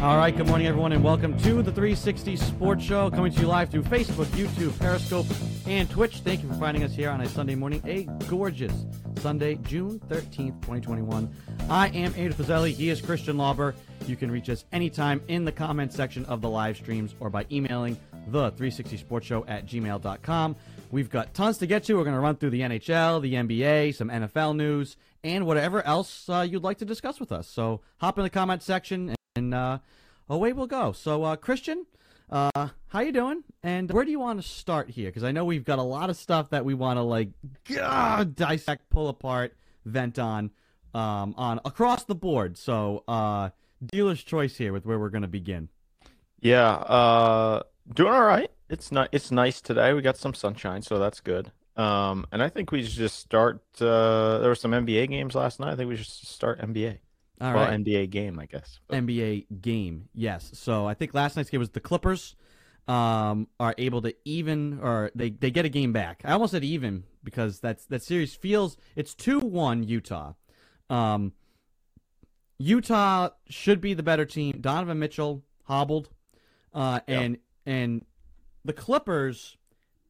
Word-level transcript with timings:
All 0.00 0.16
right, 0.16 0.34
good 0.34 0.46
morning, 0.46 0.68
everyone, 0.68 0.92
and 0.92 1.02
welcome 1.02 1.36
to 1.38 1.54
the 1.60 1.72
360 1.72 2.36
Sports 2.36 2.84
Show, 2.84 3.10
coming 3.10 3.32
to 3.32 3.40
you 3.40 3.48
live 3.48 3.68
through 3.68 3.82
Facebook, 3.82 4.26
YouTube, 4.26 4.78
Periscope, 4.78 5.26
and 5.66 5.90
Twitch. 5.90 6.18
Thank 6.18 6.44
you 6.44 6.48
for 6.48 6.54
finding 6.54 6.84
us 6.84 6.94
here 6.94 7.10
on 7.10 7.20
a 7.20 7.28
Sunday 7.28 7.56
morning, 7.56 7.82
a 7.84 8.04
gorgeous 8.28 8.72
Sunday, 9.16 9.56
June 9.56 9.98
13th, 10.08 10.54
2021. 10.60 11.28
I 11.68 11.88
am 11.88 12.14
Ada 12.16 12.32
Fazeli. 12.32 12.74
He 12.74 12.90
is 12.90 13.00
Christian 13.00 13.36
Lauber. 13.38 13.74
You 14.06 14.14
can 14.14 14.30
reach 14.30 14.48
us 14.48 14.64
anytime 14.70 15.20
in 15.26 15.44
the 15.44 15.50
comment 15.50 15.92
section 15.92 16.24
of 16.26 16.42
the 16.42 16.48
live 16.48 16.76
streams 16.76 17.16
or 17.18 17.28
by 17.28 17.44
emailing 17.50 17.96
the 18.28 18.52
360 18.52 18.98
Sports 18.98 19.26
Show 19.26 19.44
at 19.46 19.66
gmail.com. 19.66 20.54
We've 20.92 21.10
got 21.10 21.34
tons 21.34 21.58
to 21.58 21.66
get 21.66 21.82
to. 21.84 21.94
We're 21.96 22.04
going 22.04 22.14
to 22.14 22.20
run 22.20 22.36
through 22.36 22.50
the 22.50 22.60
NHL, 22.60 23.20
the 23.20 23.34
NBA, 23.34 23.96
some 23.96 24.10
NFL 24.10 24.54
news, 24.54 24.96
and 25.24 25.44
whatever 25.44 25.84
else 25.84 26.28
uh, 26.28 26.46
you'd 26.48 26.62
like 26.62 26.78
to 26.78 26.84
discuss 26.84 27.18
with 27.18 27.32
us. 27.32 27.48
So 27.48 27.80
hop 27.96 28.16
in 28.16 28.22
the 28.22 28.30
comment 28.30 28.62
section 28.62 29.16
and 29.38 29.54
uh, 29.54 29.78
away 30.28 30.52
we'll 30.52 30.66
go. 30.66 30.92
So, 30.92 31.24
uh, 31.24 31.36
Christian, 31.36 31.86
uh, 32.30 32.68
how 32.88 33.00
you 33.00 33.12
doing? 33.12 33.44
And 33.62 33.90
where 33.90 34.04
do 34.04 34.10
you 34.10 34.20
want 34.20 34.42
to 34.42 34.46
start 34.46 34.90
here? 34.90 35.08
Because 35.08 35.24
I 35.24 35.32
know 35.32 35.44
we've 35.44 35.64
got 35.64 35.78
a 35.78 35.82
lot 35.82 36.10
of 36.10 36.16
stuff 36.16 36.50
that 36.50 36.64
we 36.64 36.74
want 36.74 36.98
to 36.98 37.02
like 37.02 37.30
God, 37.64 38.34
dissect, 38.34 38.90
pull 38.90 39.08
apart, 39.08 39.56
vent 39.84 40.18
on, 40.18 40.50
um, 40.92 41.34
on 41.36 41.60
across 41.64 42.04
the 42.04 42.14
board. 42.14 42.58
So, 42.58 43.04
uh, 43.08 43.50
dealer's 43.84 44.22
choice 44.22 44.56
here 44.56 44.72
with 44.72 44.84
where 44.84 44.98
we're 44.98 45.10
going 45.10 45.22
to 45.22 45.28
begin. 45.28 45.68
Yeah, 46.40 46.68
uh, 46.68 47.62
doing 47.92 48.12
all 48.12 48.24
right. 48.24 48.50
It's 48.68 48.92
not. 48.92 49.08
It's 49.12 49.30
nice 49.30 49.60
today. 49.60 49.92
We 49.92 50.02
got 50.02 50.16
some 50.16 50.34
sunshine, 50.34 50.82
so 50.82 50.98
that's 50.98 51.20
good. 51.20 51.50
Um, 51.76 52.26
and 52.32 52.42
I 52.42 52.48
think 52.48 52.70
we 52.70 52.82
should 52.82 52.92
just 52.92 53.18
start. 53.18 53.62
Uh, 53.80 54.38
there 54.38 54.50
were 54.50 54.54
some 54.54 54.72
NBA 54.72 55.08
games 55.08 55.34
last 55.34 55.58
night. 55.58 55.72
I 55.72 55.76
think 55.76 55.88
we 55.88 55.96
should 55.96 56.06
start 56.06 56.60
NBA. 56.60 56.98
All 57.40 57.54
well, 57.54 57.68
right, 57.68 57.78
NBA 57.78 58.10
game, 58.10 58.38
I 58.38 58.46
guess. 58.46 58.80
But- 58.88 58.98
NBA 58.98 59.60
game. 59.60 60.08
Yes. 60.14 60.50
So 60.54 60.86
I 60.86 60.94
think 60.94 61.14
last 61.14 61.36
night's 61.36 61.50
game 61.50 61.60
was 61.60 61.70
the 61.70 61.80
Clippers 61.80 62.34
um, 62.88 63.48
are 63.60 63.74
able 63.78 64.02
to 64.02 64.14
even 64.24 64.80
or 64.82 65.10
they, 65.14 65.30
they 65.30 65.50
get 65.50 65.64
a 65.64 65.68
game 65.68 65.92
back. 65.92 66.22
I 66.24 66.32
almost 66.32 66.52
said 66.52 66.64
even 66.64 67.04
because 67.22 67.60
that's 67.60 67.84
that 67.86 68.02
series 68.02 68.34
feels 68.34 68.76
it's 68.96 69.14
two 69.14 69.38
one 69.38 69.82
Utah. 69.82 70.32
Um, 70.90 71.32
Utah 72.58 73.30
should 73.48 73.80
be 73.80 73.94
the 73.94 74.02
better 74.02 74.24
team. 74.24 74.58
Donovan 74.60 74.98
Mitchell 74.98 75.44
hobbled, 75.64 76.08
uh, 76.74 77.00
and 77.06 77.38
and 77.66 78.04
the 78.64 78.72
Clippers 78.72 79.56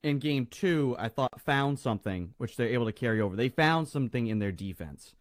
in 0.03 0.21
game 0.21 0.47
two 0.47 0.95
I 0.99 1.09
thought 1.09 1.41
found 1.41 1.79
something 1.79 2.33
which 2.39 2.57
they're 2.57 2.69
able 2.69 2.87
to 2.87 2.93
carry 2.93 3.21
over. 3.21 3.37
They 3.37 3.49
found 3.49 3.89
something 3.89 4.29
in 4.29 4.39
their 4.39 4.53
defense 4.53 5.15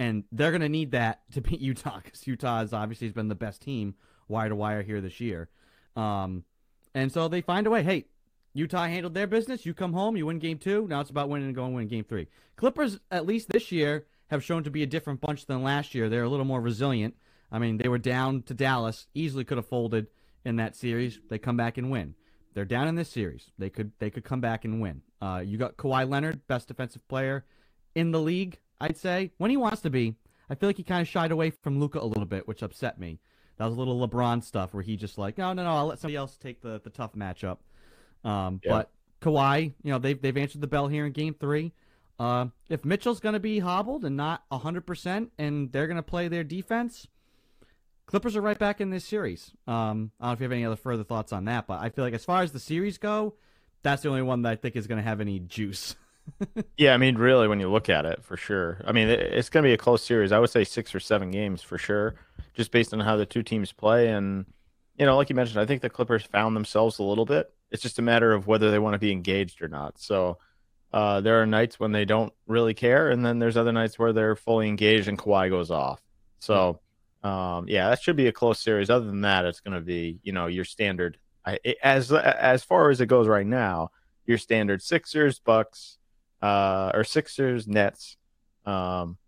and 0.00 0.24
they're 0.32 0.50
going 0.50 0.62
to 0.62 0.68
need 0.70 0.92
that 0.92 1.20
to 1.32 1.42
beat 1.42 1.60
Utah 1.60 2.00
because 2.02 2.26
Utah 2.26 2.60
has 2.60 2.72
obviously 2.72 3.10
been 3.10 3.28
the 3.28 3.34
best 3.34 3.60
team 3.60 3.94
wire 4.28 4.48
to 4.48 4.56
wire 4.56 4.82
here 4.82 5.02
this 5.02 5.20
year. 5.20 5.50
Um, 5.94 6.44
and 6.94 7.12
so 7.12 7.28
they 7.28 7.42
find 7.42 7.66
a 7.66 7.70
way. 7.70 7.82
Hey, 7.82 8.06
Utah 8.54 8.86
handled 8.86 9.12
their 9.12 9.26
business. 9.26 9.66
You 9.66 9.74
come 9.74 9.92
home, 9.92 10.16
you 10.16 10.24
win 10.24 10.38
game 10.38 10.56
two. 10.56 10.88
Now 10.88 11.02
it's 11.02 11.10
about 11.10 11.28
winning 11.28 11.48
and 11.48 11.54
going 11.54 11.74
win 11.74 11.86
game 11.86 12.04
three. 12.04 12.28
Clippers, 12.56 12.98
at 13.10 13.26
least 13.26 13.50
this 13.50 13.70
year, 13.70 14.06
have 14.28 14.42
shown 14.42 14.64
to 14.64 14.70
be 14.70 14.82
a 14.82 14.86
different 14.86 15.20
bunch 15.20 15.44
than 15.44 15.62
last 15.62 15.94
year. 15.94 16.08
They're 16.08 16.22
a 16.22 16.28
little 16.30 16.46
more 16.46 16.62
resilient. 16.62 17.14
I 17.52 17.58
mean, 17.58 17.76
they 17.76 17.88
were 17.88 17.98
down 17.98 18.42
to 18.44 18.54
Dallas, 18.54 19.06
easily 19.12 19.44
could 19.44 19.58
have 19.58 19.68
folded 19.68 20.06
in 20.46 20.56
that 20.56 20.76
series. 20.76 21.20
They 21.28 21.38
come 21.38 21.58
back 21.58 21.76
and 21.76 21.90
win. 21.90 22.14
They're 22.54 22.64
down 22.64 22.88
in 22.88 22.94
this 22.94 23.10
series. 23.10 23.50
They 23.58 23.68
could 23.68 23.92
they 23.98 24.08
could 24.08 24.24
come 24.24 24.40
back 24.40 24.64
and 24.64 24.80
win. 24.80 25.02
Uh, 25.20 25.42
you 25.44 25.58
got 25.58 25.76
Kawhi 25.76 26.08
Leonard, 26.08 26.46
best 26.46 26.68
defensive 26.68 27.06
player 27.06 27.44
in 27.94 28.12
the 28.12 28.20
league. 28.20 28.58
I'd 28.80 28.96
say 28.96 29.32
when 29.38 29.50
he 29.50 29.56
wants 29.56 29.82
to 29.82 29.90
be. 29.90 30.16
I 30.48 30.56
feel 30.56 30.68
like 30.68 30.78
he 30.78 30.82
kind 30.82 31.00
of 31.00 31.06
shied 31.06 31.30
away 31.30 31.50
from 31.50 31.78
Luka 31.78 32.00
a 32.00 32.04
little 32.04 32.26
bit, 32.26 32.48
which 32.48 32.62
upset 32.62 32.98
me. 32.98 33.20
That 33.58 33.66
was 33.66 33.76
a 33.76 33.78
little 33.78 34.08
LeBron 34.08 34.42
stuff 34.42 34.74
where 34.74 34.82
he 34.82 34.96
just 34.96 35.16
like, 35.16 35.38
no, 35.38 35.52
no, 35.52 35.62
no, 35.62 35.70
I'll 35.70 35.86
let 35.86 36.00
somebody 36.00 36.16
else 36.16 36.36
take 36.36 36.60
the, 36.60 36.80
the 36.82 36.90
tough 36.90 37.14
matchup. 37.14 37.58
Um, 38.24 38.60
Yeah. 38.64 38.70
But 38.72 38.90
Kawhi, 39.22 39.74
you 39.82 39.92
know, 39.92 39.98
they've 39.98 40.20
they've 40.20 40.36
answered 40.36 40.60
the 40.60 40.66
bell 40.66 40.88
here 40.88 41.06
in 41.06 41.12
Game 41.12 41.34
Three. 41.34 41.72
Uh, 42.18 42.46
if 42.68 42.84
Mitchell's 42.84 43.20
going 43.20 43.34
to 43.34 43.40
be 43.40 43.60
hobbled 43.60 44.04
and 44.04 44.16
not 44.16 44.42
hundred 44.50 44.86
percent, 44.86 45.30
and 45.38 45.70
they're 45.70 45.86
going 45.86 45.96
to 45.96 46.02
play 46.02 46.26
their 46.26 46.42
defense, 46.42 47.06
Clippers 48.10 48.34
are 48.34 48.40
right 48.40 48.58
back 48.58 48.80
in 48.80 48.90
this 48.90 49.04
series. 49.04 49.52
Um, 49.68 50.10
I 50.18 50.24
don't 50.24 50.30
know 50.30 50.32
if 50.32 50.40
you 50.40 50.44
have 50.44 50.52
any 50.52 50.64
other 50.64 50.74
further 50.74 51.04
thoughts 51.04 51.32
on 51.32 51.44
that, 51.44 51.68
but 51.68 51.80
I 51.80 51.90
feel 51.90 52.04
like 52.04 52.12
as 52.12 52.24
far 52.24 52.42
as 52.42 52.50
the 52.50 52.58
series 52.58 52.98
go, 52.98 53.34
that's 53.84 54.02
the 54.02 54.08
only 54.08 54.22
one 54.22 54.42
that 54.42 54.50
I 54.50 54.56
think 54.56 54.74
is 54.74 54.88
going 54.88 54.98
to 54.98 55.08
have 55.08 55.20
any 55.20 55.38
juice. 55.38 55.94
Yeah, 56.76 56.94
I 56.94 56.96
mean, 56.96 57.16
really, 57.16 57.48
when 57.48 57.60
you 57.60 57.70
look 57.70 57.88
at 57.88 58.04
it, 58.06 58.24
for 58.24 58.36
sure. 58.36 58.80
I 58.84 58.92
mean, 58.92 59.08
it- 59.08 59.20
it's 59.20 59.48
going 59.50 59.62
to 59.62 59.68
be 59.68 59.72
a 59.74 59.78
close 59.78 60.02
series. 60.04 60.32
I 60.32 60.38
would 60.38 60.50
say 60.50 60.64
six 60.64 60.94
or 60.94 61.00
seven 61.00 61.30
games 61.30 61.62
for 61.62 61.78
sure, 61.78 62.14
just 62.54 62.70
based 62.70 62.92
on 62.92 63.00
how 63.00 63.16
the 63.16 63.26
two 63.26 63.42
teams 63.42 63.72
play. 63.72 64.08
And, 64.08 64.46
you 64.98 65.06
know, 65.06 65.16
like 65.16 65.30
you 65.30 65.36
mentioned, 65.36 65.60
I 65.60 65.66
think 65.66 65.82
the 65.82 65.90
Clippers 65.90 66.24
found 66.24 66.56
themselves 66.56 66.98
a 66.98 67.02
little 67.02 67.24
bit. 67.26 67.52
It's 67.70 67.82
just 67.82 67.98
a 67.98 68.02
matter 68.02 68.32
of 68.32 68.46
whether 68.46 68.70
they 68.70 68.78
want 68.78 68.94
to 68.94 68.98
be 68.98 69.12
engaged 69.12 69.62
or 69.62 69.68
not. 69.68 69.98
So 69.98 70.38
uh, 70.92 71.20
there 71.20 71.40
are 71.40 71.46
nights 71.46 71.78
when 71.78 71.92
they 71.92 72.04
don't 72.04 72.32
really 72.46 72.74
care, 72.74 73.10
and 73.10 73.24
then 73.24 73.38
there's 73.38 73.56
other 73.56 73.72
nights 73.72 73.98
where 73.98 74.12
they're 74.12 74.34
fully 74.36 74.66
engaged 74.68 75.06
and 75.08 75.16
Kawhi 75.18 75.48
goes 75.48 75.70
off. 75.70 76.00
So, 76.40 76.80
um, 77.22 77.68
yeah, 77.68 77.90
that 77.90 78.02
should 78.02 78.16
be 78.16 78.26
a 78.26 78.32
close 78.32 78.58
series. 78.58 78.90
Other 78.90 79.06
than 79.06 79.20
that, 79.20 79.44
it's 79.44 79.60
going 79.60 79.74
to 79.74 79.80
be, 79.80 80.18
you 80.22 80.32
know, 80.32 80.46
your 80.46 80.64
standard. 80.64 81.18
I, 81.44 81.58
it- 81.62 81.78
as 81.82 82.10
as 82.12 82.64
far 82.64 82.90
as 82.90 83.00
it 83.00 83.06
goes 83.06 83.28
right 83.28 83.46
now, 83.46 83.90
your 84.26 84.38
standard 84.38 84.82
Sixers, 84.82 85.38
Bucks, 85.38 85.98
uh, 86.42 86.90
or 86.94 87.04
Sixers, 87.04 87.66
Nets, 87.68 88.16
um, 88.66 89.18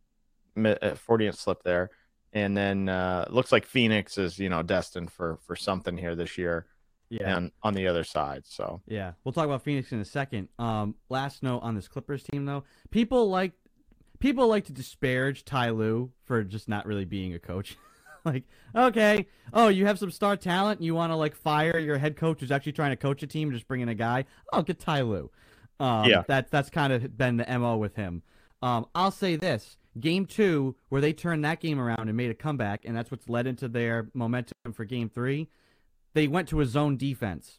mi- 0.54 0.76
uh, 0.80 0.94
40 0.94 1.26
inch 1.28 1.36
slip 1.36 1.62
there. 1.62 1.90
And 2.32 2.56
then 2.56 2.88
uh, 2.88 3.26
looks 3.30 3.52
like 3.52 3.66
Phoenix 3.66 4.16
is, 4.16 4.38
you 4.38 4.48
know, 4.48 4.62
destined 4.62 5.12
for 5.12 5.38
for 5.46 5.54
something 5.54 5.98
here 5.98 6.14
this 6.14 6.38
year 6.38 6.64
Yeah. 7.10 7.36
and 7.36 7.52
on 7.62 7.74
the 7.74 7.86
other 7.88 8.04
side. 8.04 8.44
So 8.46 8.80
Yeah, 8.86 9.12
we'll 9.22 9.32
talk 9.32 9.44
about 9.44 9.62
Phoenix 9.62 9.92
in 9.92 10.00
a 10.00 10.04
second. 10.04 10.48
Um, 10.58 10.94
last 11.10 11.42
note 11.42 11.58
on 11.58 11.74
this 11.74 11.88
Clippers 11.88 12.22
team, 12.22 12.46
though, 12.46 12.64
people 12.90 13.28
like 13.28 13.52
people 14.18 14.48
like 14.48 14.64
to 14.66 14.72
disparage 14.72 15.44
Ty 15.44 15.70
Lue 15.70 16.10
for 16.24 16.42
just 16.42 16.68
not 16.70 16.86
really 16.86 17.04
being 17.04 17.34
a 17.34 17.38
coach. 17.38 17.76
like, 18.24 18.44
okay, 18.74 19.26
oh, 19.52 19.68
you 19.68 19.84
have 19.84 19.98
some 19.98 20.10
star 20.10 20.36
talent, 20.36 20.78
and 20.78 20.86
you 20.86 20.94
want 20.94 21.10
to 21.12 21.16
like 21.16 21.34
fire 21.34 21.78
your 21.78 21.98
head 21.98 22.16
coach 22.16 22.40
who's 22.40 22.52
actually 22.52 22.72
trying 22.72 22.92
to 22.92 22.96
coach 22.96 23.22
a 23.22 23.26
team, 23.26 23.52
just 23.52 23.68
bring 23.68 23.82
in 23.82 23.88
a 23.90 23.94
guy. 23.94 24.24
Oh, 24.54 24.62
get 24.62 24.78
Ty 24.78 25.02
Lue. 25.02 25.30
Um, 25.80 26.08
Yeah. 26.08 26.22
that 26.28 26.50
that's 26.50 26.70
kind 26.70 26.92
of 26.92 27.16
been 27.16 27.36
the 27.38 27.58
mo 27.58 27.76
with 27.76 27.96
him. 27.96 28.22
Um, 28.62 28.86
I'll 28.94 29.10
say 29.10 29.36
this: 29.36 29.76
Game 29.98 30.26
two, 30.26 30.76
where 30.88 31.00
they 31.00 31.12
turned 31.12 31.44
that 31.44 31.60
game 31.60 31.80
around 31.80 32.08
and 32.08 32.16
made 32.16 32.30
a 32.30 32.34
comeback, 32.34 32.84
and 32.84 32.96
that's 32.96 33.10
what's 33.10 33.28
led 33.28 33.46
into 33.46 33.68
their 33.68 34.08
momentum 34.14 34.72
for 34.72 34.84
Game 34.84 35.08
three. 35.08 35.48
They 36.14 36.28
went 36.28 36.48
to 36.48 36.60
a 36.60 36.66
zone 36.66 36.96
defense 36.96 37.58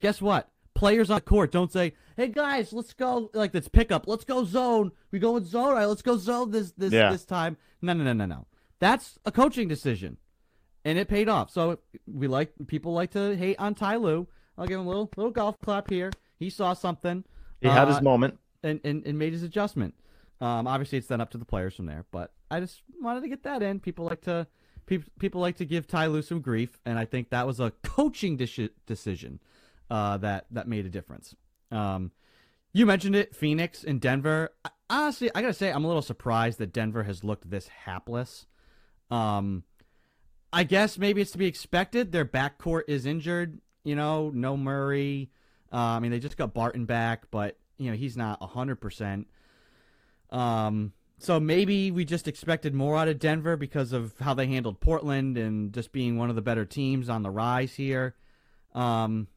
guess 0.00 0.22
what? 0.22 0.48
Players 0.74 1.10
on 1.10 1.16
the 1.16 1.20
court 1.20 1.52
don't 1.52 1.70
say, 1.70 1.92
"Hey 2.16 2.28
guys, 2.28 2.72
let's 2.72 2.94
go." 2.94 3.30
Like 3.34 3.52
this 3.52 3.68
pickup, 3.68 4.08
let's 4.08 4.24
go 4.24 4.44
zone. 4.44 4.92
We 5.10 5.18
go 5.18 5.36
in 5.36 5.44
zone. 5.44 5.64
All 5.64 5.72
right, 5.74 5.84
let's 5.84 6.00
go 6.00 6.16
zone 6.16 6.50
this 6.52 6.72
this 6.72 6.90
Yeah. 6.92 7.10
this 7.12 7.26
time. 7.26 7.58
No, 7.82 7.92
no, 7.92 8.04
no, 8.04 8.14
no, 8.14 8.24
no. 8.24 8.46
That's 8.78 9.18
a 9.26 9.30
coaching 9.32 9.68
decision, 9.68 10.16
and 10.86 10.96
it 10.98 11.06
paid 11.08 11.28
off. 11.28 11.50
So 11.50 11.80
we 12.06 12.28
like 12.28 12.54
people 12.66 12.94
like 12.94 13.10
to 13.10 13.36
hate 13.36 13.56
on 13.58 13.74
Ty 13.74 13.96
Lue. 13.96 14.26
I'll 14.56 14.66
give 14.66 14.80
him 14.80 14.86
a 14.86 14.88
little 14.88 15.10
little 15.16 15.32
golf 15.32 15.60
clap 15.60 15.90
here. 15.90 16.10
He 16.38 16.48
saw 16.48 16.72
something. 16.72 17.24
He 17.60 17.68
had 17.68 17.88
uh, 17.88 17.94
his 17.94 18.02
moment. 18.02 18.38
and, 18.62 18.80
and, 18.84 19.06
and 19.06 19.18
made 19.18 19.32
his 19.32 19.42
adjustment. 19.42 19.94
Um, 20.40 20.66
obviously, 20.66 20.98
it's 20.98 21.06
then 21.06 21.20
up 21.20 21.30
to 21.30 21.38
the 21.38 21.44
players 21.44 21.74
from 21.74 21.86
there. 21.86 22.06
But 22.10 22.32
I 22.50 22.60
just 22.60 22.82
wanted 23.00 23.20
to 23.22 23.28
get 23.28 23.42
that 23.42 23.62
in. 23.62 23.80
People 23.80 24.06
like 24.06 24.22
to 24.22 24.46
people 24.86 25.10
people 25.18 25.40
like 25.40 25.56
to 25.56 25.64
give 25.64 25.86
Ty 25.86 26.06
Lue 26.06 26.22
some 26.22 26.40
grief, 26.40 26.80
and 26.86 26.98
I 26.98 27.04
think 27.04 27.30
that 27.30 27.46
was 27.46 27.60
a 27.60 27.72
coaching 27.82 28.38
deci- 28.38 28.70
decision 28.86 29.40
uh, 29.90 30.16
that 30.18 30.46
that 30.50 30.66
made 30.66 30.86
a 30.86 30.90
difference. 30.90 31.34
Um, 31.70 32.12
you 32.72 32.86
mentioned 32.86 33.16
it, 33.16 33.34
Phoenix 33.34 33.84
and 33.84 34.00
Denver. 34.00 34.50
I- 34.64 34.70
Honestly, 34.92 35.30
I 35.36 35.40
gotta 35.40 35.54
say, 35.54 35.70
I'm 35.70 35.84
a 35.84 35.86
little 35.86 36.02
surprised 36.02 36.58
that 36.58 36.72
Denver 36.72 37.04
has 37.04 37.22
looked 37.22 37.48
this 37.48 37.68
hapless. 37.68 38.46
Um, 39.08 39.62
I 40.52 40.64
guess 40.64 40.98
maybe 40.98 41.20
it's 41.20 41.30
to 41.30 41.38
be 41.38 41.46
expected. 41.46 42.10
Their 42.10 42.24
backcourt 42.24 42.82
is 42.88 43.06
injured. 43.06 43.60
You 43.84 43.94
know, 43.94 44.30
no 44.34 44.56
Murray. 44.56 45.30
Uh, 45.72 45.76
I 45.76 46.00
mean, 46.00 46.10
they 46.10 46.18
just 46.18 46.36
got 46.36 46.54
Barton 46.54 46.84
back, 46.84 47.30
but 47.30 47.56
you 47.78 47.90
know 47.90 47.96
he's 47.96 48.16
not 48.16 48.42
hundred 48.42 48.76
percent. 48.76 49.28
Um, 50.30 50.92
so 51.18 51.38
maybe 51.38 51.90
we 51.90 52.04
just 52.04 52.26
expected 52.26 52.74
more 52.74 52.96
out 52.96 53.08
of 53.08 53.18
Denver 53.18 53.56
because 53.56 53.92
of 53.92 54.14
how 54.20 54.32
they 54.32 54.46
handled 54.46 54.80
Portland 54.80 55.36
and 55.36 55.72
just 55.72 55.92
being 55.92 56.16
one 56.16 56.30
of 56.30 56.36
the 56.36 56.42
better 56.42 56.64
teams 56.64 57.08
on 57.08 57.22
the 57.22 57.30
rise 57.30 57.74
here. 57.74 58.14
Um, 58.74 59.28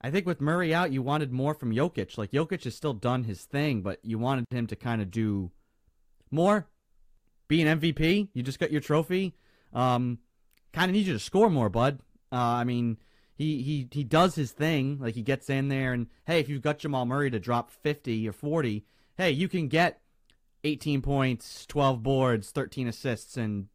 I 0.00 0.10
think 0.10 0.24
with 0.24 0.40
Murray 0.40 0.72
out, 0.72 0.92
you 0.92 1.02
wanted 1.02 1.32
more 1.32 1.52
from 1.52 1.72
Jokic. 1.72 2.16
Like 2.16 2.30
Jokic 2.30 2.64
has 2.64 2.74
still 2.74 2.94
done 2.94 3.24
his 3.24 3.44
thing, 3.44 3.82
but 3.82 3.98
you 4.02 4.18
wanted 4.18 4.46
him 4.50 4.66
to 4.68 4.76
kind 4.76 5.02
of 5.02 5.10
do 5.10 5.50
more, 6.30 6.68
be 7.48 7.60
an 7.60 7.80
MVP. 7.80 8.28
You 8.32 8.42
just 8.42 8.58
got 8.58 8.72
your 8.72 8.80
trophy. 8.80 9.34
Um, 9.72 10.18
kind 10.72 10.90
of 10.90 10.94
need 10.94 11.06
you 11.06 11.12
to 11.12 11.18
score 11.18 11.50
more, 11.50 11.68
bud. 11.68 12.00
Uh, 12.32 12.36
I 12.36 12.64
mean, 12.64 12.98
he 13.36 13.62
he 13.62 13.88
he 13.92 14.02
does 14.02 14.34
his 14.34 14.50
thing. 14.50 14.98
Like 14.98 15.14
he 15.14 15.22
gets 15.22 15.48
in 15.50 15.68
there, 15.68 15.92
and 15.92 16.08
hey, 16.26 16.40
if 16.40 16.48
you've 16.48 16.62
got 16.62 16.78
Jamal 16.78 17.06
Murray 17.06 17.30
to 17.30 17.38
drop 17.38 17.70
fifty 17.70 18.26
or 18.28 18.32
forty, 18.32 18.86
hey, 19.16 19.30
you 19.30 19.48
can 19.48 19.68
get 19.68 20.00
eighteen 20.64 21.02
points, 21.02 21.66
twelve 21.66 22.02
boards, 22.02 22.50
thirteen 22.50 22.88
assists, 22.88 23.36
and 23.36 23.66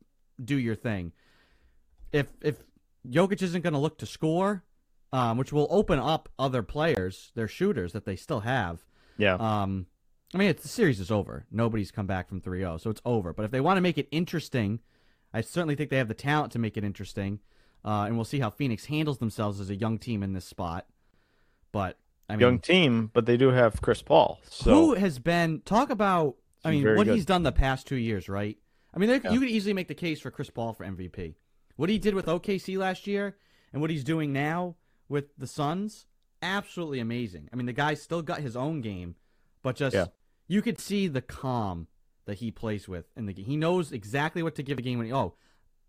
do 0.44 0.58
your 0.58 0.76
thing. 0.76 1.14
If 2.12 2.28
if 2.42 2.58
Jokic 3.08 3.42
isn't 3.42 3.62
going 3.62 3.74
to 3.74 3.80
look 3.80 4.00
to 4.00 4.06
score, 4.08 4.64
um, 5.14 5.38
which 5.38 5.54
will 5.54 5.68
open 5.70 6.00
up 6.00 6.28
other 6.40 6.64
players, 6.64 7.32
their 7.36 7.48
shooters 7.48 7.94
that 7.94 8.06
they 8.06 8.16
still 8.16 8.42
have. 8.42 8.84
Yeah. 9.18 9.36
Um, 9.36 9.86
I 10.34 10.38
mean, 10.38 10.50
it's, 10.50 10.64
the 10.64 10.70
series 10.70 11.00
is 11.00 11.12
over. 11.12 11.46
Nobody's 11.52 11.92
come 11.92 12.08
back 12.08 12.30
from 12.30 12.42
3-0, 12.42 12.80
so 12.80 12.90
it's 12.90 13.02
over. 13.04 13.34
But 13.34 13.44
if 13.44 13.52
they 13.52 13.60
want 13.60 13.78
to 13.78 13.82
make 13.82 13.98
it 13.98 14.08
interesting, 14.12 14.80
I 15.34 15.42
certainly 15.42 15.76
think 15.76 15.90
they 15.90 15.98
have 15.98 16.08
the 16.08 16.14
talent 16.14 16.54
to 16.54 16.60
make 16.60 16.78
it 16.78 16.84
interesting. 16.84 17.40
Uh, 17.84 18.04
and 18.06 18.16
we'll 18.16 18.26
see 18.26 18.40
how 18.40 18.50
Phoenix 18.50 18.86
handles 18.86 19.18
themselves 19.18 19.60
as 19.60 19.70
a 19.70 19.76
young 19.76 19.98
team 19.98 20.22
in 20.24 20.34
this 20.34 20.46
spot. 20.46 20.86
But 21.72 21.98
I 22.30 22.34
mean, 22.34 22.42
Young 22.42 22.60
team, 22.60 23.10
but 23.14 23.26
they 23.26 23.38
do 23.38 23.50
have 23.50 23.82
Chris 23.82 24.02
Paul. 24.02 24.40
So 24.44 24.74
who 24.74 24.94
has 24.96 25.20
been 25.20 25.62
talk 25.66 25.90
about? 25.90 26.36
I 26.64 26.72
mean, 26.72 26.84
what 26.96 27.06
good. 27.08 27.16
he's 27.16 27.26
done 27.26 27.44
the 27.44 27.52
past 27.52 27.88
two 27.88 27.96
years, 27.96 28.30
right? 28.30 28.58
I 28.94 29.00
mean, 29.00 29.10
Yeah. 29.10 29.32
you 29.32 29.40
could 29.40 29.50
easily 29.50 29.74
make 29.74 29.88
the 29.88 29.96
case 29.96 30.20
for 30.22 30.30
Chris 30.32 30.50
Paul 30.50 30.74
for 30.74 30.86
MVP. 30.86 31.36
What 31.76 31.90
he 31.90 31.98
did 31.98 32.14
with 32.14 32.28
OKC 32.28 32.78
last 32.78 33.08
year 33.08 33.36
and 33.74 33.82
what 33.82 33.90
he's 33.90 34.04
doing 34.04 34.32
now 34.32 34.76
with 35.10 35.36
the 35.38 35.48
Suns, 35.48 36.06
absolutely 36.42 37.00
amazing. 37.00 37.50
I 37.52 37.56
mean, 37.56 37.66
the 37.66 37.74
guy's 37.74 38.02
still 38.02 38.22
got 38.22 38.40
his 38.42 38.56
own 38.56 38.82
game, 38.82 39.16
but 39.64 39.76
just 39.76 39.96
Yeah. 39.96 40.08
you 40.48 40.62
could 40.62 40.80
see 40.80 41.08
the 41.08 41.22
calm 41.22 41.88
that 42.26 42.36
he 42.36 42.52
plays 42.52 42.88
with 42.88 43.06
in 43.18 43.26
the 43.26 43.34
game. 43.34 43.46
He 43.46 43.58
knows 43.58 43.92
exactly 43.92 44.44
what 44.44 44.56
to 44.56 44.64
give 44.64 44.78
a 44.78 44.82
game 44.82 45.00
when 45.00 45.08
he. 45.08 45.14
Oh, 45.14 45.34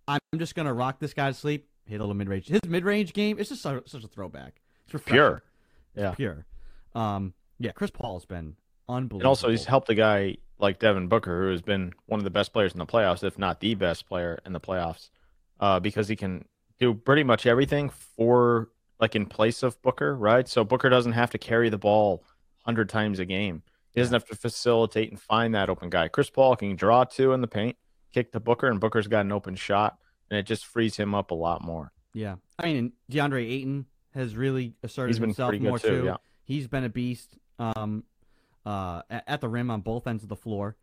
I'm 0.09 0.21
just 0.37 0.55
gonna 0.55 0.73
rock 0.73 0.99
this 0.99 1.13
guy 1.13 1.29
to 1.29 1.35
sleep. 1.35 1.69
Hit 1.85 1.97
a 1.97 2.03
little 2.03 2.15
mid 2.15 2.29
range. 2.29 2.49
His 2.49 2.65
mid 2.67 2.85
range 2.85 3.13
game, 3.13 3.39
it's 3.39 3.49
just 3.49 3.63
so, 3.63 3.83
such 3.87 4.05
a 4.05 4.09
throwback. 4.09 4.61
It's 4.85 4.95
refreshing. 4.95 5.15
pure. 5.15 5.43
It's 5.95 6.03
Yeah. 6.03 6.15
pure. 6.15 6.47
Um, 6.95 7.35
yeah, 7.59 7.73
Chris 7.73 7.91
Paul's 7.91 8.25
been 8.25 8.57
unbelievable. 8.89 9.21
And 9.21 9.27
also, 9.27 9.51
he's 9.51 9.65
helped 9.65 9.89
a 9.91 9.95
guy 9.95 10.37
like 10.59 10.79
Devin 10.79 11.09
Booker, 11.09 11.45
who 11.45 11.51
has 11.51 11.63
been 11.63 11.93
one 12.07 12.21
of 12.21 12.25
the 12.25 12.31
best 12.31 12.53
players 12.53 12.73
in 12.73 12.79
the 12.79 12.87
playoffs, 12.87 13.25
if 13.25 13.39
not 13.39 13.61
the 13.61 13.75
best 13.75 14.07
player 14.09 14.39
in 14.47 14.53
the 14.53 14.61
playoffs, 14.61 15.11
uh, 15.61 15.81
because 15.81 16.09
he 16.09 16.17
can 16.17 16.45
do 16.79 16.95
pretty 16.95 17.25
much 17.25 17.47
everything 17.47 17.89
for, 17.89 18.69
like, 19.01 19.17
in 19.17 19.27
place 19.27 19.63
of 19.63 19.81
Booker, 19.83 20.15
right? 20.17 20.47
So 20.49 20.65
Booker 20.65 20.89
doesn't 20.89 21.13
have 21.13 21.31
to 21.31 21.39
carry 21.39 21.69
the 21.69 21.79
ball 21.79 22.23
100 22.65 22.89
times 22.89 23.19
a 23.19 23.25
game. 23.25 23.63
He 23.93 24.01
doesn't 24.01 24.15
have 24.15 24.27
to 24.27 24.37
facilitate 24.37 25.11
and 25.11 25.21
find 25.21 25.55
that 25.55 25.69
open 25.69 25.91
guy. 25.91 26.09
Chris 26.09 26.31
Paul 26.31 26.57
can 26.57 26.77
draw 26.77 27.05
two 27.05 27.33
in 27.33 27.41
the 27.41 27.49
paint, 27.49 27.77
kick 28.13 28.33
to 28.33 28.41
Booker, 28.41 28.69
and 28.69 28.81
Booker's 28.81 29.09
got 29.09 29.21
an 29.27 29.33
open 29.33 29.55
shot, 29.57 29.99
and 30.33 30.39
it 30.39 30.47
just 30.47 30.65
frees 30.65 30.97
him 30.97 31.15
up 31.15 31.31
a 31.31 31.35
lot 31.35 31.63
more. 31.63 31.93
Yeah, 32.15 32.37
I 32.59 32.65
mean 32.65 32.93
DeAndre 33.11 33.47
Ayton 33.49 33.85
has 34.15 34.35
really 34.35 34.75
asserted 34.83 35.19
himself 35.19 35.55
more 35.61 35.79
too, 35.79 36.05
yeah. 36.07 36.17
He's 36.45 36.67
been 36.67 36.85
a 36.85 36.89
beast 36.89 37.37
um, 37.59 38.05
uh, 38.65 39.03
at, 39.11 39.43
the 39.43 39.49
rim 39.49 39.71
on 39.71 39.83
both 39.83 40.07
ends 40.07 40.23
of 40.23 40.29
the 40.29 40.37
floor. 40.37 40.77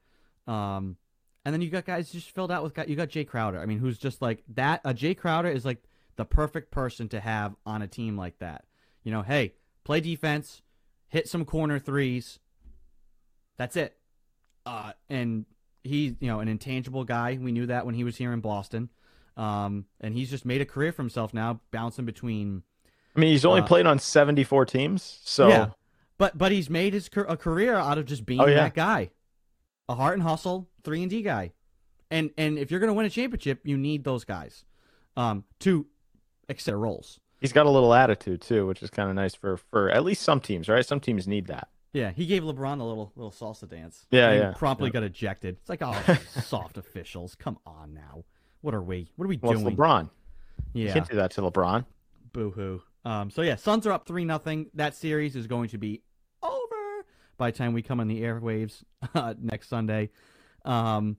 Um, 0.47 0.97
and 1.43 1.53
then 1.53 1.61
you 1.61 1.69
got 1.69 1.85
guys 1.85 2.11
just 2.11 2.31
filled 2.31 2.51
out 2.51 2.63
with 2.63 2.75
guys. 2.75 2.87
You 2.87 2.95
got 2.95 3.09
Jay 3.09 3.23
Crowder. 3.23 3.59
I 3.59 3.65
mean, 3.65 3.79
who's 3.79 3.97
just 3.97 4.21
like 4.21 4.43
that? 4.53 4.81
A 4.85 4.93
Jay 4.93 5.15
Crowder 5.15 5.49
is 5.49 5.65
like 5.65 5.83
the 6.15 6.25
perfect 6.25 6.69
person 6.71 7.09
to 7.09 7.19
have 7.19 7.55
on 7.65 7.81
a 7.81 7.87
team 7.87 8.17
like 8.17 8.37
that. 8.39 8.65
You 9.03 9.11
know, 9.11 9.23
hey, 9.23 9.53
play 9.83 9.99
defense, 9.99 10.61
hit 11.07 11.27
some 11.27 11.43
corner 11.43 11.79
threes. 11.79 12.39
That's 13.57 13.75
it. 13.75 13.97
Uh, 14.65 14.93
and 15.09 15.45
he's 15.83 16.13
you 16.19 16.27
know 16.27 16.39
an 16.39 16.47
intangible 16.47 17.03
guy. 17.03 17.37
We 17.41 17.51
knew 17.51 17.65
that 17.65 17.85
when 17.85 17.95
he 17.95 18.03
was 18.03 18.17
here 18.17 18.31
in 18.31 18.41
Boston. 18.41 18.89
Um, 19.39 19.85
and 20.01 20.13
he's 20.13 20.29
just 20.29 20.45
made 20.45 20.59
a 20.59 20.65
career 20.65 20.91
for 20.91 21.01
himself 21.01 21.33
now, 21.33 21.61
bouncing 21.71 22.05
between. 22.05 22.63
I 23.15 23.19
mean, 23.19 23.31
he's 23.31 23.45
only 23.45 23.61
Uh, 23.61 23.65
played 23.67 23.85
on 23.85 23.97
74 23.97 24.65
teams, 24.65 25.19
so 25.23 25.47
Yeah. 25.47 25.69
But 26.17 26.37
but 26.37 26.51
he's 26.51 26.69
made 26.69 26.93
his 26.93 27.09
a 27.15 27.37
career 27.37 27.75
out 27.75 27.97
of 27.97 28.05
just 28.05 28.25
being 28.25 28.41
Oh, 28.41 28.45
yeah. 28.45 28.55
that 28.55 28.73
guy, 28.73 29.11
a 29.87 29.95
heart 29.95 30.15
and 30.15 30.23
hustle 30.23 30.69
three 30.83 31.01
and 31.01 31.09
D 31.09 31.21
guy, 31.21 31.53
and 32.11 32.31
and 32.37 32.59
if 32.59 32.69
you're 32.69 32.81
gonna 32.81 32.93
win 32.93 33.05
a 33.05 33.09
championship, 33.09 33.61
you 33.63 33.77
need 33.77 34.03
those 34.03 34.25
guys, 34.25 34.65
um, 35.15 35.45
to 35.59 35.87
accept 36.49 36.75
roles. 36.75 37.19
he's 37.39 37.53
got 37.53 37.65
a 37.65 37.69
little 37.69 37.93
attitude 37.93 38.41
too, 38.41 38.67
which 38.67 38.83
is 38.83 38.89
kind 38.89 39.09
of 39.09 39.15
nice 39.15 39.33
for 39.33 39.55
for 39.55 39.89
at 39.89 40.03
least 40.03 40.21
some 40.23 40.41
teams, 40.41 40.67
right? 40.67 40.85
Some 40.85 40.99
teams 40.99 41.25
need 41.25 41.47
that. 41.47 41.69
Yeah, 41.93 42.11
he 42.11 42.25
gave 42.25 42.43
LeBron 42.43 42.81
a 42.81 42.83
little 42.83 43.13
little 43.15 43.31
salsa 43.31 43.67
dance. 43.69 44.05
Yeah, 44.11 44.29
and 44.31 44.39
yeah, 44.41 44.51
Promptly 44.57 44.89
yeah. 44.89 44.93
got 44.93 45.03
ejected. 45.03 45.55
It's 45.61 45.69
like, 45.69 45.81
oh, 45.81 46.17
soft 46.41 46.77
officials, 46.77 47.35
come 47.35 47.57
on 47.65 47.93
now. 47.93 48.25
What 48.61 48.73
are 48.73 48.81
we? 48.81 49.09
What 49.15 49.25
are 49.25 49.29
we 49.29 49.37
Well, 49.41 49.53
doing? 49.53 49.75
LeBron. 49.75 50.09
You 50.73 50.85
Yeah, 50.87 50.93
can't 50.93 51.09
do 51.09 51.15
that 51.15 51.31
to 51.31 51.41
LeBron. 51.41 51.85
boo 52.33 52.51
hoo. 52.51 52.81
Um, 53.05 53.29
so 53.31 53.41
yeah, 53.41 53.55
Suns 53.55 53.87
are 53.87 53.91
up 53.91 54.05
three 54.05 54.25
nothing. 54.25 54.69
That 54.73 54.93
series 54.95 55.35
is 55.35 55.47
going 55.47 55.69
to 55.69 55.77
be 55.77 56.03
over 56.43 57.05
by 57.37 57.51
the 57.51 57.57
time 57.57 57.73
we 57.73 57.81
come 57.81 57.99
on 57.99 58.07
the 58.07 58.21
airwaves 58.21 58.83
uh, 59.15 59.33
next 59.39 59.69
Sunday. 59.69 60.09
Um, 60.65 61.17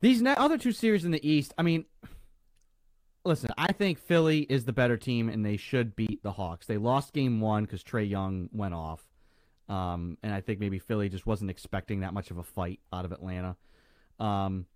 these 0.00 0.22
ne- 0.22 0.34
other 0.36 0.56
two 0.58 0.72
series 0.72 1.04
in 1.04 1.10
the 1.10 1.28
East, 1.28 1.52
I 1.58 1.62
mean, 1.62 1.84
listen, 3.24 3.50
I 3.58 3.72
think 3.72 3.98
Philly 3.98 4.40
is 4.42 4.64
the 4.64 4.72
better 4.72 4.96
team 4.96 5.28
and 5.28 5.44
they 5.44 5.56
should 5.56 5.96
beat 5.96 6.22
the 6.22 6.32
Hawks. 6.32 6.66
They 6.66 6.76
lost 6.76 7.12
game 7.12 7.40
one 7.40 7.64
because 7.64 7.82
Trae 7.82 8.08
Young 8.08 8.48
went 8.52 8.74
off. 8.74 9.04
Um, 9.68 10.18
and 10.22 10.32
I 10.32 10.40
think 10.42 10.60
maybe 10.60 10.78
Philly 10.78 11.08
just 11.08 11.26
wasn't 11.26 11.50
expecting 11.50 12.00
that 12.00 12.12
much 12.14 12.30
of 12.30 12.36
a 12.38 12.42
fight 12.42 12.80
out 12.92 13.04
of 13.06 13.12
Atlanta. 13.12 13.56
Um, 14.20 14.66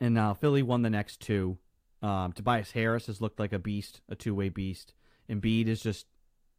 and 0.00 0.14
now 0.14 0.34
Philly 0.34 0.62
won 0.62 0.82
the 0.82 0.90
next 0.90 1.20
two. 1.20 1.58
Um, 2.02 2.32
Tobias 2.32 2.72
Harris 2.72 3.06
has 3.06 3.20
looked 3.20 3.40
like 3.40 3.52
a 3.52 3.58
beast, 3.58 4.00
a 4.08 4.14
two 4.14 4.34
way 4.34 4.48
beast. 4.48 4.94
Embiid 5.28 5.66
is 5.66 5.80
just 5.80 6.06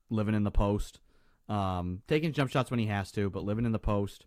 living 0.09 0.35
in 0.35 0.43
the 0.43 0.51
post, 0.51 0.99
um, 1.47 2.01
taking 2.07 2.33
jump 2.33 2.51
shots 2.51 2.71
when 2.71 2.79
he 2.79 2.87
has 2.87 3.11
to, 3.13 3.29
but 3.29 3.43
living 3.43 3.65
in 3.65 3.71
the 3.71 3.79
post. 3.79 4.25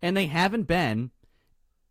And 0.00 0.16
they 0.16 0.26
haven't 0.26 0.64
been 0.64 1.10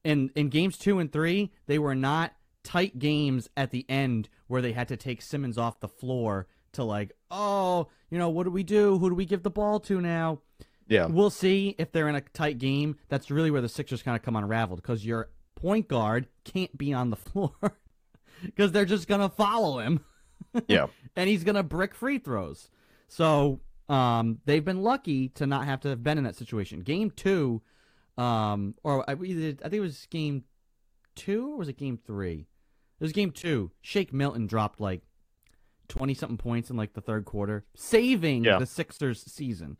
in 0.03 0.31
in 0.35 0.49
games 0.49 0.77
two 0.77 0.99
and 0.99 1.11
three. 1.11 1.51
They 1.67 1.79
were 1.79 1.95
not 1.95 2.33
tight 2.63 2.99
games 2.99 3.49
at 3.57 3.71
the 3.71 3.85
end 3.89 4.29
where 4.47 4.61
they 4.61 4.71
had 4.71 4.87
to 4.89 4.97
take 4.97 5.21
Simmons 5.21 5.57
off 5.57 5.79
the 5.79 5.87
floor 5.87 6.47
to 6.73 6.83
like, 6.83 7.11
oh, 7.29 7.87
you 8.09 8.17
know, 8.17 8.29
what 8.29 8.43
do 8.43 8.51
we 8.51 8.63
do? 8.63 8.97
Who 8.97 9.09
do 9.09 9.15
we 9.15 9.25
give 9.25 9.43
the 9.43 9.49
ball 9.49 9.79
to 9.81 10.01
now? 10.01 10.41
Yeah. 10.87 11.05
We'll 11.05 11.29
see 11.29 11.75
if 11.77 11.91
they're 11.91 12.09
in 12.09 12.15
a 12.15 12.21
tight 12.21 12.57
game. 12.57 12.97
That's 13.09 13.31
really 13.31 13.51
where 13.51 13.61
the 13.61 13.69
Sixers 13.69 14.03
kind 14.03 14.15
of 14.17 14.23
come 14.23 14.35
unraveled 14.35 14.81
because 14.81 15.05
your 15.05 15.29
point 15.61 15.87
guard 15.87 16.27
can't 16.43 16.75
be 16.77 16.91
on 16.93 17.09
the 17.09 17.15
floor 17.15 17.51
because 18.43 18.71
they're 18.71 18.85
just 18.85 19.07
gonna 19.07 19.29
follow 19.29 19.79
him. 19.79 20.03
Yeah. 20.67 20.87
and 21.15 21.29
he's 21.29 21.43
gonna 21.45 21.63
brick 21.63 21.93
free 21.95 22.17
throws. 22.17 22.69
So 23.07 23.61
um, 23.87 24.39
they've 24.45 24.65
been 24.65 24.81
lucky 24.81 25.29
to 25.29 25.45
not 25.45 25.65
have 25.65 25.79
to 25.81 25.89
have 25.89 26.03
been 26.03 26.17
in 26.17 26.23
that 26.25 26.35
situation. 26.35 26.81
Game 26.81 27.11
two, 27.11 27.61
um, 28.17 28.75
or 28.83 29.09
I, 29.09 29.13
I 29.13 29.15
think 29.15 29.61
it 29.63 29.79
was 29.79 30.07
game 30.09 30.43
two 31.15 31.53
or 31.53 31.57
was 31.57 31.69
it 31.69 31.77
game 31.77 31.97
three? 32.05 32.47
It 32.99 33.03
was 33.03 33.11
game 33.13 33.31
two. 33.31 33.71
Shake 33.81 34.11
Milton 34.11 34.45
dropped 34.47 34.81
like 34.81 35.03
twenty 35.87 36.13
something 36.13 36.37
points 36.37 36.69
in 36.69 36.75
like 36.75 36.93
the 36.93 37.01
third 37.01 37.23
quarter, 37.25 37.63
saving 37.75 38.43
Yeah. 38.43 38.59
the 38.59 38.65
Sixers 38.65 39.21
season. 39.23 39.77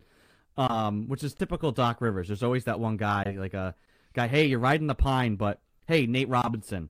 Um, 0.58 1.08
which 1.08 1.24
is 1.24 1.34
typical 1.34 1.72
Doc 1.72 2.02
Rivers. 2.02 2.28
There's 2.28 2.44
always 2.44 2.66
that 2.66 2.80
one 2.80 2.98
guy, 2.98 3.36
like 3.40 3.54
a 3.54 3.74
guy. 4.14 4.28
Hey, 4.28 4.46
you're 4.46 4.60
riding 4.60 4.88
the 4.88 4.96
pine, 4.96 5.36
but 5.38 5.62
hey, 5.92 6.06
Nate 6.06 6.30
Robinson, 6.30 6.90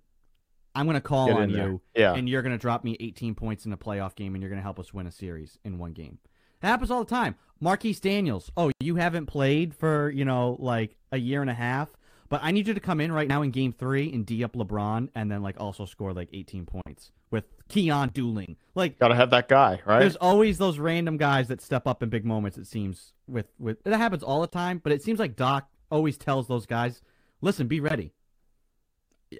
I'm 0.76 0.86
gonna 0.86 1.02
call 1.02 1.28
Get 1.28 1.36
on 1.38 1.50
you 1.50 1.82
Yeah. 1.96 2.14
and 2.14 2.30
you're 2.30 2.42
going 2.44 2.54
to 2.54 2.58
drop 2.62 2.84
me 2.84 2.96
18 3.00 3.36
points 3.36 3.66
in 3.66 3.74
a 3.74 3.78
playoff 3.78 4.16
game 4.16 4.36
and 4.36 4.42
you're 4.42 4.50
going 4.50 4.60
to 4.60 4.64
help 4.64 4.80
us 4.80 4.94
win 4.94 5.08
a 5.08 5.12
series 5.12 5.58
in 5.66 5.78
one 5.80 5.92
game. 5.94 6.20
It 6.62 6.68
happens 6.68 6.92
all 6.92 7.04
the 7.04 7.10
time. 7.10 7.36
Marquis 7.60 7.94
Daniels, 7.96 8.52
oh, 8.56 8.72
you 8.80 8.96
haven't 8.96 9.26
played 9.26 9.74
for, 9.74 10.10
you 10.12 10.24
know, 10.24 10.56
like 10.60 10.96
a 11.12 11.18
year 11.18 11.42
and 11.42 11.50
a 11.50 11.54
half, 11.56 11.90
but 12.30 12.40
I 12.44 12.52
need 12.52 12.68
you 12.68 12.74
to 12.76 12.80
come 12.80 13.02
in 13.02 13.12
right 13.12 13.28
now 13.28 13.42
in 13.42 13.52
game 13.52 13.74
three 13.74 14.12
and 14.14 14.26
D 14.26 14.44
up 14.44 14.54
LeBron 14.54 15.10
and 15.16 15.30
then, 15.32 15.42
like, 15.42 15.60
also 15.60 15.86
score 15.86 16.14
like 16.14 16.30
18 16.32 16.66
points 16.66 17.12
with 17.32 17.46
Keon 17.68 18.10
dueling. 18.14 18.56
Like, 18.76 18.98
Got 19.00 19.10
to 19.10 19.16
have 19.16 19.32
that 19.32 19.48
guy, 19.50 19.82
right? 19.86 20.00
there's 20.00 20.16
always 20.16 20.58
those 20.60 20.78
random 20.80 21.18
guys 21.18 21.48
that 21.50 21.62
step 21.62 21.88
up 21.88 22.02
in 22.04 22.10
big 22.10 22.24
moments, 22.26 22.58
it 22.58 22.68
seems. 22.68 23.14
with 23.28 23.48
with 23.60 23.84
That 23.84 23.98
happens 23.98 24.24
all 24.24 24.42
the 24.42 24.48
time, 24.48 24.80
but 24.82 24.94
it 24.94 25.02
seems 25.02 25.20
like 25.20 25.36
Doc 25.36 25.68
always 25.90 26.18
tells 26.18 26.48
those 26.48 26.66
guys, 26.66 27.02
listen, 27.42 27.68
be 27.68 27.80
ready. 27.80 28.14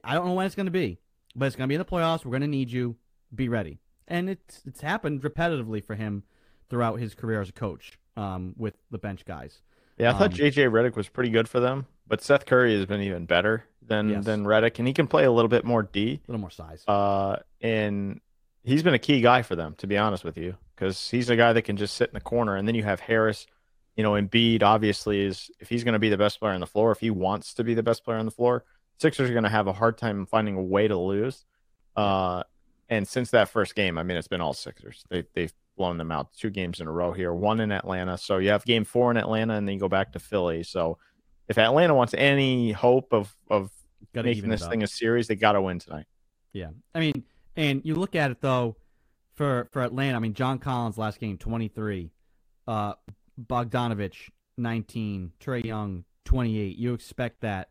I 0.04 0.14
don't 0.14 0.26
know 0.26 0.34
when 0.34 0.46
it's 0.46 0.56
going 0.56 0.66
to 0.68 0.72
be, 0.72 1.00
but 1.36 1.46
it's 1.48 1.56
going 1.56 1.68
to 1.68 1.70
be 1.70 1.76
in 1.76 1.80
the 1.80 1.86
playoffs. 1.86 2.26
We're 2.26 2.32
going 2.32 2.42
to 2.42 2.48
need 2.48 2.72
you. 2.72 2.96
Be 3.34 3.50
ready. 3.50 3.80
And 4.08 4.30
it's 4.30 4.62
it's 4.66 4.82
happened 4.82 5.22
repetitively 5.22 5.84
for 5.84 5.96
him 5.96 6.24
throughout 6.70 7.00
his 7.00 7.14
career 7.16 7.42
as 7.42 7.50
a 7.50 7.54
coach 7.54 7.98
um, 8.18 8.54
with 8.58 8.76
the 8.92 8.98
bench 8.98 9.24
guys. 9.26 9.62
Yeah, 9.98 10.10
I 10.10 10.14
thought 10.18 10.32
Um, 10.32 10.38
JJ 10.38 10.70
Redick 10.72 10.96
was 10.96 11.08
pretty 11.10 11.30
good 11.30 11.48
for 11.48 11.60
them, 11.60 11.86
but 12.08 12.22
Seth 12.22 12.46
Curry 12.46 12.76
has 12.76 12.86
been 12.86 13.02
even 13.02 13.26
better 13.26 13.66
than 13.82 14.10
Yes. 14.10 14.26
than 14.26 14.46
Redick, 14.46 14.80
and 14.80 14.88
he 14.88 14.94
can 14.94 15.08
play 15.08 15.26
a 15.26 15.32
little 15.32 15.50
bit 15.50 15.64
more 15.66 15.84
D. 15.84 16.20
A 16.28 16.32
little 16.32 16.40
more 16.42 16.50
size. 16.50 16.84
Uh, 16.88 17.38
and 17.62 18.20
he's 18.64 18.84
been 18.84 18.94
a 18.94 19.00
key 19.00 19.22
guy 19.22 19.42
for 19.42 19.56
them, 19.56 19.76
to 19.78 19.88
be 19.88 19.98
honest 19.98 20.24
with 20.24 20.38
you, 20.38 20.56
because 20.76 21.10
he's 21.10 21.30
a 21.30 21.36
guy 21.36 21.54
that 21.54 21.62
can 21.64 21.78
just 21.78 21.96
sit 21.96 22.10
in 22.10 22.14
the 22.14 22.22
corner, 22.22 22.56
and 22.56 22.68
then 22.68 22.76
you 22.76 22.84
have 22.84 23.00
Harris. 23.02 23.48
You 23.96 24.04
know, 24.04 24.12
Embiid 24.14 24.64
obviously 24.64 25.22
is 25.22 25.52
if 25.60 25.70
he's 25.70 25.84
going 25.84 25.94
to 25.94 26.00
be 26.00 26.10
the 26.10 26.18
best 26.18 26.40
player 26.40 26.54
on 26.54 26.62
the 26.62 26.68
floor, 26.68 26.92
if 26.92 27.00
he 27.00 27.10
wants 27.12 27.54
to 27.56 27.64
be 27.64 27.74
the 27.74 27.84
best 27.84 28.04
player 28.04 28.18
on 28.18 28.26
the 28.26 28.32
floor, 28.32 28.64
Sixers 29.02 29.32
are 29.32 29.34
going 29.34 29.46
to 29.46 29.50
have 29.50 29.66
a 29.66 29.74
hard 29.74 29.98
time 29.98 30.28
finding 30.28 30.56
a 30.56 30.62
way 30.62 30.88
to 30.88 30.96
lose. 30.96 31.44
Uh, 31.96 32.44
and 32.88 33.08
since 33.08 33.32
that 33.32 33.50
first 33.50 33.74
game, 33.74 33.98
I 33.98 34.04
mean, 34.04 34.16
it's 34.16 34.28
been 34.28 34.42
all 34.42 34.54
Sixers. 34.54 35.04
They 35.10 35.24
they've 35.34 35.52
blown 35.76 35.98
them 35.98 36.12
out 36.12 36.32
two 36.34 36.52
games 36.52 36.80
in 36.80 36.88
a 36.88 36.92
row 36.92 37.12
here, 37.12 37.34
one 37.34 37.60
in 37.62 37.72
Atlanta. 37.72 38.16
So 38.20 38.38
you 38.38 38.50
have 38.50 38.64
game 38.64 38.84
four 38.84 39.10
in 39.10 39.18
Atlanta, 39.18 39.56
and 39.56 39.68
then 39.68 39.74
you 39.74 39.80
go 39.80 39.90
back 39.90 40.12
to 40.12 40.20
Philly. 40.20 40.62
So 40.62 41.00
if 41.48 41.58
Atlanta 41.58 41.96
wants 41.96 42.14
any 42.16 42.74
hope 42.74 43.12
of 43.12 43.36
of 43.50 43.72
making 44.14 44.50
this 44.50 44.68
thing 44.68 44.84
a 44.84 44.88
series, 44.88 45.28
they 45.28 45.36
got 45.36 45.54
to 45.54 45.62
win 45.62 45.80
tonight. 45.80 46.06
Yeah, 46.54 46.70
I 46.94 47.00
mean, 47.00 47.24
And 47.56 47.82
you 47.84 47.96
look 47.96 48.16
at 48.16 48.30
it 48.30 48.40
though, 48.40 48.76
for 49.34 49.68
for 49.72 49.82
Atlanta. 49.82 50.16
I 50.16 50.20
mean, 50.20 50.36
John 50.36 50.60
Collins 50.60 51.00
last 51.00 51.20
game 51.20 51.40
twenty 51.40 51.70
three, 51.70 52.12
uh, 52.68 52.94
Bogdanovich 53.42 54.30
nineteen, 54.58 55.32
Trae 55.40 55.66
Young 55.66 56.04
twenty 56.24 56.60
eight. 56.60 56.78
You 56.78 56.94
expect 56.94 57.42
that. 57.42 57.70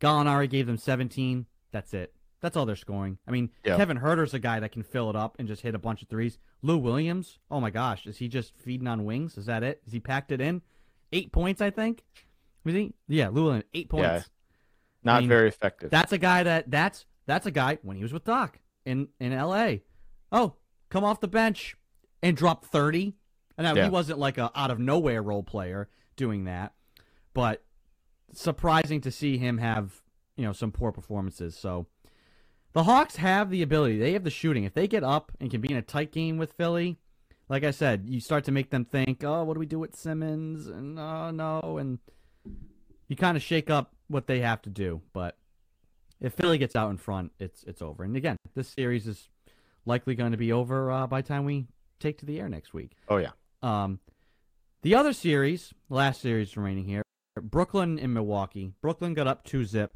Gallinari 0.00 0.48
gave 0.48 0.66
them 0.66 0.76
seventeen. 0.76 1.46
That's 1.72 1.94
it. 1.94 2.12
That's 2.40 2.56
all 2.56 2.66
they're 2.66 2.76
scoring. 2.76 3.18
I 3.26 3.30
mean, 3.30 3.50
Yeah. 3.64 3.76
Kevin 3.76 3.96
Huerter's 3.98 4.34
a 4.34 4.38
guy 4.38 4.60
that 4.60 4.70
can 4.72 4.82
fill 4.82 5.08
it 5.10 5.16
up 5.16 5.36
and 5.38 5.48
just 5.48 5.62
hit 5.62 5.74
a 5.74 5.78
bunch 5.78 6.02
of 6.02 6.08
threes. 6.08 6.38
Lou 6.62 6.76
Williams, 6.78 7.38
oh 7.50 7.60
my 7.60 7.70
gosh, 7.70 8.06
is 8.06 8.18
he 8.18 8.28
just 8.28 8.54
feeding 8.56 8.86
on 8.86 9.04
wings? 9.04 9.36
Is 9.38 9.46
that 9.46 9.62
it? 9.62 9.82
Is 9.86 9.92
he 9.92 10.00
packed 10.00 10.30
it 10.32 10.40
in? 10.40 10.62
Eight 11.12 11.32
points, 11.32 11.60
I 11.60 11.70
think. 11.70 12.04
Was 12.64 12.74
he? 12.74 12.92
Yeah, 13.08 13.28
Lou 13.28 13.44
Williams, 13.44 13.64
eight 13.74 13.88
points. 13.88 14.04
Yeah. 14.04 14.22
Not 15.02 15.20
mean, 15.22 15.28
very 15.28 15.48
effective. 15.48 15.90
That's 15.90 16.12
a 16.12 16.18
guy 16.18 16.42
that 16.42 16.70
that's 16.70 17.06
that's 17.26 17.46
a 17.46 17.50
guy 17.50 17.78
when 17.82 17.96
he 17.96 18.02
was 18.02 18.12
with 18.12 18.24
Doc 18.24 18.58
in 18.84 19.08
in 19.18 19.32
L.A. 19.32 19.82
Oh, 20.30 20.56
come 20.90 21.04
off 21.04 21.20
the 21.20 21.28
bench 21.28 21.76
and 22.22 22.36
drop 22.36 22.64
thirty. 22.66 23.14
And 23.58 23.64
now 23.64 23.74
Yeah. 23.74 23.84
he 23.84 23.90
wasn't 23.90 24.18
like 24.18 24.36
a 24.36 24.50
out 24.54 24.70
of 24.70 24.78
nowhere 24.78 25.22
role 25.22 25.42
player 25.42 25.88
doing 26.16 26.44
that, 26.44 26.74
but 27.34 27.64
surprising 28.32 29.00
to 29.02 29.10
see 29.10 29.38
him 29.38 29.58
have 29.58 30.02
you 30.36 30.44
know 30.44 30.52
some 30.52 30.72
poor 30.72 30.92
performances. 30.92 31.56
So 31.56 31.86
the 32.72 32.84
Hawks 32.84 33.16
have 33.16 33.50
the 33.50 33.62
ability; 33.62 33.98
they 33.98 34.12
have 34.12 34.24
the 34.24 34.30
shooting. 34.30 34.64
If 34.64 34.74
they 34.74 34.86
get 34.86 35.04
up 35.04 35.32
and 35.40 35.50
can 35.50 35.60
be 35.60 35.70
in 35.70 35.76
a 35.76 35.82
tight 35.82 36.12
game 36.12 36.38
with 36.38 36.52
Philly, 36.52 36.98
like 37.48 37.64
I 37.64 37.70
said, 37.70 38.04
you 38.06 38.20
start 38.20 38.44
to 38.44 38.52
make 38.52 38.70
them 38.70 38.84
think, 38.84 39.24
"Oh, 39.24 39.44
what 39.44 39.54
do 39.54 39.60
we 39.60 39.66
do 39.66 39.78
with 39.78 39.96
Simmons?" 39.96 40.66
and 40.66 40.98
"Oh 40.98 41.30
no," 41.30 41.78
and 41.78 41.98
you 43.08 43.16
kind 43.16 43.36
of 43.36 43.42
shake 43.42 43.70
up 43.70 43.94
what 44.08 44.26
they 44.26 44.40
have 44.40 44.62
to 44.62 44.70
do. 44.70 45.02
But 45.12 45.36
if 46.20 46.34
Philly 46.34 46.58
gets 46.58 46.76
out 46.76 46.90
in 46.90 46.96
front, 46.96 47.32
it's 47.38 47.64
it's 47.64 47.82
over. 47.82 48.04
And 48.04 48.16
again, 48.16 48.36
this 48.54 48.68
series 48.68 49.06
is 49.06 49.28
likely 49.84 50.14
going 50.14 50.32
to 50.32 50.38
be 50.38 50.52
over 50.52 50.90
uh, 50.90 51.06
by 51.06 51.22
the 51.22 51.28
time 51.28 51.44
we 51.44 51.66
take 52.00 52.18
to 52.18 52.26
the 52.26 52.40
air 52.40 52.48
next 52.48 52.74
week. 52.74 52.92
oh 53.08 53.16
yeah. 53.16 53.30
Um, 53.62 54.00
the 54.82 54.94
other 54.94 55.12
series, 55.12 55.72
last 55.88 56.20
series 56.20 56.56
remaining 56.56 56.84
here, 56.84 57.02
Brooklyn 57.50 57.98
and 57.98 58.12
Milwaukee. 58.12 58.72
Brooklyn 58.80 59.14
got 59.14 59.26
up 59.26 59.44
two 59.44 59.64
zip. 59.64 59.92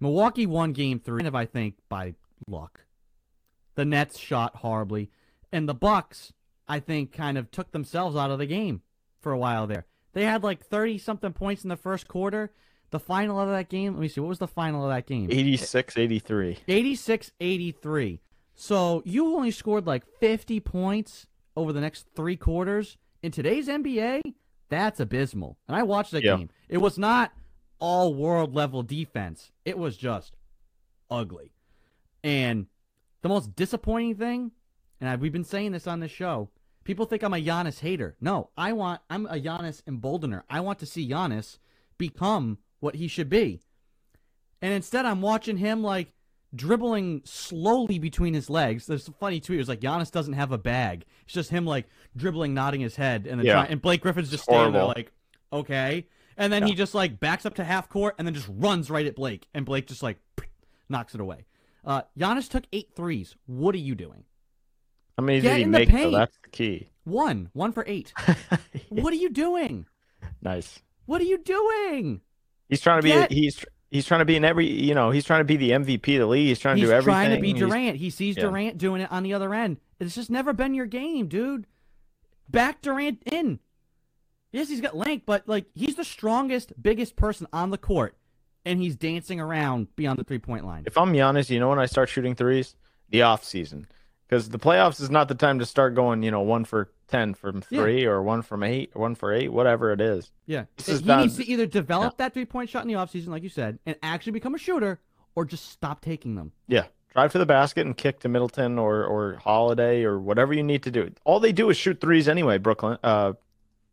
Milwaukee 0.00 0.46
won 0.46 0.72
game 0.72 0.98
three, 0.98 1.18
kind 1.18 1.28
of 1.28 1.34
I 1.34 1.46
think 1.46 1.76
by 1.88 2.14
luck. 2.46 2.80
The 3.74 3.84
Nets 3.84 4.18
shot 4.18 4.56
horribly, 4.56 5.10
and 5.52 5.68
the 5.68 5.74
Bucks, 5.74 6.32
I 6.68 6.80
think, 6.80 7.12
kind 7.12 7.36
of 7.36 7.50
took 7.50 7.72
themselves 7.72 8.16
out 8.16 8.30
of 8.30 8.38
the 8.38 8.46
game 8.46 8.82
for 9.20 9.32
a 9.32 9.38
while 9.38 9.66
there. 9.66 9.86
They 10.12 10.24
had 10.24 10.42
like 10.42 10.64
thirty 10.64 10.98
something 10.98 11.32
points 11.32 11.64
in 11.64 11.68
the 11.70 11.76
first 11.76 12.06
quarter. 12.08 12.52
The 12.90 13.00
final 13.00 13.40
of 13.40 13.48
that 13.48 13.68
game, 13.68 13.94
let 13.94 14.00
me 14.00 14.06
see, 14.06 14.20
what 14.20 14.28
was 14.28 14.38
the 14.38 14.46
final 14.46 14.84
of 14.84 14.90
that 14.90 15.06
game? 15.06 15.28
86 15.28 15.96
83. 15.98 16.58
86 16.68 17.32
83. 17.40 18.20
So 18.54 19.02
you 19.04 19.34
only 19.34 19.50
scored 19.50 19.84
like 19.84 20.04
50 20.20 20.60
points 20.60 21.26
over 21.56 21.72
the 21.72 21.80
next 21.80 22.06
three 22.14 22.36
quarters. 22.36 22.96
In 23.20 23.32
today's 23.32 23.66
NBA, 23.66 24.20
that's 24.74 25.00
abysmal. 25.00 25.56
And 25.68 25.76
I 25.76 25.82
watched 25.82 26.10
that 26.12 26.22
Yeah. 26.24 26.36
game. 26.36 26.50
It 26.68 26.78
was 26.78 26.98
not 26.98 27.32
all 27.78 28.14
world 28.14 28.54
level 28.54 28.82
defense, 28.82 29.52
it 29.64 29.78
was 29.78 29.96
just 29.96 30.36
ugly. 31.10 31.52
And 32.22 32.66
the 33.22 33.28
most 33.28 33.54
disappointing 33.54 34.16
thing, 34.16 34.52
and 35.00 35.08
I, 35.08 35.16
we've 35.16 35.32
been 35.32 35.44
saying 35.44 35.72
this 35.72 35.86
on 35.86 36.00
this 36.00 36.10
show, 36.10 36.50
people 36.84 37.06
think 37.06 37.22
I'm 37.22 37.34
a 37.34 37.38
Giannis 37.38 37.80
hater. 37.80 38.16
No, 38.20 38.50
I 38.56 38.72
want, 38.72 39.00
I'm 39.10 39.26
a 39.26 39.40
Giannis 39.40 39.82
emboldener. 39.86 40.42
I 40.48 40.60
want 40.60 40.78
to 40.80 40.86
see 40.86 41.08
Giannis 41.08 41.58
become 41.98 42.58
what 42.80 42.96
he 42.96 43.06
should 43.08 43.28
be. 43.28 43.60
And 44.62 44.72
instead, 44.72 45.04
I'm 45.04 45.20
watching 45.20 45.58
him 45.58 45.82
like 45.82 46.12
dribbling 46.54 47.22
slowly 47.24 47.98
between 47.98 48.34
his 48.34 48.48
legs. 48.50 48.86
There's 48.86 49.08
a 49.08 49.12
funny 49.12 49.40
tweet. 49.40 49.56
It 49.56 49.62
was 49.62 49.68
like 49.68 49.80
Giannis 49.80 50.10
doesn't 50.10 50.34
have 50.34 50.52
a 50.52 50.58
bag. 50.58 51.04
It's 51.24 51.34
just 51.34 51.50
him 51.50 51.66
like 51.66 51.86
dribbling, 52.16 52.54
nodding 52.54 52.80
his 52.80 52.96
head, 52.96 53.26
and 53.26 53.38
then 53.40 53.46
Yeah. 53.46 53.52
trying, 53.54 53.70
and 53.72 53.82
Blake 53.82 54.02
Griffin's 54.02 54.30
just 54.30 54.44
standing 54.44 54.72
there 54.72 54.84
like, 54.84 55.12
okay. 55.52 56.06
And 56.36 56.52
then 56.52 56.66
he 56.66 56.74
just 56.74 56.94
like 56.94 57.20
backs 57.20 57.46
up 57.46 57.54
to 57.56 57.64
half 57.64 57.88
court 57.88 58.14
and 58.18 58.26
then 58.26 58.34
just 58.34 58.48
runs 58.50 58.90
right 58.90 59.06
at 59.06 59.14
Blake, 59.16 59.46
and 59.54 59.64
Blake 59.64 59.86
just 59.86 60.02
like 60.02 60.18
knocks 60.88 61.14
it 61.14 61.20
away. 61.20 61.44
Uh, 61.84 62.02
Giannis 62.18 62.48
took 62.48 62.64
eight 62.72 62.90
threes. 62.96 63.36
What 63.46 63.74
are 63.74 63.78
you 63.78 63.94
doing? 63.94 64.24
How 65.18 65.24
many 65.24 65.40
Get 65.40 65.50
did 65.50 65.58
he 65.58 65.64
make 65.66 65.90
though? 65.90 66.10
That's 66.10 66.36
the 66.42 66.48
key. 66.50 66.88
One, 67.04 67.50
one 67.52 67.72
for 67.72 67.84
eight. 67.86 68.12
what 68.88 69.12
are 69.12 69.16
you 69.16 69.30
doing? 69.30 69.86
nice. 70.40 70.80
What 71.06 71.20
are 71.20 71.24
you 71.24 71.36
doing? 71.38 72.22
He's 72.70 72.80
trying 72.80 72.98
to 72.98 73.02
be 73.02 73.10
Get- 73.10 73.30
he's 73.30 73.62
he's 73.94 74.04
trying 74.04 74.18
to 74.18 74.24
be 74.24 74.34
in 74.34 74.44
every 74.44 74.66
you 74.68 74.92
know, 74.94 75.10
he's 75.10 75.24
trying 75.24 75.40
to 75.40 75.44
be 75.44 75.56
the 75.56 75.70
MVP 75.70 76.14
of 76.16 76.20
the 76.20 76.26
league. 76.26 76.48
He's 76.48 76.58
trying 76.58 76.76
to 76.76 76.80
He's 76.80 76.88
do 76.90 76.94
everything. 76.94 77.20
He's 77.20 77.26
trying 77.28 77.36
to 77.36 77.40
be 77.40 77.48
He's- 77.52 77.58
Durant. 77.60 77.96
He 77.96 78.10
sees 78.10 78.36
yeah. 78.36 78.42
Durant 78.42 78.76
doing 78.76 79.00
it 79.00 79.10
on 79.12 79.22
the 79.22 79.32
other 79.32 79.54
end. 79.54 79.78
It's 80.00 80.16
just 80.16 80.30
never 80.30 80.52
been 80.52 80.74
your 80.74 80.86
game, 80.86 81.28
dude. 81.28 81.66
Back 82.50 82.82
Durant 82.82 83.22
in. 83.24 83.60
Yes, 84.52 84.68
he's 84.68 84.80
got 84.80 84.96
length, 84.96 85.24
but 85.26 85.48
like 85.48 85.66
he's 85.74 85.94
the 85.94 86.04
strongest, 86.04 86.72
biggest 86.82 87.14
person 87.16 87.46
on 87.52 87.70
the 87.70 87.78
court, 87.78 88.16
and 88.64 88.80
he's 88.80 88.96
dancing 88.96 89.40
around 89.40 89.94
beyond 89.94 90.18
the 90.18 90.24
three 90.24 90.38
point 90.40 90.66
line. 90.66 90.82
If 90.86 90.98
I'm 90.98 91.12
Giannis, 91.12 91.48
you 91.50 91.60
know 91.60 91.68
when 91.68 91.78
I 91.78 91.86
start 91.86 92.08
shooting 92.08 92.34
threes? 92.34 92.74
The 93.10 93.22
off 93.22 93.44
season. 93.44 93.86
Because 94.28 94.48
the 94.48 94.58
playoffs 94.58 95.00
is 95.00 95.10
not 95.10 95.28
the 95.28 95.34
time 95.34 95.58
to 95.60 95.66
start 95.66 95.94
going, 95.94 96.22
you 96.22 96.30
know, 96.30 96.40
one 96.40 96.64
for 96.64 96.90
ten 97.08 97.34
from 97.34 97.62
Yeah. 97.70 97.82
three 97.82 98.04
or 98.04 98.22
one 98.22 98.42
from 98.42 98.62
eight 98.62 98.90
or 98.94 99.02
one 99.02 99.14
for 99.14 99.32
eight, 99.32 99.52
whatever 99.52 99.92
it 99.92 100.00
is. 100.00 100.30
Yeah, 100.46 100.64
This 100.76 100.86
he 100.86 100.92
is 100.92 101.02
done- 101.02 101.22
needs 101.22 101.36
to 101.36 101.46
either 101.46 101.66
develop 101.66 102.16
that 102.18 102.34
three 102.34 102.44
point 102.44 102.70
shot 102.70 102.82
in 102.82 102.88
the 102.88 102.94
offseason, 102.94 103.28
like 103.28 103.42
you 103.42 103.48
said, 103.48 103.78
and 103.86 103.96
actually 104.02 104.32
become 104.32 104.54
a 104.54 104.58
shooter, 104.58 105.00
or 105.34 105.44
just 105.44 105.68
stop 105.70 106.00
taking 106.00 106.34
them. 106.34 106.52
Yeah. 106.68 106.86
Drive 107.12 107.30
to 107.32 107.38
the 107.38 107.46
basket 107.46 107.86
and 107.86 107.96
kick 107.96 108.18
to 108.20 108.28
Middleton 108.28 108.78
or 108.78 109.04
or 109.04 109.34
Holiday 109.36 110.02
or 110.02 110.18
whatever 110.18 110.52
you 110.52 110.62
need 110.64 110.82
to 110.82 110.90
do. 110.90 111.12
All 111.24 111.38
they 111.40 111.52
do 111.52 111.70
is 111.70 111.76
shoot 111.76 112.00
threes 112.00 112.28
anyway, 112.28 112.58
Brooklyn, 112.58 112.98
uh 113.04 113.34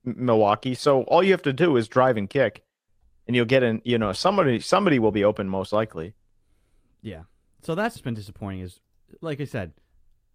Milwaukee. 0.04 0.74
So 0.74 1.04
all 1.04 1.22
you 1.22 1.32
have 1.32 1.44
to 1.44 1.54
do 1.54 1.78
is 1.78 1.88
drive 1.88 2.18
and 2.18 2.30
kick. 2.30 2.64
And 3.28 3.36
you'll 3.36 3.46
get 3.46 3.62
in, 3.62 3.82
you 3.86 4.00
know, 4.00 4.12
somebody 4.14 4.60
somebody 4.60 4.98
will 4.98 5.12
be 5.12 5.24
open 5.24 5.48
most 5.48 5.72
likely. 5.72 6.16
Yeah. 7.04 7.24
So 7.62 7.76
that's 7.76 8.02
been 8.02 8.16
disappointing. 8.16 8.62
Is 8.62 8.80
like 9.22 9.40
I 9.40 9.46
said, 9.46 9.74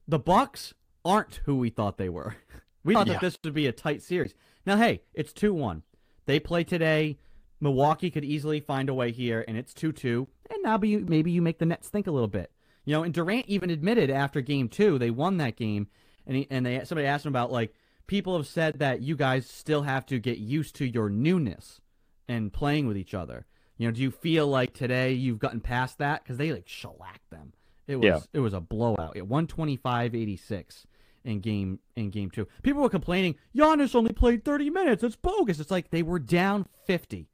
the 0.07 0.21
Bucks 0.21 0.73
aren't 1.05 1.41
who 1.45 1.57
we 1.57 1.71
thought 1.71 1.99
they 1.99 2.09
were. 2.09 2.37
We 2.87 2.95
thought 2.95 3.07
Yeah. 3.07 3.15
that 3.15 3.21
this 3.23 3.39
would 3.45 3.53
be 3.55 3.67
a 3.67 3.73
tight 3.73 4.01
series. 4.03 4.35
Now, 4.65 4.77
hey, 4.79 5.03
it's 5.13 5.33
two 5.33 5.53
one. 5.53 5.83
They 6.25 6.41
play 6.41 6.65
today. 6.65 7.19
Milwaukee 7.61 8.11
could 8.11 8.25
easily 8.25 8.61
find 8.61 8.89
a 8.89 8.95
way 8.95 9.13
here, 9.13 9.45
and 9.47 9.57
it's 9.57 9.75
two 9.75 9.93
two. 9.93 10.29
And 10.51 10.63
now 10.63 10.79
be, 10.79 10.97
maybe 10.99 11.31
you 11.31 11.43
make 11.43 11.59
the 11.59 11.67
Nets 11.67 11.89
think 11.89 12.07
a 12.07 12.11
little 12.11 12.29
bit. 12.29 12.51
You 12.85 12.93
know, 12.95 13.03
and 13.03 13.13
Durant 13.13 13.47
even 13.47 13.71
admitted 13.71 14.11
after 14.11 14.41
game 14.41 14.69
two 14.69 14.99
they 14.99 15.11
won 15.11 15.37
that 15.39 15.57
game, 15.57 15.89
and 16.27 16.37
he, 16.37 16.47
and 16.51 16.65
they 16.65 16.85
somebody 16.85 17.07
asked 17.07 17.27
him 17.27 17.33
about 17.33 17.51
like 17.53 17.75
people 18.07 18.37
have 18.37 18.47
said 18.47 18.79
that 18.79 19.03
you 19.03 19.17
guys 19.17 19.47
still 19.49 19.83
have 19.83 20.07
to 20.07 20.19
get 20.21 20.39
used 20.39 20.77
to 20.77 20.87
your 20.87 21.09
newness 21.11 21.81
and 22.29 22.53
playing 22.53 22.87
with 22.87 22.97
each 22.97 23.15
other. 23.15 23.47
You 23.79 23.89
know, 23.89 23.93
do 23.93 24.01
you 24.03 24.11
feel 24.11 24.47
like 24.47 24.73
today 24.75 25.13
you've 25.13 25.39
gotten 25.41 25.61
past 25.61 25.99
that 25.99 26.23
because 26.23 26.37
they 26.39 26.53
like 26.53 26.69
shellacked 26.69 27.31
them? 27.31 27.53
It 27.89 27.97
was 27.97 28.05
Yeah. 28.05 28.21
it 28.33 28.41
was 28.41 28.53
a 28.55 28.61
blowout. 28.61 29.17
At 29.17 29.25
125-86 29.29 30.87
in 31.27 31.41
game 31.41 31.81
in 31.97 32.11
game 32.11 32.31
two. 32.31 32.47
People 32.63 32.83
were 32.83 32.89
complaining, 32.89 33.35
Giannis 33.55 33.95
only 33.95 34.13
played 34.13 34.45
30 34.45 34.71
minutes. 34.71 35.03
It's 35.03 35.17
bogus. 35.17 35.61
It's 35.61 35.71
like 35.71 35.91
they 35.91 36.03
were 36.03 36.19
down 36.19 36.67
50. 36.87 37.29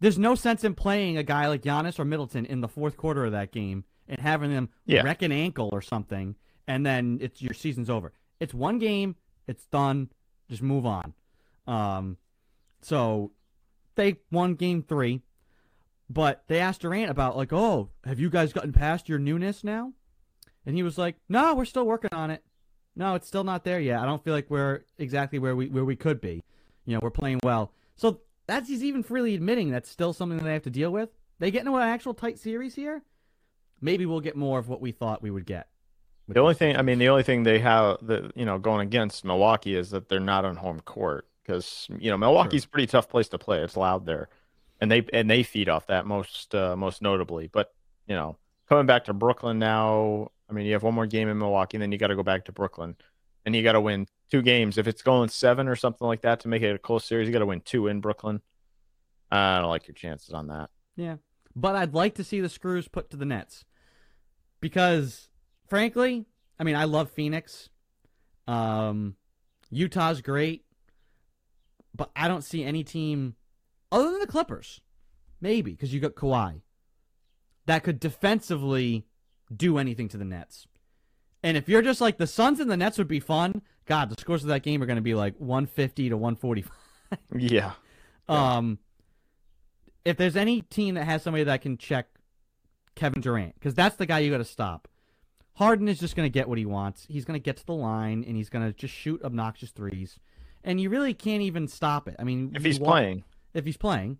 There's 0.00 0.18
no 0.18 0.34
sense 0.34 0.64
in 0.64 0.74
playing 0.74 1.16
a 1.16 1.22
guy 1.22 1.48
like 1.48 1.62
Giannis 1.62 1.98
or 1.98 2.04
Middleton 2.04 2.44
in 2.46 2.60
the 2.60 2.68
fourth 2.68 2.96
quarter 2.96 3.24
of 3.24 3.32
that 3.32 3.52
game 3.52 3.84
and 4.08 4.20
having 4.20 4.50
them 4.50 4.68
Yeah. 4.86 5.02
wreck 5.02 5.22
an 5.22 5.32
ankle 5.32 5.70
or 5.72 5.80
something, 5.80 6.36
and 6.66 6.84
then 6.84 7.18
it's 7.22 7.40
your 7.40 7.54
season's 7.54 7.88
over. 7.88 8.12
It's 8.40 8.52
one 8.52 8.78
game. 8.78 9.16
It's 9.46 9.66
done. 9.66 10.10
Just 10.50 10.62
move 10.62 10.84
on. 10.84 11.14
Um, 11.66 12.18
so 12.82 13.32
they 13.94 14.16
won 14.30 14.54
game 14.56 14.82
three, 14.82 15.22
but 16.10 16.44
they 16.48 16.58
asked 16.58 16.82
Durant 16.82 17.10
about 17.10 17.36
like, 17.36 17.52
oh, 17.52 17.88
have 18.04 18.20
you 18.20 18.28
guys 18.28 18.52
gotten 18.52 18.72
past 18.72 19.08
your 19.08 19.18
newness 19.18 19.64
now? 19.64 19.92
And 20.66 20.76
he 20.76 20.82
was 20.82 20.98
like, 20.98 21.16
no, 21.28 21.54
we're 21.54 21.64
still 21.64 21.86
working 21.86 22.12
on 22.12 22.30
it. 22.30 22.42
No, 22.96 23.14
it's 23.14 23.26
still 23.26 23.44
not 23.44 23.64
there 23.64 23.80
yet. 23.80 24.00
I 24.00 24.06
don't 24.06 24.22
feel 24.22 24.34
like 24.34 24.50
we're 24.50 24.82
exactly 24.98 25.38
where 25.38 25.56
we 25.56 25.68
where 25.68 25.84
we 25.84 25.96
could 25.96 26.20
be. 26.20 26.42
You 26.86 26.94
know, 26.94 27.00
we're 27.02 27.10
playing 27.10 27.40
well. 27.42 27.72
So 27.96 28.20
that's 28.46 28.68
he's 28.68 28.84
even 28.84 29.02
freely 29.02 29.34
admitting 29.34 29.70
that's 29.70 29.90
still 29.90 30.12
something 30.12 30.38
that 30.38 30.44
they 30.44 30.52
have 30.52 30.62
to 30.62 30.70
deal 30.70 30.90
with. 30.90 31.10
They 31.38 31.50
get 31.50 31.60
into 31.60 31.74
an 31.76 31.82
actual 31.82 32.14
tight 32.14 32.38
series 32.38 32.74
here. 32.74 33.02
Maybe 33.80 34.06
we'll 34.06 34.20
get 34.20 34.36
more 34.36 34.58
of 34.58 34.68
what 34.68 34.80
we 34.80 34.92
thought 34.92 35.22
we 35.22 35.30
would 35.30 35.46
get. 35.46 35.68
The 36.28 36.40
only 36.40 36.54
thing, 36.54 36.76
I 36.76 36.82
mean, 36.82 36.98
the 36.98 37.08
only 37.08 37.22
thing 37.22 37.42
they 37.42 37.58
have 37.58 37.98
that 38.02 38.36
you 38.36 38.44
know 38.44 38.58
going 38.58 38.86
against 38.86 39.24
Milwaukee 39.24 39.76
is 39.76 39.90
that 39.90 40.08
they're 40.08 40.20
not 40.20 40.44
on 40.44 40.56
home 40.56 40.80
court 40.80 41.26
because 41.42 41.86
you 41.98 42.10
know 42.10 42.16
Milwaukee's 42.16 42.64
a 42.64 42.68
pretty 42.68 42.86
tough 42.86 43.08
place 43.08 43.28
to 43.28 43.38
play. 43.38 43.58
It's 43.58 43.76
loud 43.76 44.06
there, 44.06 44.28
and 44.80 44.90
they 44.90 45.04
and 45.12 45.28
they 45.28 45.42
feed 45.42 45.68
off 45.68 45.88
that 45.88 46.06
most 46.06 46.54
uh, 46.54 46.76
most 46.76 47.02
notably. 47.02 47.48
But 47.48 47.74
you 48.06 48.14
know, 48.14 48.36
coming 48.68 48.86
back 48.86 49.04
to 49.04 49.12
Brooklyn 49.12 49.58
now, 49.58 50.30
I 50.48 50.52
mean, 50.52 50.66
you 50.66 50.72
have 50.72 50.82
one 50.82 50.94
more 50.94 51.06
game 51.06 51.28
in 51.28 51.38
Milwaukee, 51.38 51.76
and 51.76 51.82
then 51.82 51.92
you 51.92 51.98
got 51.98 52.08
to 52.08 52.16
go 52.16 52.22
back 52.22 52.44
to 52.46 52.52
Brooklyn, 52.52 52.96
and 53.44 53.54
you 53.56 53.62
got 53.62 53.72
to 53.72 53.80
win 53.80 54.06
two 54.30 54.42
games. 54.42 54.78
If 54.78 54.86
it's 54.86 55.02
going 55.02 55.28
seven 55.28 55.68
or 55.68 55.76
something 55.76 56.06
like 56.06 56.22
that 56.22 56.40
to 56.40 56.48
make 56.48 56.62
it 56.62 56.74
a 56.74 56.78
close 56.78 57.04
series, 57.04 57.26
you 57.26 57.32
got 57.32 57.40
to 57.40 57.46
win 57.46 57.60
two 57.60 57.86
in 57.88 58.00
Brooklyn. 58.00 58.40
I 59.30 59.58
don't 59.58 59.70
like 59.70 59.88
your 59.88 59.94
chances 59.94 60.32
on 60.32 60.48
that. 60.48 60.70
Yeah. 60.96 61.16
But 61.56 61.76
I'd 61.76 61.94
like 61.94 62.14
to 62.16 62.24
see 62.24 62.40
the 62.40 62.48
screws 62.48 62.88
put 62.88 63.10
to 63.10 63.16
the 63.16 63.24
Nets. 63.24 63.64
Because 64.60 65.28
frankly, 65.68 66.26
I 66.58 66.64
mean, 66.64 66.76
I 66.76 66.84
love 66.84 67.10
Phoenix. 67.10 67.68
Um, 68.46 69.16
Utah's 69.70 70.20
great, 70.20 70.64
but 71.94 72.10
I 72.14 72.28
don't 72.28 72.44
see 72.44 72.62
any 72.62 72.84
team 72.84 73.34
other 73.90 74.10
than 74.10 74.20
the 74.20 74.26
Clippers, 74.26 74.80
maybe 75.40 75.72
because 75.72 75.94
you 75.94 76.00
got 76.00 76.14
Kawhi, 76.14 76.60
that 77.66 77.82
could 77.82 77.98
defensively 77.98 79.06
do 79.56 79.78
anything 79.78 80.08
to 80.08 80.16
the 80.16 80.24
Nets. 80.24 80.66
And 81.42 81.56
if 81.56 81.68
you're 81.68 81.82
just 81.82 82.00
like 82.00 82.16
the 82.18 82.26
Suns 82.26 82.58
and 82.60 82.70
the 82.70 82.76
Nets 82.76 82.96
would 82.98 83.08
be 83.08 83.20
fun, 83.20 83.62
God, 83.86 84.08
the 84.08 84.20
scores 84.20 84.42
of 84.42 84.48
that 84.48 84.62
game 84.62 84.82
are 84.82 84.86
going 84.86 84.96
to 84.96 85.02
be 85.02 85.14
like 85.14 85.34
150 85.38 86.08
to 86.08 86.16
145. 86.16 86.70
Yeah. 87.36 87.72
Um, 88.26 88.78
if 90.06 90.16
there's 90.16 90.34
any 90.34 90.62
team 90.62 90.94
that 90.94 91.04
has 91.04 91.22
somebody 91.22 91.44
that 91.44 91.60
can 91.60 91.76
check 91.76 92.06
Kevin 92.94 93.20
Durant, 93.20 93.54
because 93.54 93.74
that's 93.74 93.96
the 93.96 94.06
guy 94.06 94.20
you 94.20 94.30
got 94.30 94.38
to 94.38 94.44
stop. 94.46 94.88
Harden 95.56 95.88
is 95.88 95.98
just 96.00 96.16
going 96.16 96.24
to 96.26 96.32
get 96.32 96.48
what 96.48 96.56
he 96.56 96.64
wants. 96.64 97.04
He's 97.06 97.26
going 97.26 97.38
to 97.38 97.42
get 97.44 97.58
to 97.58 97.66
the 97.66 97.74
line 97.74 98.24
and 98.26 98.34
he's 98.34 98.48
going 98.48 98.64
to 98.66 98.72
just 98.72 98.94
shoot 98.94 99.22
obnoxious 99.22 99.72
threes, 99.72 100.18
and 100.64 100.80
you 100.80 100.88
really 100.88 101.12
can't 101.12 101.42
even 101.42 101.68
stop 101.68 102.08
it. 102.08 102.16
I 102.18 102.24
mean, 102.24 102.52
If 102.54 102.64
he's 102.64 102.78
playing. 102.78 103.24
if 103.52 103.66
he's 103.66 103.76
playing, 103.76 104.16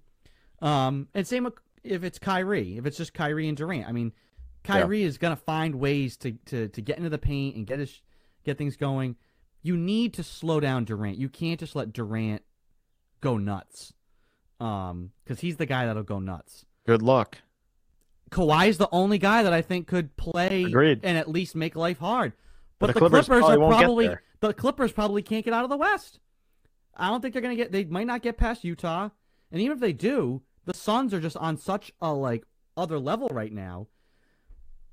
um, 0.61 1.09
and 1.15 1.27
same 1.27 1.49
if 1.83 2.05
it's 2.05 2.19
Kyrie, 2.19 2.77
if 2.77 2.85
it's 2.85 2.99
just 2.99 3.15
Kyrie 3.15 3.49
and 3.49 3.57
Durant. 3.57 3.89
I 3.89 3.93
mean, 3.93 4.13
Kyrie 4.65 5.03
is 5.03 5.19
going 5.19 5.37
to 5.37 5.43
find 5.43 5.77
ways 5.77 6.17
to, 6.19 6.33
to 6.47 6.69
to 6.69 6.81
get 6.81 6.97
into 6.97 7.11
the 7.11 7.19
paint 7.19 7.57
and 7.57 7.67
get 7.67 7.79
his 7.79 8.01
get 8.45 8.59
things 8.59 8.77
going. 8.77 9.17
You 9.63 9.77
need 9.77 10.15
to 10.15 10.23
slow 10.23 10.61
down 10.61 10.85
Durant. 10.85 11.19
You 11.19 11.29
can't 11.29 11.61
just 11.61 11.77
let 11.77 11.93
Durant 11.93 12.43
go 13.21 13.39
nuts, 13.39 13.93
um, 14.61 15.11
because 15.23 15.41
he's 15.41 15.57
the 15.57 15.67
guy 15.67 15.87
that'll 15.87 16.03
go 16.03 16.19
nuts. 16.19 16.65
Good 16.87 17.03
luck. 17.03 17.39
Kawhi's 18.31 18.79
the 18.79 18.89
only 18.91 19.19
guy 19.19 19.43
that 19.43 19.53
I 19.53 19.63
think 19.63 19.87
could 19.87 20.17
play 20.17 20.65
Agreed. 20.65 21.01
and 21.05 21.17
at 21.17 21.29
least 21.29 21.55
make 21.55 21.77
life 21.77 21.99
hard. 21.99 22.33
But, 22.79 22.89
But 22.89 22.95
the 22.95 23.01
the 23.01 23.09
Clippers 23.09 23.27
Clippers, 23.27 23.41
probably 23.45 23.65
are 23.65 23.69
probably 23.69 24.17
the 24.41 24.55
Clippers 24.55 24.93
probably 24.93 25.23
can't 25.23 25.45
get 25.45 25.55
out 25.55 25.65
of 25.65 25.71
the 25.71 25.77
West. 25.77 26.19
I 26.97 27.09
don't 27.09 27.21
think 27.21 27.33
they're 27.33 27.43
gonna 27.43 27.57
get. 27.57 27.73
They 27.73 27.85
might 27.85 28.07
not 28.07 28.23
get 28.23 28.37
past 28.37 28.65
Utah, 28.65 29.11
and 29.53 29.61
even 29.61 29.77
if 29.77 29.81
they 29.81 29.93
do, 29.93 30.43
the 30.65 30.75
Suns 30.75 31.15
are 31.15 31.21
just 31.21 31.37
on 31.37 31.57
such 31.57 31.93
a 32.01 32.13
like 32.13 32.45
other 32.77 32.99
level 32.99 33.29
right 33.29 33.53
now. 33.53 33.89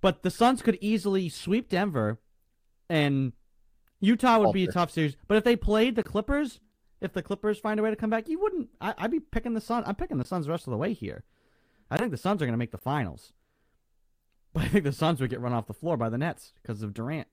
But 0.01 0.23
the 0.23 0.31
Suns 0.31 0.61
could 0.61 0.77
easily 0.81 1.29
sweep 1.29 1.69
Denver, 1.69 2.19
and 2.89 3.33
Utah 3.99 4.39
would 4.39 4.53
be 4.53 4.65
a 4.65 4.71
tough 4.71 4.91
series. 4.91 5.15
But 5.27 5.37
if 5.37 5.43
they 5.43 5.55
played 5.55 5.95
the 5.95 6.03
Clippers, 6.03 6.59
if 6.99 7.13
the 7.13 7.21
Clippers 7.21 7.59
find 7.59 7.79
a 7.79 7.83
way 7.83 7.91
to 7.91 7.95
come 7.95 8.09
back, 8.09 8.27
you 8.27 8.39
wouldn't. 8.39 8.69
I, 8.81 8.93
I'd 8.97 9.11
be 9.11 9.19
picking 9.19 9.53
the 9.53 9.61
Suns. 9.61 9.85
I'm 9.87 9.95
picking 9.95 10.17
the 10.17 10.25
Suns 10.25 10.45
the 10.45 10.51
rest 10.51 10.67
of 10.67 10.71
the 10.71 10.77
way 10.77 10.93
here. 10.93 11.23
I 11.89 11.97
think 11.97 12.11
the 12.11 12.17
Suns 12.17 12.41
are 12.41 12.45
going 12.45 12.53
to 12.53 12.57
make 12.57 12.71
the 12.71 12.77
finals. 12.77 13.33
But 14.53 14.63
I 14.63 14.67
think 14.67 14.83
the 14.83 14.91
Suns 14.91 15.21
would 15.21 15.29
get 15.29 15.39
run 15.39 15.53
off 15.53 15.67
the 15.67 15.73
floor 15.73 15.97
by 15.97 16.09
the 16.09 16.17
Nets 16.17 16.53
because 16.61 16.81
of 16.81 16.93
Durant. 16.93 17.27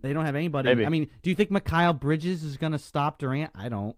They 0.00 0.12
don't 0.12 0.24
have 0.24 0.36
anybody. 0.36 0.68
Maybe. 0.68 0.86
I 0.86 0.88
mean, 0.88 1.08
do 1.22 1.30
you 1.30 1.36
think 1.36 1.50
Mikal 1.50 1.98
Bridges 1.98 2.44
is 2.44 2.56
going 2.56 2.72
to 2.72 2.78
stop 2.78 3.18
Durant? 3.18 3.50
I 3.54 3.68
don't. 3.68 3.96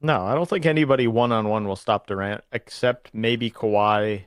No, 0.00 0.24
I 0.24 0.34
don't 0.34 0.48
think 0.48 0.66
anybody 0.66 1.06
one 1.06 1.32
on 1.32 1.48
one 1.48 1.66
will 1.66 1.76
stop 1.76 2.06
Durant 2.06 2.42
except 2.52 3.12
maybe 3.14 3.50
Kawhi, 3.50 4.26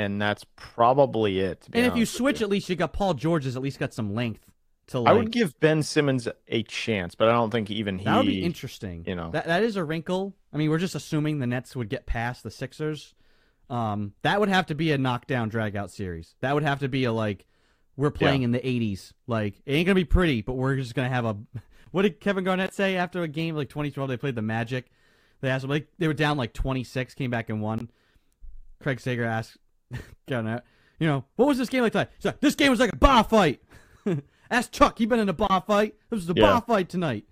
and 0.00 0.20
that's 0.20 0.44
probably 0.56 1.40
it. 1.40 1.68
And 1.74 1.84
if 1.84 1.94
you 1.94 2.06
switch, 2.06 2.40
you. 2.40 2.46
at 2.46 2.50
least 2.50 2.70
you 2.70 2.76
got 2.76 2.94
Paul 2.94 3.12
George 3.12 3.44
has 3.44 3.54
at 3.54 3.60
least 3.60 3.78
got 3.78 3.92
some 3.92 4.14
length 4.14 4.50
to 4.86 5.00
like. 5.00 5.10
I 5.10 5.12
would 5.12 5.30
give 5.30 5.60
Ben 5.60 5.82
Simmons 5.82 6.26
a 6.48 6.62
chance, 6.62 7.14
but 7.14 7.28
I 7.28 7.32
don't 7.32 7.50
think 7.50 7.70
even 7.70 7.98
he. 7.98 8.06
that 8.06 8.16
would 8.16 8.26
be 8.26 8.42
interesting. 8.42 9.04
you 9.06 9.14
know. 9.14 9.30
that 9.32 9.46
that 9.46 9.62
is 9.62 9.76
a 9.76 9.84
wrinkle. 9.84 10.34
I 10.54 10.56
mean, 10.56 10.70
we're 10.70 10.78
just 10.78 10.94
assuming 10.94 11.38
the 11.38 11.46
Nets 11.46 11.76
would 11.76 11.90
get 11.90 12.06
past 12.06 12.42
the 12.42 12.50
Sixers. 12.50 13.14
Um, 13.68 14.14
that 14.22 14.40
would 14.40 14.48
have 14.48 14.66
to 14.66 14.74
be 14.74 14.90
a 14.90 14.98
knockdown 14.98 15.50
dragout 15.50 15.90
series. 15.90 16.34
That 16.40 16.54
would 16.54 16.62
have 16.62 16.80
to 16.80 16.88
be 16.88 17.04
a 17.04 17.12
like 17.12 17.46
we're 17.94 18.10
playing 18.10 18.42
in 18.42 18.52
the 18.52 18.58
'80s. 18.58 19.12
Like 19.26 19.60
it 19.66 19.74
ain't 19.74 19.86
gonna 19.86 19.96
be 19.96 20.04
pretty, 20.04 20.40
but 20.40 20.54
we're 20.54 20.76
just 20.76 20.94
gonna 20.94 21.10
have 21.10 21.24
a. 21.26 21.36
What 21.92 22.02
did 22.02 22.20
Kevin 22.20 22.44
Garnett 22.44 22.72
say 22.72 22.94
after 22.94 23.24
a 23.24 23.26
game 23.26 23.56
like 23.56 23.68
2012? 23.68 24.08
They 24.08 24.16
played 24.16 24.36
the 24.36 24.42
Magic. 24.42 24.92
They 25.40 25.48
asked 25.48 25.64
him 25.64 25.70
like 25.70 25.88
they 25.98 26.06
were 26.06 26.14
down 26.14 26.36
like 26.36 26.52
26, 26.52 27.14
came 27.14 27.32
back 27.32 27.50
and 27.50 27.60
won. 27.60 27.90
Craig 28.80 29.00
Sager 29.00 29.24
asked 29.24 29.58
Garnett, 30.28 30.62
you 30.98 31.06
know, 31.06 31.24
what 31.36 31.46
was 31.46 31.58
this 31.58 31.68
game 31.68 31.82
like 31.82 31.92
tonight? 31.92 32.08
Like, 32.24 32.40
this 32.40 32.54
game 32.54 32.70
was 32.70 32.80
like 32.80 32.92
a 32.92 32.96
bar 32.96 33.24
fight. 33.24 33.62
Ask 34.50 34.72
Chuck, 34.72 34.98
he 34.98 35.06
been 35.06 35.20
in 35.20 35.28
a 35.28 35.32
bar 35.34 35.62
fight. 35.66 35.94
This 36.10 36.26
was 36.26 36.30
a 36.30 36.34
Yeah. 36.36 36.42
bar 36.46 36.60
fight 36.62 36.88
tonight. 36.88 37.24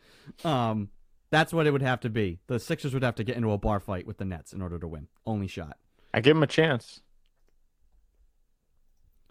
Um, 0.44 0.88
that's 1.30 1.52
what 1.52 1.66
it 1.66 1.72
would 1.72 1.82
have 1.82 2.00
to 2.00 2.10
be. 2.10 2.38
The 2.46 2.58
Sixers 2.58 2.94
would 2.94 3.02
have 3.02 3.16
to 3.16 3.24
get 3.24 3.36
into 3.36 3.50
a 3.52 3.58
bar 3.58 3.80
fight 3.80 4.06
with 4.06 4.18
the 4.18 4.24
Nets 4.24 4.52
in 4.52 4.62
order 4.62 4.78
to 4.78 4.86
win. 4.88 5.08
Only 5.26 5.46
shot. 5.46 5.76
I 6.14 6.20
give 6.20 6.36
him 6.36 6.42
a 6.42 6.46
chance. 6.46 7.00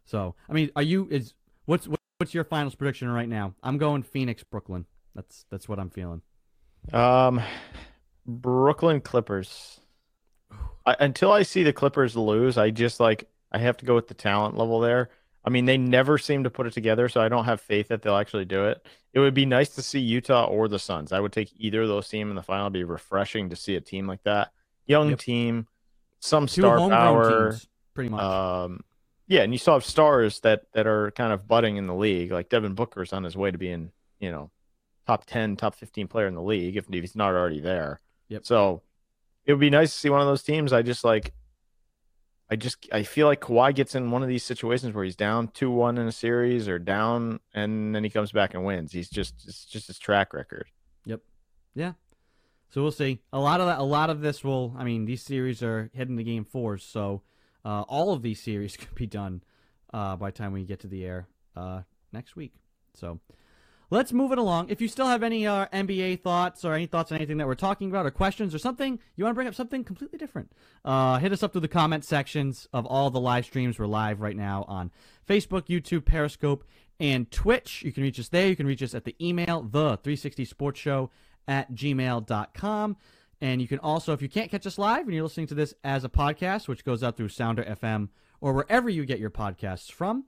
So, 0.05 0.35
I 0.49 0.53
mean, 0.53 0.69
are 0.75 0.81
you 0.81 1.07
is 1.09 1.33
what's 1.65 1.87
what's 2.17 2.33
your 2.33 2.43
finals 2.43 2.75
prediction 2.75 3.09
right 3.09 3.27
now? 3.27 3.55
I'm 3.63 3.77
going 3.77 4.03
Phoenix, 4.03 4.43
Brooklyn. 4.43 4.85
That's 5.15 5.45
that's 5.49 5.67
what 5.67 5.79
I'm 5.79 5.89
feeling. 5.89 6.21
Um, 6.93 7.41
Brooklyn 8.25 9.01
Clippers. 9.01 9.79
I, 10.85 10.95
until 10.99 11.31
I 11.31 11.43
see 11.43 11.63
the 11.63 11.73
Clippers 11.73 12.15
lose, 12.15 12.57
I 12.57 12.69
just 12.69 12.99
like 12.99 13.29
I 13.51 13.57
have 13.59 13.77
to 13.77 13.85
go 13.85 13.95
with 13.95 14.07
the 14.07 14.13
talent 14.13 14.57
level 14.57 14.79
there. 14.79 15.09
I 15.43 15.49
mean, 15.49 15.65
they 15.65 15.77
never 15.77 16.17
seem 16.17 16.43
to 16.43 16.49
put 16.49 16.67
it 16.67 16.73
together, 16.73 17.07
so 17.07 17.21
I 17.21 17.29
don't 17.29 17.45
have 17.45 17.61
faith 17.61 17.87
that 17.87 18.01
they'll 18.01 18.17
actually 18.17 18.45
do 18.45 18.65
it. 18.65 18.85
It 19.13 19.19
would 19.19 19.33
be 19.33 19.45
nice 19.45 19.69
to 19.75 19.81
see 19.81 19.99
Utah 19.99 20.45
or 20.45 20.67
the 20.67 20.77
Suns. 20.79 21.11
I 21.13 21.19
would 21.21 21.31
take 21.31 21.51
either 21.55 21.83
of 21.83 21.87
those 21.87 22.09
teams 22.09 22.29
in 22.29 22.35
the 22.35 22.43
final. 22.43 22.65
It'd 22.65 22.73
be 22.73 22.83
refreshing 22.83 23.49
to 23.49 23.55
see 23.55 23.75
a 23.75 23.81
team 23.81 24.07
like 24.07 24.23
that, 24.23 24.51
young 24.85 25.11
Yep. 25.11 25.19
team, 25.19 25.67
some 26.19 26.47
Two 26.47 26.61
star 26.63 26.89
power. 26.89 27.51
teams, 27.51 27.67
pretty 27.93 28.09
much. 28.09 28.21
Um, 28.21 28.83
yeah, 29.27 29.41
and 29.43 29.53
you 29.53 29.57
still 29.59 29.73
have 29.73 29.85
stars 29.85 30.39
that 30.41 30.63
that 30.73 30.85
are 30.87 31.11
kind 31.11 31.31
of 31.33 31.47
budding 31.47 31.77
in 31.77 31.87
the 31.87 31.95
league. 31.95 32.31
Like 32.31 32.49
Devin 32.49 32.73
Booker's 32.75 33.13
on 33.13 33.23
his 33.23 33.35
way 33.37 33.49
to 33.51 33.57
being, 33.57 33.91
you 34.19 34.31
know, 34.31 34.51
top 35.05 35.25
ten, 35.25 35.55
top 35.55 35.75
fifteen 35.75 36.07
player 36.07 36.27
in 36.27 36.35
the 36.35 36.41
league 36.41 36.75
if, 36.75 36.85
if 36.89 37.01
he's 37.01 37.15
not 37.15 37.33
already 37.33 37.61
there. 37.61 37.99
Yep. 38.29 38.45
So 38.45 38.81
it 39.47 39.53
would 39.53 39.61
be 39.61 39.69
nice 39.69 39.93
to 39.93 39.97
see 39.97 40.09
one 40.09 40.19
of 40.19 40.27
those 40.27 40.43
teams. 40.43 40.73
I 40.73 40.81
just 40.81 41.05
like, 41.05 41.33
I 42.49 42.57
just 42.57 42.85
I 42.91 43.03
feel 43.03 43.27
like 43.27 43.39
Kawhi 43.39 43.73
gets 43.73 43.95
in 43.95 44.11
one 44.11 44.21
of 44.21 44.27
these 44.27 44.43
situations 44.43 44.93
where 44.93 45.05
he's 45.05 45.15
down 45.15 45.47
two 45.47 45.71
one 45.71 45.97
in 45.97 46.05
a 46.05 46.11
series 46.11 46.67
or 46.67 46.77
down, 46.77 47.39
and 47.53 47.95
then 47.95 48.03
he 48.03 48.09
comes 48.09 48.31
back 48.31 48.53
and 48.53 48.65
wins. 48.65 48.91
He's 48.91 49.09
just 49.09 49.33
it's 49.47 49.65
just 49.65 49.87
his 49.87 49.97
track 49.97 50.33
record. 50.33 50.67
Yep. 51.05 51.21
Yeah. 51.73 51.93
So 52.69 52.81
we'll 52.81 52.91
see. 52.91 53.19
A 53.31 53.39
lot 53.39 53.61
of 53.61 53.67
that, 53.67 53.79
a 53.79 53.83
lot 53.83 54.09
of 54.09 54.19
this 54.19 54.43
will. 54.43 54.75
I 54.77 54.83
mean, 54.83 55.05
these 55.05 55.23
series 55.23 55.63
are 55.63 55.89
heading 55.95 56.17
to 56.17 56.23
game 56.23 56.43
fours, 56.43 56.83
so 56.83 57.21
uh, 57.63 57.81
all 57.83 58.11
of 58.11 58.21
these 58.21 58.41
series 58.43 58.75
could 58.75 58.95
be 58.95 59.07
done 59.07 59.43
uh, 59.93 60.17
by 60.17 60.31
the 60.31 60.37
time 60.37 60.51
we 60.51 60.65
get 60.65 60.81
to 60.81 60.87
the 60.87 61.05
air 61.05 61.27
uh, 61.55 61.81
next 62.11 62.35
week. 62.35 62.53
So 62.95 63.21
let's 63.89 64.11
move 64.11 64.31
it 64.31 64.37
along. 64.37 64.69
If 64.69 64.81
you 64.81 64.87
still 64.87 65.07
have 65.07 65.23
any 65.23 65.47
uh, 65.47 65.67
NBA 65.67 66.21
thoughts 66.21 66.65
or 66.65 66.73
any 66.73 66.85
thoughts 66.85 67.11
on 67.11 67.17
anything 67.17 67.37
that 67.37 67.47
we're 67.47 67.55
talking 67.55 67.89
about, 67.89 68.05
or 68.05 68.11
questions 68.11 68.53
or 68.53 68.59
something 68.59 68.99
you 69.15 69.23
want 69.23 69.33
to 69.33 69.35
bring 69.35 69.47
up, 69.47 69.55
something 69.55 69.83
completely 69.83 70.17
different, 70.17 70.51
uh, 70.85 71.19
hit 71.19 71.31
us 71.31 71.43
up 71.43 71.51
through 71.51 71.61
the 71.61 71.67
comment 71.67 72.03
sections 72.03 72.67
of 72.73 72.85
all 72.85 73.09
the 73.09 73.19
live 73.19 73.45
streams. 73.45 73.79
We're 73.79 73.87
live 73.87 74.21
right 74.21 74.35
now 74.35 74.65
on 74.67 74.91
Facebook, 75.27 75.67
YouTube, 75.67 76.05
Periscope, 76.05 76.63
and 76.99 77.29
Twitch. 77.31 77.83
You 77.83 77.91
can 77.91 78.03
reach 78.03 78.19
us 78.19 78.29
there. 78.29 78.47
You 78.47 78.55
can 78.55 78.67
reach 78.67 78.83
us 78.83 78.93
at 78.93 79.05
the 79.05 79.15
email, 79.25 79.61
the 79.61 79.97
360 79.97 80.45
Sports 80.45 80.79
Show 80.79 81.11
at 81.47 81.73
gmail.com. 81.73 82.97
And 83.39 83.61
you 83.61 83.67
can 83.67 83.79
also, 83.79 84.13
if 84.13 84.21
you 84.21 84.29
can't 84.29 84.49
catch 84.49 84.65
us 84.65 84.79
live 84.79 85.05
and 85.05 85.13
you're 85.13 85.23
listening 85.23 85.47
to 85.47 85.55
this 85.55 85.73
as 85.83 86.03
a 86.03 86.09
podcast, 86.09 86.67
which 86.67 86.83
goes 86.83 87.03
out 87.03 87.17
through 87.17 87.29
Sounder 87.29 87.63
FM 87.63 88.09
or 88.41 88.53
wherever 88.53 88.89
you 88.89 89.05
get 89.05 89.19
your 89.19 89.29
podcasts 89.29 89.91
from, 89.91 90.25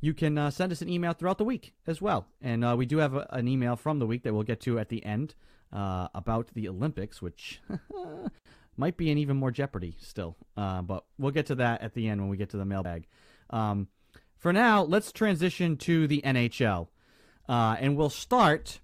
you 0.00 0.14
can 0.14 0.38
uh, 0.38 0.50
send 0.50 0.72
us 0.72 0.82
an 0.82 0.88
email 0.88 1.12
throughout 1.12 1.38
the 1.38 1.44
week 1.44 1.74
as 1.86 2.00
well. 2.00 2.26
And 2.40 2.64
uh, 2.64 2.74
we 2.76 2.86
do 2.86 2.98
have 2.98 3.14
a, 3.14 3.26
an 3.30 3.48
email 3.48 3.76
from 3.76 3.98
the 3.98 4.06
week 4.06 4.22
that 4.22 4.32
we'll 4.32 4.44
get 4.44 4.60
to 4.60 4.78
at 4.78 4.88
the 4.88 5.04
end 5.04 5.34
uh, 5.72 6.08
about 6.14 6.48
the 6.54 6.68
Olympics, 6.68 7.20
which 7.20 7.60
might 8.76 8.96
be 8.96 9.10
in 9.10 9.18
even 9.18 9.36
more 9.36 9.50
jeopardy 9.50 9.96
still. 10.00 10.36
Uh, 10.56 10.82
but 10.82 11.04
we'll 11.18 11.32
get 11.32 11.46
to 11.46 11.54
that 11.56 11.82
at 11.82 11.94
the 11.94 12.08
end 12.08 12.20
when 12.20 12.30
we 12.30 12.36
get 12.36 12.50
to 12.50 12.56
the 12.56 12.64
mailbag. 12.64 13.06
Um, 13.50 13.88
for 14.36 14.52
now, 14.52 14.82
let's 14.82 15.10
transition 15.10 15.76
to 15.78 16.06
the 16.06 16.22
NHL. 16.24 16.88
Uh, 17.48 17.76
and 17.80 17.96
we'll 17.96 18.10
start 18.10 18.80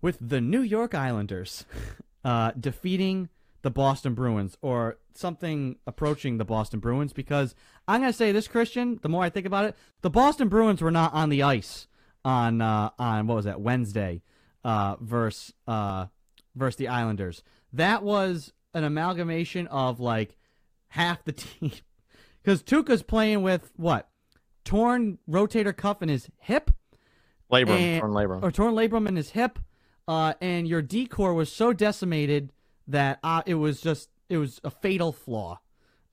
with 0.00 0.18
the 0.20 0.40
New 0.40 0.62
York 0.62 0.94
Islanders 0.94 1.64
uh, 2.24 2.52
defeating 2.58 3.28
the 3.66 3.70
Boston 3.72 4.14
Bruins 4.14 4.56
or 4.62 4.96
something 5.12 5.74
approaching 5.88 6.38
the 6.38 6.44
Boston 6.44 6.78
Bruins 6.78 7.12
because 7.12 7.52
I'm 7.88 8.00
going 8.00 8.12
to 8.12 8.16
say 8.16 8.30
this, 8.30 8.46
Christian, 8.46 9.00
the 9.02 9.08
more 9.08 9.24
I 9.24 9.28
think 9.28 9.44
about 9.44 9.64
it, 9.64 9.74
the 10.02 10.08
Boston 10.08 10.46
Bruins 10.48 10.80
were 10.80 10.92
not 10.92 11.12
on 11.12 11.30
the 11.30 11.42
ice 11.42 11.88
on, 12.24 12.60
uh, 12.62 12.90
on 12.96 13.26
what 13.26 13.34
was 13.34 13.44
that, 13.46 13.60
Wednesday 13.60 14.22
uh, 14.62 14.94
versus, 15.00 15.52
uh, 15.66 16.06
versus 16.54 16.76
the 16.76 16.86
Islanders. 16.86 17.42
That 17.72 18.04
was 18.04 18.52
an 18.72 18.84
amalgamation 18.84 19.66
of 19.66 19.98
like 19.98 20.36
half 20.90 21.24
the 21.24 21.32
team. 21.32 21.72
Because 22.40 22.62
Tuukka's 22.62 23.02
playing 23.02 23.42
with 23.42 23.72
what? 23.74 24.08
Torn 24.64 25.18
rotator 25.28 25.76
cuff 25.76 26.02
in 26.02 26.08
his 26.08 26.28
hip? 26.38 26.70
Labrum, 27.50 27.70
And- 27.70 28.00
torn 28.00 28.12
labrum. 28.12 28.42
or 28.44 28.52
torn 28.52 28.74
labrum 28.74 29.08
in 29.08 29.16
his 29.16 29.30
hip, 29.30 29.58
uh, 30.06 30.34
and 30.40 30.68
your 30.68 30.82
decor 30.82 31.34
was 31.34 31.50
so 31.50 31.72
decimated 31.72 32.52
that 32.88 33.18
uh, 33.22 33.42
it 33.46 33.54
was 33.54 33.80
just 33.80 34.08
it 34.28 34.38
was 34.38 34.60
a 34.64 34.70
fatal 34.70 35.12
flaw. 35.12 35.60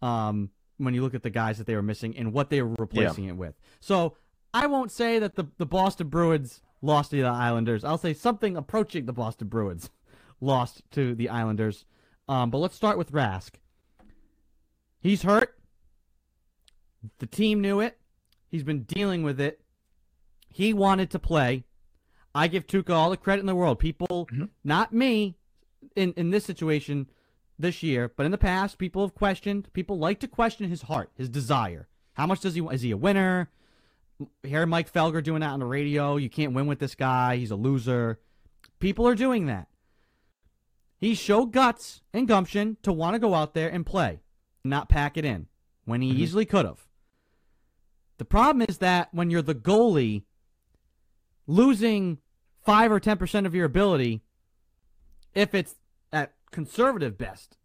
Um, 0.02 0.50
when 0.78 0.94
you 0.94 1.02
look 1.02 1.14
at 1.14 1.24
the 1.24 1.30
guys 1.30 1.60
that 1.60 1.68
they 1.68 1.76
were 1.76 1.82
missing 1.84 2.18
and 2.18 2.34
what 2.34 2.50
they 2.50 2.62
were 2.62 2.76
replacing 2.78 3.26
it 3.26 3.38
with, 3.38 3.56
so 3.80 4.18
I 4.54 4.68
won't 4.68 4.92
say 4.92 5.20
that 5.20 5.36
the 5.36 5.46
the 5.58 5.66
Boston 5.66 6.08
Bruins 6.10 6.62
lost 6.82 7.12
to 7.12 7.18
the 7.22 7.28
Islanders. 7.28 7.84
I'll 7.84 7.98
say 7.98 8.14
something 8.14 8.58
approaching 8.58 9.06
the 9.06 9.14
Boston 9.14 9.48
Bruins 9.48 9.90
lost 10.42 10.82
to 10.92 11.16
the 11.16 11.30
Islanders. 11.30 11.86
Um, 12.28 12.50
but 12.50 12.58
let's 12.60 12.76
start 12.76 12.98
with 12.98 13.12
Rask. 13.12 13.52
He's 15.00 15.24
hurt. 15.24 15.58
The 17.20 17.28
team 17.28 17.62
knew 17.62 17.80
it. 17.80 17.98
He's 18.50 18.64
been 18.64 18.84
dealing 18.84 19.24
with 19.24 19.40
it. 19.42 19.62
He 20.50 20.74
wanted 20.74 21.10
to 21.12 21.20
play. 21.20 21.66
I 22.36 22.48
give 22.48 22.66
Tuukka 22.66 22.92
all 22.92 23.10
the 23.10 23.18
credit 23.18 23.42
in 23.42 23.46
the 23.48 23.56
world. 23.56 23.80
People, 23.80 24.28
Mhm. 24.32 24.50
not 24.64 24.94
me, 24.94 25.36
in 25.96 26.14
in 26.14 26.30
this 26.32 26.46
situation 26.46 27.10
this 27.60 27.84
year, 27.84 28.12
but 28.16 28.26
in 28.26 28.32
the 28.32 28.38
past, 28.38 28.78
people 28.78 29.02
have 29.04 29.14
questioned. 29.14 29.72
People 29.74 29.98
like 29.98 30.20
to 30.22 30.28
question 30.28 30.70
his 30.70 30.84
heart, 30.84 31.12
his 31.16 31.30
desire. 31.30 31.88
How 32.14 32.26
much 32.28 32.42
does 32.42 32.56
he? 32.56 32.62
Is 32.72 32.82
he 32.82 32.92
a 32.92 32.98
winner? 32.98 33.50
Hear 34.44 34.66
Mike 34.66 34.92
Felger 34.92 35.24
doing 35.24 35.42
that 35.42 35.50
on 35.50 35.60
the 35.60 35.66
radio. 35.66 36.18
You 36.18 36.30
can't 36.30 36.54
win 36.54 36.68
with 36.68 36.80
this 36.80 36.96
guy. 36.96 37.36
He's 37.38 37.52
a 37.52 37.56
loser. 37.56 38.20
People 38.80 39.08
are 39.08 39.16
doing 39.16 39.48
that. 39.48 39.68
He 41.00 41.16
showed 41.16 41.52
guts 41.52 42.02
and 42.14 42.28
gumption 42.28 42.78
to 42.84 42.94
want 42.94 43.16
to 43.16 43.20
go 43.20 43.34
out 43.34 43.54
there 43.54 43.70
and 43.70 43.86
play, 43.86 44.22
not 44.64 44.88
pack 44.90 45.18
it 45.18 45.26
in 45.26 45.48
when 45.86 46.02
he 46.02 46.14
Mhm. 46.14 46.18
easily 46.18 46.46
could 46.46 46.66
have. 46.66 46.88
The 48.20 48.26
problem 48.26 48.66
is 48.70 48.78
that 48.78 49.14
when 49.14 49.30
you're 49.30 49.42
the 49.42 49.56
goalie, 49.56 50.24
losing 51.48 52.20
five 52.62 52.92
or 52.92 53.00
ten 53.00 53.18
percent 53.18 53.46
of 53.46 53.54
your 53.56 53.66
ability, 53.66 54.22
if 55.36 55.54
it's 55.54 55.76
at 56.12 56.34
conservative 56.52 57.18
best, 57.18 57.58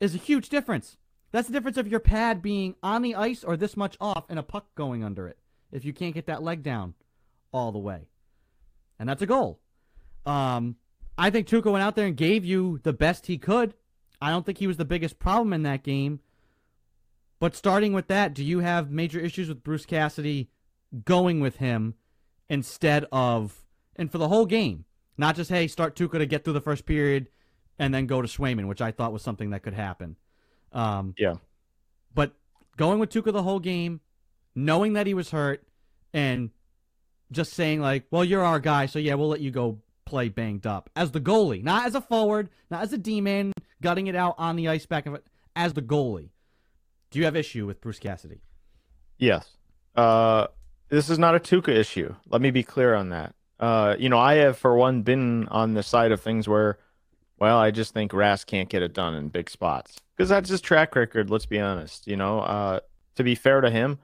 is 0.00 0.14
a 0.14 0.18
huge 0.18 0.48
difference. 0.48 0.96
That's 1.30 1.48
the 1.48 1.52
difference 1.52 1.76
of 1.76 1.88
your 1.88 2.00
pad 2.00 2.40
being 2.40 2.76
on 2.82 3.02
the 3.02 3.14
ice 3.14 3.44
or 3.44 3.56
this 3.56 3.76
much 3.76 3.96
off 4.00 4.24
and 4.28 4.38
a 4.38 4.42
puck 4.42 4.74
going 4.74 5.04
under 5.04 5.28
it. 5.28 5.38
If 5.70 5.84
you 5.84 5.92
can't 5.92 6.14
get 6.14 6.26
that 6.26 6.42
leg 6.42 6.62
down 6.62 6.94
all 7.52 7.72
the 7.72 7.78
way, 7.78 8.08
and 8.98 9.08
that's 9.08 9.22
a 9.22 9.26
goal. 9.26 9.60
Um, 10.24 10.76
I 11.18 11.30
think 11.30 11.46
Tuukka 11.46 11.70
went 11.70 11.82
out 11.82 11.96
there 11.96 12.06
and 12.06 12.16
gave 12.16 12.44
you 12.44 12.80
the 12.84 12.92
best 12.92 13.26
he 13.26 13.38
could. 13.38 13.74
I 14.20 14.30
don't 14.30 14.46
think 14.46 14.58
he 14.58 14.66
was 14.66 14.78
the 14.78 14.84
biggest 14.84 15.18
problem 15.18 15.52
in 15.52 15.62
that 15.64 15.82
game. 15.82 16.20
But 17.40 17.54
starting 17.54 17.92
with 17.92 18.08
that, 18.08 18.34
do 18.34 18.42
you 18.42 18.60
have 18.60 18.90
major 18.90 19.20
issues 19.20 19.48
with 19.48 19.62
Bruce 19.62 19.86
Cassidy 19.86 20.50
going 21.04 21.40
with 21.40 21.56
him 21.56 21.94
instead 22.48 23.04
of 23.12 23.64
and 23.96 24.10
for 24.10 24.18
the 24.18 24.28
whole 24.28 24.46
game, 24.46 24.84
not 25.18 25.36
just 25.36 25.50
hey 25.50 25.66
start 25.66 25.96
Tuukka 25.96 26.18
to 26.18 26.26
get 26.26 26.44
through 26.44 26.54
the 26.54 26.60
first 26.60 26.86
period 26.86 27.28
and 27.78 27.92
then 27.92 28.06
go 28.06 28.22
to 28.22 28.28
Swayman, 28.28 28.66
which 28.66 28.80
I 28.80 28.90
thought 28.92 29.12
was 29.12 29.22
something 29.22 29.50
that 29.50 29.62
could 29.62 29.74
happen. 29.74 30.16
Um, 30.72 31.14
Yeah. 31.18 31.34
But 32.14 32.32
going 32.76 32.98
with 32.98 33.10
Tuukka 33.10 33.32
the 33.32 33.42
whole 33.42 33.60
game, 33.60 34.00
knowing 34.54 34.94
that 34.94 35.06
he 35.06 35.14
was 35.14 35.30
hurt, 35.30 35.64
and 36.12 36.50
just 37.30 37.52
saying 37.52 37.80
like, 37.80 38.06
well, 38.10 38.24
you're 38.24 38.44
our 38.44 38.60
guy, 38.60 38.86
so 38.86 38.98
yeah, 38.98 39.14
we'll 39.14 39.28
let 39.28 39.40
you 39.40 39.50
go 39.50 39.78
play 40.04 40.28
banged 40.28 40.66
up 40.66 40.88
as 40.96 41.10
the 41.10 41.20
goalie, 41.20 41.62
not 41.62 41.86
as 41.86 41.94
a 41.94 42.00
forward, 42.00 42.48
not 42.70 42.82
as 42.82 42.92
a 42.92 42.98
D-man 42.98 43.52
gutting 43.82 44.06
it 44.06 44.16
out 44.16 44.34
on 44.38 44.56
the 44.56 44.68
ice 44.68 44.86
back 44.86 45.06
of 45.06 45.14
it, 45.14 45.26
as 45.54 45.74
the 45.74 45.82
goalie. 45.82 46.30
Do 47.10 47.18
you 47.18 47.26
have 47.26 47.36
issue 47.36 47.66
with 47.66 47.80
Bruce 47.80 47.98
Cassidy? 47.98 48.40
Yes. 49.18 49.56
Uh, 49.94 50.46
this 50.88 51.10
is 51.10 51.18
not 51.18 51.34
a 51.34 51.38
Tuukka 51.38 51.68
issue. 51.68 52.14
Let 52.28 52.40
me 52.40 52.50
be 52.50 52.62
clear 52.62 52.94
on 52.94 53.10
that. 53.10 53.34
Uh, 53.60 53.96
you 53.98 54.08
know, 54.08 54.18
I 54.18 54.34
have 54.34 54.56
for 54.56 54.76
one 54.76 55.02
been 55.02 55.48
on 55.48 55.74
the 55.74 55.82
side 55.82 56.12
of 56.12 56.20
things 56.20 56.48
where, 56.48 56.78
well, 57.38 57.58
I 57.58 57.70
just 57.70 57.92
think 57.92 58.12
Rask 58.12 58.46
can't 58.46 58.68
get 58.68 58.82
it 58.82 58.94
done 58.94 59.14
in 59.14 59.28
big 59.28 59.50
spots 59.50 60.00
because 60.16 60.28
that's 60.28 60.50
his 60.50 60.60
track 60.60 60.94
record. 60.94 61.30
Let's 61.30 61.46
be 61.46 61.60
honest. 61.60 62.06
You 62.06 62.16
know, 62.16 62.40
uh, 62.40 62.80
to 63.16 63.24
be 63.24 63.34
fair 63.34 63.60
to 63.60 63.70
him, 63.70 63.98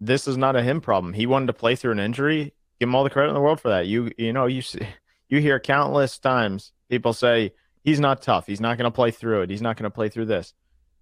this 0.00 0.26
is 0.26 0.36
not 0.36 0.56
a 0.56 0.62
him 0.62 0.80
problem. 0.80 1.12
He 1.12 1.26
wanted 1.26 1.46
to 1.46 1.52
play 1.52 1.76
through 1.76 1.92
an 1.92 2.00
injury. 2.00 2.52
Give 2.80 2.88
him 2.88 2.94
all 2.94 3.04
the 3.04 3.10
credit 3.10 3.28
in 3.28 3.34
the 3.34 3.40
world 3.40 3.60
for 3.60 3.68
that. 3.68 3.86
You, 3.86 4.10
you 4.18 4.32
know, 4.32 4.46
you 4.46 4.62
you 5.28 5.40
hear 5.40 5.60
countless 5.60 6.18
times 6.18 6.72
people 6.88 7.12
say 7.12 7.52
he's 7.82 8.00
not 8.00 8.20
tough. 8.20 8.46
He's 8.46 8.60
not 8.60 8.76
going 8.76 8.90
to 8.90 8.94
play 8.94 9.10
through 9.10 9.42
it. 9.42 9.50
He's 9.50 9.62
not 9.62 9.76
going 9.76 9.84
to 9.84 9.94
play 9.94 10.08
through 10.08 10.26
this. 10.26 10.54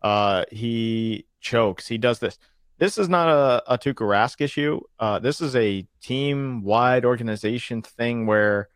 Uh, 0.03 0.45
he 0.51 1.27
chokes. 1.40 1.88
He 1.88 1.99
does 1.99 2.19
this. 2.21 2.38
This 2.81 2.97
is 2.97 3.11
not 3.11 3.29
a, 3.29 3.75
a 3.75 3.79
Tuukka 3.79 4.07
Rask 4.07 4.40
issue. 4.40 4.81
Uh, 4.99 5.19
this 5.19 5.43
is 5.43 5.55
a 5.55 5.87
team-wide 6.01 7.05
organization 7.05 7.83
thing 7.83 8.25
where, 8.25 8.71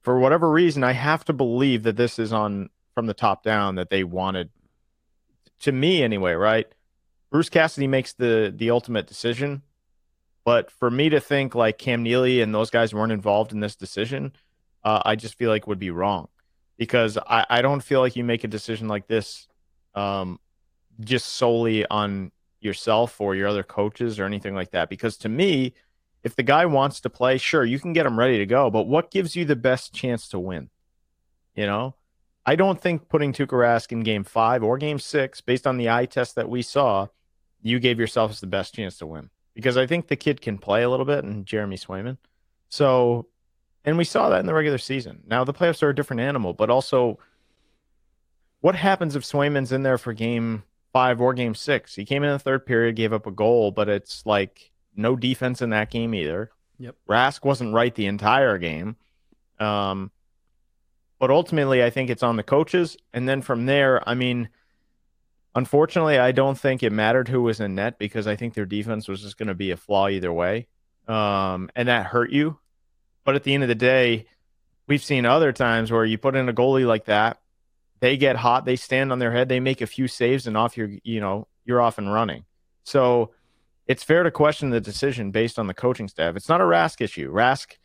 for 0.00 0.18
whatever 0.18 0.50
reason, 0.50 0.82
I 0.82 0.92
have 0.92 1.26
to 1.26 1.34
believe 1.34 1.82
that 1.82 1.96
this 1.96 2.18
is 2.18 2.32
on 2.32 2.70
from 2.94 3.04
the 3.04 3.12
top 3.12 3.44
down 3.44 3.74
that 3.74 3.90
they 3.90 4.04
wanted. 4.04 4.48
To 5.60 5.72
me, 5.72 6.02
anyway, 6.02 6.32
right? 6.32 6.66
Bruce 7.30 7.50
Cassidy 7.50 7.86
makes 7.86 8.14
the 8.14 8.52
the 8.56 8.70
ultimate 8.70 9.06
decision, 9.06 9.60
but 10.46 10.70
for 10.70 10.90
me 10.90 11.10
to 11.10 11.20
think 11.20 11.54
like 11.54 11.76
Cam 11.76 12.02
Neely 12.02 12.40
and 12.40 12.54
those 12.54 12.70
guys 12.70 12.94
weren't 12.94 13.12
involved 13.12 13.52
in 13.52 13.60
this 13.60 13.76
decision, 13.76 14.32
uh, 14.82 15.02
I 15.04 15.14
just 15.14 15.34
feel 15.34 15.50
like 15.50 15.66
would 15.66 15.78
be 15.78 15.90
wrong 15.90 16.28
because 16.78 17.18
I, 17.18 17.44
I 17.50 17.60
don't 17.60 17.82
feel 17.82 18.00
like 18.00 18.16
you 18.16 18.24
make 18.24 18.44
a 18.44 18.48
decision 18.48 18.88
like 18.88 19.08
this 19.08 19.46
um, 19.94 20.40
just 21.00 21.26
solely 21.26 21.84
on 21.84 22.32
yourself 22.60 23.20
or 23.20 23.34
your 23.34 23.48
other 23.48 23.62
coaches 23.62 24.18
or 24.18 24.24
anything 24.24 24.54
like 24.54 24.70
that. 24.70 24.88
Because 24.88 25.16
to 25.18 25.28
me, 25.28 25.74
if 26.22 26.36
the 26.36 26.42
guy 26.42 26.66
wants 26.66 27.00
to 27.00 27.10
play, 27.10 27.38
sure, 27.38 27.64
you 27.64 27.78
can 27.78 27.92
get 27.92 28.06
him 28.06 28.18
ready 28.18 28.38
to 28.38 28.46
go, 28.46 28.70
but 28.70 28.86
what 28.86 29.10
gives 29.10 29.34
you 29.36 29.44
the 29.44 29.56
best 29.56 29.94
chance 29.94 30.28
to 30.28 30.38
win? 30.38 30.70
You 31.54 31.66
know, 31.66 31.94
I 32.44 32.56
don't 32.56 32.80
think 32.80 33.08
putting 33.08 33.32
Tuukka 33.32 33.48
Rask 33.48 33.92
in 33.92 34.02
game 34.02 34.24
five 34.24 34.62
or 34.62 34.78
game 34.78 34.98
six, 34.98 35.40
based 35.40 35.66
on 35.66 35.76
the 35.76 35.90
eye 35.90 36.06
test 36.06 36.34
that 36.34 36.48
we 36.48 36.62
saw, 36.62 37.08
you 37.62 37.78
gave 37.78 37.98
yourself 37.98 38.38
the 38.40 38.46
best 38.46 38.74
chance 38.74 38.98
to 38.98 39.06
win. 39.06 39.30
Because 39.54 39.76
I 39.76 39.86
think 39.86 40.08
the 40.08 40.16
kid 40.16 40.40
can 40.40 40.58
play 40.58 40.82
a 40.82 40.90
little 40.90 41.04
bit 41.04 41.24
and 41.24 41.44
Jeremy 41.44 41.76
Swayman. 41.76 42.18
So, 42.68 43.26
and 43.84 43.98
we 43.98 44.04
saw 44.04 44.28
that 44.28 44.40
in 44.40 44.46
the 44.46 44.54
regular 44.54 44.78
season. 44.78 45.22
Now 45.26 45.44
the 45.44 45.52
playoffs 45.52 45.82
are 45.82 45.90
a 45.90 45.94
different 45.94 46.20
animal, 46.20 46.52
but 46.52 46.70
also 46.70 47.18
what 48.60 48.74
happens 48.74 49.16
if 49.16 49.24
Swayman's 49.24 49.72
in 49.72 49.82
there 49.82 49.98
for 49.98 50.12
game 50.12 50.62
five 50.92 51.20
or 51.20 51.34
game 51.34 51.54
six? 51.54 51.94
He 51.94 52.04
came 52.04 52.22
in 52.22 52.30
the 52.30 52.38
third 52.38 52.66
period, 52.66 52.96
gave 52.96 53.12
up 53.12 53.26
a 53.26 53.30
goal, 53.30 53.70
but 53.70 53.88
it's 53.88 54.24
like 54.26 54.70
no 54.96 55.16
defense 55.16 55.62
in 55.62 55.70
that 55.70 55.90
game 55.90 56.14
either. 56.14 56.50
Yep. 56.78 56.96
Rask 57.08 57.44
wasn't 57.44 57.74
right 57.74 57.94
the 57.94 58.06
entire 58.06 58.58
game. 58.58 58.96
Um, 59.58 60.10
but 61.18 61.30
ultimately, 61.30 61.84
I 61.84 61.90
think 61.90 62.08
it's 62.08 62.22
on 62.22 62.36
the 62.36 62.42
coaches. 62.42 62.96
And 63.12 63.28
then 63.28 63.42
from 63.42 63.66
there, 63.66 64.06
I 64.08 64.14
mean, 64.14 64.48
unfortunately, 65.54 66.18
I 66.18 66.32
don't 66.32 66.58
think 66.58 66.82
it 66.82 66.92
mattered 66.92 67.28
who 67.28 67.42
was 67.42 67.60
in 67.60 67.74
net 67.74 67.98
because 67.98 68.26
I 68.26 68.36
think 68.36 68.54
their 68.54 68.66
defense 68.66 69.06
was 69.06 69.20
just 69.20 69.36
going 69.36 69.48
to 69.48 69.54
be 69.54 69.70
a 69.70 69.76
flaw 69.76 70.08
either 70.08 70.32
way. 70.32 70.66
Um, 71.06 71.70
and 71.76 71.88
that 71.88 72.06
hurt 72.06 72.30
you. 72.30 72.58
But 73.24 73.34
at 73.34 73.42
the 73.42 73.52
end 73.52 73.62
of 73.62 73.68
the 73.68 73.74
day, 73.74 74.26
we've 74.86 75.02
seen 75.02 75.26
other 75.26 75.52
times 75.52 75.92
where 75.92 76.04
you 76.04 76.16
put 76.16 76.36
in 76.36 76.48
a 76.48 76.54
goalie 76.54 76.86
like 76.86 77.04
that, 77.04 77.39
they 78.00 78.16
get 78.16 78.36
hot, 78.36 78.64
they 78.64 78.76
stand 78.76 79.12
on 79.12 79.18
their 79.18 79.32
head, 79.32 79.48
they 79.48 79.60
make 79.60 79.80
a 79.80 79.86
few 79.86 80.08
saves, 80.08 80.46
and 80.46 80.56
off 80.56 80.76
you're, 80.76 80.90
you 81.04 81.20
know, 81.20 81.46
you're 81.64 81.80
off 81.80 81.98
and 81.98 82.12
running. 82.12 82.44
So 82.82 83.32
it's 83.86 84.02
fair 84.02 84.22
to 84.22 84.30
question 84.30 84.70
the 84.70 84.80
decision 84.80 85.30
based 85.30 85.58
on 85.58 85.66
the 85.66 85.74
coaching 85.74 86.08
staff. 86.08 86.36
It's 86.36 86.48
not 86.48 86.60
a 86.60 86.64
Rask 86.64 87.00
issue. 87.00 87.30
Rask, 87.30 87.76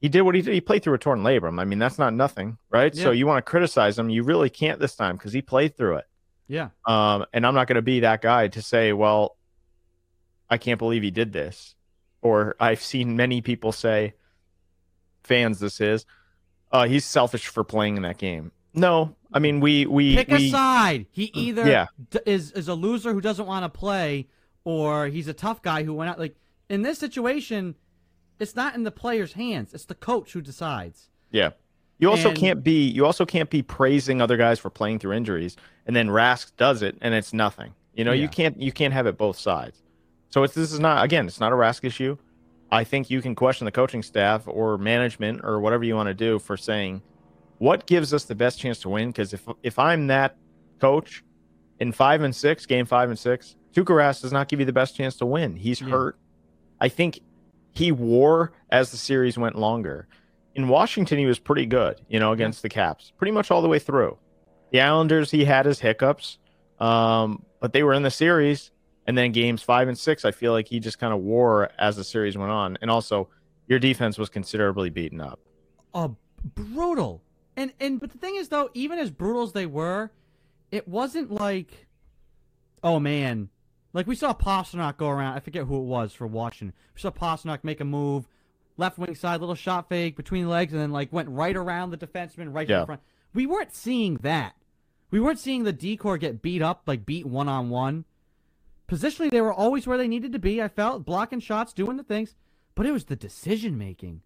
he 0.00 0.08
did 0.08 0.22
what 0.22 0.34
he 0.34 0.42
did. 0.42 0.54
He 0.54 0.60
played 0.60 0.82
through 0.82 0.94
a 0.94 0.98
torn 0.98 1.22
labrum. 1.22 1.60
I 1.60 1.64
mean, 1.64 1.78
that's 1.78 1.98
not 1.98 2.14
nothing, 2.14 2.58
right? 2.70 2.94
So 2.94 3.10
you 3.10 3.26
want 3.26 3.44
to 3.44 3.50
criticize 3.50 3.98
him, 3.98 4.08
you 4.08 4.22
really 4.22 4.50
can't 4.50 4.78
this 4.78 4.94
time 4.94 5.16
because 5.16 5.32
he 5.32 5.42
played 5.42 5.76
through 5.76 5.96
it. 5.96 6.04
Yeah. 6.46 6.68
Um, 6.84 7.26
and 7.32 7.44
I'm 7.44 7.54
not 7.54 7.66
going 7.66 7.76
to 7.76 7.82
be 7.82 8.00
that 8.00 8.22
guy 8.22 8.48
to 8.48 8.62
say, 8.62 8.92
well, 8.92 9.36
I 10.48 10.58
can't 10.58 10.78
believe 10.78 11.02
he 11.02 11.10
did 11.10 11.32
this. 11.32 11.74
Or 12.22 12.54
I've 12.60 12.82
seen 12.82 13.16
many 13.16 13.40
people 13.40 13.72
say, 13.72 14.14
fans, 15.24 15.58
this 15.58 15.80
is, 15.80 16.06
uh, 16.70 16.86
he's 16.86 17.04
selfish 17.04 17.48
for 17.48 17.64
playing 17.64 17.96
in 17.96 18.02
that 18.02 18.18
game. 18.18 18.52
No, 18.74 19.15
I 19.36 19.38
mean 19.38 19.60
we 19.60 19.84
we 19.86 20.16
Pick 20.16 20.28
we 20.28 20.48
a 20.48 20.50
side. 20.50 21.06
He 21.10 21.26
mm, 21.26 21.30
either 21.36 21.68
Yeah. 21.68 21.86
d- 22.10 22.20
is 22.26 22.52
is 22.52 22.68
a 22.68 22.74
loser 22.74 23.12
who 23.12 23.20
doesn't 23.20 23.46
want 23.46 23.64
to 23.64 23.68
play, 23.68 24.28
or 24.64 25.06
he's 25.08 25.28
a 25.28 25.34
tough 25.34 25.60
guy 25.62 25.82
who 25.84 25.92
went 25.92 26.10
out. 26.10 26.18
Like 26.18 26.36
in 26.70 26.80
this 26.82 26.98
situation, 26.98 27.74
it's 28.40 28.56
not 28.56 28.74
in 28.74 28.82
the 28.84 28.90
player's 28.90 29.34
hands. 29.34 29.74
It's 29.74 29.84
the 29.84 29.94
coach 29.94 30.32
who 30.32 30.40
decides. 30.40 31.10
yeah. 31.30 31.50
You 31.98 32.10
also 32.10 32.28
And- 32.28 32.36
can't 32.38 32.62
be 32.62 32.86
you 32.88 33.06
also 33.06 33.24
can't 33.24 33.48
be 33.48 33.62
praising 33.62 34.20
other 34.20 34.36
guys 34.36 34.58
for 34.58 34.68
playing 34.70 34.98
through 34.98 35.12
injuries 35.14 35.56
and 35.86 35.94
then 35.96 36.08
Rask 36.08 36.52
does 36.58 36.82
it 36.82 36.96
and 37.00 37.14
it's 37.14 37.32
nothing. 37.32 37.72
You 37.94 38.04
know, 38.04 38.12
Yeah. 38.12 38.22
you 38.22 38.28
can't 38.28 38.60
you 38.60 38.70
can't 38.72 38.92
have 38.94 39.06
it 39.06 39.16
both 39.18 39.38
sides. 39.38 39.82
So 40.30 40.42
it's 40.44 40.54
this 40.54 40.72
is 40.72 40.80
not 40.80 41.04
again, 41.04 41.26
it's 41.26 41.40
not 41.40 41.52
a 41.52 41.56
Rask 41.56 41.84
issue. 41.84 42.16
I 42.70 42.84
think 42.84 43.08
you 43.10 43.22
can 43.22 43.34
question 43.34 43.64
the 43.64 43.70
coaching 43.70 44.02
staff 44.02 44.42
or 44.46 44.76
management 44.76 45.40
or 45.44 45.58
whatever 45.60 45.84
you 45.84 45.94
want 45.94 46.08
to 46.08 46.14
do 46.14 46.38
for 46.38 46.56
saying 46.56 47.00
what 47.58 47.86
gives 47.86 48.12
us 48.12 48.24
the 48.24 48.34
best 48.34 48.58
chance 48.58 48.80
to 48.80 48.88
win. 48.88 49.08
Because 49.10 49.32
if 49.32 49.46
if 49.62 49.78
I'm 49.78 50.06
that 50.08 50.36
coach 50.80 51.24
in 51.80 51.92
five 51.92 52.22
and 52.22 52.34
six, 52.34 52.66
game 52.66 52.86
five 52.86 53.08
and 53.10 53.18
six, 53.18 53.56
Tuukka 53.74 53.94
Rask 53.94 54.22
does 54.22 54.32
not 54.32 54.48
give 54.48 54.60
you 54.60 54.66
the 54.66 54.72
best 54.72 54.96
chance 54.96 55.16
to 55.16 55.26
win. 55.26 55.56
He's 55.56 55.80
Yeah. 55.80 55.88
hurt. 55.88 56.18
I 56.80 56.88
think 56.88 57.20
he 57.72 57.92
wore 57.92 58.52
as 58.70 58.90
the 58.90 58.96
series 58.96 59.36
went 59.38 59.56
longer. 59.56 60.08
In 60.54 60.68
Washington, 60.68 61.18
he 61.18 61.26
was 61.26 61.38
pretty 61.38 61.66
good, 61.66 62.00
you 62.08 62.18
know, 62.18 62.32
against 62.32 62.62
the 62.62 62.68
Caps, 62.70 63.12
pretty 63.18 63.32
much 63.32 63.50
all 63.50 63.60
the 63.60 63.68
way 63.68 63.78
through. 63.78 64.16
The 64.70 64.80
Islanders, 64.80 65.30
he 65.30 65.44
had 65.44 65.66
his 65.66 65.80
hiccups, 65.80 66.38
um, 66.80 67.44
but 67.60 67.72
they 67.74 67.82
were 67.82 67.92
in 67.92 68.02
the 68.02 68.10
series. 68.10 68.70
And 69.06 69.16
then 69.16 69.30
games 69.32 69.62
five 69.62 69.86
and 69.86 69.96
six, 69.96 70.24
I 70.24 70.32
feel 70.32 70.52
like 70.52 70.66
he 70.66 70.80
just 70.80 70.98
kind 70.98 71.12
of 71.14 71.20
wore 71.20 71.70
as 71.78 71.96
the 71.96 72.02
series 72.02 72.36
went 72.36 72.50
on. 72.50 72.76
And 72.80 72.90
also, 72.90 73.28
your 73.68 73.78
defense 73.78 74.18
was 74.18 74.28
considerably 74.28 74.90
beaten 74.90 75.20
up. 75.20 75.38
Uh, 75.94 76.08
brutal. 76.54 77.22
And 77.56 77.72
and 77.80 77.98
but 78.00 78.10
the 78.10 78.18
thing 78.18 78.36
is 78.36 78.48
though, 78.48 78.70
even 78.74 78.98
as 78.98 79.10
brutal 79.10 79.42
as 79.42 79.52
they 79.52 79.66
were, 79.66 80.10
it 80.70 80.86
wasn't 80.86 81.30
like, 81.30 81.86
oh 82.82 83.00
man, 83.00 83.48
like 83.92 84.06
we 84.06 84.14
saw 84.14 84.34
Pastrnak 84.34 84.98
go 84.98 85.08
around. 85.08 85.34
I 85.34 85.40
forget 85.40 85.64
who 85.66 85.78
it 85.78 85.84
was 85.84 86.12
for 86.12 86.26
Washington. 86.26 86.74
We 86.94 87.00
saw 87.00 87.10
Pastrnak 87.10 87.64
make 87.64 87.80
a 87.80 87.84
move, 87.84 88.28
left 88.76 88.98
wing 88.98 89.14
side, 89.14 89.40
little 89.40 89.54
shot 89.54 89.88
fake 89.88 90.16
between 90.16 90.44
the 90.44 90.50
legs, 90.50 90.72
and 90.72 90.82
then 90.82 90.92
like 90.92 91.12
went 91.12 91.30
right 91.30 91.56
around 91.56 91.90
the 91.90 91.96
defenseman, 91.96 92.54
right 92.54 92.68
Yeah. 92.68 92.80
in 92.80 92.86
front. 92.86 93.00
We 93.32 93.46
weren't 93.46 93.74
seeing 93.74 94.16
that. 94.18 94.54
We 95.10 95.20
weren't 95.20 95.38
seeing 95.38 95.64
the 95.64 95.72
decor 95.72 96.18
get 96.18 96.42
beat 96.42 96.62
up, 96.62 96.82
like 96.86 97.06
beat 97.06 97.26
one 97.26 97.48
on 97.48 97.70
one. 97.70 98.04
Positionally, 98.88 99.30
they 99.30 99.40
were 99.40 99.52
always 99.52 99.86
where 99.86 99.98
they 99.98 100.08
needed 100.08 100.32
to 100.32 100.38
be. 100.38 100.62
I 100.62 100.68
felt 100.68 101.04
blocking 101.04 101.40
shots, 101.40 101.72
doing 101.72 101.96
the 101.96 102.02
things, 102.04 102.34
but 102.74 102.86
it 102.86 102.92
was 102.92 103.04
the 103.06 103.16
decision 103.16 103.76
making. 103.78 104.22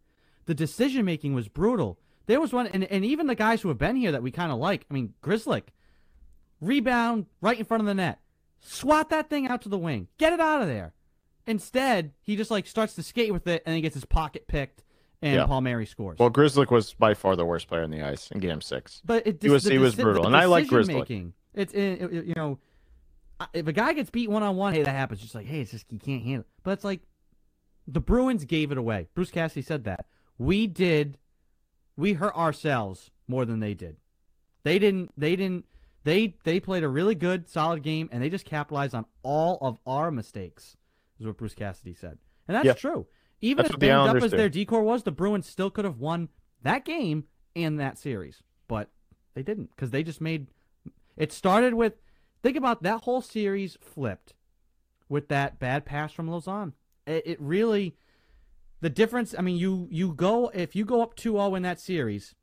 The 0.47 0.55
decision 0.55 1.05
making 1.05 1.35
was 1.35 1.49
brutal. 1.49 1.99
There 2.31 2.41
was 2.41 2.53
one, 2.53 2.69
and, 2.69 2.85
and 2.85 3.05
even 3.05 3.27
the 3.27 3.35
guys 3.35 3.61
who 3.61 3.69
have 3.71 3.79
been 3.79 3.97
here 3.97 4.13
that 4.13 4.23
we 4.23 4.31
kind 4.31 4.53
of 4.53 4.59
like. 4.59 4.87
I 4.89 4.95
mean, 4.95 5.15
Grzelcyk, 5.21 5.65
rebound 6.61 7.27
right 7.41 7.59
in 7.59 7.65
front 7.65 7.81
of 7.81 7.87
the 7.89 7.95
net, 7.95 8.21
swat 8.61 9.11
that 9.11 9.29
thing 9.29 9.49
out 9.49 9.63
to 9.63 9.69
the 9.69 9.77
wing, 9.79 10.07
get 10.17 10.33
it 10.33 10.39
out 10.39 10.63
of 10.63 10.69
there. 10.69 10.93
Instead, 11.47 12.13
he 12.23 12.37
just 12.37 12.49
like 12.51 12.69
starts 12.69 12.95
to 12.95 13.03
skate 13.03 13.33
with 13.33 13.49
it, 13.49 13.65
and 13.67 13.75
he 13.75 13.83
gets 13.83 13.95
his 13.95 14.05
pocket 14.05 14.47
picked, 14.47 14.85
and 15.23 15.35
Yeah. 15.35 15.47
Palmieri 15.47 15.87
scores. 15.87 16.21
Well, 16.21 16.31
Grzelcyk 16.31 16.71
was 16.71 16.95
by 16.95 17.15
far 17.15 17.35
the 17.35 17.45
worst 17.45 17.67
player 17.67 17.83
on 17.83 17.91
the 17.91 18.03
ice 18.03 18.31
in 18.31 18.39
game 18.39 18.61
six. 18.61 19.03
But 19.05 19.27
it 19.27 19.43
He 19.43 19.49
was- 19.49 19.65
he 19.65 19.79
was 19.79 19.95
deci- 19.97 20.03
brutal, 20.03 20.27
and 20.27 20.37
I 20.37 20.45
like 20.45 20.71
making. 20.71 21.33
It's 21.55 21.73
it, 21.73 21.81
it- 22.01 22.27
you 22.27 22.35
know, 22.37 22.59
if 23.53 23.67
a 23.67 23.73
guy 23.73 23.93
gets 23.95 24.11
beat 24.11 24.31
one 24.31 24.45
on 24.45 24.55
one, 24.55 24.75
hey, 24.75 24.85
that 24.85 24.95
happens. 24.95 25.21
Just 25.21 25.35
like 25.35 25.47
hey, 25.47 25.63
it's 25.63 25.73
just 25.73 25.87
he 25.91 25.99
can't 25.99 26.23
handle. 26.23 26.43
it. 26.43 26.47
But 26.63 26.73
it's 26.73 26.85
like 26.85 27.01
the 27.89 28.01
Bruins 28.01 28.45
gave 28.45 28.71
it 28.71 28.79
away. 28.79 29.09
Bruce 29.15 29.33
Cassidy 29.33 29.63
said 29.63 29.83
that 29.85 30.07
we 30.39 30.69
did, 30.69 31.19
we 31.97 32.15
hurt 32.15 32.35
ourselves 32.37 33.11
more 33.29 33.45
than 33.45 33.61
they 33.61 33.75
did. 33.75 33.97
They 34.63 34.79
didn't. 34.79 35.13
They 35.17 35.37
didn't. 35.37 35.67
They 36.05 36.37
they 36.45 36.61
played 36.61 36.83
a 36.83 36.89
really 36.89 37.15
good, 37.15 37.49
solid 37.49 37.83
game, 37.83 38.09
and 38.13 38.23
they 38.23 38.31
just 38.31 38.45
capitalized 38.47 38.95
on 38.95 39.05
all 39.23 39.59
of 39.61 39.79
our 39.87 40.11
mistakes. 40.11 40.77
Is 41.19 41.27
what 41.27 41.37
Bruce 41.37 41.55
Cassidy 41.55 41.95
said, 41.95 42.19
and 42.49 42.55
that's 42.57 42.65
Yeah. 42.67 42.73
true. 42.75 43.07
Even 43.43 43.63
That's 43.63 43.75
as 43.75 43.79
banged 43.79 44.09
up 44.09 44.17
as 44.23 44.31
do. 44.31 44.37
their 44.37 44.49
decor 44.51 44.83
was, 44.83 45.03
the 45.03 45.11
Bruins 45.11 45.49
still 45.49 45.71
could 45.71 45.85
have 45.87 45.99
won 45.99 46.29
that 46.63 46.85
game 46.85 47.25
and 47.57 47.81
that 47.81 47.97
series, 47.99 48.43
but 48.69 48.91
they 49.35 49.43
didn't 49.43 49.71
because 49.75 49.91
they 49.91 50.03
just 50.03 50.21
made. 50.21 50.49
It 51.17 51.33
started 51.33 51.75
with, 51.75 51.95
think 52.43 52.57
about 52.57 52.83
that 52.83 53.03
whole 53.03 53.21
series 53.23 53.77
flipped, 53.83 54.35
with 55.09 55.29
that 55.29 55.59
bad 55.59 55.85
pass 55.87 56.13
from 56.13 56.29
Lauzon. 56.29 56.73
It, 57.07 57.23
it 57.27 57.41
really, 57.41 57.97
the 58.81 58.91
difference. 58.91 59.35
I 59.37 59.43
mean, 59.43 59.57
you 59.57 59.89
you 59.91 60.13
go 60.13 60.49
if 60.49 60.75
you 60.75 60.85
go 60.85 61.03
up 61.03 61.17
2-0 61.17 61.57
in 61.57 61.63
that 61.63 61.81
series, 61.81 62.35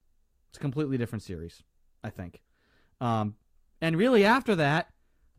it's 0.50 0.58
a 0.58 0.62
completely 0.62 0.98
different 0.98 1.24
series. 1.24 1.64
I 2.04 2.10
think, 2.10 2.42
um, 3.02 3.36
and 3.82 3.98
really 3.98 4.24
after 4.24 4.56
that, 4.56 4.90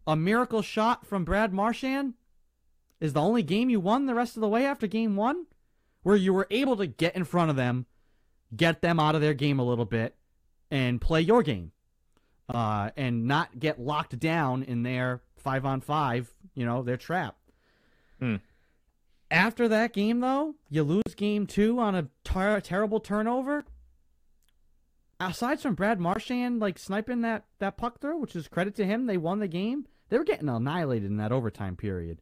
a 0.06 0.16
miracle 0.16 0.62
shot 0.62 1.06
from 1.06 1.24
Brad 1.24 1.52
Marchand 1.52 2.14
is 3.00 3.12
the 3.12 3.20
only 3.20 3.42
game 3.42 3.70
you 3.70 3.80
won 3.80 4.06
the 4.06 4.14
rest 4.14 4.36
of 4.36 4.40
the 4.40 4.48
way 4.48 4.66
after 4.66 4.86
game 4.86 5.16
one, 5.16 5.46
where 6.02 6.16
you 6.16 6.32
were 6.32 6.48
able 6.50 6.76
to 6.76 6.86
get 6.86 7.14
in 7.14 7.24
front 7.24 7.50
of 7.50 7.56
them, 7.56 7.86
get 8.54 8.82
them 8.82 8.98
out 8.98 9.14
of 9.14 9.20
their 9.20 9.34
game 9.34 9.58
a 9.58 9.64
little 9.64 9.84
bit, 9.84 10.16
and 10.70 11.00
play 11.00 11.20
your 11.20 11.42
game, 11.42 11.72
uh, 12.48 12.90
and 12.96 13.26
not 13.26 13.58
get 13.58 13.80
locked 13.80 14.18
down 14.18 14.62
in 14.62 14.82
their 14.82 15.22
five 15.36 15.64
on 15.64 15.80
five, 15.80 16.34
you 16.54 16.66
know, 16.66 16.82
their 16.82 16.96
trap. 16.96 17.36
Hmm. 18.18 18.36
After 19.30 19.68
that 19.68 19.92
game, 19.92 20.20
though, 20.20 20.54
you 20.70 20.82
lose 20.82 21.14
game 21.16 21.46
two 21.46 21.78
on 21.78 21.94
a 21.94 22.08
ter- 22.24 22.60
terrible 22.60 23.00
turnover. 23.00 23.64
Aside 25.20 25.60
from 25.60 25.74
Brad 25.74 25.98
Marchand 26.00 26.60
like 26.60 26.78
sniping 26.78 27.22
that 27.22 27.44
that 27.58 27.76
puck 27.76 28.00
through, 28.00 28.18
which 28.18 28.36
is 28.36 28.46
credit 28.48 28.74
to 28.76 28.86
him, 28.86 29.06
they 29.06 29.16
won 29.16 29.40
the 29.40 29.48
game. 29.48 29.86
They 30.08 30.16
were 30.16 30.24
getting 30.24 30.48
annihilated 30.48 31.10
in 31.10 31.16
that 31.18 31.32
overtime 31.32 31.76
period. 31.76 32.20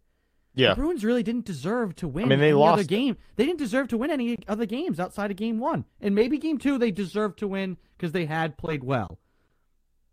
Yeah. 0.54 0.70
The 0.70 0.76
Bruins 0.76 1.04
really 1.04 1.22
didn't 1.22 1.44
deserve 1.44 1.94
to 1.96 2.08
win. 2.08 2.24
I 2.24 2.28
mean, 2.30 2.38
they 2.38 2.46
any 2.46 2.52
other 2.54 2.58
lost 2.58 2.82
it. 2.84 2.88
game. 2.88 3.18
They 3.36 3.44
didn't 3.44 3.58
deserve 3.58 3.88
to 3.88 3.98
win 3.98 4.10
any 4.10 4.38
other 4.48 4.64
games 4.64 4.98
outside 4.98 5.30
of 5.30 5.36
game 5.36 5.58
one, 5.58 5.84
and 6.00 6.14
maybe 6.14 6.38
game 6.38 6.56
two 6.56 6.78
they 6.78 6.90
deserved 6.90 7.38
to 7.40 7.46
win 7.48 7.76
because 7.96 8.12
they 8.12 8.24
had 8.24 8.56
played 8.56 8.82
well. 8.82 9.18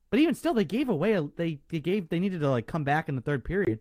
But 0.10 0.20
even 0.20 0.36
still, 0.36 0.54
they 0.54 0.66
gave 0.66 0.90
away. 0.90 1.14
A, 1.14 1.24
they 1.24 1.60
they 1.70 1.80
gave 1.80 2.10
they 2.10 2.20
needed 2.20 2.42
to 2.42 2.50
like 2.50 2.68
come 2.68 2.84
back 2.84 3.08
in 3.08 3.16
the 3.16 3.22
third 3.22 3.46
period. 3.46 3.80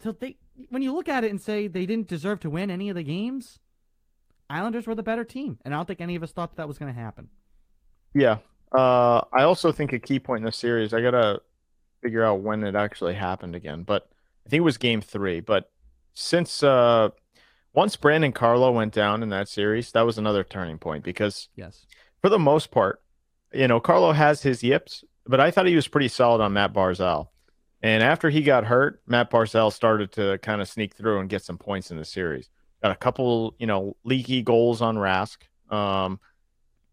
So 0.00 0.12
they, 0.12 0.36
when 0.70 0.82
you 0.82 0.92
look 0.94 1.08
at 1.08 1.24
it 1.24 1.30
and 1.30 1.40
say 1.40 1.66
they 1.68 1.86
didn't 1.86 2.08
deserve 2.08 2.40
to 2.40 2.50
win 2.50 2.70
any 2.70 2.88
of 2.88 2.94
the 2.96 3.02
games, 3.02 3.58
Islanders 4.50 4.86
were 4.86 4.94
the 4.94 5.02
better 5.02 5.24
team, 5.24 5.58
and 5.64 5.74
I 5.74 5.76
don't 5.76 5.86
think 5.86 6.00
any 6.00 6.16
of 6.16 6.22
us 6.22 6.32
thought 6.32 6.56
that 6.56 6.66
was 6.68 6.78
going 6.78 6.92
to 6.92 6.98
happen. 6.98 7.28
Yeah. 8.14 8.38
Uh, 8.72 9.22
I 9.32 9.42
also 9.42 9.72
think 9.72 9.92
a 9.92 9.98
key 9.98 10.18
point 10.18 10.40
in 10.40 10.44
the 10.46 10.52
series, 10.52 10.92
I 10.92 11.00
gotta 11.00 11.40
figure 12.02 12.24
out 12.24 12.40
when 12.40 12.64
it 12.64 12.74
actually 12.74 13.14
happened 13.14 13.54
again, 13.54 13.82
but 13.82 14.08
I 14.46 14.50
think 14.50 14.58
it 14.60 14.64
was 14.64 14.76
game 14.78 15.00
three. 15.00 15.40
But 15.40 15.70
since 16.14 16.62
uh, 16.62 17.10
once 17.72 17.96
Brandon 17.96 18.32
Carlo 18.32 18.72
went 18.72 18.92
down 18.92 19.22
in 19.22 19.28
that 19.30 19.48
series, 19.48 19.92
that 19.92 20.02
was 20.06 20.18
another 20.18 20.44
turning 20.44 20.78
point 20.78 21.04
because 21.04 21.48
Yes. 21.54 21.86
for 22.20 22.28
the 22.28 22.38
most 22.38 22.70
part, 22.70 23.02
you 23.52 23.68
know, 23.68 23.80
Carlo 23.80 24.12
has 24.12 24.42
his 24.42 24.62
yips, 24.62 25.02
but 25.26 25.40
I 25.40 25.50
thought 25.50 25.66
he 25.66 25.76
was 25.76 25.88
pretty 25.88 26.08
solid 26.08 26.42
on 26.42 26.52
Matt 26.52 26.72
Barzal. 26.74 27.28
And 27.82 28.02
after 28.02 28.28
he 28.30 28.42
got 28.42 28.64
hurt, 28.64 29.00
Matt 29.06 29.30
Barzal 29.30 29.72
started 29.72 30.12
to 30.12 30.38
kind 30.38 30.60
of 30.60 30.68
sneak 30.68 30.94
through 30.94 31.20
and 31.20 31.28
get 31.28 31.44
some 31.44 31.58
points 31.58 31.90
in 31.90 31.96
the 31.96 32.04
series. 32.04 32.50
Got 32.82 32.92
a 32.92 32.96
couple, 32.96 33.54
you 33.58 33.66
know, 33.66 33.96
leaky 34.04 34.42
goals 34.42 34.82
on 34.82 34.96
Rask. 34.96 35.38
Um, 35.70 36.18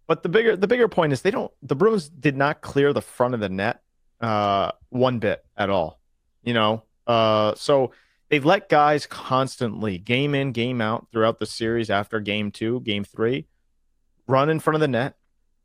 but 0.08 0.24
the 0.24 0.30
bigger 0.30 0.56
the 0.56 0.68
bigger 0.68 0.88
point 0.88 1.14
is 1.14 1.22
they 1.22 1.32
don't 1.32 1.52
the 1.64 1.76
Bruins 1.76 2.10
did 2.10 2.36
not 2.36 2.62
clear 2.62 2.94
the 2.94 3.02
front 3.02 3.34
of 3.34 3.40
the 3.40 3.50
net 3.50 3.82
uh, 4.22 4.72
one 4.90 5.20
bit 5.20 5.44
at 5.58 5.70
all. 5.70 6.00
You 6.44 6.54
know, 6.54 6.84
uh, 7.08 7.56
so 7.56 7.92
they've 8.30 8.46
let 8.46 8.70
guys 8.70 9.08
constantly 9.08 9.98
game 9.98 10.36
in 10.36 10.52
game 10.52 10.82
out 10.82 11.08
throughout 11.12 11.40
the 11.40 11.46
series 11.46 11.90
after 11.90 12.20
game 12.20 12.52
two, 12.52 12.82
game 12.82 13.04
three, 13.04 13.48
run 14.28 14.50
in 14.50 14.60
front 14.60 14.76
of 14.76 14.82
the 14.82 14.88
net. 14.88 15.16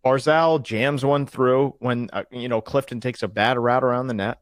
Barzal 0.04 0.62
jams 0.62 1.04
one 1.04 1.26
through 1.26 1.74
when 1.78 2.08
uh, 2.12 2.24
you 2.30 2.48
know 2.48 2.62
Clifton 2.62 3.00
takes 3.00 3.22
a 3.22 3.28
bad 3.28 3.58
route 3.58 3.84
around 3.84 4.06
the 4.06 4.14
net. 4.14 4.40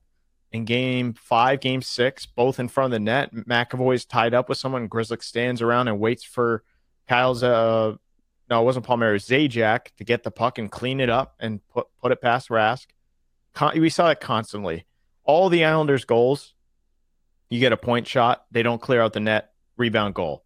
In 0.51 0.65
game 0.65 1.13
five, 1.13 1.61
game 1.61 1.83
six, 1.83 2.25
both 2.25 2.59
in 2.59 2.69
front 2.69 2.87
of 2.87 2.93
the 2.93 3.01
net, 3.01 3.35
McAvoy's 3.35 4.07
tied 4.07 4.33
up 4.33 4.49
with 4.49 4.57
someone. 4.57 4.89
Grzelcyk 4.89 5.23
stands 5.23 5.61
around 5.61 5.89
and 5.89 6.01
waits 6.01 6.25
for 6.25 6.63
Kyle's 7.07 7.43
uh 7.43 7.95
no, 8.51 8.63
it 8.63 8.65
wasn't 8.65 8.87
Palmieri, 8.87 9.19
Zajac 9.19 9.89
to 9.99 10.05
get 10.05 10.23
the 10.23 10.31
puck 10.31 10.59
and 10.59 10.71
clean 10.71 11.01
it 11.01 11.11
up 11.11 11.35
and 11.39 11.61
put 11.69 11.87
put 12.01 12.13
it 12.13 12.23
past 12.23 12.49
Rask. 12.49 12.87
Con- 13.55 13.79
we 13.79 13.91
saw 13.91 14.11
it 14.11 14.21
constantly. 14.21 14.87
All 15.25 15.51
the 15.51 15.65
Islanders' 15.65 16.07
goals, 16.07 16.55
you 17.51 17.61
get 17.61 17.73
a 17.73 17.77
point 17.77 18.07
shot, 18.07 18.47
they 18.51 18.63
don't 18.63 18.81
clear 18.81 19.03
out 19.03 19.13
the 19.13 19.21
net, 19.21 19.53
rebound 19.77 20.15
goal. 20.15 20.45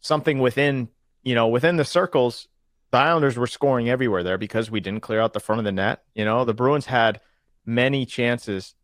Something 0.00 0.40
within, 0.40 0.88
you 1.22 1.36
know, 1.36 1.46
within 1.46 1.76
the 1.76 1.84
circles, 1.84 2.48
the 2.90 2.98
Islanders 2.98 3.36
were 3.36 3.46
scoring 3.46 3.88
everywhere 3.88 4.24
there 4.24 4.38
because 4.38 4.70
we 4.70 4.80
didn't 4.80 5.02
clear 5.02 5.20
out 5.20 5.32
the 5.32 5.40
front 5.40 5.60
of 5.60 5.64
the 5.64 5.72
net. 5.72 6.02
You 6.14 6.24
know, 6.24 6.44
the 6.44 6.54
Bruins 6.54 6.86
had 6.86 7.20
many 7.64 8.04
chances 8.04 8.74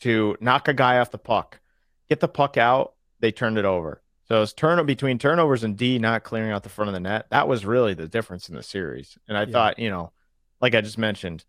to 0.00 0.36
knock 0.40 0.68
a 0.68 0.74
guy 0.74 0.98
off 0.98 1.10
the 1.10 1.18
puck, 1.18 1.60
get 2.08 2.20
the 2.20 2.28
puck 2.28 2.56
out, 2.56 2.94
they 3.20 3.32
turned 3.32 3.58
it 3.58 3.64
over. 3.64 4.02
So 4.26 4.42
it's 4.42 4.52
turn 4.52 4.84
between 4.86 5.18
turnovers 5.18 5.64
and 5.64 5.76
D 5.76 5.98
not 5.98 6.24
clearing 6.24 6.50
out 6.50 6.62
the 6.62 6.68
front 6.70 6.88
of 6.88 6.94
the 6.94 7.00
net. 7.00 7.26
That 7.30 7.46
was 7.48 7.66
really 7.66 7.94
the 7.94 8.08
difference 8.08 8.48
in 8.48 8.54
the 8.54 8.62
series. 8.62 9.18
And 9.28 9.36
I 9.36 9.42
Yeah. 9.42 9.52
thought, 9.52 9.78
you 9.78 9.90
know, 9.90 10.12
like 10.60 10.74
I 10.74 10.80
just 10.80 10.98
mentioned, 10.98 11.44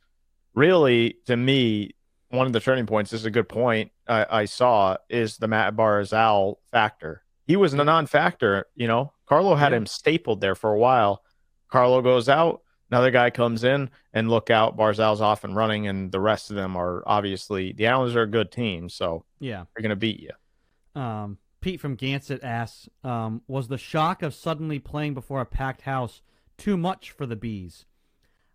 really 0.53 1.17
to 1.25 1.37
me, 1.37 1.91
one 2.29 2.47
of 2.47 2.53
the 2.53 2.59
turning 2.59 2.85
points 2.85 3.11
this 3.11 3.21
is 3.21 3.25
a 3.25 3.31
good 3.31 3.47
point 3.47 3.91
I, 4.07 4.25
I 4.41 4.45
saw 4.45 4.97
is 5.09 5.37
the 5.37 5.47
Matt 5.47 5.75
Barzal 5.75 6.55
factor. 6.71 7.23
He 7.47 7.55
was 7.55 7.73
a 7.73 7.77
non-factor, 7.83 8.65
you 8.75 8.87
know. 8.87 9.13
Carlo 9.27 9.55
had 9.55 9.71
Yeah. 9.71 9.77
him 9.77 9.85
stapled 9.85 10.41
there 10.41 10.55
for 10.55 10.73
a 10.73 10.77
while. 10.79 11.23
Carlo 11.71 12.01
goes 12.01 12.27
out, 12.29 12.61
another 12.95 13.11
guy 13.11 13.29
comes 13.29 13.65
in, 13.65 13.89
and 14.13 14.29
look 14.29 14.49
out, 14.49 14.77
Barzal's 14.77 15.19
off 15.19 15.43
and 15.43 15.53
running, 15.55 15.87
and 15.87 16.11
the 16.11 16.19
rest 16.19 16.49
of 16.49 16.55
them 16.55 16.77
are 16.77 17.03
obviously 17.05 17.73
the 17.73 17.87
Islanders 17.87 18.15
are 18.15 18.21
a 18.21 18.27
good 18.27 18.51
team, 18.51 18.87
so 18.87 19.25
Yeah. 19.39 19.65
they're 19.75 19.81
gonna 19.83 19.97
beat 19.97 20.21
you. 20.21 21.01
Um, 21.01 21.37
Pete 21.59 21.81
from 21.81 21.97
Gansett 21.97 22.41
asks, 22.43 22.87
um, 23.03 23.41
was 23.47 23.67
the 23.67 23.77
shock 23.77 24.21
of 24.23 24.33
suddenly 24.33 24.79
playing 24.79 25.13
before 25.13 25.41
a 25.41 25.45
packed 25.45 25.81
house 25.81 26.21
too 26.57 26.77
much 26.77 27.11
for 27.11 27.25
the 27.25 27.35
bees? 27.35 27.85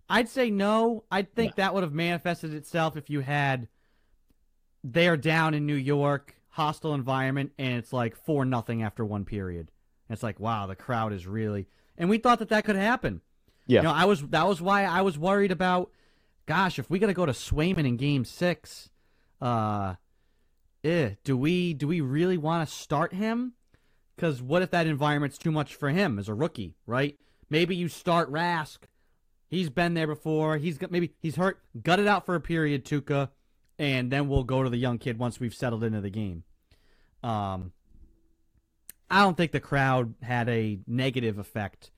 I'd 0.08 0.28
say 0.28 0.50
no. 0.50 1.04
I 1.10 1.22
think 1.22 1.56
that 1.56 1.74
would 1.74 1.82
have 1.82 1.92
manifested 1.92 2.54
itself 2.54 2.96
if 2.96 3.10
you 3.10 3.20
had 3.20 3.68
they're 4.82 5.16
down 5.18 5.52
in 5.52 5.66
New 5.66 5.74
York, 5.74 6.34
hostile 6.48 6.94
environment, 6.94 7.52
and 7.58 7.74
it's 7.74 7.92
like 7.92 8.16
four 8.16 8.46
nothing 8.46 8.82
after 8.82 9.04
one 9.04 9.26
period. 9.26 9.70
And 10.08 10.14
it's 10.14 10.22
like, 10.22 10.40
wow, 10.40 10.66
the 10.66 10.74
crowd 10.74 11.12
is 11.12 11.26
really. 11.26 11.68
And 11.98 12.08
we 12.08 12.16
thought 12.16 12.38
that 12.38 12.48
that 12.48 12.64
could 12.64 12.76
happen. 12.76 13.20
Yeah. 13.70 13.80
You 13.80 13.84
know, 13.84 13.94
I 13.94 14.04
was 14.04 14.22
that 14.28 14.48
was 14.48 14.60
why 14.60 14.84
I 14.84 15.02
was 15.02 15.16
worried 15.16 15.52
about. 15.52 15.92
Gosh, 16.46 16.80
if 16.80 16.90
we 16.90 16.98
got 16.98 17.06
to 17.06 17.14
go 17.14 17.24
to 17.24 17.32
Swayman 17.32 17.86
in 17.86 17.96
Game 17.96 18.24
Six, 18.24 18.90
uh, 19.40 19.94
eh, 20.82 21.10
do 21.22 21.36
we 21.36 21.72
do 21.72 21.86
we 21.86 22.00
really 22.00 22.36
want 22.36 22.68
to 22.68 22.74
start 22.74 23.14
him? 23.14 23.52
Because 24.16 24.42
what 24.42 24.62
if 24.62 24.72
that 24.72 24.88
environment's 24.88 25.38
too 25.38 25.52
much 25.52 25.76
for 25.76 25.90
him 25.90 26.18
as 26.18 26.28
a 26.28 26.34
rookie, 26.34 26.74
right? 26.84 27.16
Maybe 27.48 27.76
you 27.76 27.88
start 27.88 28.30
Rask. 28.30 28.78
He's 29.46 29.70
been 29.70 29.94
there 29.94 30.08
before. 30.08 30.56
He's 30.56 30.76
got 30.76 30.90
maybe 30.90 31.14
he's 31.20 31.36
hurt. 31.36 31.60
Gut 31.80 32.00
it 32.00 32.08
out 32.08 32.26
for 32.26 32.34
a 32.34 32.40
period, 32.40 32.84
Tuukka, 32.84 33.28
and 33.78 34.10
then 34.10 34.28
we'll 34.28 34.42
go 34.42 34.64
to 34.64 34.70
the 34.70 34.78
young 34.78 34.98
kid 34.98 35.16
once 35.16 35.38
we've 35.38 35.54
settled 35.54 35.84
into 35.84 36.00
the 36.00 36.10
game. 36.10 36.42
Um, 37.22 37.72
I 39.08 39.22
don't 39.22 39.36
think 39.36 39.52
the 39.52 39.60
crowd 39.60 40.14
had 40.22 40.48
a 40.48 40.80
negative 40.88 41.38
effect. 41.38 41.92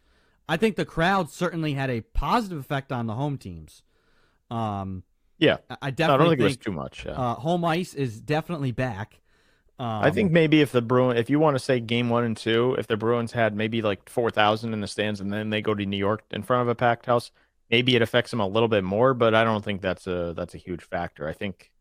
I 0.49 0.57
think 0.57 0.77
the 0.77 0.85
crowd 0.85 1.31
certainly 1.31 1.75
had 1.75 1.89
a 1.91 2.01
positive 2.01 2.59
effect 2.59 2.93
on 2.93 3.07
the 3.07 3.15
home 3.15 3.39
teams. 3.39 3.83
Um, 4.51 5.05
Yeah. 5.39 5.59
I- 5.71 5.75
I 5.75 5.77
No, 5.77 5.79
I 5.83 5.91
definitely 5.91 6.19
don't 6.19 6.29
think, 6.31 6.41
it 6.41 6.45
was 6.45 6.57
too 6.59 6.73
much. 6.73 7.05
Yeah. 7.07 7.13
uh, 7.13 7.35
home 7.37 7.65
ice 7.65 7.95
is 7.95 8.21
definitely 8.21 8.71
back. 8.73 9.21
Um, 9.79 10.05
I 10.05 10.11
think 10.11 10.31
maybe 10.31 10.61
if 10.61 10.71
the 10.71 10.83
Bruin, 10.83 11.17
if 11.17 11.29
you 11.31 11.41
want 11.41 11.57
to 11.57 11.59
say 11.59 11.81
game 11.81 12.11
one 12.11 12.23
and 12.25 12.37
two, 12.37 12.77
if 12.79 12.87
the 12.87 12.97
Bruins 12.97 13.33
had 13.33 13.57
maybe 13.57 13.83
like 13.83 14.09
four 14.09 14.31
thousand 14.31 14.73
in 14.75 14.81
the 14.81 14.87
stands 14.87 15.21
and 15.21 15.33
then 15.33 15.51
they 15.51 15.61
go 15.63 15.75
to 15.75 15.85
New 15.87 15.97
York 15.97 16.23
in 16.31 16.43
front 16.43 16.63
of 16.63 16.69
a 16.69 16.75
packed 16.75 17.07
house, 17.07 17.33
maybe 17.71 17.97
it 17.97 18.03
affects 18.03 18.31
them 18.31 18.39
a 18.41 18.47
little 18.47 18.69
bit 18.69 18.85
more. 18.85 19.15
But 19.15 19.35
I 19.35 19.43
don't 19.43 19.65
think 19.65 19.81
that's 19.81 20.07
a 20.07 20.35
that's 20.37 20.55
a 20.55 20.59
huge 20.59 20.83
factor. 20.85 21.27
I 21.27 21.33
think 21.33 21.73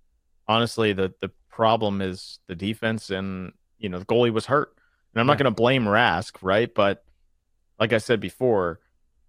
honestly 0.47 0.93
the 0.93 1.13
the 1.19 1.29
problem 1.49 2.01
is 2.01 2.39
the 2.47 2.55
defense 2.55 3.09
and 3.11 3.51
you 3.77 3.89
know 3.89 3.99
the 3.99 4.05
goalie 4.05 4.31
was 4.33 4.45
hurt, 4.47 4.73
and 5.13 5.19
I'm 5.21 5.27
not 5.27 5.37
going 5.37 5.45
to 5.45 5.51
blame 5.51 5.83
Rask, 5.83 6.37
right? 6.41 6.73
But 6.73 7.03
like 7.81 7.91
I 7.93 7.97
said 7.97 8.19
before, 8.21 8.79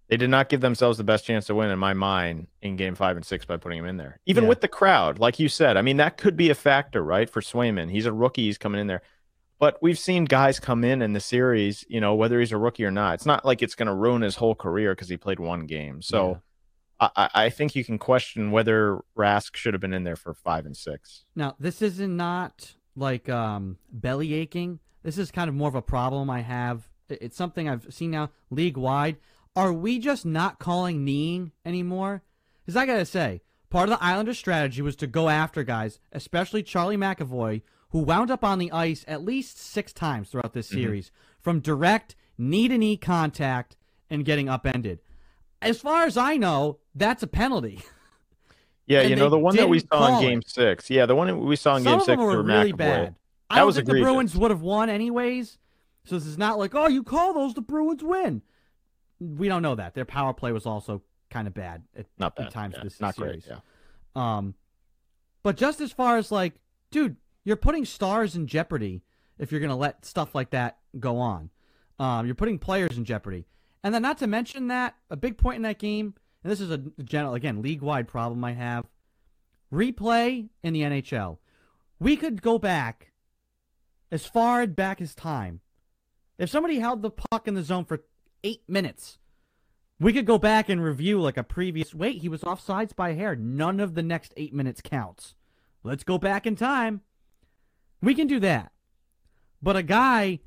they 0.09 0.15
did 0.17 0.29
not 0.29 0.47
give 0.47 0.61
themselves 0.61 0.97
the 0.97 1.03
best 1.03 1.25
chance 1.25 1.47
to 1.47 1.55
win 1.55 1.71
in 1.71 1.79
my 1.79 1.93
mind 1.93 2.47
in 2.61 2.75
game 2.75 2.93
five 2.95 3.15
and 3.17 3.25
six 3.25 3.45
by 3.45 3.57
putting 3.57 3.79
him 3.79 3.85
in 3.85 3.97
there. 3.97 4.19
Even 4.25 4.43
Yeah. 4.43 4.49
with 4.49 4.61
the 4.61 4.67
crowd, 4.67 5.17
like 5.19 5.39
you 5.39 5.49
said, 5.49 5.75
I 5.75 5.81
mean, 5.81 5.97
that 5.97 6.17
could 6.17 6.37
be 6.37 6.49
a 6.49 6.55
factor, 6.55 7.03
right? 7.03 7.29
For 7.29 7.41
Swayman. 7.41 7.89
He's 7.89 8.05
a 8.05 8.13
rookie, 8.13 8.43
he's 8.45 8.57
coming 8.57 8.79
in 8.79 8.87
there. 8.87 9.01
But 9.59 9.81
we've 9.81 9.97
seen 9.97 10.25
guys 10.25 10.59
come 10.59 10.83
in 10.83 11.01
in 11.01 11.13
the 11.13 11.19
series, 11.19 11.83
you 11.87 11.99
know, 12.01 12.15
whether 12.15 12.39
he's 12.39 12.51
a 12.51 12.57
rookie 12.57 12.85
or 12.85 12.91
not. 12.91 13.15
It's 13.15 13.25
not 13.25 13.43
like 13.43 13.61
it's 13.61 13.75
going 13.75 13.87
to 13.87 13.93
ruin 13.93 14.21
his 14.21 14.35
whole 14.35 14.55
career 14.55 14.93
because 14.93 15.09
he 15.09 15.17
played 15.17 15.39
one 15.39 15.65
game. 15.65 16.01
So 16.01 16.41
I 16.99 17.09
I, 17.15 17.29
I 17.45 17.49
think 17.49 17.75
you 17.75 17.83
can 17.83 17.97
question 17.97 18.51
whether 18.51 18.99
Rask 19.17 19.55
should 19.55 19.73
have 19.73 19.81
been 19.81 19.93
in 19.93 20.03
there 20.03 20.15
for 20.15 20.33
five 20.33 20.65
and 20.65 20.77
six. 20.77 21.23
Now, 21.35 21.55
this 21.59 21.81
is 21.81 21.99
not 21.99 22.75
like 22.95 23.29
um, 23.29 23.77
belly 23.91 24.33
aching. 24.35 24.79
This 25.01 25.17
is 25.17 25.31
kind 25.31 25.49
of 25.49 25.55
more 25.55 25.69
of 25.69 25.75
a 25.75 25.81
problem 25.81 26.29
I 26.29 26.41
have. 26.41 26.87
It's 27.21 27.37
something 27.37 27.67
I've 27.69 27.93
seen 27.93 28.11
now 28.11 28.29
league 28.49 28.77
wide. 28.77 29.17
Are 29.55 29.71
we 29.73 29.99
just 29.99 30.25
not 30.25 30.59
calling 30.59 31.03
kneeing 31.03 31.51
anymore? 31.65 32.23
Because 32.65 32.75
I 32.75 32.85
gotta 32.85 33.05
say, 33.05 33.41
part 33.69 33.89
of 33.89 33.97
the 33.97 34.03
Islanders' 34.03 34.39
strategy 34.39 34.81
was 34.81 34.95
to 34.97 35.07
go 35.07 35.29
after 35.29 35.63
guys, 35.63 35.99
especially 36.11 36.63
Charlie 36.63 36.97
McAvoy, 36.97 37.61
who 37.89 37.99
wound 37.99 38.31
up 38.31 38.43
on 38.43 38.57
the 38.57 38.71
ice 38.71 39.05
at 39.07 39.23
least 39.23 39.59
six 39.59 39.93
times 39.93 40.29
throughout 40.29 40.53
this 40.53 40.67
mm-hmm. 40.69 40.83
series 40.83 41.11
from 41.39 41.59
direct 41.59 42.15
knee 42.37 42.67
to 42.67 42.77
knee 42.77 42.97
contact 42.97 43.75
and 44.09 44.25
getting 44.25 44.49
upended. 44.49 44.99
As 45.61 45.79
far 45.79 46.05
as 46.05 46.17
I 46.17 46.37
know, 46.37 46.79
that's 46.95 47.23
a 47.23 47.27
penalty. 47.27 47.81
Yeah, 48.85 48.99
And 49.01 49.11
you 49.11 49.15
know, 49.15 49.29
the 49.29 49.39
one 49.39 49.55
that 49.55 49.69
we 49.69 49.79
saw 49.79 50.19
in 50.19 50.21
game 50.21 50.39
it. 50.39 50.49
six. 50.49 50.89
Yeah, 50.89 51.05
the 51.05 51.15
one 51.15 51.45
we 51.45 51.55
saw 51.55 51.77
in 51.77 51.83
Some 51.83 51.93
game 51.93 51.99
of 52.01 52.05
six 52.05 52.17
were 52.21 52.43
really 52.43 52.73
McAvoy. 52.73 52.77
bad. 52.77 53.15
I 53.49 53.55
That 53.55 53.59
don't 53.59 53.65
was 53.67 53.75
think 53.77 53.87
the. 53.87 54.01
Bruins 54.01 54.35
would 54.35 54.51
have 54.51 54.61
won 54.61 54.89
anyways. 54.89 55.57
So 56.05 56.15
this 56.15 56.25
is 56.27 56.37
not 56.37 56.59
like, 56.59 56.75
oh, 56.75 56.87
you 56.87 57.03
call 57.03 57.33
those, 57.33 57.53
the 57.53 57.61
Bruins 57.61 58.03
win. 58.03 58.41
We 59.19 59.47
don't 59.47 59.61
know 59.61 59.75
that. 59.75 59.93
Their 59.93 60.05
power 60.05 60.33
play 60.33 60.51
was 60.51 60.65
also 60.65 61.01
kind 61.29 61.47
of 61.47 61.53
bad 61.53 61.83
at, 61.95 62.05
Not 62.17 62.35
bad. 62.35 62.51
times 62.51 62.75
yeah, 62.77 62.83
this 62.83 62.99
not 62.99 63.15
series. 63.15 63.45
great. 63.45 63.57
Yeah. 64.15 64.37
Um, 64.37 64.53
but 65.43 65.55
just 65.57 65.81
as 65.81 65.91
far 65.91 66.17
as 66.17 66.31
like, 66.31 66.53
dude, 66.91 67.15
you're 67.45 67.55
putting 67.55 67.85
stars 67.85 68.35
in 68.35 68.47
jeopardy 68.47 69.03
if 69.39 69.51
you're 69.51 69.61
gonna 69.61 69.75
let 69.75 70.05
stuff 70.05 70.35
like 70.35 70.51
that 70.51 70.77
go 70.99 71.17
on. 71.17 71.49
Um, 71.99 72.25
you're 72.25 72.35
putting 72.35 72.59
players 72.59 72.97
in 72.97 73.05
jeopardy, 73.05 73.45
and 73.83 73.93
then 73.93 74.01
not 74.01 74.17
to 74.19 74.27
mention 74.27 74.67
that 74.67 74.95
a 75.09 75.15
big 75.17 75.37
point 75.37 75.57
in 75.57 75.61
that 75.63 75.79
game, 75.79 76.13
and 76.43 76.51
this 76.51 76.59
is 76.61 76.69
a 76.71 76.77
general 77.03 77.33
again 77.33 77.61
league 77.61 77.81
wide 77.81 78.07
problem 78.07 78.43
I 78.43 78.53
have. 78.53 78.85
Replay 79.71 80.49
in 80.63 80.73
the 80.73 80.81
NHL, 80.81 81.37
we 81.99 82.15
could 82.15 82.41
go 82.41 82.57
back 82.59 83.11
as 84.11 84.25
far 84.25 84.65
back 84.67 85.01
as 85.01 85.15
time. 85.15 85.61
If 86.43 86.49
somebody 86.49 86.79
held 86.79 87.01
the 87.01 87.09
puck 87.09 87.47
in 87.47 87.53
the 87.53 87.63
zone 87.63 87.85
for 87.85 88.03
eight 88.43 88.63
minutes, 88.67 89.17
we 89.97 90.11
could 90.11 90.25
go 90.25 90.37
back 90.37 90.67
and 90.67 90.83
review 90.83 91.21
like 91.21 91.37
a 91.37 91.43
previous. 91.43 91.95
Wait, 91.95 92.17
he 92.17 92.27
was 92.27 92.41
offsides 92.41 92.93
by 92.93 93.13
hair. 93.13 93.33
None 93.33 93.79
of 93.79 93.95
the 93.95 94.03
next 94.03 94.33
eight 94.35 94.53
minutes 94.53 94.81
counts. 94.83 95.35
Let's 95.83 96.03
go 96.03 96.17
back 96.17 96.45
in 96.45 96.57
time. 96.57 96.99
We 98.01 98.13
can 98.13 98.27
do 98.27 98.41
that. 98.41 98.73
But 99.61 99.77
a 99.77 99.83
guy 99.83 100.41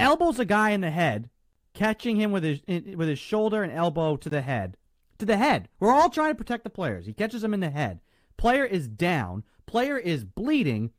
elbows 0.00 0.38
a 0.38 0.46
guy 0.46 0.70
in 0.70 0.80
the 0.80 0.90
head, 0.90 1.28
catching 1.74 2.16
him 2.16 2.32
with 2.32 2.42
his 2.42 2.62
with 2.96 3.08
his 3.08 3.18
shoulder 3.18 3.62
and 3.62 3.70
elbow 3.70 4.16
to 4.16 4.30
the 4.30 4.40
head. 4.40 4.78
To 5.18 5.26
the 5.26 5.36
head. 5.36 5.68
We're 5.78 5.92
all 5.92 6.08
trying 6.08 6.30
to 6.30 6.38
protect 6.38 6.64
the 6.64 6.70
players. 6.70 7.04
He 7.04 7.12
catches 7.12 7.44
him 7.44 7.52
in 7.52 7.60
the 7.60 7.68
head. 7.68 8.00
Player 8.38 8.64
is 8.64 8.88
down. 8.88 9.44
Player 9.66 9.98
is 9.98 10.24
bleeding. 10.24 10.92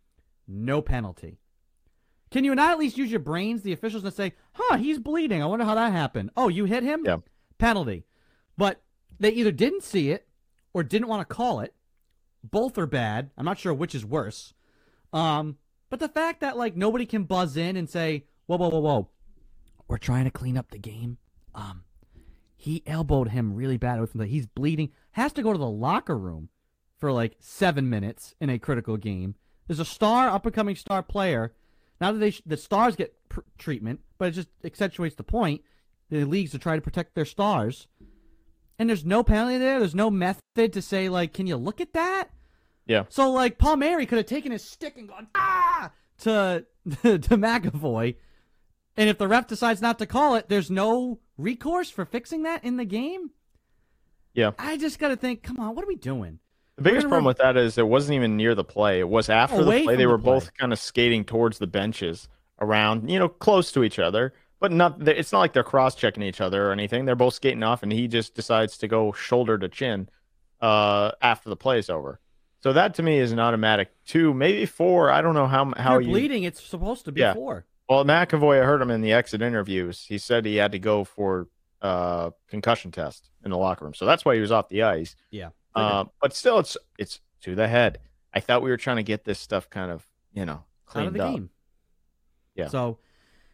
No 0.48 0.84
penalty. 0.84 1.40
Can 2.32 2.44
you 2.44 2.54
not 2.54 2.72
at 2.72 2.80
least 2.80 2.98
use 2.98 3.10
your 3.10 3.20
brains, 3.20 3.64
the 3.64 3.74
officials, 3.74 4.04
and 4.04 4.14
say, 4.14 4.34
huh, 4.54 4.78
he's 4.78 5.00
bleeding. 5.00 5.42
I 5.42 5.48
wonder 5.48 5.66
how 5.66 5.76
that 5.76 5.92
happened. 5.92 6.30
Oh, 6.38 6.48
you 6.48 6.66
hit 6.66 6.84
him? 6.84 7.04
Yeah. 7.06 7.18
Penalty. 7.58 8.06
But 8.58 8.82
they 9.20 9.32
either 9.32 9.52
didn't 9.52 9.84
see 9.84 10.12
it 10.12 10.28
or 10.74 10.84
didn't 10.84 11.08
want 11.08 11.28
to 11.28 11.34
call 11.34 11.60
it. 11.62 11.74
Both 12.44 12.78
are 12.78 12.86
bad. 12.86 13.32
I'm 13.38 13.46
not 13.46 13.58
sure 13.58 13.74
which 13.74 13.96
is 13.96 14.06
worse. 14.06 14.54
Um, 15.12 15.58
but 15.90 16.00
the 16.00 16.08
fact 16.08 16.42
that 16.42 16.58
like 16.58 16.76
nobody 16.76 17.06
can 17.06 17.24
buzz 17.24 17.58
in 17.58 17.76
and 17.76 17.90
say, 17.90 18.26
whoa, 18.46 18.58
whoa, 18.58 18.70
whoa, 18.70 18.80
whoa, 18.80 19.10
we're 19.88 19.98
trying 19.98 20.26
to 20.26 20.32
clean 20.32 20.58
up 20.58 20.70
the 20.70 20.78
game. 20.78 21.18
Um, 21.56 21.84
he 22.56 22.84
elbowed 22.86 23.30
him 23.30 23.56
really 23.56 23.78
bad 23.78 23.98
away 23.98 24.06
from 24.06 24.20
the. 24.20 24.28
He's 24.28 24.46
bleeding. 24.46 24.92
Has 25.12 25.34
to 25.34 25.42
go 25.42 25.52
to 25.52 25.58
the 25.58 25.70
locker 25.70 26.18
room 26.18 26.50
for 26.98 27.12
like 27.12 27.38
seven 27.40 27.90
minutes 27.90 28.36
in 28.40 28.50
a 28.50 28.60
critical 28.60 28.98
game. 28.98 29.36
There's 29.68 29.80
a 29.80 29.86
star, 29.86 30.30
up 30.30 30.46
and 30.46 30.54
coming 30.54 30.76
star 30.76 31.02
player. 31.02 31.54
Now 32.02 32.12
that 32.12 32.20
they 32.20 32.32
sh- 32.32 32.42
the 32.46 32.58
stars 32.58 32.96
get 32.96 33.14
pr- 33.30 33.42
treatment, 33.58 34.00
but 34.18 34.30
it 34.30 34.32
just 34.32 34.50
accentuates 34.64 35.16
the 35.16 35.24
point. 35.24 35.62
The 36.10 36.24
leagues 36.26 36.56
are 36.56 36.60
trying 36.60 36.78
to 36.78 36.84
protect 36.84 37.14
their 37.16 37.26
stars, 37.26 37.88
and 38.78 38.90
there's 38.90 39.06
no 39.06 39.24
penalty 39.24 39.58
there. 39.58 39.80
There's 39.80 39.96
no 39.96 40.10
method 40.10 40.74
to 40.74 40.82
say 40.82 41.10
like, 41.10 41.34
can 41.34 41.46
you 41.48 41.58
look 41.58 41.82
at 41.82 41.94
that? 41.94 42.30
Yeah. 42.88 43.04
So 43.10 43.32
like 43.32 43.58
Paul 43.58 43.78
Mary 43.78 44.06
could 44.06 44.18
have 44.18 44.26
taken 44.26 44.52
his 44.52 44.64
stick 44.64 44.98
and 44.98 45.08
gone 45.08 45.28
ah 45.36 45.92
to 46.20 46.66
to 47.02 47.20
McAvoy, 47.20 48.16
and 48.98 49.10
if 49.10 49.18
the 49.18 49.28
ref 49.28 49.48
decides 49.48 49.82
not 49.82 50.00
to 50.00 50.06
call 50.06 50.36
it, 50.36 50.50
there's 50.50 50.72
no 50.72 51.20
recourse 51.38 51.90
for 51.90 52.06
fixing 52.06 52.44
that 52.44 52.64
in 52.64 52.78
the 52.78 52.86
game. 52.86 53.32
Yeah. 54.34 54.52
I 54.58 54.78
just 54.78 55.00
got 55.00 55.10
to 55.10 55.16
think, 55.16 55.44
come 55.44 55.60
on, 55.60 55.76
what 55.76 55.84
are 55.84 55.88
we 55.88 55.96
doing? 55.96 56.40
The 56.80 56.90
biggest 56.90 57.08
problem 57.08 57.26
with 57.26 57.38
that 57.38 57.58
is 57.58 57.78
it 57.78 57.88
wasn't 57.88 58.16
even 58.16 58.38
near 58.38 58.56
the 58.56 58.64
play. 58.64 59.00
It 59.00 59.10
was 59.10 59.30
after 59.30 59.58
the 59.58 59.64
play. 59.66 59.86
They 59.86 59.96
the 59.98 60.06
were 60.08 60.18
play. 60.18 60.34
both 60.36 60.54
kind 60.58 60.72
of 60.74 60.80
skating 60.80 61.26
towards 61.26 61.58
the 61.60 61.68
benches 61.68 62.28
around, 62.62 63.10
you 63.10 63.20
know, 63.20 63.30
close 63.30 63.72
to 63.74 63.84
each 63.84 64.00
other. 64.00 64.34
But 64.62 64.72
not. 64.72 65.08
It's 65.08 65.32
not 65.32 65.40
like 65.40 65.54
they're 65.54 65.64
cross 65.64 65.96
checking 65.96 66.24
each 66.24 66.42
other 66.42 66.68
or 66.68 66.72
anything. 66.72 67.06
They're 67.06 67.16
both 67.16 67.34
skating 67.34 67.64
off, 67.64 67.82
and 67.84 67.92
he 67.92 68.08
just 68.08 68.36
decides 68.36 68.78
to 68.80 68.88
go 68.88 69.12
shoulder 69.14 69.58
to 69.58 69.70
chin 69.70 70.10
uh, 70.62 71.12
after 71.22 71.50
the 71.50 71.56
play 71.56 71.80
is 71.80 71.90
over. 71.90 72.20
So 72.62 72.74
that 72.74 72.96
to 72.96 73.04
me 73.04 73.20
is 73.20 73.32
an 73.32 73.40
automatic 73.40 73.90
two, 74.06 74.34
maybe 74.34 74.66
four. 74.66 75.12
I 75.12 75.22
don't 75.22 75.34
know 75.34 75.48
how 75.48 75.74
how 75.78 75.94
you're 75.94 76.02
you. 76.02 76.10
bleeding, 76.10 76.44
it's 76.44 76.62
supposed 76.62 77.06
to 77.06 77.12
be 77.14 77.22
Yeah. 77.22 77.34
four. 77.34 77.66
Well, 77.88 78.04
McAvoy, 78.06 78.62
I 78.62 78.66
heard 78.66 78.82
him 78.82 78.92
in 78.92 79.02
the 79.02 79.14
exit 79.14 79.42
interviews. 79.42 80.06
He 80.08 80.18
said 80.18 80.46
he 80.46 80.58
had 80.58 80.74
to 80.74 80.80
go 80.80 81.04
for 81.06 81.48
uh, 81.82 82.32
concussion 82.50 82.92
test 82.92 83.30
in 83.46 83.52
the 83.52 83.58
locker 83.58 83.86
room, 83.86 83.94
so 83.94 84.06
that's 84.06 84.26
why 84.26 84.36
he 84.36 84.42
was 84.42 84.52
off 84.52 84.68
the 84.68 84.84
ice. 84.84 85.16
Yeah. 85.32 85.50
Uh, 85.76 86.06
but 86.22 86.34
still, 86.34 86.60
it's 86.60 86.78
it's 86.98 87.20
to 87.42 87.56
the 87.56 87.68
head. 87.68 88.00
I 88.34 88.40
thought 88.40 88.62
we 88.62 88.70
were 88.70 88.78
trying 88.78 88.98
to 88.98 89.04
get 89.04 89.24
this 89.24 89.40
stuff 89.40 89.70
kind 89.70 89.92
of 89.92 90.06
you 90.34 90.46
know 90.46 90.54
out 90.54 90.62
of 90.62 90.86
cleaned 90.86 91.16
the 91.16 91.26
up. 91.26 91.34
game. 91.34 91.50
Yeah. 92.56 92.68
So, 92.68 93.00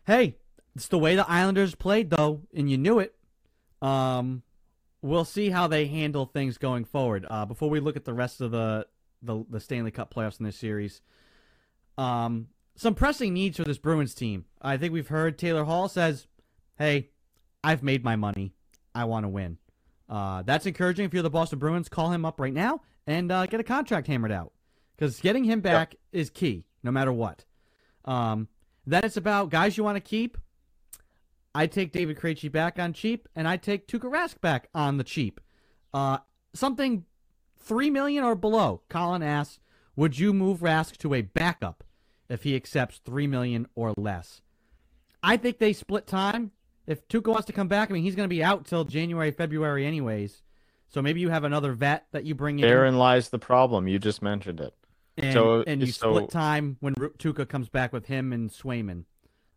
hey, 0.07 0.37
it's 0.75 0.87
the 0.87 0.97
way 0.97 1.15
the 1.15 1.29
Islanders 1.29 1.75
played, 1.75 2.09
though, 2.09 2.41
and 2.55 2.69
you 2.69 2.77
knew 2.77 2.99
it. 2.99 3.15
Um, 3.81 4.41
we'll 5.01 5.25
see 5.25 5.49
how 5.49 5.67
they 5.67 5.85
handle 5.85 6.25
things 6.25 6.57
going 6.57 6.85
forward. 6.85 7.25
Uh, 7.29 7.45
before 7.45 7.69
we 7.69 7.79
look 7.79 7.95
at 7.95 8.05
the 8.05 8.13
rest 8.13 8.41
of 8.41 8.51
the 8.51 8.87
the, 9.21 9.43
the 9.49 9.59
Stanley 9.59 9.91
Cup 9.91 10.13
playoffs 10.13 10.39
in 10.39 10.45
this 10.45 10.57
series, 10.57 11.01
um, 11.97 12.47
some 12.75 12.93
pressing 12.95 13.33
needs 13.33 13.57
for 13.57 13.63
this 13.63 13.77
Bruins 13.77 14.13
team. 14.13 14.45
I 14.61 14.77
think 14.77 14.93
we've 14.93 15.07
heard 15.07 15.37
Taylor 15.37 15.63
Hall 15.63 15.87
says, 15.87 16.27
"Hey, 16.77 17.09
I've 17.63 17.83
made 17.83 18.03
my 18.03 18.15
money. 18.15 18.53
I 18.93 19.05
want 19.05 19.23
to 19.23 19.29
win." 19.29 19.57
Uh, 20.07 20.43
that's 20.43 20.65
encouraging. 20.65 21.05
If 21.05 21.13
you're 21.13 21.23
the 21.23 21.29
Boston 21.29 21.59
Bruins, 21.59 21.89
call 21.89 22.11
him 22.11 22.25
up 22.25 22.39
right 22.39 22.53
now 22.53 22.81
and 23.07 23.31
uh, 23.31 23.45
get 23.45 23.59
a 23.59 23.63
contract 23.63 24.07
hammered 24.07 24.31
out 24.31 24.51
because 24.95 25.19
getting 25.19 25.43
him 25.43 25.61
back 25.61 25.95
is 26.11 26.29
key, 26.29 26.65
no 26.83 26.91
matter 26.91 27.11
what. 27.11 27.45
Um, 28.05 28.47
then 28.85 29.03
it's 29.03 29.17
about 29.17 29.49
guys 29.49 29.77
you 29.77 29.83
want 29.83 29.95
to 29.95 30.01
keep. 30.01 30.37
I 31.53 31.67
take 31.67 31.91
David 31.91 32.17
Krejci 32.17 32.51
back 32.51 32.77
on 32.79 32.93
cheap, 32.93 33.29
and 33.35 33.47
I 33.47 33.57
take 33.57 33.87
Tuukka 33.87 34.11
Rask 34.11 34.41
back 34.41 34.69
on 34.75 34.97
the 34.97 35.03
cheap. 35.03 35.39
Uh, 35.93 36.17
something 36.53 37.05
three 37.57 37.89
million 37.89 38.23
or 38.23 38.35
below. 38.35 38.81
Colin 38.89 39.23
asks, 39.23 39.59
"Would 39.95 40.19
you 40.19 40.33
move 40.33 40.59
Rask 40.59 40.97
to 40.97 41.13
a 41.13 41.21
backup?" 41.21 41.83
if 42.29 42.43
he 42.43 42.55
accepts 42.55 42.97
three 42.97 43.27
million 43.27 43.67
or 43.75 43.93
less. 43.97 44.41
I 45.23 45.37
think 45.37 45.57
they 45.57 45.73
split 45.73 46.07
time. 46.07 46.51
If 46.87 47.07
Tuukka 47.07 47.27
wants 47.31 47.45
to 47.47 47.53
come 47.53 47.67
back, 47.67 47.89
I 47.89 47.93
mean 47.93 48.03
he's 48.03 48.15
going 48.15 48.29
to 48.29 48.33
be 48.33 48.43
out 48.43 48.65
till 48.65 48.83
January, 48.83 49.31
February, 49.31 49.85
anyways. 49.85 50.41
So 50.87 51.01
maybe 51.01 51.19
you 51.19 51.29
have 51.29 51.43
another 51.43 51.73
vet 51.73 52.05
that 52.11 52.25
you 52.25 52.35
bring 52.35 52.59
in. 52.59 52.67
Therein 52.67 52.97
lies 52.97 53.29
the 53.29 53.39
problem. 53.39 53.87
You 53.87 53.99
just 53.99 54.21
mentioned 54.21 54.59
it. 54.59 54.73
And, 55.17 55.33
so- 55.33 55.63
and 55.65 55.81
you 55.81 55.91
so- 55.91 56.13
split 56.13 56.29
time 56.29 56.77
when 56.79 56.93
Tuukka 56.95 57.47
comes 57.47 57.69
back 57.69 57.91
with 57.93 58.05
him 58.05 58.31
and 58.33 58.49
Swayman. 58.49 59.05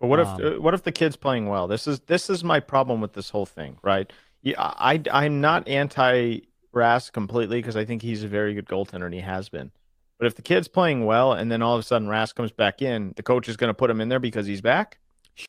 But 0.00 0.06
what 0.06 0.20
Um, 0.20 0.40
if 0.40 0.56
uh, 0.56 0.60
what 0.60 0.74
if 0.74 0.84
the 0.84 0.92
kid's 0.92 1.16
playing 1.16 1.46
well? 1.48 1.66
This 1.66 1.86
is 1.86 2.00
this 2.00 2.30
is 2.30 2.44
my 2.44 2.60
problem 2.60 3.00
with 3.00 3.14
this 3.14 3.30
whole 3.30 3.46
thing, 3.46 3.78
right? 3.82 4.10
Yeah, 4.42 4.54
I 4.58 5.02
I'm 5.12 5.40
not 5.40 5.66
anti 5.66 6.42
Rask 6.72 7.12
completely 7.12 7.58
because 7.58 7.76
I 7.76 7.84
think 7.84 8.02
he's 8.02 8.22
a 8.22 8.28
very 8.28 8.54
good 8.54 8.66
goaltender 8.66 9.06
and 9.06 9.14
he 9.14 9.20
has 9.20 9.48
been. 9.48 9.72
But 10.18 10.26
if 10.26 10.34
the 10.36 10.42
kid's 10.42 10.68
playing 10.68 11.04
well 11.04 11.32
and 11.32 11.50
then 11.50 11.62
all 11.62 11.74
of 11.74 11.80
a 11.80 11.82
sudden 11.82 12.06
Rask 12.08 12.34
comes 12.36 12.52
back 12.52 12.80
in, 12.82 13.12
the 13.16 13.22
coach 13.22 13.48
is 13.48 13.56
going 13.56 13.68
to 13.68 13.74
put 13.74 13.90
him 13.90 14.00
in 14.00 14.08
there 14.08 14.18
because 14.20 14.46
he's 14.46 14.60
back, 14.60 14.98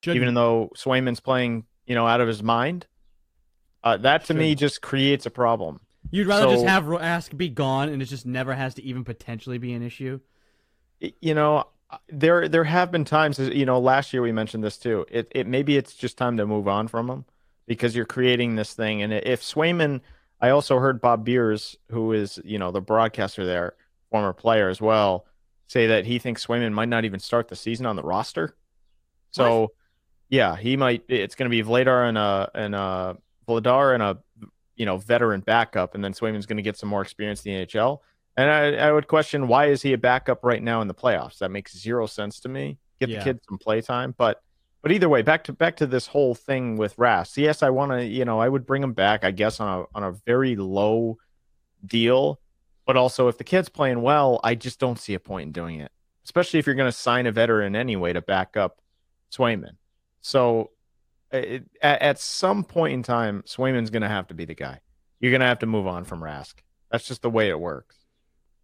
even 0.06 0.34
though 0.34 0.72
Swayman's 0.76 1.20
playing, 1.20 1.66
you 1.90 1.96
know, 1.96 2.08
out 2.08 2.22
of 2.22 2.28
his 2.30 2.42
mind. 2.42 2.88
Uh, 3.84 3.98
that 3.98 4.26
to 4.26 4.34
me 4.34 4.56
just 4.56 4.82
creates 4.82 5.26
a 5.26 5.30
problem. 5.30 5.82
you'd 6.12 6.28
rather 6.28 6.48
just 6.54 6.66
have 6.66 6.86
Rask 6.86 7.36
be 7.36 7.50
gone 7.50 7.90
and 7.90 8.02
it 8.02 8.06
just 8.06 8.26
never 8.26 8.54
has 8.54 8.76
to 8.76 8.84
even 8.84 9.04
potentially 9.04 9.58
be 9.58 9.74
an 9.74 9.82
issue. 9.82 10.20
you 11.00 11.34
know 11.34 11.66
there 12.10 12.48
there 12.48 12.66
have 12.66 12.92
been 12.92 13.06
times 13.06 13.40
you 13.40 13.66
know 13.66 13.80
last 13.80 14.14
year 14.14 14.22
we 14.22 14.32
mentioned 14.32 14.64
this 14.64 14.78
too 14.78 15.06
it, 15.10 15.28
it 15.32 15.48
maybe 15.48 15.76
it's 15.76 15.96
just 15.96 16.18
time 16.18 16.38
to 16.38 16.46
move 16.46 16.68
on 16.68 16.88
from 16.88 17.10
him 17.10 17.26
because 17.66 17.96
you're 17.96 18.06
creating 18.06 18.56
this 18.56 18.74
thing 18.74 19.02
and 19.02 19.12
if 19.12 19.42
Swayman 19.42 20.02
I 20.40 20.50
also 20.50 20.78
heard 20.78 21.02
Bob 21.02 21.26
Beers 21.26 21.78
who 21.90 22.12
is 22.12 22.40
you 22.44 22.60
know 22.60 22.72
the 22.72 22.82
broadcaster 22.82 23.46
there 23.46 23.74
former 24.12 24.34
player 24.34 24.70
as 24.70 24.80
well 24.80 25.26
say 25.68 25.88
that 25.88 26.06
he 26.06 26.20
thinks 26.20 26.46
Swayman 26.46 26.74
might 26.74 26.90
not 26.90 27.06
even 27.06 27.20
start 27.20 27.48
the 27.48 27.56
season 27.56 27.86
on 27.88 27.96
the 27.96 28.04
roster 28.04 28.56
so 29.32 29.72
yeah 30.30 30.56
he 30.56 30.78
might 30.78 31.04
it's 31.08 31.36
going 31.36 31.50
to 31.50 31.56
be 31.56 31.68
Vladar 31.68 32.08
and 32.08 32.18
a 32.18 32.50
and 32.54 32.76
a 32.76 33.18
Vladar 33.48 33.94
and 33.94 34.04
a 34.04 34.18
you 34.76 34.86
know 34.86 34.98
veteran 34.98 35.42
backup 35.42 35.96
and 35.96 36.04
then 36.04 36.14
Swayman's 36.14 36.46
going 36.46 36.58
to 36.58 36.64
get 36.64 36.78
some 36.78 36.90
more 36.90 37.02
experience 37.02 37.46
in 37.46 37.54
the 37.54 37.66
NHL 37.66 38.00
and 38.38 38.50
I, 38.50 38.88
I 38.88 38.92
would 38.92 39.08
question 39.08 39.48
why 39.48 39.66
is 39.68 39.82
he 39.82 39.92
a 39.94 39.98
backup 39.98 40.44
right 40.44 40.64
now 40.64 40.82
in 40.82 40.88
the 40.88 40.94
playoffs? 40.94 41.40
That 41.40 41.52
makes 41.52 41.78
zero 41.78 42.06
sense 42.06 42.40
to 42.42 42.50
me. 42.50 42.78
Get 43.00 43.10
Yeah. 43.10 43.20
the 43.20 43.24
kid 43.26 43.40
some 43.50 43.58
play 43.58 43.82
time, 43.82 44.16
but 44.18 44.42
but 44.82 44.94
either 44.94 45.10
way, 45.10 45.24
back 45.24 45.44
to 45.46 45.54
back 45.54 45.76
to 45.78 45.88
this 45.88 46.08
whole 46.08 46.34
thing 46.34 46.78
with 46.78 46.96
Rask. 46.96 47.36
Yes, 47.36 47.64
I 47.64 47.70
want 47.70 47.92
to. 47.92 48.06
You 48.06 48.24
know, 48.24 48.40
I 48.40 48.48
would 48.48 48.66
bring 48.66 48.82
him 48.82 48.94
back. 48.94 49.26
I 49.26 49.32
guess 49.32 49.60
on 49.60 49.82
a 49.82 49.98
on 49.98 50.04
a 50.06 50.14
very 50.26 50.56
low 50.56 51.18
deal, 51.86 52.40
but 52.86 52.96
also 52.96 53.28
if 53.28 53.38
the 53.38 53.44
kid's 53.44 53.68
playing 53.68 54.02
well, 54.02 54.40
I 54.42 54.56
just 54.56 54.80
don't 54.80 54.98
see 54.98 55.14
a 55.16 55.20
point 55.20 55.48
in 55.48 55.52
doing 55.52 55.82
it. 55.82 55.92
Especially 56.24 56.60
if 56.60 56.66
you're 56.66 56.76
going 56.76 56.92
to 56.92 56.98
sign 56.98 57.26
a 57.28 57.32
veteran 57.34 57.76
anyway 57.76 58.14
to 58.14 58.22
back 58.22 58.56
up 58.56 58.80
Swayman. 59.36 59.74
So 60.22 60.72
it, 61.32 61.66
at, 61.82 62.02
at 62.02 62.20
some 62.20 62.64
point 62.64 62.94
in 62.94 63.04
time, 63.04 63.44
Swayman's 63.46 63.90
going 63.90 64.02
to 64.02 64.08
have 64.08 64.28
to 64.28 64.34
be 64.34 64.46
the 64.46 64.56
guy. 64.56 64.82
You're 65.20 65.32
going 65.32 65.42
to 65.42 65.48
have 65.48 65.60
to 65.60 65.66
move 65.66 65.88
on 65.88 66.06
from 66.06 66.22
Rask. 66.22 66.56
That's 66.92 67.08
just 67.08 67.22
the 67.22 67.30
way 67.30 67.50
it 67.50 67.60
works. 67.60 67.96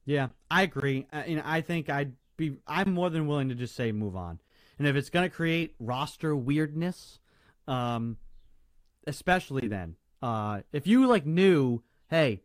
Yeah, 0.06 0.30
I 0.50 0.64
agree. 0.64 1.08
Uh, 1.12 1.24
you 1.28 1.36
know, 1.38 1.44
I 1.46 1.62
think 1.62 1.90
I'd 1.90 2.14
be. 2.38 2.58
I'm 2.68 2.94
more 2.94 3.10
than 3.10 3.28
willing 3.28 3.50
to 3.50 3.56
just 3.56 3.76
say 3.76 3.92
move 3.92 4.16
on. 4.16 4.40
And 4.78 4.88
if 4.88 4.96
it's 4.96 5.10
going 5.10 5.28
to 5.28 5.36
create 5.36 5.74
roster 5.80 6.36
weirdness, 6.36 7.20
um, 7.68 8.18
especially 9.08 9.68
then, 9.68 9.96
uh, 10.22 10.62
if 10.72 10.86
you 10.86 11.08
like 11.08 11.26
knew, 11.26 11.82
hey, 12.10 12.42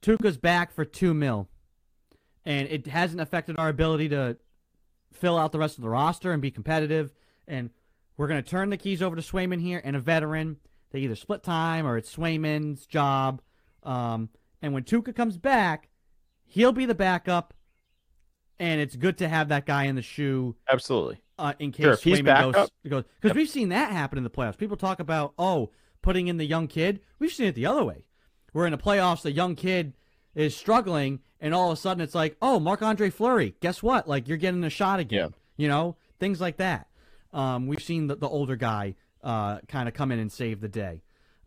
Tuukka's 0.00 0.36
back 0.36 0.72
for 0.72 0.84
two 0.84 1.12
mil, 1.12 1.48
and 2.44 2.68
it 2.68 2.86
hasn't 2.86 3.20
affected 3.20 3.56
our 3.58 3.68
ability 3.68 4.08
to 4.10 4.36
fill 5.12 5.38
out 5.38 5.52
the 5.52 5.58
rest 5.58 5.76
of 5.76 5.82
the 5.82 5.90
roster 5.90 6.32
and 6.32 6.40
be 6.40 6.50
competitive, 6.50 7.12
and 7.46 7.70
we're 8.16 8.28
going 8.28 8.42
to 8.42 8.48
turn 8.48 8.70
the 8.70 8.76
keys 8.76 9.02
over 9.02 9.16
to 9.16 9.22
Swayman 9.22 9.60
here 9.60 9.80
and 9.84 9.96
a 9.96 10.00
veteran. 10.00 10.56
They 10.90 11.00
either 11.00 11.14
split 11.16 11.42
time 11.42 11.86
or 11.86 11.96
it's 11.96 12.14
Swayman's 12.14 12.86
job. 12.86 13.40
Um, 13.82 14.28
and 14.60 14.72
when 14.74 14.84
Tuukka 14.84 15.14
comes 15.14 15.38
back, 15.38 15.88
he'll 16.44 16.72
be 16.72 16.84
the 16.86 16.94
backup, 16.94 17.54
and 18.58 18.80
it's 18.80 18.94
good 18.96 19.18
to 19.18 19.28
have 19.28 19.48
that 19.48 19.66
guy 19.66 19.84
in 19.84 19.96
the 19.96 20.02
shoe 20.02 20.54
Absolutely. 20.70 21.20
uh, 21.38 21.54
in 21.58 21.72
case 21.72 21.84
Sure, 21.84 21.92
if 21.94 22.00
Swayman 22.02 22.52
goes 22.52 22.54
goes 22.88 23.04
because 23.20 23.30
Yep. 23.30 23.36
we've 23.36 23.48
seen 23.48 23.70
that 23.70 23.90
happen 23.92 24.18
in 24.18 24.24
the 24.24 24.30
playoffs. 24.30 24.58
People 24.58 24.76
talk 24.76 25.00
about 25.00 25.32
oh 25.38 25.70
putting 26.02 26.28
in 26.28 26.36
the 26.36 26.44
young 26.44 26.68
kid. 26.68 27.00
We've 27.18 27.32
seen 27.32 27.46
it 27.46 27.54
the 27.54 27.66
other 27.66 27.84
way. 27.84 28.04
We're 28.52 28.66
in 28.66 28.72
the 28.72 28.78
playoffs, 28.78 29.22
the 29.22 29.32
young 29.32 29.54
kid 29.56 29.94
is 30.34 30.54
struggling, 30.54 31.20
and 31.40 31.54
all 31.54 31.72
of 31.72 31.78
a 31.78 31.80
sudden 31.80 32.02
it's 32.02 32.14
like 32.14 32.36
oh 32.42 32.60
Marc 32.60 32.82
Andre 32.82 33.10
Fleury, 33.10 33.54
guess 33.60 33.82
what? 33.82 34.06
Like 34.06 34.28
you're 34.28 34.36
getting 34.36 34.62
a 34.62 34.70
shot 34.70 35.00
again. 35.00 35.34
You 35.56 35.68
know 35.68 35.96
things 36.20 36.40
like 36.40 36.58
that. 36.58 36.86
Um, 37.32 37.66
we've 37.66 37.82
seen 37.82 38.06
the, 38.06 38.16
the 38.16 38.28
older 38.28 38.56
guy 38.56 38.94
uh, 39.22 39.58
kind 39.68 39.88
of 39.88 39.94
come 39.94 40.10
in 40.12 40.18
and 40.18 40.30
save 40.30 40.60
the 40.60 40.68
day. 40.68 41.02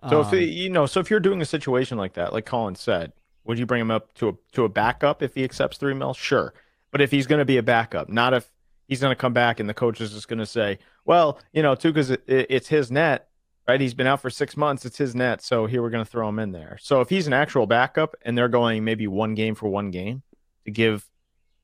So 0.09 0.21
Um, 0.21 0.27
if 0.27 0.33
it- 0.33 0.45
you 0.49 0.69
know, 0.69 0.85
so 0.85 0.99
if 0.99 1.09
you're 1.09 1.19
doing 1.19 1.41
a 1.41 1.45
situation 1.45 1.97
like 1.97 2.13
that, 2.13 2.33
like 2.33 2.45
Colin 2.45 2.75
said, 2.75 3.13
would 3.43 3.59
you 3.59 3.65
bring 3.65 3.81
him 3.81 3.91
up 3.91 4.13
to 4.15 4.29
a 4.29 4.33
to 4.53 4.63
a 4.63 4.69
backup 4.69 5.21
if 5.21 5.35
he 5.35 5.43
accepts 5.43 5.77
three 5.77 5.93
mil? 5.93 6.13
Sure, 6.13 6.53
but 6.91 7.01
if 7.01 7.11
he's 7.11 7.27
going 7.27 7.39
to 7.39 7.45
be 7.45 7.57
a 7.57 7.63
backup, 7.63 8.09
not 8.09 8.33
if 8.33 8.51
he's 8.87 9.01
going 9.01 9.11
to 9.11 9.15
come 9.19 9.33
back 9.33 9.59
and 9.59 9.67
the 9.69 9.73
coach 9.73 9.99
is 10.01 10.11
just 10.13 10.27
going 10.27 10.39
to 10.39 10.45
say, 10.45 10.79
well, 11.05 11.39
you 11.53 11.61
know, 11.61 11.75
Tuukka's 11.75 12.09
it, 12.11 12.23
it's 12.27 12.67
his 12.69 12.89
net, 12.91 13.29
right? 13.67 13.79
He's 13.81 13.93
been 13.93 14.07
out 14.07 14.21
for 14.21 14.29
six 14.29 14.55
months, 14.57 14.85
it's 14.85 14.97
his 14.97 15.13
net, 15.15 15.41
so 15.43 15.65
here 15.67 15.81
we're 15.81 15.89
going 15.91 16.03
to 16.05 16.09
throw 16.09 16.27
him 16.29 16.39
in 16.39 16.51
there. 16.53 16.77
So 16.81 17.01
if 17.01 17.09
he's 17.09 17.27
an 17.27 17.33
actual 17.33 17.65
backup 17.67 18.15
and 18.23 18.37
they're 18.37 18.47
going 18.47 18.83
maybe 18.83 19.07
one 19.07 19.33
game 19.35 19.53
for 19.55 19.67
one 19.69 19.91
game 19.91 20.23
to 20.65 20.71
give 20.71 21.07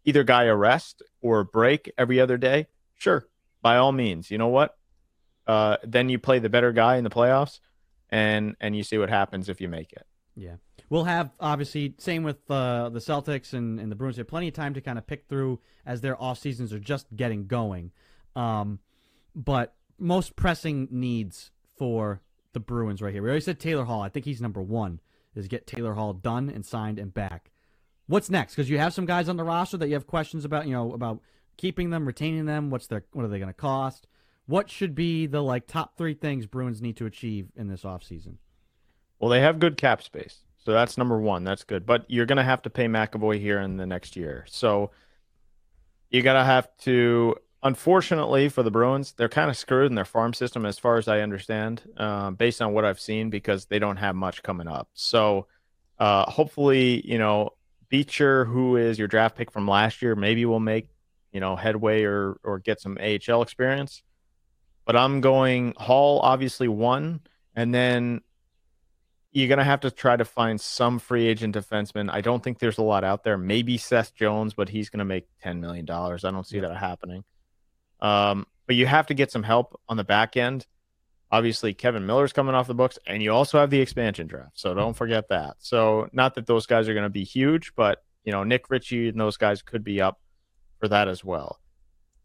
either 0.05 0.23
guy 0.23 0.43
a 0.45 0.55
rest 0.55 1.01
or 1.21 1.39
a 1.39 1.45
break 1.45 1.91
every 1.97 2.19
other 2.19 2.37
day, 2.37 2.67
sure, 2.95 3.25
by 3.61 3.77
all 3.77 3.91
means. 3.91 4.31
You 4.31 4.37
know 4.37 4.47
what? 4.47 4.77
Uh, 5.47 5.77
then 5.83 6.09
you 6.09 6.19
play 6.19 6.39
the 6.39 6.49
better 6.49 6.71
guy 6.71 6.97
in 6.97 7.03
the 7.03 7.09
playoffs 7.09 7.59
and 8.09 8.55
and 8.59 8.75
you 8.75 8.83
see 8.83 8.97
what 8.97 9.09
happens 9.09 9.49
if 9.49 9.61
you 9.61 9.69
make 9.69 9.91
it. 9.93 10.05
Yeah. 10.35 10.55
We'll 10.89 11.05
have 11.05 11.31
obviously 11.39 11.95
same 11.99 12.23
with 12.23 12.49
uh, 12.49 12.89
the 12.89 12.99
Celtics 12.99 13.53
and, 13.53 13.79
and 13.79 13.91
the 13.91 13.95
Bruins. 13.95 14.17
Have 14.17 14.27
plenty 14.27 14.49
of 14.49 14.53
time 14.53 14.73
to 14.73 14.81
kind 14.81 14.97
of 14.97 15.07
pick 15.07 15.25
through 15.27 15.59
as 15.85 16.01
their 16.01 16.21
off 16.21 16.39
seasons 16.39 16.73
are 16.73 16.79
just 16.79 17.07
getting 17.15 17.47
going. 17.47 17.91
Um, 18.35 18.79
but 19.33 19.73
most 19.97 20.35
pressing 20.35 20.89
needs 20.91 21.51
for 21.77 22.21
the 22.53 22.59
Bruins 22.59 23.01
right 23.01 23.13
here. 23.13 23.21
We 23.21 23.29
already 23.29 23.41
said 23.41 23.59
Taylor 23.59 23.85
Hall. 23.85 24.01
I 24.01 24.09
think 24.09 24.25
he's 24.25 24.41
number 24.41 24.61
one. 24.61 24.99
Is 25.33 25.47
get 25.47 25.65
Taylor 25.65 25.93
Hall 25.93 26.11
done 26.11 26.49
and 26.49 26.65
signed 26.65 26.99
and 26.99 27.13
back. 27.13 27.51
What's 28.07 28.29
next? 28.29 28.55
Because 28.55 28.69
you 28.69 28.77
have 28.77 28.93
some 28.93 29.05
guys 29.05 29.29
on 29.29 29.37
the 29.37 29.45
roster 29.45 29.77
that 29.77 29.87
you 29.87 29.93
have 29.93 30.07
questions 30.07 30.43
about. 30.43 30.67
You 30.67 30.73
know 30.73 30.91
about 30.91 31.21
keeping 31.57 31.89
them, 31.89 32.05
retaining 32.05 32.45
them. 32.45 32.69
What's 32.69 32.87
their 32.87 33.05
what 33.11 33.25
are 33.25 33.27
they 33.27 33.39
going 33.39 33.47
to 33.47 33.53
cost? 33.53 34.07
What 34.47 34.69
should 34.69 34.95
be 34.95 35.27
the 35.27 35.41
like 35.41 35.67
top 35.67 35.97
three 35.97 36.13
things 36.13 36.45
Bruins 36.45 36.81
need 36.81 36.97
to 36.97 37.05
achieve 37.05 37.49
in 37.55 37.67
this 37.67 37.83
offseason? 37.83 38.35
Well, 39.19 39.29
they 39.29 39.39
have 39.41 39.59
good 39.59 39.77
cap 39.77 40.01
space, 40.01 40.39
so 40.57 40.71
that's 40.71 40.97
number 40.97 41.19
one. 41.19 41.43
That's 41.43 41.63
good, 41.63 41.85
but 41.85 42.05
you're 42.09 42.25
gonna 42.25 42.43
have 42.43 42.63
to 42.63 42.69
pay 42.69 42.87
McAvoy 42.87 43.39
here 43.39 43.59
in 43.59 43.77
the 43.77 43.85
next 43.85 44.15
year, 44.15 44.45
so 44.49 44.91
you 46.09 46.21
gotta 46.21 46.43
have 46.43 46.75
to. 46.79 47.35
Unfortunately 47.63 48.49
for 48.49 48.63
the 48.63 48.71
Bruins, 48.71 49.13
they're 49.13 49.29
kind 49.29 49.51
of 49.51 49.55
screwed 49.55 49.85
in 49.85 49.93
their 49.93 50.03
farm 50.03 50.33
system, 50.33 50.65
as 50.65 50.79
far 50.79 50.97
as 50.97 51.07
I 51.07 51.19
understand, 51.19 51.83
uh, 51.95 52.31
based 52.31 52.59
on 52.59 52.73
what 52.73 52.83
I've 52.83 52.99
seen, 52.99 53.29
because 53.29 53.65
they 53.65 53.77
don't 53.77 53.97
have 53.97 54.15
much 54.15 54.41
coming 54.41 54.67
up. 54.67 54.89
So, 54.95 55.45
uh, 55.99 56.29
hopefully, 56.29 57.07
you 57.07 57.19
know, 57.19 57.51
Beecher, 57.89 58.45
who 58.45 58.77
is 58.77 58.97
your 58.97 59.07
draft 59.07 59.37
pick 59.37 59.51
from 59.51 59.67
last 59.67 60.01
year, 60.01 60.15
maybe 60.15 60.43
will 60.45 60.59
make 60.59 60.89
you 61.31 61.39
know 61.39 61.55
headway 61.55 62.03
or 62.03 62.37
or 62.43 62.59
get 62.59 62.79
some 62.81 62.97
AHL 62.99 63.41
experience. 63.41 64.03
But 64.85 64.95
I'm 64.95 65.21
going 65.21 65.73
Hall, 65.77 66.19
obviously 66.21 66.67
one, 66.67 67.21
and 67.55 67.73
then 67.73 68.21
you're 69.31 69.47
gonna 69.47 69.63
have 69.63 69.79
to 69.81 69.91
try 69.91 70.17
to 70.17 70.25
find 70.25 70.59
some 70.59 70.99
free 70.99 71.27
agent 71.27 71.55
defenseman. 71.55 72.09
I 72.11 72.21
don't 72.21 72.43
think 72.43 72.59
there's 72.59 72.77
a 72.79 72.83
lot 72.83 73.03
out 73.03 73.23
there. 73.23 73.37
Maybe 73.37 73.77
Seth 73.77 74.13
Jones, 74.13 74.53
but 74.53 74.67
he's 74.69 74.89
gonna 74.89 75.05
make 75.05 75.27
ten 75.41 75.61
million 75.61 75.85
dollars. 75.85 76.25
I 76.25 76.31
don't 76.31 76.45
see 76.45 76.57
Yeah. 76.57 76.67
that 76.69 76.77
happening. 76.77 77.23
Um, 78.01 78.45
but 78.67 78.75
you 78.75 78.85
have 78.87 79.07
to 79.07 79.13
get 79.13 79.31
some 79.31 79.43
help 79.43 79.79
on 79.87 79.97
the 79.97 80.03
back 80.03 80.35
end. 80.35 80.65
Obviously, 81.31 81.73
Kevan 81.73 82.05
Miller's 82.05 82.33
coming 82.33 82.55
off 82.55 82.67
the 82.67 82.73
books, 82.73 82.99
and 83.07 83.23
you 83.23 83.31
also 83.31 83.57
have 83.59 83.69
the 83.69 83.79
expansion 83.79 84.27
draft. 84.27 84.59
So 84.59 84.73
don't 84.73 84.95
forget 84.95 85.29
that. 85.29 85.55
So 85.59 86.09
not 86.11 86.35
that 86.35 86.45
those 86.45 86.65
guys 86.65 86.89
are 86.89 86.93
going 86.93 87.03
to 87.05 87.09
be 87.09 87.23
huge, 87.23 87.73
but 87.75 88.03
you 88.25 88.31
know 88.33 88.43
Nick 88.43 88.69
Ritchie 88.69 89.09
and 89.09 89.19
those 89.19 89.37
guys 89.37 89.61
could 89.61 89.83
be 89.83 90.01
up 90.01 90.19
for 90.81 90.89
that 90.89 91.07
as 91.07 91.23
well. 91.23 91.59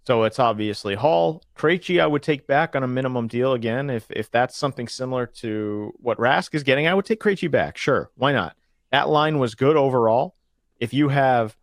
So 0.06 0.22
it's 0.24 0.38
obviously 0.38 0.94
Hall, 0.94 1.42
Krejci. 1.56 2.00
I 2.00 2.06
would 2.06 2.22
take 2.22 2.46
back 2.46 2.74
on 2.74 2.82
a 2.82 2.88
minimum 2.88 3.28
deal 3.28 3.52
again 3.52 3.90
if 3.90 4.10
if 4.10 4.30
that's 4.30 4.56
something 4.56 4.88
similar 4.88 5.26
to 5.42 5.92
what 5.98 6.18
Rask 6.18 6.54
is 6.54 6.62
getting. 6.62 6.86
I 6.88 6.94
would 6.94 7.04
take 7.04 7.20
Krejci 7.20 7.50
back. 7.50 7.76
Sure, 7.76 8.10
why 8.16 8.32
not? 8.32 8.56
That 8.92 9.08
line 9.08 9.38
was 9.38 9.54
good 9.54 9.76
overall. 9.76 10.34
If 10.80 10.94
you 10.94 11.08
have 11.08 11.56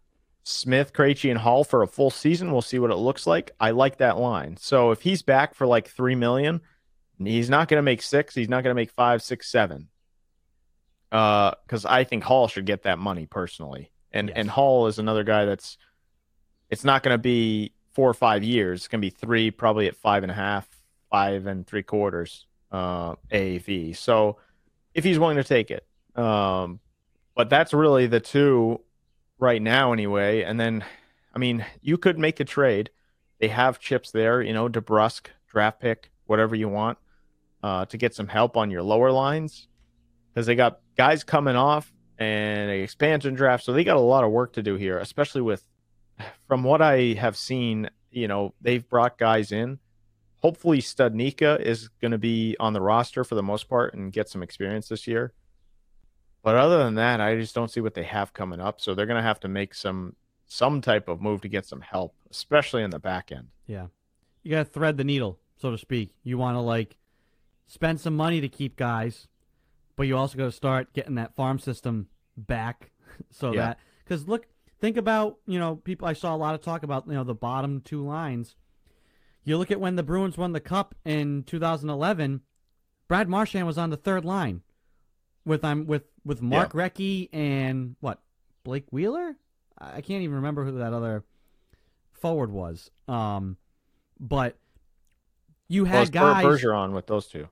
Smith, 0.44 0.91
Krejci, 0.91 1.30
and 1.32 1.39
Hall 1.39 1.64
for 1.64 1.84
a 1.84 1.88
full 1.88 2.10
season, 2.12 2.52
we'll 2.52 2.62
see 2.62 2.80
what 2.80 2.91
it 2.91 2.96
looks 2.98 3.26
like. 3.26 3.52
I 3.62 3.72
like 3.72 3.98
that 3.98 4.18
line. 4.18 4.58
So 4.58 4.91
if 4.91 5.02
he's 5.02 5.22
back 5.22 5.56
for 5.56 5.66
like 5.66 5.88
three 5.88 6.16
million, 6.16 6.60
he's 7.18 7.50
not 7.50 7.70
going 7.70 7.78
to 7.78 7.82
make 7.84 8.02
six. 8.02 8.36
He's 8.36 8.50
not 8.50 8.64
going 8.64 8.72
to 8.72 8.82
make 8.82 8.91
five, 8.91 9.22
six, 9.24 9.50
seven. 9.50 9.88
Uh, 11.14 11.52
Because 11.66 11.86
I 11.86 12.04
think 12.04 12.24
Hall 12.26 12.50
should 12.50 12.66
get 12.66 12.84
that 12.84 13.00
money 13.00 13.26
personally, 13.26 13.91
and 14.12 14.28
Yes. 14.28 14.38
and 14.38 14.50
Hall 14.50 14.88
is 14.88 15.00
another 15.00 15.24
guy 15.24 15.46
that's 15.46 15.78
it's 16.74 16.84
not 16.84 17.03
going 17.03 17.13
to 17.13 17.19
be 17.19 17.71
four 17.93 18.09
or 18.09 18.15
five 18.15 18.43
years. 18.43 18.82
It's 18.82 18.88
going 18.88 18.99
to 18.99 19.05
be 19.05 19.11
three, 19.11 19.51
probably 19.51 19.88
at 19.88 19.95
five 19.95 20.24
and 20.24 20.32
a 20.32 20.36
half, 20.36 20.67
five 21.11 21.45
and 21.45 21.65
three 21.65 21.84
quarters 21.84 22.47
uh, 22.71 23.13
AAV. 23.32 23.95
So 23.95 24.38
if 24.95 25.03
he's 25.03 25.19
willing 25.19 25.38
to 25.38 25.43
take 25.43 25.69
it, 25.69 25.86
um, 26.15 26.80
but 27.36 27.49
that's 27.49 27.74
really 27.74 28.07
the 28.07 28.19
two 28.19 28.82
right 29.38 29.61
now, 29.61 29.93
anyway. 29.93 30.41
And 30.41 30.59
then, 30.59 30.84
I 31.36 31.38
mean, 31.38 31.63
you 31.82 31.97
could 31.97 32.17
make 32.17 32.39
a 32.39 32.45
trade. 32.45 32.89
They 33.39 33.49
have 33.49 33.80
chips 33.80 34.09
there, 34.09 34.41
you 34.41 34.53
know, 34.53 34.67
DeBrusk, 34.67 35.28
draft 35.47 35.80
pick, 35.80 36.09
whatever 36.26 36.55
you 36.55 36.69
want, 36.69 36.97
uh, 37.61 37.86
to 37.86 37.97
get 37.97 38.15
some 38.15 38.28
help 38.28 38.57
on 38.57 38.71
your 38.71 38.82
lower 38.82 39.11
lines 39.11 39.67
because 40.34 40.47
they 40.47 40.55
got 40.55 40.80
guys 40.97 41.24
coming 41.24 41.55
off 41.55 41.93
and 42.17 42.71
an 42.71 42.82
expansion 42.82 43.36
draft. 43.36 43.63
So 43.63 43.74
they 43.74 43.84
got 43.84 43.97
a 43.97 43.99
lot 43.99 44.24
of 44.24 44.32
work 44.32 44.53
to 44.53 44.63
do 44.63 44.76
here, 44.76 44.97
especially 44.97 45.41
with, 45.41 45.63
from 46.47 46.64
what 46.64 46.82
I 46.82 47.14
have 47.14 47.36
seen, 47.38 47.89
you 48.11 48.28
know, 48.28 48.53
they've 48.61 48.88
brought 48.88 49.18
guys 49.18 49.51
in. 49.51 49.80
Hopefully, 50.41 50.80
Studnicka 50.80 51.59
is 51.61 51.88
going 52.01 52.11
to 52.11 52.18
be 52.18 52.55
on 52.59 52.74
the 52.74 52.82
roster 52.82 53.24
for 53.24 53.36
the 53.36 53.43
most 53.43 53.70
part 53.70 53.93
and 53.93 54.11
get 54.11 54.28
some 54.30 54.43
experience 54.43 54.89
this 54.89 55.07
year. 55.07 55.34
But 56.43 56.55
other 56.55 56.80
than 56.84 56.95
that, 56.95 57.22
I 57.22 57.38
just 57.38 57.55
don't 57.55 57.72
see 57.72 57.80
what 57.80 57.93
they 57.93 58.03
have 58.03 58.34
coming 58.34 58.59
up. 58.59 58.82
So 58.82 58.93
they're 58.93 59.05
going 59.05 59.18
to 59.22 59.24
have 59.28 59.39
to 59.41 59.47
make 59.47 59.74
some 59.74 60.16
some 60.45 60.82
type 60.82 61.07
of 61.07 61.22
move 61.22 61.41
to 61.41 61.47
get 61.47 61.66
some 61.66 61.82
help, 61.82 62.14
especially 62.30 62.84
in 62.84 62.91
the 62.91 62.99
back 62.99 63.32
end. 63.32 63.47
Yeah, 63.66 63.88
you 64.43 64.51
got 64.51 64.66
to 64.66 64.66
thread 64.66 64.97
the 64.97 65.03
needle, 65.05 65.39
so 65.55 65.72
to 65.72 65.78
speak. 65.78 66.14
You 66.24 66.38
want 66.38 66.55
to 66.55 66.59
like 66.59 66.97
spend 67.68 68.01
some 68.01 68.16
money 68.16 68.41
to 68.41 68.49
keep 68.49 68.76
guys, 68.76 69.28
but 69.95 70.03
you 70.03 70.18
also 70.18 70.38
got 70.38 70.45
to 70.45 70.51
start 70.51 70.91
getting 70.93 71.16
that 71.16 71.34
farm 71.36 71.57
system 71.59 72.09
back, 72.36 72.91
so 73.32 73.53
Yeah. 73.53 73.61
that 73.61 73.80
because 74.03 74.28
look, 74.28 74.45
think 74.84 74.98
about 74.98 75.38
you 75.48 75.58
know 75.58 75.78
people. 75.78 76.06
I 76.08 76.12
saw 76.14 76.36
a 76.36 76.38
lot 76.38 76.56
of 76.56 76.62
talk 76.62 76.84
about 76.84 77.08
you 77.08 77.14
know 77.14 77.24
the 77.24 77.34
bottom 77.34 77.80
two 77.80 78.06
lines. 78.06 78.56
You 79.46 79.58
look 79.58 79.72
at 79.72 79.80
when 79.80 79.96
the 79.96 80.04
Bruins 80.04 80.38
won 80.38 80.52
the 80.52 80.60
Cup 80.60 80.94
in 81.06 81.44
2011. 81.44 82.42
Brad 83.08 83.30
Marchand 83.30 83.66
was 83.66 83.78
on 83.78 83.90
the 83.92 83.98
third 83.98 84.26
line 84.26 84.62
with 85.46 85.64
I'm 85.64 85.86
with 85.88 86.04
with 86.26 86.42
Mark 86.42 86.74
Recchi 86.74 87.30
and 87.32 87.96
what 88.02 88.20
Blake 88.66 88.86
Wheeler. 88.92 89.38
I 89.78 90.02
can't 90.02 90.22
even 90.22 90.36
remember 90.36 90.66
who 90.66 90.78
that 90.80 90.94
other 90.94 91.24
forward 92.12 92.52
was. 92.52 92.92
Um, 93.08 93.56
but 94.20 94.58
you 95.70 95.86
had 95.86 96.08
Ber- 96.08 96.20
guys. 96.20 96.46
Bergeron 96.46 96.92
with 96.92 97.08
those 97.08 97.28
two. 97.28 97.48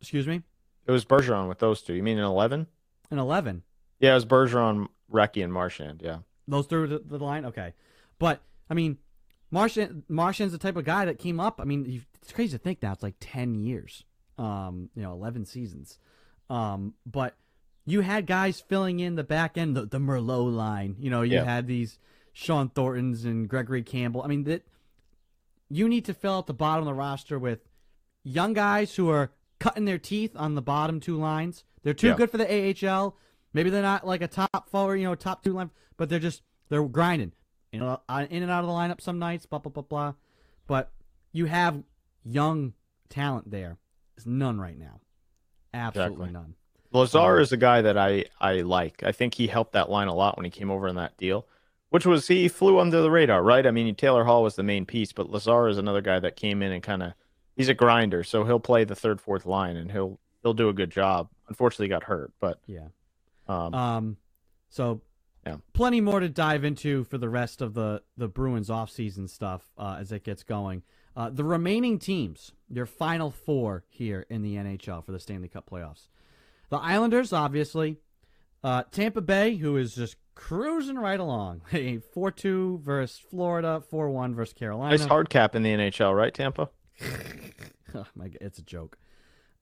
Excuse 0.00 0.28
me, 0.28 0.42
It 0.86 0.92
was 0.92 1.04
Bergeron 1.04 1.48
with 1.48 1.58
those 1.58 1.82
two. 1.82 1.94
You 1.94 2.02
mean 2.04 2.18
in 2.18 2.24
eleven? 2.24 2.68
an 3.10 3.18
eleven. 3.18 3.64
Yeah, 3.98 4.12
it 4.12 4.14
was 4.14 4.26
Bergeron, 4.26 4.86
Recchi, 5.12 5.42
and 5.42 5.52
Marchand. 5.52 6.00
Yeah. 6.04 6.18
Those 6.48 6.66
through 6.66 6.88
the, 6.88 6.98
the 6.98 7.18
line, 7.18 7.44
okay. 7.44 7.74
But 8.18 8.40
I 8.70 8.74
mean, 8.74 8.98
Marchand 9.50 10.02
Marchand's 10.08 10.52
the 10.52 10.58
type 10.58 10.76
of 10.76 10.84
guy 10.84 11.04
that 11.04 11.18
came 11.18 11.38
up. 11.38 11.60
I 11.60 11.64
mean, 11.64 11.84
you- 11.84 12.02
it's 12.22 12.32
crazy 12.32 12.52
to 12.52 12.58
think 12.62 12.82
now. 12.82 12.92
It's 12.92 13.02
like 13.02 13.14
ten 13.20 13.54
years, 13.54 14.04
um, 14.38 14.90
you 14.94 15.02
know, 15.02 15.12
eleven 15.12 15.44
seasons. 15.44 15.98
Um, 16.50 16.94
but 17.06 17.36
you 17.86 18.00
had 18.00 18.26
guys 18.26 18.60
filling 18.60 19.00
in 19.00 19.14
the 19.14 19.24
back 19.24 19.56
end, 19.56 19.76
the, 19.76 19.86
the 19.86 19.98
Merlot 19.98 20.52
line. 20.54 20.96
You 20.98 21.10
know, 21.10 21.22
you 21.22 21.36
Yeah. 21.36 21.44
had 21.44 21.66
these 21.66 21.98
Shawn 22.32 22.68
Thorntons 22.70 23.24
and 23.24 23.48
Gregory 23.48 23.82
Campbell. 23.82 24.22
I 24.22 24.26
mean, 24.26 24.44
that 24.44 24.66
you 25.68 25.88
need 25.88 26.04
to 26.06 26.14
fill 26.14 26.34
out 26.38 26.46
the 26.46 26.54
bottom 26.54 26.80
of 26.82 26.86
the 26.86 26.94
roster 26.94 27.38
with 27.38 27.60
young 28.24 28.52
guys 28.54 28.94
who 28.96 29.08
are 29.10 29.30
cutting 29.58 29.84
their 29.84 29.98
teeth 29.98 30.32
on 30.36 30.54
the 30.54 30.62
bottom 30.62 31.00
two 31.00 31.16
lines. 31.18 31.64
They're 31.82 31.94
too 31.94 32.08
Yeah. 32.08 32.16
good 32.16 32.30
for 32.30 32.38
the 32.38 32.46
AHL. 32.50 33.16
Maybe 33.52 33.70
they're 33.70 33.82
not 33.82 34.06
like 34.06 34.22
a 34.22 34.28
top 34.28 34.68
forward, 34.70 34.96
you 34.96 35.04
know, 35.04 35.14
top 35.14 35.42
two 35.42 35.52
line, 35.54 35.70
but 35.98 36.08
they're 36.08 36.18
just 36.18 36.42
they're 36.70 36.82
grinding, 36.84 37.32
you 37.72 37.80
know, 37.80 38.00
uh, 38.08 38.26
in 38.30 38.42
and 38.42 38.50
out 38.50 38.60
of 38.64 38.66
the 38.66 38.72
lineup 38.72 39.02
some 39.02 39.18
nights, 39.18 39.44
blah 39.44 39.58
blah 39.58 39.70
blah 39.70 39.82
blah. 39.82 40.14
But 40.66 40.90
you 41.32 41.44
have 41.44 41.82
young 42.24 42.72
talent 43.10 43.50
there. 43.50 43.76
There's 44.16 44.26
none 44.26 44.58
right 44.58 44.78
now. 44.78 45.00
Absolutely 45.74 46.14
Exactly. 46.28 46.32
none. 46.32 46.54
Lazar 46.90 47.36
Um, 47.36 47.42
is 47.42 47.52
a 47.52 47.56
guy 47.58 47.82
that 47.82 47.98
I 47.98 48.24
I 48.40 48.60
like. 48.62 49.02
I 49.02 49.12
think 49.12 49.34
he 49.34 49.46
helped 49.48 49.72
that 49.72 49.90
line 49.90 50.08
a 50.08 50.14
lot 50.14 50.36
when 50.38 50.44
he 50.44 50.50
came 50.50 50.70
over 50.70 50.88
in 50.88 50.96
that 50.96 51.16
deal, 51.18 51.46
which 51.90 52.06
was 52.06 52.28
he 52.28 52.48
flew 52.48 52.78
under 52.78 53.02
the 53.02 53.10
radar, 53.10 53.42
right? 53.42 53.66
I 53.66 53.70
mean, 53.70 53.94
Taylor 53.94 54.24
Hall 54.24 54.42
was 54.42 54.56
the 54.56 54.62
main 54.62 54.86
piece, 54.86 55.12
but 55.12 55.28
Lazar 55.30 55.68
is 55.68 55.76
another 55.76 56.00
guy 56.00 56.18
that 56.20 56.36
came 56.36 56.62
in 56.62 56.72
and 56.72 56.82
kind 56.82 57.02
of 57.02 57.12
he's 57.54 57.68
a 57.68 57.74
grinder, 57.74 58.24
so 58.24 58.44
he'll 58.44 58.60
play 58.60 58.84
the 58.84 58.94
third, 58.96 59.20
fourth 59.20 59.44
line, 59.44 59.76
and 59.76 59.92
he'll 59.92 60.18
he'll 60.42 60.54
do 60.54 60.68
a 60.70 60.72
good 60.74 60.90
job. 60.90 61.28
Unfortunately, 61.48 61.86
he 61.86 61.90
got 61.90 62.04
hurt, 62.04 62.32
but 62.40 62.60
Yeah. 62.66 62.88
um, 63.48 63.74
Um, 63.74 64.16
so 64.70 65.00
Yeah. 65.48 65.56
plenty 65.72 66.00
more 66.00 66.20
to 66.20 66.28
dive 66.28 66.64
into 66.64 67.04
for 67.04 67.18
the 67.18 67.28
rest 67.28 67.62
of 67.62 67.74
the 67.74 68.02
the 68.16 68.28
Bruins 68.28 68.68
offseason 68.68 69.28
stuff 69.28 69.62
uh, 69.76 69.96
as 70.00 70.12
it 70.12 70.24
gets 70.24 70.42
going. 70.42 70.82
Uh, 71.16 71.30
the 71.30 71.44
remaining 71.44 71.98
teams, 71.98 72.52
your 72.68 72.86
final 72.86 73.30
four 73.30 73.84
here 73.88 74.24
in 74.30 74.42
the 74.42 74.54
NHL 74.54 75.04
for 75.04 75.10
the 75.10 75.18
Stanley 75.18 75.48
Cup 75.48 75.68
playoffs. 75.68 76.06
The 76.70 76.76
Islanders, 76.76 77.32
obviously. 77.32 77.96
Uh, 78.62 78.82
Tampa 78.90 79.20
Bay, 79.20 79.56
who 79.56 79.76
is 79.76 79.94
just 79.94 80.16
cruising 80.34 80.96
right 80.98 81.18
along. 81.18 81.62
A 81.72 81.98
4 81.98 82.30
2 82.30 82.82
versus 82.84 83.18
Florida, 83.18 83.82
4 83.90 84.10
1 84.10 84.34
versus 84.34 84.52
Carolina. 84.52 84.96
nice 84.96 85.06
hard 85.06 85.28
cap 85.28 85.56
in 85.56 85.62
the 85.62 85.70
NHL, 85.70 86.14
right, 86.14 86.32
Tampa? 86.32 86.68
oh 87.94 88.06
my 88.14 88.28
god, 88.28 88.38
it's 88.40 88.58
a 88.58 88.62
joke. 88.62 88.98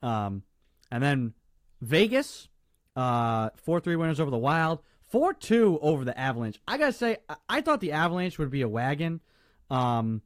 Um, 0.02 0.42
and 0.90 1.02
then 1.02 1.34
Vegas, 1.80 2.48
uh, 2.94 3.50
four 3.56 3.80
three 3.80 3.96
winners 3.96 4.20
over 4.20 4.30
the 4.30 4.38
Wild, 4.38 4.80
four 5.18 5.32
two 5.34 5.78
over 5.80 6.04
the 6.04 6.18
Avalanche. 6.18 6.60
I 6.68 6.78
gotta 6.78 6.92
say, 6.92 7.18
I, 7.28 7.36
I 7.48 7.60
thought 7.60 7.80
the 7.80 7.92
Avalanche 7.92 8.38
would 8.38 8.50
be 8.50 8.62
a 8.62 8.68
wagon, 8.68 9.20
um, 9.70 10.22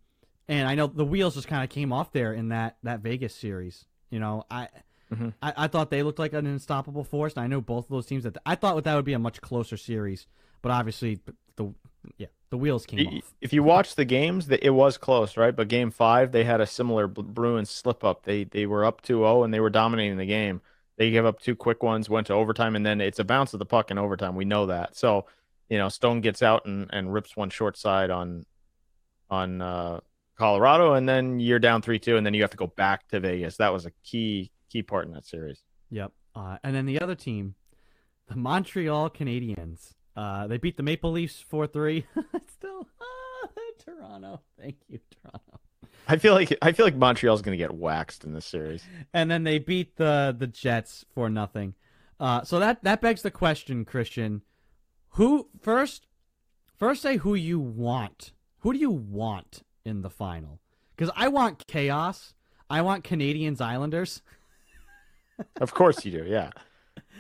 and 0.49 0.67
I 0.69 0.75
know 0.75 0.87
the 0.89 1.05
wheels 1.05 1.35
just 1.35 1.49
kind 1.49 1.63
of 1.63 1.71
came 1.71 1.93
off 1.93 2.13
there 2.13 2.33
in 2.33 2.49
that 2.49 2.77
that 2.83 3.01
Vegas 3.01 3.35
series. 3.35 3.85
You 4.11 4.19
know, 4.21 4.45
I. 4.51 4.69
Mhm. 5.13 5.35
I, 5.43 5.53
I 5.57 5.67
thought 5.67 5.91
they 5.91 6.05
looked 6.05 6.21
like 6.21 6.33
an 6.35 6.47
unstoppable 6.47 7.03
force. 7.03 7.33
And 7.35 7.43
I 7.43 7.49
know 7.49 7.61
both 7.61 7.87
of 7.87 7.91
those 7.91 8.07
teams 8.07 8.23
that 8.23 8.37
I 8.47 8.55
thought 8.55 8.81
that 8.85 8.95
would 8.95 9.05
be 9.05 9.13
a 9.13 9.19
much 9.19 9.41
closer 9.41 9.77
series, 9.77 10.29
but 10.63 10.71
obviously 10.71 11.19
the 11.57 11.75
yeah 12.17 12.29
the 12.51 12.57
wheels 12.57 12.87
came 12.87 13.05
Y- 13.05 13.17
off. 13.19 13.35
If 13.41 13.53
you 13.53 13.65
watch 13.65 13.97
the 13.97 14.05
games, 14.05 14.47
th- 14.47 14.61
it 14.63 14.71
was 14.71 14.99
close, 14.99 15.37
right? 15.37 15.55
But 15.57 15.67
game 15.67 15.91
five, 15.91 16.31
they 16.31 16.45
had 16.45 16.61
a 16.61 16.67
similar 16.67 17.09
Bru- 17.09 17.25
Bruins 17.25 17.71
slip 17.71 18.05
up. 18.05 18.23
They 18.23 18.45
they 18.45 18.67
were 18.67 18.85
up 18.85 19.03
2-0 19.03 19.45
and 19.45 19.53
they 19.53 19.59
were 19.59 19.69
dominating 19.69 20.17
the 20.17 20.27
game. 20.27 20.61
They 21.01 21.11
gave 21.11 21.25
up 21.25 21.41
two 21.41 21.57
quick 21.57 21.83
ones, 21.83 22.11
went 22.11 22.27
to 22.27 22.35
overtime, 22.35 22.77
and 22.77 22.85
then 22.85 23.01
it's 23.01 23.19
a 23.19 23.25
bounce 23.25 23.55
of 23.55 23.59
the 23.59 23.65
puck 23.65 23.91
in 23.91 23.97
overtime. 23.97 24.35
We 24.35 24.45
know 24.45 24.67
that. 24.67 24.95
So, 24.95 25.25
you 25.71 25.79
know, 25.79 25.89
Stone 25.89 26.21
gets 26.21 26.43
out 26.43 26.67
and, 26.67 26.91
and 26.93 27.11
rips 27.11 27.35
one 27.35 27.49
short 27.49 27.79
side 27.79 28.11
on 28.11 28.45
on 29.31 29.63
uh, 29.63 30.01
Colorado, 30.37 30.93
and 30.93 31.09
then 31.09 31.41
you're 31.41 31.59
down 31.59 31.81
three 31.81 31.99
two, 31.99 32.19
and 32.19 32.27
then 32.27 32.35
you 32.35 32.43
have 32.43 32.51
to 32.51 32.59
go 32.59 32.67
back 32.67 33.09
to 33.09 33.19
Vegas. 33.19 33.57
That 33.57 33.73
was 33.73 33.87
a 33.87 33.93
key 34.05 34.51
key 34.69 34.83
part 34.83 35.07
in 35.07 35.13
that 35.13 35.25
series. 35.25 35.63
Yep. 35.89 36.13
Uh, 36.35 36.59
and 36.63 36.77
then 36.77 36.85
the 36.85 37.01
other 37.01 37.15
team, 37.15 37.55
the 38.29 38.37
Montreal 38.37 39.09
Canadiens. 39.09 39.95
Uh, 40.15 40.49
they 40.49 40.59
beat 40.59 40.77
the 40.77 40.83
Maple 40.83 41.13
Leafs 41.13 41.43
4 41.49 41.67
3. 41.67 42.05
Still, 42.53 42.87
Toronto. 43.87 44.43
Thank 44.61 44.77
you, 44.87 45.01
Toronto. 45.23 45.61
I 46.09 46.17
feel 46.17 46.35
like 46.35 46.57
I 46.63 46.73
feel 46.73 46.87
like 46.87 46.97
Montreal's 46.97 47.43
going 47.43 47.57
to 47.57 47.63
get 47.63 47.73
waxed 47.73 48.25
in 48.25 48.33
this 48.35 48.47
series. 48.47 48.83
And 49.15 49.31
then 49.31 49.45
they 49.45 49.59
beat 49.59 49.97
the, 49.97 50.35
the 50.37 50.47
Jets 50.47 51.05
for 51.15 51.31
nothing. 51.31 51.75
Uh, 52.19 52.43
so 52.43 52.59
that, 52.59 52.83
that 52.85 53.01
begs 53.01 53.23
the 53.23 53.31
question, 53.31 53.85
Christian. 53.85 54.43
Who, 55.15 55.49
first, 55.61 56.07
first 56.77 57.03
say 57.03 57.17
who 57.19 57.35
you 57.35 57.59
want. 57.59 58.33
Who 58.59 58.73
do 58.73 58.79
you 58.79 58.91
want 58.91 59.63
in 59.85 60.03
the 60.03 60.11
final? 60.11 60.61
Because 60.95 61.13
I 61.17 61.29
want 61.29 61.67
chaos. 61.67 62.35
I 62.69 62.83
want 62.83 63.05
Canadiens 63.05 63.61
Islanders. 63.61 64.23
Of 65.59 65.73
course 65.73 66.05
you 66.05 66.13
do, 66.13 66.25
yeah. 66.27 66.51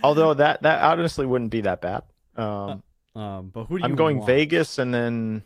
Although 0.02 0.34
that 0.34 0.60
that 0.60 0.82
honestly 0.82 1.24
wouldn't 1.24 1.50
be 1.50 1.62
that 1.62 1.80
bad. 1.80 2.02
Um, 2.36 2.82
Um, 3.14 3.48
but 3.48 3.64
who 3.64 3.78
do 3.78 3.80
you 3.80 3.84
I'm 3.84 3.94
going 3.94 4.18
want? 4.18 4.26
Vegas 4.26 4.78
and 4.78 4.92
then 4.92 5.42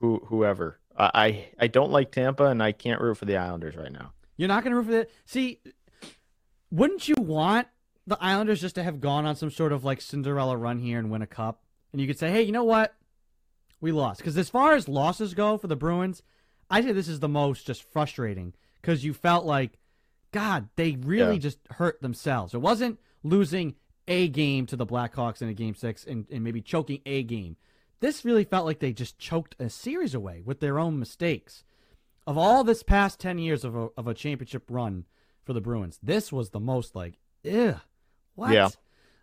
who 0.00 0.20
whoever. 0.26 0.78
I, 0.96 1.48
I 1.58 1.66
don't 1.66 1.90
like 1.90 2.12
Tampa 2.12 2.44
and 2.46 2.62
I 2.62 2.72
can't 2.72 3.00
root 3.00 3.16
for 3.16 3.24
the 3.24 3.36
Islanders 3.36 3.76
right 3.76 3.92
now. 3.92 4.12
You're 4.36 4.48
not 4.48 4.62
going 4.64 4.72
to 4.72 4.76
root 4.76 4.86
for 4.86 4.92
the. 4.92 5.08
See, 5.26 5.60
wouldn't 6.70 7.08
you 7.08 7.14
want 7.18 7.68
the 8.06 8.18
Islanders 8.20 8.60
just 8.60 8.74
to 8.76 8.82
have 8.82 9.00
gone 9.00 9.26
on 9.26 9.36
some 9.36 9.50
sort 9.50 9.72
of 9.72 9.84
like 9.84 10.00
Cinderella 10.00 10.56
run 10.56 10.78
here 10.78 10.98
and 10.98 11.10
win 11.10 11.22
a 11.22 11.26
cup? 11.26 11.62
And 11.92 12.00
you 12.00 12.06
could 12.06 12.18
say, 12.18 12.30
hey, 12.30 12.42
you 12.42 12.52
know 12.52 12.64
what? 12.64 12.94
We 13.80 13.92
lost. 13.92 14.18
Because 14.18 14.36
as 14.36 14.48
far 14.50 14.74
as 14.74 14.88
losses 14.88 15.34
go 15.34 15.58
for 15.58 15.66
the 15.68 15.76
Bruins, 15.76 16.22
I 16.70 16.80
say 16.80 16.92
this 16.92 17.08
is 17.08 17.20
the 17.20 17.28
most 17.28 17.66
just 17.66 17.82
frustrating 17.92 18.54
because 18.80 19.04
you 19.04 19.14
felt 19.14 19.44
like, 19.44 19.78
God, 20.32 20.68
they 20.76 20.92
really 20.96 21.34
Yeah. 21.34 21.38
just 21.40 21.58
hurt 21.70 22.00
themselves. 22.02 22.54
It 22.54 22.58
wasn't 22.60 22.98
losing 23.22 23.74
a 24.08 24.28
game 24.28 24.66
to 24.66 24.76
the 24.76 24.86
Blackhawks 24.86 25.40
in 25.42 25.48
a 25.48 25.54
game 25.54 25.74
six 25.74 26.04
and, 26.04 26.26
and 26.30 26.42
maybe 26.42 26.60
choking 26.60 27.00
a 27.06 27.22
game. 27.22 27.56
This 28.00 28.24
really 28.24 28.44
felt 28.44 28.66
like 28.66 28.80
they 28.80 28.92
just 28.92 29.18
choked 29.18 29.54
a 29.58 29.70
series 29.70 30.14
away 30.14 30.42
with 30.44 30.60
their 30.60 30.78
own 30.78 30.98
mistakes 30.98 31.64
of 32.26 32.38
all 32.38 32.64
this 32.64 32.82
past 32.82 33.20
10 33.20 33.38
years 33.38 33.64
of 33.64 33.76
a, 33.76 33.88
of 33.96 34.06
a 34.06 34.14
championship 34.14 34.64
run 34.68 35.04
for 35.44 35.52
the 35.52 35.60
Bruins, 35.60 35.98
this 36.02 36.32
was 36.32 36.50
the 36.50 36.60
most 36.60 36.96
like, 36.96 37.18
ugh, 37.50 37.80
what? 38.34 38.52
Yeah. 38.52 38.70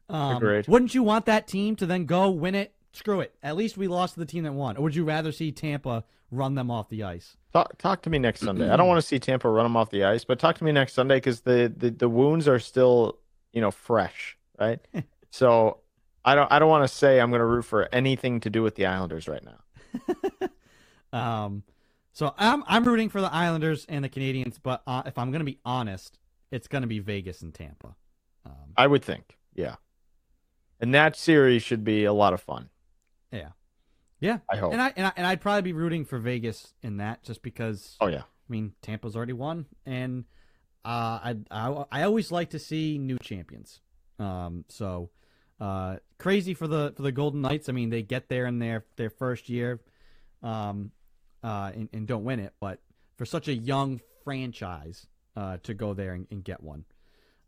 Um, 0.07 0.37
Agreed. 0.37 0.67
Wouldn't 0.67 0.93
you 0.93 1.03
want 1.03 1.25
that 1.25 1.47
team 1.47 1.75
to 1.77 1.85
then 1.85 2.05
go 2.05 2.29
win 2.29 2.53
it 2.53 2.75
screw 2.93 3.21
it. 3.21 3.33
At 3.41 3.55
least 3.55 3.77
we 3.77 3.87
lost 3.87 4.15
to 4.15 4.19
the 4.19 4.25
team 4.25 4.43
that 4.43 4.53
won. 4.53 4.77
Or 4.77 4.83
would 4.83 4.95
you 4.95 5.03
rather 5.03 5.31
see 5.31 5.51
Tampa 5.51 6.03
run 6.29 6.55
them 6.55 6.69
off 6.69 6.89
the 6.89 7.03
ice? 7.03 7.37
Talk, 7.53 7.77
talk 7.77 8.01
to 8.03 8.09
me 8.09 8.19
next 8.19 8.41
Sunday. 8.41 8.69
I 8.69 8.75
don't 8.75 8.87
want 8.89 8.99
to 8.99 9.05
see 9.05 9.19
Tampa 9.19 9.49
run 9.49 9.65
them 9.65 9.77
off 9.77 9.89
the 9.89 10.03
ice, 10.03 10.23
but 10.23 10.39
talk 10.39 10.57
to 10.57 10.63
me 10.63 10.71
next 10.71 10.93
Sunday 10.93 11.17
because 11.17 11.41
the, 11.41 11.73
the 11.75 11.89
the 11.89 12.09
wounds 12.09 12.47
are 12.47 12.59
still 12.59 13.17
you 13.53 13.61
know 13.61 13.71
fresh, 13.71 14.37
right? 14.59 14.79
so 15.31 15.79
I 16.23 16.35
don't 16.35 16.51
I 16.51 16.59
don't 16.59 16.69
want 16.69 16.87
to 16.87 16.93
say 16.93 17.19
I'm 17.19 17.29
going 17.29 17.39
to 17.39 17.45
root 17.45 17.63
for 17.63 17.89
anything 17.91 18.39
to 18.41 18.49
do 18.49 18.61
with 18.61 18.75
the 18.75 18.85
Islanders 18.85 19.27
right 19.27 19.43
now. 19.43 20.49
um, 21.13 21.63
so 22.13 22.33
I'm 22.37 22.63
I'm 22.67 22.83
rooting 22.83 23.09
for 23.09 23.21
the 23.21 23.33
Islanders 23.33 23.85
and 23.89 24.03
the 24.03 24.09
Canadiens, 24.09 24.57
but 24.61 24.83
uh, 24.85 25.03
if 25.05 25.17
I'm 25.17 25.31
going 25.31 25.39
to 25.39 25.45
be 25.45 25.59
honest, 25.65 26.19
it's 26.51 26.67
going 26.67 26.81
to 26.81 26.87
be 26.87 26.99
Vegas 26.99 27.41
and 27.41 27.53
Tampa. 27.53 27.95
Um, 28.45 28.73
I 28.77 28.87
would 28.87 29.03
think, 29.03 29.37
yeah. 29.55 29.75
And 30.79 30.93
that 30.93 31.15
series 31.15 31.63
should 31.63 31.83
be 31.83 32.05
a 32.05 32.13
lot 32.13 32.33
of 32.33 32.41
fun. 32.41 32.69
Yeah, 33.31 33.49
yeah. 34.19 34.39
I 34.49 34.57
hope. 34.57 34.73
And 34.73 34.81
I 34.81 34.93
and 34.95 35.07
I 35.07 35.13
and 35.15 35.25
I'd 35.25 35.41
probably 35.41 35.61
be 35.61 35.73
rooting 35.73 36.05
for 36.05 36.19
Vegas 36.19 36.73
in 36.83 36.97
that 36.97 37.23
just 37.23 37.41
because. 37.41 37.97
Oh 37.99 38.07
yeah. 38.07 38.21
I 38.21 38.51
mean, 38.51 38.73
Tampa's 38.81 39.15
already 39.15 39.33
won, 39.33 39.65
and 39.85 40.25
uh, 40.83 41.19
I, 41.23 41.35
I 41.49 41.85
I 41.91 42.03
always 42.03 42.31
like 42.31 42.49
to 42.49 42.59
see 42.59 42.97
new 42.97 43.17
champions. 43.19 43.79
Um, 44.19 44.65
so 44.67 45.09
uh, 45.61 45.97
crazy 46.17 46.53
for 46.53 46.67
the 46.67 46.91
for 46.95 47.03
the 47.03 47.11
Golden 47.11 47.41
Knights. 47.41 47.69
I 47.69 47.71
mean, 47.71 47.91
they 47.91 48.01
get 48.01 48.27
there 48.27 48.47
in 48.47 48.59
their 48.59 48.83
their 48.97 49.11
first 49.11 49.47
year, 49.47 49.79
um, 50.41 50.91
uh, 51.43 51.71
and, 51.73 51.87
and 51.93 52.07
don't 52.07 52.23
win 52.23 52.39
it. 52.39 52.53
But 52.59 52.79
for 53.15 53.25
such 53.25 53.47
a 53.47 53.53
young 53.53 54.01
franchise, 54.23 55.05
uh, 55.37 55.57
to 55.63 55.73
go 55.73 55.93
there 55.93 56.13
and, 56.13 56.27
and 56.31 56.43
get 56.43 56.61
one, 56.61 56.83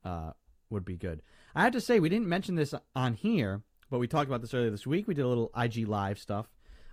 uh, 0.05 0.31
would 0.69 0.85
be 0.85 0.95
good. 0.95 1.21
I 1.55 1.63
have 1.63 1.73
to 1.73 1.81
say, 1.81 1.99
we 1.99 2.09
didn't 2.09 2.27
mention 2.27 2.55
this 2.55 2.73
on 2.95 3.13
here, 3.13 3.61
but 3.89 3.99
we 3.99 4.07
talked 4.07 4.27
about 4.27 4.41
this 4.41 4.53
earlier 4.53 4.69
this 4.69 4.87
week. 4.87 5.07
We 5.07 5.13
did 5.13 5.25
a 5.25 5.27
little 5.27 5.51
IG 5.57 5.87
live 5.87 6.19
stuff. 6.19 6.47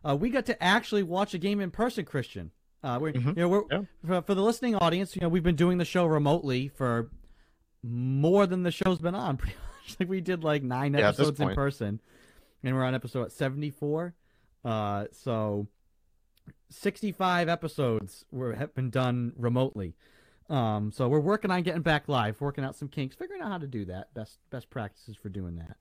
Uh, 0.06 0.16
we 0.16 0.30
got 0.30 0.46
to 0.46 0.62
actually 0.62 1.02
watch 1.02 1.34
a 1.34 1.38
game 1.38 1.60
in 1.60 1.70
person, 1.70 2.04
Christian. 2.04 2.50
Uh, 2.82 2.98
we're, 3.00 3.12
mm-hmm. 3.12 3.28
you 3.28 3.34
know, 3.34 3.48
we're, 3.48 3.62
yeah. 3.70 3.82
for, 4.06 4.22
for, 4.22 4.34
the 4.34 4.42
listening 4.42 4.74
audience, 4.74 5.14
you 5.14 5.20
know, 5.20 5.28
we've 5.28 5.42
been 5.42 5.56
doing 5.56 5.76
the 5.76 5.84
show 5.84 6.06
remotely 6.06 6.68
for 6.68 7.10
more 7.82 8.46
than 8.46 8.62
the 8.62 8.70
show's 8.70 8.98
been 8.98 9.14
on. 9.14 9.36
Pretty 9.38 9.54
much, 9.54 9.69
like 10.00 10.08
we 10.08 10.20
did 10.20 10.44
like 10.44 10.62
nine 10.62 10.94
yeah, 10.94 11.08
episodes 11.08 11.40
in 11.40 11.54
person, 11.54 12.00
and 12.62 12.74
we're 12.74 12.84
on 12.84 12.94
episode 12.94 13.32
seventy 13.32 13.70
four. 13.70 14.14
Uh, 14.64 15.06
so 15.12 15.66
sixty 16.68 17.12
five 17.12 17.48
episodes 17.48 18.24
were 18.30 18.54
have 18.54 18.74
been 18.74 18.90
done 18.90 19.32
remotely. 19.36 19.94
Um, 20.48 20.90
so 20.90 21.08
we're 21.08 21.20
working 21.20 21.50
on 21.50 21.62
getting 21.62 21.82
back 21.82 22.08
live, 22.08 22.40
working 22.40 22.64
out 22.64 22.74
some 22.74 22.88
kinks, 22.88 23.14
figuring 23.14 23.40
out 23.40 23.52
how 23.52 23.58
to 23.58 23.68
do 23.68 23.84
that. 23.86 24.12
Best 24.14 24.38
best 24.50 24.68
practices 24.70 25.16
for 25.16 25.28
doing 25.28 25.56
that. 25.56 25.76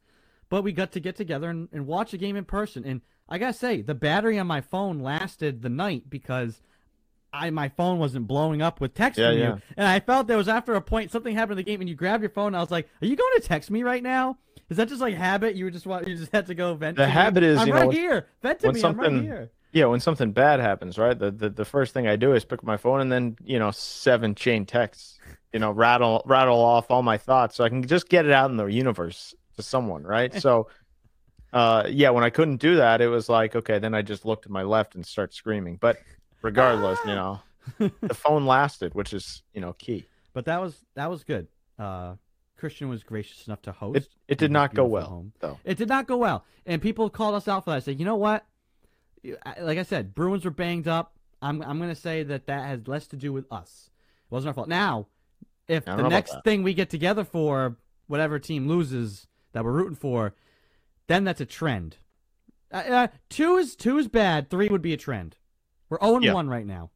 But 0.50 0.64
we 0.64 0.72
got 0.72 0.92
to 0.94 1.00
get 1.00 1.16
together 1.16 1.50
and, 1.50 1.70
and 1.72 1.86
watch 1.86 2.14
a 2.14 2.18
game 2.18 2.36
in 2.36 2.46
person. 2.46 2.84
And 2.86 3.02
I 3.28 3.38
gotta 3.38 3.54
say, 3.54 3.82
the 3.82 3.96
battery 3.96 4.40
on 4.40 4.48
my 4.48 4.62
phone 4.62 5.00
lasted 5.00 5.62
the 5.62 5.70
night 5.70 6.10
because 6.10 6.62
I 7.32 7.50
my 7.50 7.70
phone 7.70 8.00
wasn't 8.00 8.28
blowing 8.28 8.62
up 8.62 8.82
with 8.82 8.94
text 8.94 9.20
yeah, 9.20 9.30
from 9.30 9.40
yeah. 9.40 9.48
you. 9.56 9.62
And 9.78 9.88
I 9.88 10.00
felt 10.00 10.28
there 10.28 10.38
was 10.38 10.48
after 10.48 10.74
a 10.76 10.82
point 10.82 11.12
something 11.12 11.36
happened 11.36 11.60
in 11.60 11.66
the 11.66 11.72
game 11.72 11.82
and 11.82 11.90
you 11.90 11.96
grabbed 11.96 12.24
your 12.24 12.30
phone 12.30 12.48
and 12.48 12.58
I 12.58 12.62
was 12.62 12.72
like, 12.72 12.88
Are 13.02 13.06
you 13.06 13.16
going 13.16 13.42
to 13.42 13.48
text 13.48 13.70
me 13.70 13.84
right 13.84 14.02
now? 14.04 14.38
Is 14.70 14.78
that 14.78 14.88
just 14.88 15.02
like 15.02 15.16
habit? 15.16 15.56
You 15.56 15.66
were 15.66 15.72
just 15.72 15.86
you 15.86 16.16
just 16.16 16.32
had 16.32 16.48
to 16.48 16.56
go 16.56 16.76
vent. 16.76 16.98
The 16.98 17.08
habit 17.08 17.42
me? 17.44 17.50
is 17.50 17.60
I'm 17.60 17.68
you 17.68 17.74
right 17.74 17.86
know, 17.86 17.92
here. 17.92 18.28
Vent 18.42 18.60
to 18.60 18.72
me. 18.72 18.84
I'm 18.84 19.00
right 19.00 19.12
here. 19.12 19.52
Yeah, 19.72 19.86
when 19.86 20.00
something 20.00 20.32
bad 20.32 20.60
happens, 20.60 20.98
right? 20.98 21.18
The, 21.18 21.32
the 21.32 21.50
the 21.50 21.66
first 21.66 21.94
thing 21.94 22.08
I 22.08 22.16
do 22.16 22.34
is 22.34 22.44
pick 22.44 22.60
up 22.60 22.66
my 22.66 22.78
phone 22.78 23.02
and 23.02 23.12
then 23.12 23.36
you 23.44 23.60
know 23.60 23.72
seven 23.72 24.36
chain 24.36 24.66
texts, 24.66 25.20
you 25.54 25.60
know 25.60 25.72
rattle 25.72 26.24
rattle 26.26 26.60
off 26.60 26.90
all 26.90 27.04
my 27.04 27.18
thoughts 27.18 27.56
so 27.56 27.64
I 27.64 27.70
can 27.70 27.86
just 27.86 28.10
get 28.10 28.26
it 28.26 28.32
out 28.32 28.50
in 28.50 28.58
the 28.58 28.66
universe 28.66 29.36
to 29.58 29.64
someone, 29.64 30.04
right? 30.04 30.34
so, 30.34 30.70
uh, 31.54 31.84
yeah, 31.88 32.10
when 32.10 32.24
I 32.24 32.30
couldn't 32.30 32.58
do 32.58 32.78
that, 32.78 33.02
it 33.02 33.08
was 33.08 33.30
like 33.30 33.56
okay, 33.56 33.80
then 33.80 33.94
I 33.94 34.02
just 34.02 34.26
looked 34.26 34.44
to 34.44 34.52
my 34.52 34.64
left 34.64 34.96
and 34.96 35.06
start 35.06 35.34
screaming. 35.34 35.78
But 35.80 35.98
regardless, 36.42 37.00
you 37.06 37.16
know, 37.16 37.40
the 37.78 38.14
phone 38.14 38.46
lasted, 38.46 38.94
which 38.94 39.14
is 39.14 39.44
you 39.54 39.62
know 39.62 39.74
key. 39.74 40.06
But 40.34 40.46
that 40.46 40.62
was 40.62 40.86
that 40.96 41.10
was 41.10 41.24
good. 41.24 41.48
Uh, 41.78 42.16
Christian 42.58 42.90
was 42.90 43.04
gracious 43.04 43.48
enough 43.48 43.62
to 43.64 43.72
host. 43.72 43.98
It, 43.98 44.08
it 44.28 44.38
did 44.38 44.52
not 44.52 44.74
go 44.74 44.86
well, 44.86 45.06
home. 45.06 45.34
though. 45.40 45.58
It 45.64 45.78
did 45.78 45.88
not 45.88 46.08
go 46.08 46.18
well, 46.18 46.46
and 46.66 46.82
people 46.82 47.10
called 47.10 47.36
us 47.36 47.48
out 47.48 47.64
for 47.64 47.72
that. 47.72 47.78
I 47.78 47.80
said, 47.80 48.00
you 48.00 48.06
know 48.06 48.16
what? 48.16 48.46
like 49.62 49.78
I 49.78 49.84
said, 49.84 50.16
Bruins 50.16 50.46
were 50.46 50.52
banged 50.52 50.88
up. 50.88 51.14
I'm 51.42 51.62
I'm 51.62 51.80
gonna 51.80 51.96
say 51.96 52.24
that 52.24 52.48
that 52.48 52.66
has 52.66 52.88
less 52.88 53.08
to 53.08 53.16
do 53.16 53.32
with 53.32 53.52
us. 53.52 53.90
It 54.30 54.34
wasn't 54.34 54.50
our 54.50 54.54
fault. 54.54 54.68
Now, 54.68 55.08
if 55.68 55.86
the 55.86 56.08
next 56.08 56.36
thing 56.44 56.64
we 56.64 56.74
get 56.74 56.90
together 56.90 57.24
for 57.24 57.78
whatever 58.08 58.40
team 58.40 58.68
loses 58.68 59.28
that 59.54 59.64
we're 59.64 59.72
rooting 59.72 59.96
for, 59.96 60.34
then 61.08 61.24
that's 61.24 61.42
a 61.42 61.46
trend. 61.46 61.98
Uh, 62.72 62.78
uh, 62.78 63.08
two 63.30 63.58
is 63.58 63.76
two 63.76 63.98
is 63.98 64.08
bad. 64.08 64.50
Three 64.50 64.68
would 64.68 64.82
be 64.82 64.94
a 64.94 64.98
trend. 64.98 65.38
We're 65.90 66.00
0 66.02 66.20
yeah. 66.22 66.34
1 66.34 66.48
right 66.48 66.66
now. 66.66 66.92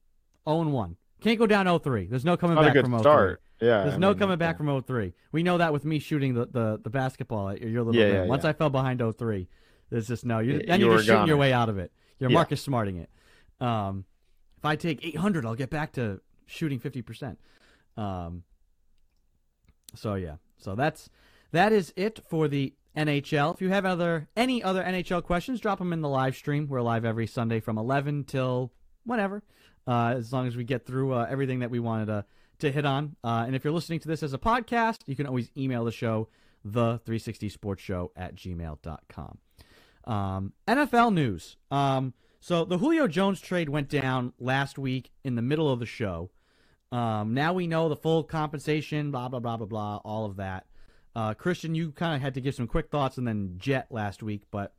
0 0.47 0.67
1. 0.67 0.95
Can't 1.21 1.39
go 1.39 1.47
down 1.47 1.65
0 1.65 1.79
3. 1.79 2.07
There's 2.07 2.25
no 2.25 2.37
coming 2.37 2.55
Not 2.55 2.73
back 2.73 2.81
from 2.81 2.91
0 2.91 3.01
start. 3.01 3.41
Yeah, 3.61 3.83
There's 3.83 3.93
I 3.93 3.97
no 3.97 4.09
mean, 4.09 4.19
coming 4.19 4.37
back 4.37 4.57
from 4.57 4.67
0 4.67 4.81
3. 4.81 5.13
We 5.31 5.43
know 5.43 5.57
that 5.57 5.71
with 5.71 5.85
me 5.85 5.99
shooting 5.99 6.33
the, 6.33 6.45
the, 6.47 6.79
the 6.83 6.89
basketball 6.89 7.49
at 7.49 7.61
your 7.61 7.83
little 7.83 7.99
yeah, 7.99 8.23
yeah 8.23 8.25
Once 8.25 8.45
I 8.45 8.53
fell 8.53 8.69
behind 8.69 8.99
0 8.99 9.13
3, 9.13 9.47
there's 9.89 10.07
just 10.07 10.25
no. 10.25 10.39
You, 10.39 10.61
then 10.65 10.79
you 10.79 10.87
you're 10.87 10.97
just 10.97 11.07
shooting 11.07 11.27
your 11.27 11.37
way 11.37 11.53
out 11.53 11.69
of 11.69 11.77
it. 11.77 11.91
You're 12.19 12.29
yeah. 12.29 12.35
Marcus 12.35 12.61
Smarting 12.61 12.97
it. 12.97 13.09
Um, 13.59 14.05
if 14.57 14.65
I 14.65 14.75
take 14.75 15.03
800, 15.05 15.45
I'll 15.45 15.55
get 15.55 15.69
back 15.69 15.93
to 15.93 16.19
shooting 16.45 16.79
50%. 16.79 17.37
Um, 17.95 18.43
so 19.95 20.15
yeah, 20.15 20.35
so 20.57 20.75
that's 20.75 21.09
that 21.51 21.71
is 21.71 21.93
it 21.95 22.19
for 22.27 22.47
the 22.47 22.73
NHL. 22.97 23.53
If 23.53 23.61
you 23.61 23.69
have 23.69 23.85
other 23.85 24.27
any 24.35 24.63
other 24.63 24.83
NHL 24.83 25.23
questions, 25.23 25.59
drop 25.59 25.79
them 25.79 25.93
in 25.93 26.01
the 26.01 26.09
live 26.09 26.35
stream. 26.35 26.67
We're 26.67 26.81
live 26.81 27.05
every 27.05 27.27
Sunday 27.27 27.59
from 27.59 27.77
11 27.77 28.23
till 28.25 28.71
whenever, 29.05 29.43
uh, 29.87 30.13
as 30.17 30.31
long 30.31 30.47
as 30.47 30.55
we 30.55 30.63
get 30.63 30.85
through 30.85 31.13
uh, 31.13 31.27
everything 31.29 31.59
that 31.59 31.71
we 31.71 31.79
wanted 31.79 32.07
to 32.07 32.25
to 32.59 32.71
hit 32.71 32.85
on. 32.85 33.15
Uh, 33.23 33.43
and 33.45 33.55
if 33.55 33.63
you're 33.63 33.73
listening 33.73 33.99
to 33.99 34.07
this 34.07 34.23
as 34.23 34.33
a 34.33 34.37
podcast, 34.37 34.99
you 35.05 35.15
can 35.15 35.25
always 35.27 35.49
email 35.57 35.83
the 35.83 35.91
show, 35.91 36.29
the 36.63 36.99
360 37.05 37.49
sports 37.49 37.81
show 37.81 38.11
at 38.15 38.35
gmail.com. 38.35 39.37
Um, 40.05 40.53
NFL 40.67 41.13
news. 41.13 41.57
Um, 41.71 42.13
so 42.39 42.65
the 42.65 42.77
Julio 42.77 43.07
Jones 43.07 43.39
trade 43.39 43.69
went 43.69 43.89
down 43.89 44.33
last 44.39 44.77
week 44.77 45.11
in 45.23 45.35
the 45.35 45.41
middle 45.41 45.71
of 45.71 45.79
the 45.79 45.85
show. 45.85 46.29
Um, 46.91 47.33
now 47.33 47.53
we 47.53 47.67
know 47.67 47.89
the 47.89 47.95
full 47.95 48.23
compensation, 48.23 49.11
blah 49.11 49.29
blah 49.29 49.39
blah 49.39 49.57
blah 49.57 49.65
blah, 49.65 49.97
all 50.03 50.25
of 50.25 50.35
that. 50.35 50.65
Uh, 51.15 51.33
Christian, 51.33 51.73
you 51.73 51.91
kind 51.91 52.15
of 52.15 52.21
had 52.21 52.33
to 52.33 52.41
give 52.41 52.55
some 52.55 52.67
quick 52.67 52.89
thoughts 52.89 53.17
and 53.17 53.27
then 53.27 53.55
Jet 53.57 53.87
last 53.91 54.21
week, 54.21 54.43
but 54.51 54.73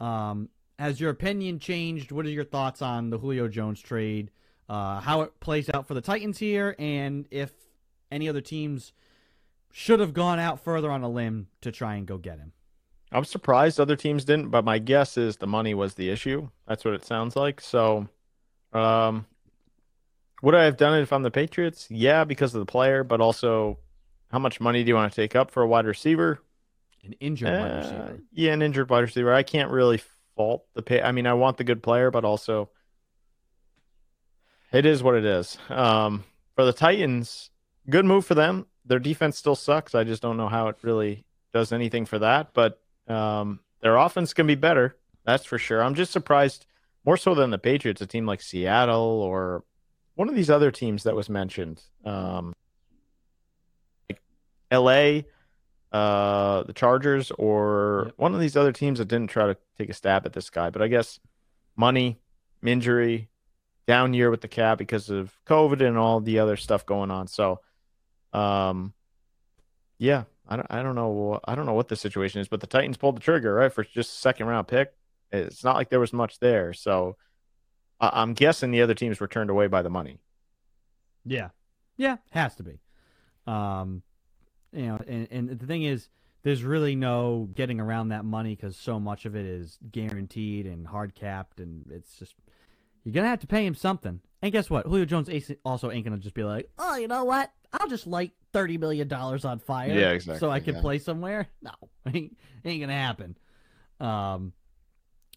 um, 0.00 0.48
has 0.78 1.00
your 1.00 1.10
opinion 1.10 1.58
changed? 1.58 2.12
What 2.12 2.26
are 2.26 2.30
your 2.30 2.44
thoughts 2.44 2.82
on 2.82 3.10
the 3.10 3.18
Julio 3.18 3.48
Jones 3.48 3.80
trade? 3.80 4.30
Uh, 4.68 5.00
how 5.00 5.22
it 5.22 5.38
plays 5.40 5.68
out 5.70 5.86
for 5.86 5.94
the 5.94 6.00
Titans 6.00 6.38
here, 6.38 6.74
and 6.78 7.26
if 7.30 7.52
any 8.10 8.28
other 8.28 8.40
teams 8.40 8.92
should 9.70 10.00
have 10.00 10.14
gone 10.14 10.38
out 10.38 10.58
further 10.60 10.90
on 10.90 11.02
a 11.02 11.08
limb 11.08 11.48
to 11.60 11.70
try 11.70 11.96
and 11.96 12.06
go 12.06 12.16
get 12.16 12.38
him? 12.38 12.52
I'm 13.12 13.24
surprised 13.24 13.78
other 13.78 13.96
teams 13.96 14.24
didn't, 14.24 14.48
but 14.48 14.64
my 14.64 14.78
guess 14.78 15.16
is 15.16 15.36
the 15.36 15.46
money 15.46 15.74
was 15.74 15.94
the 15.94 16.10
issue. 16.10 16.48
That's 16.66 16.84
what 16.84 16.94
it 16.94 17.04
sounds 17.04 17.36
like. 17.36 17.60
So, 17.60 18.08
um, 18.72 19.26
would 20.42 20.54
I 20.54 20.64
have 20.64 20.76
done 20.76 20.98
it 20.98 21.02
if 21.02 21.12
I'm 21.12 21.22
the 21.22 21.30
Patriots? 21.30 21.86
Yeah, 21.90 22.24
because 22.24 22.54
of 22.54 22.60
the 22.60 22.66
player, 22.66 23.04
but 23.04 23.20
also 23.20 23.78
how 24.30 24.38
much 24.38 24.60
money 24.60 24.82
do 24.82 24.88
you 24.88 24.94
want 24.94 25.12
to 25.12 25.16
take 25.16 25.36
up 25.36 25.50
for 25.50 25.62
a 25.62 25.66
wide 25.66 25.86
receiver? 25.86 26.40
An 27.04 27.12
injured 27.20 27.48
uh, 27.48 27.60
wide 27.60 27.76
receiver. 27.76 28.20
Yeah, 28.32 28.52
an 28.52 28.62
injured 28.62 28.90
wide 28.90 29.00
receiver. 29.00 29.32
I 29.32 29.42
can't 29.42 29.70
really 29.70 30.00
fault 30.36 30.64
the 30.74 30.82
pay. 30.82 31.00
I 31.02 31.12
mean, 31.12 31.26
I 31.26 31.34
want 31.34 31.56
the 31.56 31.64
good 31.64 31.82
player, 31.82 32.10
but 32.10 32.24
also 32.24 32.70
it 34.72 34.86
is 34.86 35.02
what 35.02 35.14
it 35.14 35.24
is. 35.24 35.56
Um, 35.68 36.24
for 36.56 36.64
the 36.64 36.72
Titans, 36.72 37.50
good 37.88 38.04
move 38.04 38.26
for 38.26 38.34
them. 38.34 38.66
Their 38.84 38.98
defense 38.98 39.38
still 39.38 39.56
sucks. 39.56 39.94
I 39.94 40.04
just 40.04 40.22
don't 40.22 40.36
know 40.36 40.48
how 40.48 40.68
it 40.68 40.76
really 40.82 41.24
does 41.52 41.72
anything 41.72 42.04
for 42.06 42.18
that, 42.18 42.52
but 42.52 42.80
um, 43.08 43.60
their 43.80 43.96
offense 43.96 44.34
can 44.34 44.46
be 44.46 44.54
better, 44.54 44.96
that's 45.24 45.44
for 45.44 45.58
sure. 45.58 45.82
I'm 45.82 45.94
just 45.94 46.12
surprised 46.12 46.66
more 47.04 47.16
so 47.16 47.34
than 47.34 47.50
the 47.50 47.58
Patriots, 47.58 48.00
a 48.00 48.06
team 48.06 48.26
like 48.26 48.42
Seattle 48.42 49.22
or 49.22 49.64
one 50.14 50.28
of 50.28 50.34
these 50.34 50.50
other 50.50 50.70
teams 50.70 51.04
that 51.04 51.14
was 51.14 51.28
mentioned, 51.28 51.82
um, 52.04 52.52
like 54.08 54.20
L.A., 54.70 55.26
uh, 55.94 56.64
the 56.64 56.72
Chargers, 56.72 57.30
or 57.38 58.06
yep. 58.06 58.14
one 58.16 58.34
of 58.34 58.40
these 58.40 58.56
other 58.56 58.72
teams 58.72 58.98
that 58.98 59.06
didn't 59.06 59.30
try 59.30 59.46
to 59.46 59.56
take 59.78 59.88
a 59.88 59.94
stab 59.94 60.26
at 60.26 60.32
this 60.32 60.50
guy. 60.50 60.68
But 60.70 60.82
I 60.82 60.88
guess 60.88 61.20
money, 61.76 62.18
injury, 62.64 63.28
down 63.86 64.12
year 64.12 64.28
with 64.28 64.40
the 64.40 64.48
cap 64.48 64.76
because 64.76 65.08
of 65.08 65.32
COVID 65.46 65.86
and 65.86 65.96
all 65.96 66.20
the 66.20 66.40
other 66.40 66.56
stuff 66.56 66.84
going 66.84 67.12
on. 67.12 67.28
So, 67.28 67.60
um, 68.32 68.92
yeah, 69.96 70.24
I 70.48 70.56
don't, 70.56 70.66
I 70.68 70.82
don't 70.82 70.96
know 70.96 71.38
I 71.44 71.54
don't 71.54 71.64
know 71.64 71.74
what 71.74 71.86
the 71.86 71.94
situation 71.94 72.40
is, 72.40 72.48
but 72.48 72.60
the 72.60 72.66
Titans 72.66 72.96
pulled 72.96 73.16
the 73.16 73.20
trigger 73.20 73.54
right 73.54 73.72
for 73.72 73.84
just 73.84 74.16
a 74.16 74.20
second 74.20 74.48
round 74.48 74.66
pick. 74.66 74.92
It's 75.30 75.62
not 75.62 75.76
like 75.76 75.90
there 75.90 76.00
was 76.00 76.12
much 76.12 76.40
there, 76.40 76.72
so 76.72 77.16
I, 78.00 78.20
am 78.20 78.34
guessing 78.34 78.72
the 78.72 78.82
other 78.82 78.94
teams 78.94 79.20
were 79.20 79.28
turned 79.28 79.50
away 79.50 79.68
by 79.68 79.82
the 79.82 79.90
money. 79.90 80.18
Yeah, 81.24 81.50
yeah, 81.96 82.16
has 82.30 82.56
to 82.56 82.64
be. 82.64 82.80
Um, 83.46 84.02
you 84.74 84.86
know, 84.86 85.00
and, 85.06 85.28
and 85.30 85.58
the 85.58 85.66
thing 85.66 85.84
is, 85.84 86.08
there's 86.42 86.62
really 86.62 86.94
no 86.94 87.48
getting 87.54 87.80
around 87.80 88.08
that 88.08 88.24
money 88.24 88.54
because 88.54 88.76
so 88.76 89.00
much 89.00 89.24
of 89.24 89.34
it 89.34 89.46
is 89.46 89.78
guaranteed 89.90 90.66
and 90.66 90.86
hard 90.86 91.14
capped, 91.14 91.58
and 91.58 91.86
it's 91.90 92.18
just 92.18 92.34
you're 93.02 93.14
gonna 93.14 93.28
have 93.28 93.40
to 93.40 93.46
pay 93.46 93.64
him 93.64 93.74
something. 93.74 94.20
And 94.42 94.52
guess 94.52 94.68
what? 94.68 94.86
Julio 94.86 95.06
Jones 95.06 95.30
also 95.64 95.90
ain't 95.90 96.04
gonna 96.04 96.18
just 96.18 96.34
be 96.34 96.44
like, 96.44 96.70
oh, 96.78 96.96
you 96.96 97.08
know 97.08 97.24
what? 97.24 97.50
I'll 97.72 97.88
just 97.88 98.06
light 98.06 98.32
thirty 98.52 98.76
million 98.76 99.08
dollars 99.08 99.44
on 99.44 99.58
fire, 99.58 99.88
yeah, 99.88 100.10
exactly, 100.10 100.38
so 100.38 100.50
I 100.50 100.60
can 100.60 100.76
yeah. 100.76 100.80
play 100.80 100.98
somewhere. 100.98 101.48
No, 101.62 101.72
ain't, 102.12 102.36
ain't 102.64 102.80
gonna 102.82 102.92
happen. 102.92 103.38
Um, 104.00 104.52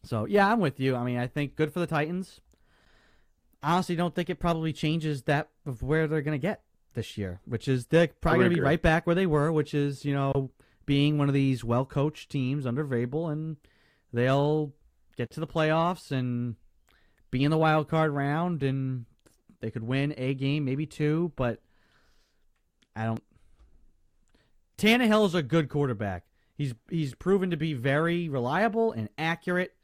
so 0.03 0.25
yeah, 0.25 0.51
I'm 0.51 0.59
with 0.59 0.79
you. 0.79 0.95
I 0.95 1.05
mean, 1.05 1.17
I 1.17 1.27
think 1.27 1.55
good 1.55 1.71
for 1.71 1.79
the 1.79 1.87
Titans. 1.87 2.41
Honestly, 3.63 3.95
don't 3.95 4.13
think 4.13 4.29
it 4.29 4.39
probably 4.39 4.73
changes 4.73 5.23
that 5.23 5.49
of 5.65 5.81
where 5.81 6.07
they're 6.07 6.21
gonna 6.21 6.37
get 6.37 6.63
this 6.97 7.15
year, 7.15 7.39
which 7.45 7.67
is 7.67 7.85
they're 7.85 8.07
probably 8.07 8.45
gonna 8.45 8.55
be 8.55 8.59
right 8.59 8.81
back 8.81 9.05
where 9.05 9.15
they 9.15 9.27
were, 9.27 9.51
which 9.51 9.73
is 9.73 10.03
you 10.03 10.13
know 10.13 10.49
being 10.85 11.17
one 11.17 11.27
of 11.27 11.33
these 11.33 11.63
well 11.63 11.85
coached 11.85 12.29
teams 12.29 12.65
under 12.65 12.83
Vrabel, 12.83 13.31
and 13.31 13.57
they'll 14.11 14.73
get 15.15 15.29
to 15.29 15.39
the 15.39 15.47
playoffs 15.47 16.11
and 16.11 16.55
be 17.29 17.43
in 17.43 17.51
the 17.51 17.57
wild 17.57 17.87
card 17.87 18.11
round, 18.11 18.63
and 18.63 19.05
they 19.61 19.69
could 19.69 19.83
win 19.83 20.15
a 20.17 20.33
game, 20.33 20.65
maybe 20.65 20.87
two, 20.87 21.31
but 21.35 21.61
I 22.95 23.05
don't. 23.05 23.23
Tannehill 24.79 25.27
is 25.27 25.35
a 25.35 25.43
good 25.43 25.69
quarterback. 25.69 26.23
He's 26.55 26.73
he's 26.89 27.13
proven 27.13 27.51
to 27.51 27.57
be 27.57 27.73
very 27.73 28.27
reliable 28.27 28.91
and 28.91 29.07
accurate 29.19 29.75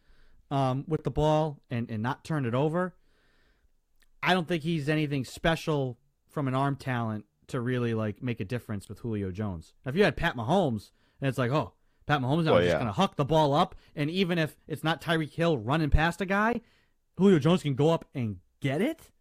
um, 0.50 0.84
with 0.88 1.04
the 1.04 1.12
ball 1.12 1.62
and, 1.70 1.92
and 1.92 2.02
not 2.02 2.24
turn 2.24 2.48
it 2.48 2.56
over. 2.56 2.96
I 4.24 4.34
don't 4.34 4.48
think 4.48 4.64
he's 4.64 4.90
anything 4.90 5.26
special 5.26 6.00
from 6.34 6.48
an 6.48 6.56
arm 6.56 6.76
talent 6.76 7.26
to 7.48 7.60
really 7.62 7.94
like 7.94 8.22
make 8.24 8.40
a 8.40 8.46
difference 8.46 8.90
with 8.90 9.00
Julio 9.00 9.32
Jones. 9.32 9.74
Now, 9.86 9.90
if 9.90 9.96
you 9.96 10.04
had 10.04 10.18
Pat 10.18 10.36
Mahomes 10.36 10.92
and 11.22 11.28
it's 11.30 11.38
like, 11.38 11.52
oh, 11.52 11.74
Pat 12.06 12.20
Mahomes 12.22 12.44
now 12.46 12.54
Well, 12.54 12.60
is 12.62 12.66
just 12.68 12.74
yeah. 12.76 12.80
gonna 12.80 12.92
huck 12.92 13.16
the 13.16 13.26
ball 13.26 13.54
up, 13.54 13.76
and 13.96 14.10
even 14.10 14.38
if 14.38 14.56
it's 14.68 14.84
not 14.84 15.02
Tyreek 15.02 15.32
Hill 15.34 15.58
running 15.58 15.90
past 15.90 16.20
a 16.22 16.26
guy, 16.26 16.62
Julio 17.18 17.40
Jones 17.40 17.62
can 17.64 17.76
go 17.76 17.90
up 17.92 18.06
and 18.14 18.38
get 18.60 18.82
it. 18.82 19.12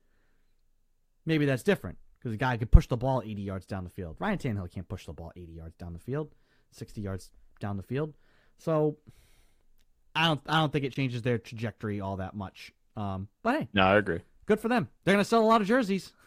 Maybe 1.24 1.44
that's 1.46 1.62
different 1.62 1.98
because 2.18 2.32
a 2.34 2.36
guy 2.36 2.56
could 2.56 2.70
push 2.72 2.86
the 2.88 2.96
ball 2.96 3.22
80 3.24 3.42
yards 3.42 3.66
down 3.66 3.84
the 3.84 3.90
field. 3.90 4.16
Ryan 4.18 4.38
Tannehill 4.38 4.70
can't 4.72 4.88
push 4.88 5.06
the 5.06 5.12
ball 5.12 5.32
80 5.36 5.52
yards 5.52 5.76
down 5.76 5.92
the 5.92 5.98
field, 6.00 6.34
60 6.72 7.00
yards 7.00 7.30
down 7.60 7.76
the 7.76 7.82
field. 7.82 8.14
So 8.58 8.96
I 10.14 10.26
don't 10.26 10.40
I 10.46 10.58
don't 10.60 10.72
think 10.72 10.84
it 10.84 10.92
changes 10.92 11.22
their 11.22 11.38
trajectory 11.38 12.00
all 12.00 12.16
that 12.16 12.34
much. 12.34 12.72
Um, 12.96 13.28
but 13.42 13.54
hey, 13.60 13.68
No, 13.72 13.82
I 13.84 13.96
agree. 13.96 14.20
good 14.46 14.60
for 14.60 14.68
them. 14.68 14.88
They're 15.04 15.14
gonna 15.14 15.24
sell 15.24 15.42
a 15.42 15.46
lot 15.46 15.60
of 15.60 15.66
jerseys. 15.66 16.12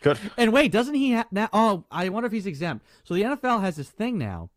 Good. 0.00 0.18
And 0.36 0.52
wait, 0.52 0.70
doesn't 0.70 0.94
he 0.94 1.10
have 1.12 1.26
now? 1.32 1.48
Oh, 1.52 1.84
I 1.90 2.08
wonder 2.08 2.26
if 2.28 2.32
he's 2.32 2.46
exempt. 2.46 2.86
So 3.04 3.14
the 3.14 3.22
NFL 3.22 3.60
has 3.62 3.76
this 3.76 3.90
thing 3.90 4.16
now 4.16 4.50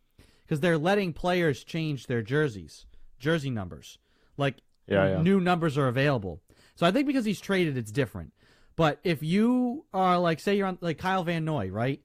because 0.46 0.60
they're 0.60 0.78
letting 0.78 1.14
players 1.14 1.64
change 1.64 2.06
their 2.08 2.22
jerseys, 2.22 2.86
jersey 3.20 3.50
numbers. 3.50 3.98
Like 4.38 4.58
Yeah, 4.88 5.08
yeah. 5.10 5.22
new 5.22 5.40
numbers 5.40 5.78
are 5.78 5.88
available. 5.88 6.42
So 6.76 6.86
I 6.86 6.92
think 6.92 7.08
because 7.08 7.26
he's 7.26 7.42
traded, 7.42 7.76
it's 7.78 7.92
different. 7.92 8.34
But 8.76 9.00
if 9.04 9.24
you 9.24 9.86
are 9.94 10.18
like, 10.20 10.40
say 10.40 10.56
you're 10.56 10.68
on 10.68 10.78
like 10.80 10.98
Kyle 11.00 11.24
Van 11.24 11.44
Noy, 11.44 11.70
right? 11.70 12.02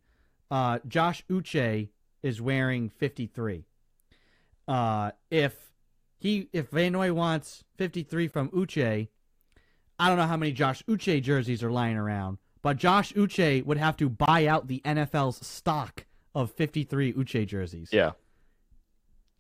Uh, 0.51 0.79
Josh 0.87 1.23
Uche 1.31 1.89
is 2.23 2.41
wearing 2.41 2.89
53. 2.89 3.67
Uh, 4.67 5.11
if 5.31 5.55
he 6.19 6.49
if 6.53 6.71
Van 6.71 6.93
Noy 6.93 7.13
wants 7.13 7.65
53 7.77 8.29
from 8.29 8.49
Uche, 8.51 9.09
I 9.99 10.09
don't 10.09 10.19
know 10.19 10.27
how 10.27 10.37
many 10.37 10.53
Josh 10.53 10.83
Uche 10.89 11.23
jerseys 11.23 11.63
are 11.63 11.71
lying 11.71 11.97
around, 11.97 12.39
but 12.63 12.77
Josh 12.77 13.13
Uche 13.15 13.65
would 13.65 13.79
have 13.79 13.97
to 13.99 14.09
buy 14.09 14.47
out 14.47 14.69
the 14.69 14.83
NFL's 14.85 15.45
stock 15.47 16.05
of 16.35 16.53
53 16.53 17.15
Uche 17.15 17.47
jerseys. 17.47 17.91
Yeah. 17.93 18.13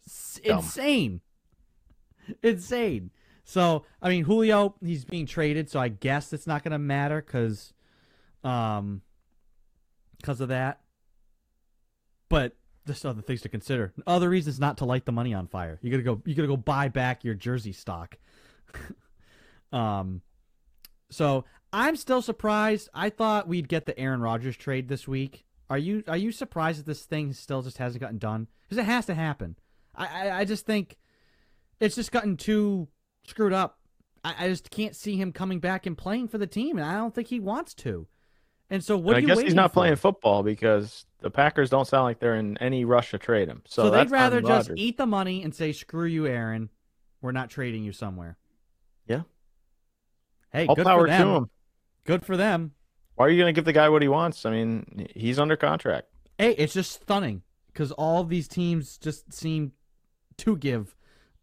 S- 0.07 0.40
insane. 0.42 1.20
Insane. 2.42 3.11
So, 3.44 3.84
I 4.02 4.09
mean, 4.09 4.24
Julio, 4.24 4.74
he's 4.82 5.04
being 5.04 5.26
traded, 5.26 5.70
so 5.70 5.78
I 5.78 5.88
guess 5.88 6.32
it's 6.32 6.46
not 6.46 6.64
going 6.64 6.72
to 6.72 6.78
matter 6.78 7.22
because 7.24 7.74
um, 8.42 9.02
cause 10.22 10.40
of 10.40 10.48
that. 10.48 10.80
But 12.28 12.57
there's 12.86 13.04
other 13.04 13.22
things 13.22 13.42
to 13.42 13.48
consider. 13.48 13.92
Other 14.07 14.28
reasons 14.28 14.59
not 14.59 14.78
to 14.78 14.84
light 14.84 15.04
the 15.04 15.12
money 15.12 15.34
on 15.34 15.46
fire. 15.46 15.78
You 15.82 15.90
gotta 15.90 16.02
go. 16.02 16.22
You 16.24 16.34
gotta 16.34 16.48
go 16.48 16.57
buy 16.57 16.88
back 16.88 17.24
your 17.24 17.34
jersey 17.34 17.72
stock. 17.72 18.16
um, 19.72 20.22
so 21.11 21.44
I'm 21.72 21.96
still 21.96 22.22
surprised. 22.22 22.88
I 22.94 23.11
thought 23.11 23.48
we'd 23.48 23.68
get 23.68 23.86
the 23.86 23.98
Aaron 23.98 24.20
Rodgers 24.20 24.57
trade 24.57 24.88
this 24.88 25.07
week. 25.07 25.44
Are 25.68 25.78
you 25.78 26.02
Are 26.09 26.16
you 26.16 26.32
surprised 26.32 26.80
that 26.80 26.86
this 26.86 27.04
thing 27.04 27.32
still 27.32 27.62
just 27.62 27.78
hasn't 27.78 28.00
gotten 28.00 28.18
done? 28.18 28.46
Because 28.68 28.78
it 28.78 28.86
has 28.86 29.07
to 29.07 29.14
happen. 29.14 29.57
I, 29.94 30.07
I 30.28 30.38
I 30.40 30.44
just 30.44 30.66
think 30.66 30.96
it's 31.80 31.94
just 31.96 32.12
gotten 32.12 32.36
too 32.36 32.88
screwed 33.26 33.52
up. 33.52 33.78
I, 34.24 34.46
I 34.46 34.48
just 34.48 34.70
can't 34.70 34.94
see 34.96 35.16
him 35.16 35.32
coming 35.32 35.59
back 35.61 35.86
and 35.86 35.96
playing 35.98 36.28
for 36.28 36.38
the 36.38 36.46
team, 36.46 36.78
and 36.78 36.86
I 36.86 36.94
don't 36.94 37.14
think 37.14 37.28
he 37.28 37.40
wants 37.40 37.74
to. 37.74 38.07
And 38.70 38.82
so, 38.82 38.96
what 38.96 39.16
And 39.16 39.24
I 39.24 39.34
guess 39.34 39.40
he's 39.42 39.54
not 39.54 39.70
for? 39.70 39.74
playing 39.80 39.96
football 39.96 40.42
because 40.42 41.07
the 41.20 41.30
Packers 41.30 41.70
don't 41.70 41.86
sound 41.86 42.04
like 42.04 42.18
they're 42.18 42.34
in 42.34 42.59
any 42.59 42.84
rush 42.84 43.12
to 43.12 43.18
trade 43.18 43.48
him. 43.48 43.62
So, 43.66 43.84
So, 43.84 43.90
they'd 43.90 44.11
rather 44.11 44.40
just 44.40 44.68
Rodgers. 44.70 44.84
eat 44.84 44.96
the 44.96 45.07
money 45.07 45.42
and 45.44 45.54
say, 45.54 45.70
"Screw 45.72 46.07
you, 46.07 46.26
Aaron. 46.26 46.70
We're 47.22 47.30
not 47.32 47.48
trading 47.50 47.84
you 47.84 47.92
somewhere." 47.92 48.36
Hey, 50.53 50.66
All 50.66 50.74
good 50.74 50.84
power 50.86 51.01
for 51.03 51.07
to 51.07 51.12
them. 51.12 51.28
him. 51.28 51.51
Good 52.05 52.24
for 52.24 52.36
them. 52.36 52.72
Why 53.16 53.26
are 53.26 53.30
you 53.30 53.38
going 53.42 53.53
to 53.55 53.57
give 53.59 53.64
the 53.64 53.72
guy 53.72 53.88
what 53.88 54.03
he 54.03 54.09
wants? 54.09 54.44
I 54.47 54.51
mean, 54.51 55.09
he's 55.14 55.38
under 55.38 55.57
contract. 55.57 56.09
Hey, 56.38 56.53
it's 56.53 56.74
just 56.74 56.92
stunning 57.03 57.42
because 57.72 57.92
all 57.92 58.24
these 58.24 58.47
teams 58.49 58.99
just 58.99 59.32
seem 59.32 59.72
to 60.38 60.57
give 60.57 60.94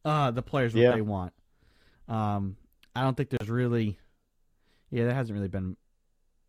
uh, 0.05 0.31
the 0.31 0.41
players 0.43 0.73
what 0.73 0.81
Yeah. 0.81 0.91
they 0.93 1.01
want. 1.01 1.33
Um, 2.07 2.57
I 2.95 3.01
don't 3.01 3.17
think 3.17 3.29
there's 3.29 3.49
really, 3.49 3.97
yeah, 4.91 5.05
there 5.05 5.15
hasn't 5.15 5.35
really 5.35 5.47
been 5.47 5.77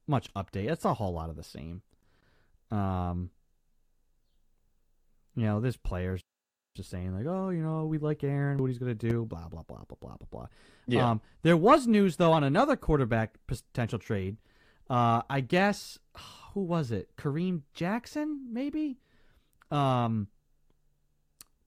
much 0.06 0.32
update. 0.34 0.70
It's 0.70 0.84
a 0.84 0.92
whole 0.94 1.12
lot 1.14 1.30
of 1.30 1.36
the 1.36 1.42
same. 1.44 1.80
Um, 2.70 3.30
you 5.34 5.44
know, 5.44 5.60
there's 5.60 5.76
players 5.78 6.20
just 6.74 6.90
saying 6.90 7.14
like, 7.14 7.26
oh, 7.26 7.50
you 7.50 7.62
know, 7.62 7.86
we 7.86 7.98
like 7.98 8.22
Aaron, 8.24 8.58
what 8.58 8.66
he's 8.68 8.78
gonna 8.78 8.94
do, 8.94 9.24
blah 9.24 9.48
blah 9.48 9.62
blah 9.62 9.84
blah 9.88 9.96
blah 10.00 10.16
blah 10.16 10.26
blah. 10.30 10.46
Yeah. 10.86 11.10
Um, 11.10 11.20
there 11.42 11.56
was 11.56 11.86
news 11.86 12.16
though 12.16 12.32
on 12.32 12.44
another 12.44 12.76
quarterback 12.76 13.34
potential 13.46 13.98
trade. 13.98 14.36
Uh, 14.90 15.22
I 15.30 15.40
guess 15.40 15.98
who 16.54 16.62
was 16.62 16.90
it? 16.90 17.16
Kareem 17.16 17.62
Jackson, 17.72 18.46
maybe. 18.52 18.98
Um, 19.70 20.28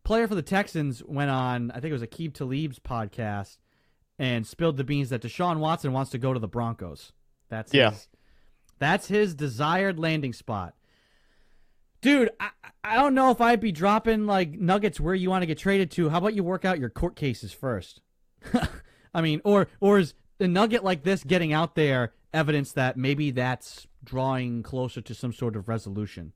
player 0.03 0.27
for 0.27 0.35
the 0.35 0.41
Texans 0.41 1.03
went 1.03 1.29
on. 1.31 1.71
I 1.71 1.75
think 1.75 1.85
it 1.85 1.93
was 1.93 2.01
Aqib 2.03 2.33
Talib's 2.33 2.79
podcast 2.79 3.57
and 4.19 4.45
spilled 4.47 4.77
the 4.77 4.83
beans 4.83 5.09
that 5.09 5.21
Deshaun 5.21 5.59
Watson 5.59 5.93
wants 5.93 6.11
to 6.11 6.17
go 6.17 6.33
to 6.33 6.39
the 6.39 6.47
Broncos. 6.47 7.11
That's 7.49 7.73
Yeah. 7.73 7.91
his, 7.91 8.07
that's 8.79 9.07
his 9.07 9.35
desired 9.35 9.99
landing 9.99 10.33
spot. 10.33 10.75
Dude, 12.07 12.29
I, 12.39 12.51
I 12.85 12.95
don't 12.95 13.15
know 13.15 13.31
if 13.31 13.41
I'd 13.41 13.59
be 13.59 13.73
dropping 13.73 14.27
like 14.27 14.51
nuggets 14.51 14.97
where 14.97 15.13
you 15.13 15.29
want 15.29 15.41
to 15.41 15.45
get 15.45 15.57
traded 15.57 15.91
to. 15.91 16.07
How 16.07 16.19
about 16.19 16.35
you 16.35 16.41
work 16.41 16.63
out 16.63 16.79
your 16.79 16.89
court 16.89 17.17
cases 17.17 17.51
first? 17.51 17.99
I 19.13 19.19
mean, 19.19 19.41
or 19.43 19.67
or 19.81 19.99
is 19.99 20.13
a 20.39 20.47
nugget 20.47 20.85
like 20.85 21.03
this 21.03 21.25
getting 21.25 21.51
out 21.51 21.75
there 21.75 22.13
evidence 22.33 22.71
that 22.71 22.95
maybe 22.95 23.31
that's 23.31 23.87
drawing 24.05 24.63
closer 24.63 25.01
to 25.01 25.13
some 25.13 25.33
sort 25.33 25.57
of 25.57 25.67
resolution? 25.67 26.31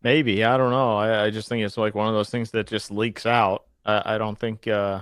Maybe 0.00 0.44
I 0.44 0.56
don't 0.56 0.70
know. 0.70 0.96
I, 0.96 1.24
I 1.24 1.30
just 1.30 1.48
think 1.48 1.64
it's 1.64 1.76
like 1.76 1.96
one 1.96 2.06
of 2.06 2.14
those 2.14 2.30
things 2.30 2.52
that 2.52 2.68
just 2.68 2.92
leaks 2.92 3.26
out. 3.26 3.64
I, 3.84 4.14
I 4.14 4.18
don't 4.18 4.38
think. 4.38 4.68
Uh, 4.68 5.00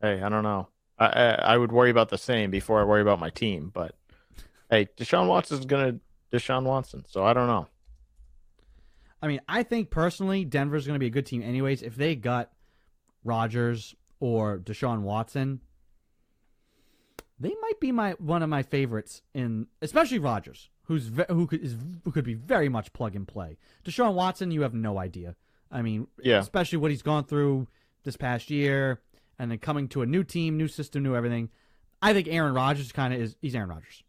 hey, 0.00 0.22
I 0.22 0.28
don't 0.28 0.44
know. 0.44 0.68
I, 0.96 1.06
I 1.06 1.28
I 1.54 1.56
would 1.56 1.72
worry 1.72 1.90
about 1.90 2.10
the 2.10 2.18
same 2.18 2.52
before 2.52 2.80
I 2.80 2.84
worry 2.84 3.02
about 3.02 3.18
my 3.18 3.30
team. 3.30 3.72
But 3.74 3.96
hey, 4.70 4.86
Deshaun 4.96 5.26
Watson's 5.26 5.66
gonna 5.66 5.96
Deshaun 6.32 6.62
Watson, 6.62 7.04
so 7.08 7.24
I 7.24 7.32
don't 7.32 7.48
know. 7.48 7.66
I 9.22 9.28
mean, 9.28 9.40
I 9.48 9.62
think 9.62 9.90
personally, 9.90 10.44
Denver's 10.44 10.86
going 10.86 10.96
to 10.96 11.00
be 11.00 11.06
a 11.06 11.10
good 11.10 11.26
team, 11.26 11.42
anyways. 11.42 11.82
If 11.82 11.94
they 11.94 12.16
got 12.16 12.50
Rodgers 13.24 13.94
or 14.18 14.58
Deshaun 14.58 15.02
Watson, 15.02 15.60
they 17.38 17.54
might 17.60 17.80
be 17.80 17.92
my 17.92 18.12
one 18.12 18.42
of 18.42 18.48
my 18.48 18.62
favorites 18.62 19.22
in, 19.34 19.66
especially 19.80 20.18
Rodgers, 20.18 20.70
who's 20.84 21.10
who 21.28 21.46
could 21.46 21.62
is 21.62 21.76
who 22.04 22.10
could 22.12 22.24
be 22.24 22.34
very 22.34 22.68
much 22.68 22.92
plug 22.92 23.14
and 23.16 23.26
play. 23.26 23.58
Deshaun 23.84 24.14
Watson, 24.14 24.50
you 24.50 24.62
have 24.62 24.74
no 24.74 24.98
idea. 24.98 25.36
I 25.70 25.82
mean, 25.82 26.06
Yeah. 26.22 26.38
especially 26.38 26.78
what 26.78 26.90
he's 26.90 27.02
gone 27.02 27.24
through 27.24 27.66
this 28.04 28.16
past 28.16 28.50
year, 28.50 29.00
and 29.38 29.50
then 29.50 29.58
coming 29.58 29.88
to 29.88 30.02
a 30.02 30.06
new 30.06 30.22
team, 30.24 30.56
new 30.56 30.68
system, 30.68 31.02
new 31.02 31.14
everything. 31.16 31.48
I 32.00 32.12
think 32.12 32.28
Aaron 32.28 32.54
Rodgers 32.54 32.90
kind 32.92 33.14
of 33.14 33.20
is. 33.20 33.36
He's 33.40 33.54
Aaron 33.54 33.70
Rodgers. 33.70 34.02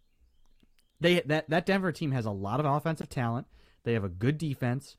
They 1.00 1.22
that 1.22 1.50
that 1.50 1.66
Denver 1.66 1.92
team 1.92 2.12
has 2.12 2.26
a 2.26 2.32
lot 2.32 2.60
of 2.60 2.66
offensive 2.66 3.10
talent. 3.10 3.48
They 3.84 3.94
have 3.94 4.04
a 4.04 4.10
good 4.10 4.38
defense. 4.38 4.98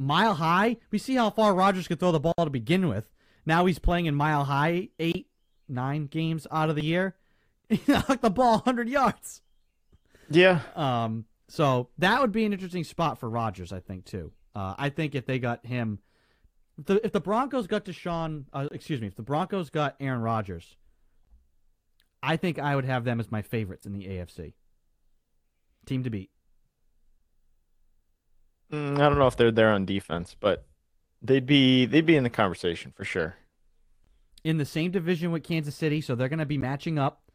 Mile 0.00 0.32
high, 0.32 0.78
we 0.90 0.96
see 0.96 1.16
how 1.16 1.28
far 1.28 1.54
Rodgers 1.54 1.86
could 1.86 2.00
throw 2.00 2.10
the 2.10 2.18
ball 2.18 2.32
to 2.38 2.48
begin 2.48 2.88
with. 2.88 3.10
Now 3.44 3.66
he's 3.66 3.78
playing 3.78 4.06
in 4.06 4.14
mile 4.14 4.44
high 4.44 4.88
eight, 4.98 5.28
nine 5.68 6.06
games 6.06 6.46
out 6.50 6.70
of 6.70 6.76
the 6.76 6.84
year. 6.84 7.16
He 7.68 7.80
knocked 7.86 8.22
the 8.22 8.30
ball 8.30 8.54
100 8.54 8.88
yards. 8.88 9.42
Yeah, 10.28 10.62
Um, 10.74 11.26
so 11.48 11.90
that 11.98 12.20
would 12.20 12.32
be 12.32 12.44
an 12.44 12.52
interesting 12.52 12.82
spot 12.82 13.20
for 13.20 13.28
Rodgers, 13.28 13.72
I 13.72 13.78
think, 13.78 14.06
too. 14.06 14.32
Uh, 14.56 14.74
I 14.76 14.88
think 14.88 15.14
if 15.14 15.26
they 15.26 15.38
got 15.38 15.64
him, 15.64 16.00
if 16.78 16.86
the, 16.86 17.06
if 17.06 17.12
the 17.12 17.20
Broncos 17.20 17.68
got 17.68 17.84
Deshaun, 17.84 18.46
uh, 18.52 18.68
excuse 18.72 19.00
me, 19.00 19.06
if 19.06 19.14
the 19.14 19.22
Broncos 19.22 19.70
got 19.70 19.94
Aaron 20.00 20.20
Rodgers, 20.22 20.76
I 22.22 22.36
think 22.36 22.58
I 22.58 22.74
would 22.74 22.86
have 22.86 23.04
them 23.04 23.20
as 23.20 23.30
my 23.30 23.42
favorites 23.42 23.86
in 23.86 23.92
the 23.92 24.06
AFC. 24.06 24.54
Team 25.86 26.02
to 26.02 26.10
beat. 26.10 26.30
Mm, 28.72 28.94
I 29.00 29.08
don't 29.08 29.18
know 29.18 29.26
if 29.26 29.36
they're 29.36 29.50
there 29.50 29.70
on 29.70 29.84
defense, 29.84 30.36
but 30.38 30.66
they'd 31.22 31.46
be 31.46 31.86
they'd 31.86 32.06
be 32.06 32.16
in 32.16 32.24
the 32.24 32.30
conversation 32.30 32.92
for 32.92 33.04
sure. 33.04 33.36
In 34.44 34.56
the 34.56 34.64
same 34.64 34.90
division 34.90 35.32
with 35.32 35.42
Kansas 35.42 35.74
City, 35.74 36.00
so 36.00 36.14
they're 36.14 36.28
going 36.28 36.38
to 36.38 36.46
be 36.46 36.58
matching 36.58 36.98
up. 36.98 37.30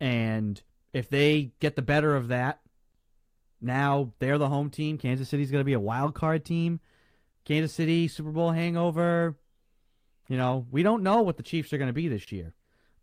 And 0.00 0.60
if 0.92 1.08
they 1.08 1.52
get 1.60 1.76
the 1.76 1.82
better 1.82 2.16
of 2.16 2.28
that, 2.28 2.60
now 3.60 4.12
they're 4.18 4.38
the 4.38 4.48
home 4.48 4.70
team. 4.70 4.98
Kansas 4.98 5.28
City's 5.28 5.50
going 5.50 5.60
to 5.60 5.64
be 5.64 5.72
a 5.72 5.80
wild 5.80 6.14
card 6.14 6.44
team. 6.44 6.80
Kansas 7.44 7.72
City 7.72 8.08
Super 8.08 8.30
Bowl 8.30 8.50
hangover. 8.50 9.36
You 10.28 10.36
know, 10.36 10.66
we 10.70 10.82
don't 10.82 11.02
know 11.02 11.22
what 11.22 11.36
the 11.36 11.42
Chiefs 11.42 11.72
are 11.72 11.78
going 11.78 11.88
to 11.88 11.92
be 11.92 12.08
this 12.08 12.32
year, 12.32 12.54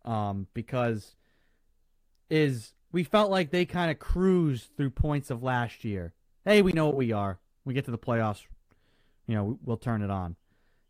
um, 0.04 0.46
because 0.52 1.14
is 2.28 2.72
we 2.92 3.04
felt 3.04 3.30
like 3.30 3.50
they 3.50 3.64
kind 3.64 3.90
of 3.90 3.98
cruised 3.98 4.70
through 4.76 4.90
points 4.90 5.30
of 5.30 5.42
last 5.42 5.84
year. 5.84 6.12
Hey, 6.44 6.62
we 6.62 6.72
know 6.72 6.86
what 6.86 6.96
we 6.96 7.12
are. 7.12 7.39
We 7.64 7.74
get 7.74 7.84
to 7.84 7.90
the 7.90 7.98
playoffs, 7.98 8.42
you 9.26 9.34
know, 9.34 9.58
we'll 9.64 9.76
turn 9.76 10.02
it 10.02 10.10
on, 10.10 10.36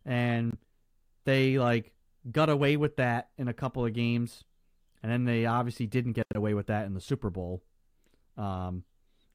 and 0.04 0.56
they 1.24 1.58
like 1.58 1.92
got 2.30 2.48
away 2.48 2.76
with 2.76 2.96
that 2.96 3.30
in 3.36 3.48
a 3.48 3.52
couple 3.52 3.84
of 3.84 3.92
games, 3.92 4.44
and 5.02 5.10
then 5.10 5.24
they 5.24 5.46
obviously 5.46 5.86
didn't 5.86 6.12
get 6.12 6.26
away 6.34 6.54
with 6.54 6.68
that 6.68 6.86
in 6.86 6.94
the 6.94 7.00
Super 7.00 7.28
Bowl, 7.28 7.62
um, 8.36 8.84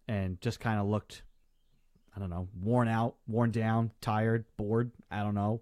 and 0.08 0.40
just 0.40 0.60
kind 0.60 0.80
of 0.80 0.88
looked, 0.88 1.24
I 2.16 2.20
don't 2.20 2.30
know, 2.30 2.48
worn 2.60 2.88
out, 2.88 3.16
worn 3.28 3.52
down, 3.52 3.92
tired, 4.02 4.46
bored. 4.58 4.92
I 5.12 5.22
don't 5.22 5.36
know, 5.36 5.62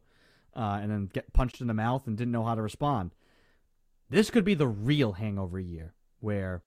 uh, 0.55 0.79
and 0.81 0.91
then 0.91 1.09
get 1.11 1.33
punched 1.33 1.59
in 1.59 1.67
the 1.67 1.73
mouth 1.73 2.05
and 2.07 2.15
didn't 2.15 2.31
know 2.31 2.45
how 2.45 2.55
to 2.55 2.61
respond. 2.61 3.11
This 4.09 4.29
could 4.29 4.45
be 4.45 4.53
the 4.53 4.67
real 4.67 5.13
hangover 5.13 5.59
year 5.59 5.95
where 6.19 6.61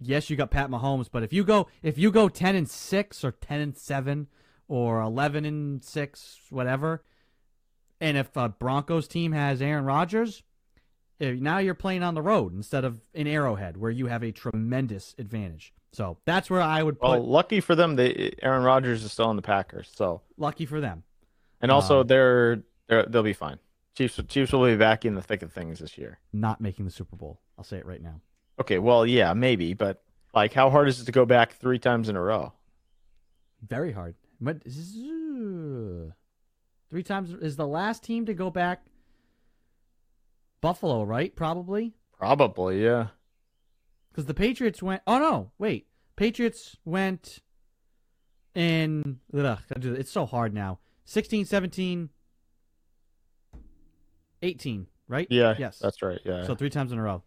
yes, 0.00 0.30
you 0.30 0.36
got 0.36 0.50
Pat 0.50 0.70
Mahomes, 0.70 1.08
but 1.10 1.22
if 1.22 1.32
you 1.32 1.44
go 1.44 1.68
if 1.82 1.98
you 1.98 2.10
go 2.10 2.28
ten 2.28 2.54
and 2.56 2.68
six 2.68 3.24
or 3.24 3.32
ten 3.32 3.60
and 3.60 3.76
seven 3.76 4.28
or 4.68 5.00
eleven 5.00 5.44
and 5.44 5.82
six, 5.84 6.38
whatever, 6.50 7.02
and 8.00 8.16
if 8.16 8.36
a 8.36 8.48
Broncos 8.48 9.06
team 9.08 9.32
has 9.32 9.60
Aaron 9.62 9.84
Rodgers, 9.84 10.42
eh, 11.20 11.36
now 11.38 11.58
you're 11.58 11.74
playing 11.74 12.02
on 12.02 12.14
the 12.14 12.22
road 12.22 12.54
instead 12.54 12.84
of 12.84 13.00
in 13.12 13.26
Arrowhead, 13.26 13.76
where 13.76 13.90
you 13.90 14.06
have 14.06 14.22
a 14.22 14.32
tremendous 14.32 15.14
advantage. 15.18 15.72
So 15.92 16.18
that's 16.24 16.50
where 16.50 16.60
I 16.60 16.82
would 16.82 16.98
put. 16.98 17.08
Well, 17.10 17.26
lucky 17.26 17.60
for 17.60 17.74
them, 17.74 17.94
they 17.96 18.34
Aaron 18.42 18.64
Rodgers 18.64 19.04
is 19.04 19.12
still 19.12 19.26
on 19.26 19.36
the 19.36 19.42
Packers, 19.42 19.90
so 19.94 20.22
lucky 20.36 20.66
for 20.66 20.80
them. 20.80 21.04
And 21.60 21.70
also, 21.70 22.00
Um, 22.00 22.06
they're 22.08 22.62
they're 22.88 23.06
they'll 23.06 23.22
be 23.22 23.32
fine. 23.32 23.58
Chiefs 23.96 24.20
Chiefs 24.28 24.52
will 24.52 24.64
be 24.66 24.76
back 24.76 25.04
in 25.04 25.14
the 25.14 25.22
thick 25.22 25.42
of 25.42 25.52
things 25.52 25.78
this 25.78 25.96
year. 25.96 26.18
Not 26.32 26.60
making 26.60 26.84
the 26.84 26.90
Super 26.90 27.14
Bowl. 27.14 27.40
I'll 27.56 27.62
say 27.64 27.76
it 27.78 27.86
right 27.86 28.02
now. 28.02 28.20
Okay, 28.60 28.78
well, 28.78 29.04
yeah, 29.06 29.32
maybe, 29.34 29.74
but 29.74 30.02
like, 30.32 30.52
how 30.52 30.70
hard 30.70 30.88
is 30.88 31.00
it 31.00 31.04
to 31.06 31.12
go 31.12 31.24
back 31.26 31.54
three 31.54 31.78
times 31.78 32.08
in 32.08 32.16
a 32.16 32.20
row? 32.22 32.52
Very 33.66 33.92
hard. 33.92 34.14
But 34.40 34.62
three 34.64 36.12
times 37.02 37.32
is 37.32 37.56
the 37.56 37.66
last 37.66 38.02
team 38.04 38.26
to 38.26 38.34
go 38.34 38.50
back. 38.50 38.84
Buffalo, 40.60 41.02
right? 41.04 41.34
Probably. 41.34 41.94
Probably, 42.18 42.82
yeah. 42.84 43.08
Because 44.10 44.26
the 44.26 44.34
Patriots 44.34 44.82
went. 44.82 45.02
Oh 45.06 45.18
no, 45.18 45.50
wait. 45.58 45.88
Patriots 46.16 46.76
went 46.84 47.40
in. 48.54 49.18
Ugh, 49.36 49.58
it's 49.76 50.12
so 50.12 50.24
hard 50.26 50.54
now. 50.54 50.78
16, 51.06 51.44
17, 51.44 52.08
18, 54.42 54.86
right? 55.08 55.26
Yeah, 55.30 55.54
Yes. 55.58 55.78
that's 55.78 56.00
right. 56.02 56.18
Yeah, 56.24 56.44
So 56.46 56.54
three 56.54 56.70
times 56.70 56.92
in 56.92 56.98
a 56.98 57.02
row. 57.02 57.22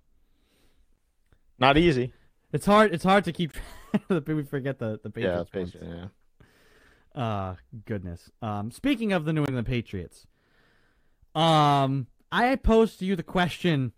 Not 1.60 1.78
easy. 1.78 2.14
It's 2.53 2.66
hard. 2.66 2.93
It's 2.93 3.03
hard 3.03 3.24
to 3.26 3.32
keep. 3.34 3.53
we 4.10 4.43
forget 4.43 4.80
the 4.80 4.99
the 5.01 5.10
Patriots. 5.10 5.49
Yeah, 5.53 5.60
Patriots. 5.62 5.76
ones. 5.76 5.84
Patriots, 5.84 6.12
yeah. 7.16 7.22
Uh 7.22 7.55
goodness. 7.86 8.30
Um 8.41 8.72
speaking 8.72 9.12
of 9.12 9.26
the 9.26 9.34
New 9.34 9.41
England 9.43 9.68
Patriots. 9.68 10.28
Um 11.36 12.08
I 12.32 12.55
posed 12.55 12.99
to 12.99 13.05
you 13.05 13.16
the 13.16 13.24
question 13.24 13.93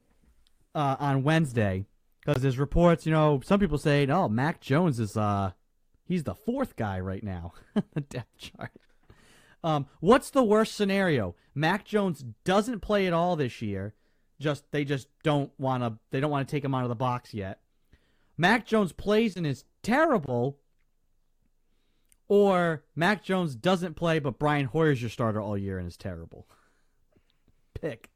uh 0.76 0.96
on 1.00 1.24
Wednesday 1.24 1.86
because 2.26 2.42
there's 2.42 2.60
reports, 2.60 3.06
you 3.06 3.12
know, 3.12 3.42
some 3.44 3.60
people 3.60 3.78
say, 3.78 4.06
"Oh, 4.08 4.28
Mac 4.30 4.62
Jones 4.62 5.00
is 5.00 5.16
uh 5.18 5.52
he's 6.06 6.24
the 6.24 6.36
fourth 6.36 6.76
guy 6.76 7.00
right 7.00 7.24
now 7.24 7.54
the 7.94 8.02
depth 8.02 8.38
chart." 8.38 8.72
Um 9.64 9.88
what's 10.00 10.30
the 10.32 10.44
worst 10.44 10.76
scenario? 10.76 11.36
Mac 11.54 11.86
Jones 11.86 12.24
doesn't 12.46 12.80
play 12.80 13.06
at 13.06 13.14
all 13.14 13.36
this 13.36 13.62
year. 13.62 13.94
Just 14.40 14.64
they 14.72 14.86
just 14.86 15.08
don't 15.24 15.52
want 15.58 15.84
to 15.84 15.94
they 16.12 16.20
don't 16.20 16.32
want 16.32 16.48
to 16.48 16.52
take 16.52 16.64
him 16.64 16.74
out 16.74 16.84
of 16.84 16.90
the 16.90 16.96
box 16.96 17.34
yet. 17.34 17.60
Mac 18.38 18.66
Jones 18.66 18.94
plays 18.94 19.36
and 19.36 19.46
is 19.46 19.66
terrible 19.84 20.58
or 22.30 22.84
Mac 22.96 23.24
Jones 23.24 23.56
doesn't 23.56 23.96
play, 23.96 24.20
but 24.20 24.40
Brian 24.40 24.68
Hoyer's 24.68 25.02
your 25.02 25.10
starter 25.10 25.42
all 25.42 25.58
year 25.58 25.78
and 25.78 25.88
is 25.88 25.98
terrible. 25.98 26.48
Pick. 27.82 28.10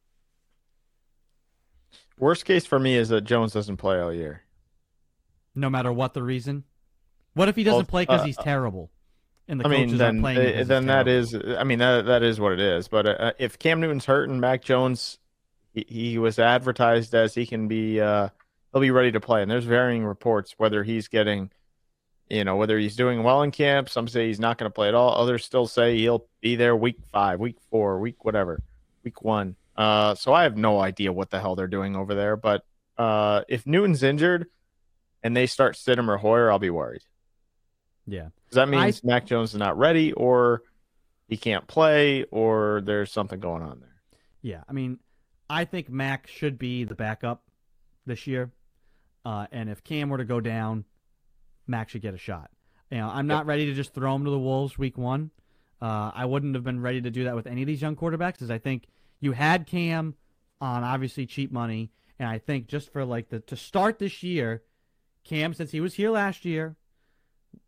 Worst 2.17 2.45
case 2.45 2.65
for 2.65 2.80
me 2.80 2.95
is 2.95 3.09
that 3.09 3.21
Jones 3.21 3.51
doesn't 3.53 3.78
play 3.78 3.99
all 3.99 4.13
year. 4.13 4.43
No 5.55 5.69
matter 5.69 5.91
what 5.91 6.13
the 6.13 6.24
reason. 6.24 6.63
What 7.34 7.49
if 7.49 7.55
he 7.55 7.63
doesn't 7.63 7.78
Well, 7.80 7.86
play 7.86 8.03
because 8.03 8.21
uh, 8.21 8.26
he's 8.26 8.38
terrible? 8.38 8.91
And 9.47 9.59
the 9.59 9.65
I 9.65 9.69
coaches 9.69 9.88
mean, 9.91 9.97
then 9.97 10.07
aren't 10.07 10.21
playing. 10.21 10.38
him 10.39 10.45
'cause 10.51 10.57
he's 10.59 10.67
then 10.67 10.86
that 10.86 11.07
is. 11.07 11.36
I 11.36 11.63
mean, 11.63 11.80
that 11.80 12.05
that 12.05 12.24
is 12.24 12.39
what 12.39 12.53
it 12.53 12.59
is. 12.59 12.88
But 12.88 13.07
uh, 13.07 13.34
if 13.39 13.59
Cam 13.59 13.82
Newton's 13.82 14.05
hurt 14.05 14.30
and 14.30 14.39
Mac 14.39 14.63
Jones, 14.63 15.17
he, 15.74 15.86
he 15.88 16.17
was 16.17 16.39
advertised 16.39 17.13
as 17.13 17.34
he 17.34 17.45
can 17.45 17.67
be, 17.67 17.99
uh, 17.99 18.30
he'll 18.71 18.82
be 18.82 18.91
ready 18.91 19.11
to 19.11 19.19
play. 19.19 19.41
And 19.41 19.51
there's 19.51 19.65
varying 19.65 20.05
reports 20.05 20.55
whether 20.57 20.84
he's 20.84 21.07
getting, 21.07 21.51
you 22.30 22.43
know, 22.43 22.55
whether 22.55 22.78
he's 22.78 22.95
doing 22.95 23.24
well 23.24 23.43
in 23.43 23.51
camp. 23.51 23.89
Some 23.89 24.07
say 24.07 24.28
he's 24.28 24.39
not 24.39 24.57
going 24.57 24.69
to 24.69 24.74
play 24.74 24.88
at 24.88 24.95
all. 24.95 25.13
Others 25.15 25.45
still 25.45 25.67
say 25.67 25.97
he'll 25.97 26.26
be 26.41 26.55
there 26.55 26.76
week 26.76 26.97
five, 27.11 27.39
week 27.39 27.57
four, 27.69 27.99
week 27.99 28.24
whatever, 28.24 28.61
week 29.03 29.21
one. 29.21 29.55
Uh, 29.76 30.15
so 30.15 30.34
I 30.34 30.43
have 30.43 30.55
no 30.55 30.80
idea 30.80 31.11
what 31.11 31.30
the 31.30 31.39
hell 31.39 31.55
they're 31.55 31.67
doing 31.67 31.95
over 31.95 32.13
there. 32.15 32.36
But 32.36 32.63
uh, 32.97 33.41
if 33.47 33.65
Newton's 33.65 34.03
injured 34.03 34.47
and 35.24 35.36
they 35.36 35.47
start 35.47 35.76
Stidham 35.76 36.07
or 36.09 36.17
Hoyer, 36.17 36.51
I'll 36.51 36.59
be 36.59 36.69
worried. 36.69 37.01
Yeah. 38.05 38.28
Because 38.43 38.55
that 38.55 38.69
means 38.69 39.03
Mac 39.03 39.26
Jones 39.26 39.51
is 39.53 39.59
not 39.59 39.78
ready, 39.78 40.11
or 40.13 40.61
he 41.28 41.38
can't 41.38 41.65
play, 41.65 42.26
or 42.26 42.82
there's 42.84 43.11
something 43.11 43.39
going 43.39 43.63
on 43.63 43.80
there. 43.80 43.95
Yeah. 44.41 44.61
I 44.67 44.74
mean, 44.74 44.99
I 45.50 45.66
think 45.66 45.89
Mac 45.89 46.28
should 46.28 46.58
be 46.58 46.84
the 46.84 46.96
backup 46.96 47.44
this 48.06 48.28
year. 48.28 48.52
Uh, 49.26 49.48
and 49.52 49.70
if 49.70 49.84
Cam 49.84 50.10
were 50.10 50.18
to 50.18 50.26
go 50.26 50.39
down, 50.39 50.86
Mac 51.68 51.89
should 51.89 52.02
get 52.02 52.14
a 52.14 52.18
shot. 52.18 52.50
You 52.91 52.98
know, 52.98 53.10
I'm 53.10 53.28
not 53.28 53.46
ready 53.46 53.66
to 53.68 53.74
just 53.74 53.94
throw 53.94 54.14
him 54.16 54.26
to 54.26 54.30
the 54.30 54.39
wolves 54.39 54.78
week 54.78 54.98
one. 54.98 55.32
Uh, 55.82 56.12
I 56.14 56.26
wouldn't 56.26 56.56
have 56.56 56.64
been 56.64 56.82
ready 56.82 57.02
to 57.02 57.10
do 57.10 57.24
that 57.26 57.36
with 57.36 57.48
any 57.48 57.62
of 57.62 57.68
these 57.68 57.82
young 57.82 57.96
quarterbacks, 57.96 58.34
because 58.34 58.52
I 58.52 58.58
think 58.58 58.88
you 59.20 59.32
had 59.32 59.66
Cam 59.66 60.16
on 60.62 60.84
obviously 60.84 61.26
cheap 61.26 61.52
money, 61.52 61.91
and 62.20 62.30
I 62.30 62.38
think 62.38 62.68
just 62.68 62.91
for 62.91 63.04
like 63.04 63.30
the 63.30 63.39
to 63.41 63.56
start 63.56 64.00
this 64.00 64.24
year, 64.24 64.64
Cam, 65.24 65.54
since 65.54 65.72
he 65.72 65.80
was 65.80 65.96
here 65.96 66.12
last 66.12 66.46
year, 66.46 66.76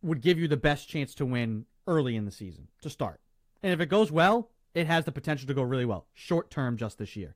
would 0.02 0.22
give 0.22 0.38
you 0.38 0.48
the 0.48 0.58
best 0.58 0.88
chance 0.88 1.16
to 1.16 1.26
win 1.26 1.66
early 1.88 2.16
in 2.16 2.26
the 2.26 2.32
season 2.32 2.68
to 2.82 2.90
start. 2.90 3.20
And 3.64 3.74
if 3.74 3.80
it 3.80 3.88
goes 3.88 4.12
well, 4.12 4.52
it 4.74 4.88
has 4.88 5.06
the 5.06 5.12
potential 5.12 5.48
to 5.48 5.54
go 5.54 5.62
really 5.62 5.86
well. 5.86 6.08
Short 6.14 6.50
term, 6.50 6.78
just 6.78 6.98
this 6.98 7.16
year. 7.16 7.36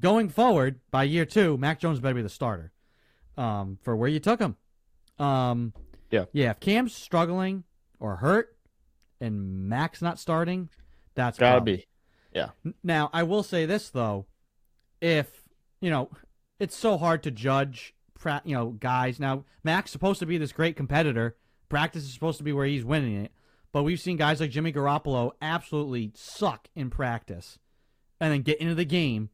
Going 0.00 0.28
forward, 0.28 0.80
by 0.90 1.04
year 1.04 1.24
two, 1.24 1.58
Mac 1.58 1.78
Jones 1.80 2.00
better 2.00 2.14
be 2.14 2.22
the 2.22 2.28
starter 2.28 2.72
um, 3.36 3.78
for 3.82 3.94
where 3.94 4.08
you 4.08 4.18
took 4.20 4.40
him. 4.40 4.56
Um, 5.18 5.72
Yeah. 6.10 6.24
Yeah. 6.32 6.50
If 6.50 6.60
Cam's 6.60 6.94
struggling 6.94 7.64
or 7.98 8.16
hurt 8.16 8.56
and 9.20 9.68
Mac's 9.68 10.00
not 10.00 10.18
starting, 10.18 10.70
that's 11.14 11.38
Gotta 11.38 11.58
problem. 11.58 11.76
be. 11.76 11.86
Yeah. 12.34 12.50
Now, 12.82 13.10
I 13.12 13.22
will 13.24 13.42
say 13.42 13.66
this 13.66 13.90
though, 13.90 14.26
if 15.00 15.48
you 15.80 15.90
know, 15.90 16.10
it's 16.58 16.76
so 16.76 16.96
hard 16.98 17.22
to 17.24 17.30
judge, 17.30 17.94
you 18.44 18.54
know, 18.54 18.68
guys. 18.70 19.18
Now, 19.20 19.44
Mac's 19.64 19.90
supposed 19.90 20.20
to 20.20 20.26
be 20.26 20.38
this 20.38 20.52
great 20.52 20.76
competitor. 20.76 21.36
Practice 21.68 22.04
is 22.04 22.12
supposed 22.12 22.38
to 22.38 22.44
be 22.44 22.52
where 22.52 22.66
he's 22.66 22.84
winning 22.84 23.16
it, 23.24 23.32
but 23.72 23.82
we've 23.82 24.00
seen 24.00 24.16
guys 24.16 24.40
like 24.40 24.50
Jimmy 24.50 24.72
Garoppolo 24.72 25.32
absolutely 25.40 26.10
suck 26.14 26.68
in 26.74 26.90
practice, 26.90 27.58
and 28.20 28.32
then 28.32 28.42
get 28.42 28.60
into 28.60 28.74
the 28.74 28.84
game 28.84 29.30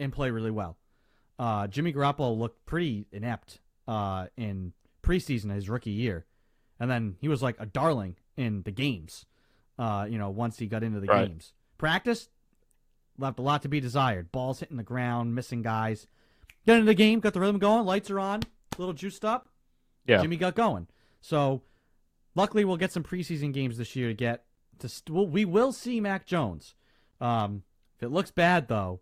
and 0.00 0.12
play 0.12 0.30
really 0.30 0.50
well. 0.50 0.76
Uh, 1.38 1.66
Jimmy 1.66 1.92
Garoppolo 1.92 2.36
looked 2.38 2.64
pretty 2.66 3.06
inept 3.12 3.60
uh, 3.88 4.26
in 4.36 4.72
preseason 5.02 5.52
his 5.54 5.68
rookie 5.68 5.90
year, 5.90 6.24
and 6.78 6.90
then 6.90 7.16
he 7.20 7.28
was 7.28 7.42
like 7.42 7.56
a 7.58 7.66
darling 7.66 8.16
in 8.36 8.62
the 8.62 8.70
games. 8.70 9.26
Uh, 9.78 10.06
you 10.08 10.18
know, 10.18 10.30
once 10.30 10.58
he 10.58 10.66
got 10.66 10.82
into 10.82 11.00
the 11.00 11.06
Right. 11.06 11.28
games, 11.28 11.52
practice 11.78 12.28
left 13.18 13.38
a 13.38 13.42
lot 13.42 13.62
to 13.62 13.68
be 13.68 13.80
desired. 13.80 14.30
Balls 14.30 14.60
hitting 14.60 14.76
the 14.76 14.82
ground, 14.82 15.34
missing 15.34 15.62
guys. 15.62 16.06
Got 16.66 16.74
into 16.74 16.86
the 16.86 16.94
game, 16.94 17.20
got 17.20 17.32
the 17.34 17.40
rhythm 17.40 17.58
going, 17.58 17.84
lights 17.86 18.10
are 18.10 18.20
on, 18.20 18.42
a 18.42 18.78
little 18.80 18.94
juiced 18.94 19.24
up. 19.24 19.48
Yeah. 20.06 20.20
Jimmy 20.22 20.36
got 20.36 20.54
going. 20.54 20.86
So 21.20 21.62
luckily, 22.34 22.64
we'll 22.64 22.76
get 22.76 22.92
some 22.92 23.02
preseason 23.02 23.52
games 23.52 23.78
this 23.78 23.96
year 23.96 24.08
to 24.08 24.14
get 24.14 24.44
to. 24.78 24.88
St- 24.88 25.14
we'll, 25.14 25.26
we 25.26 25.44
will 25.44 25.72
see 25.72 26.00
Mac 26.00 26.26
Jones. 26.26 26.74
Um, 27.20 27.62
if 27.96 28.02
it 28.04 28.10
looks 28.10 28.30
bad 28.30 28.68
though, 28.68 29.00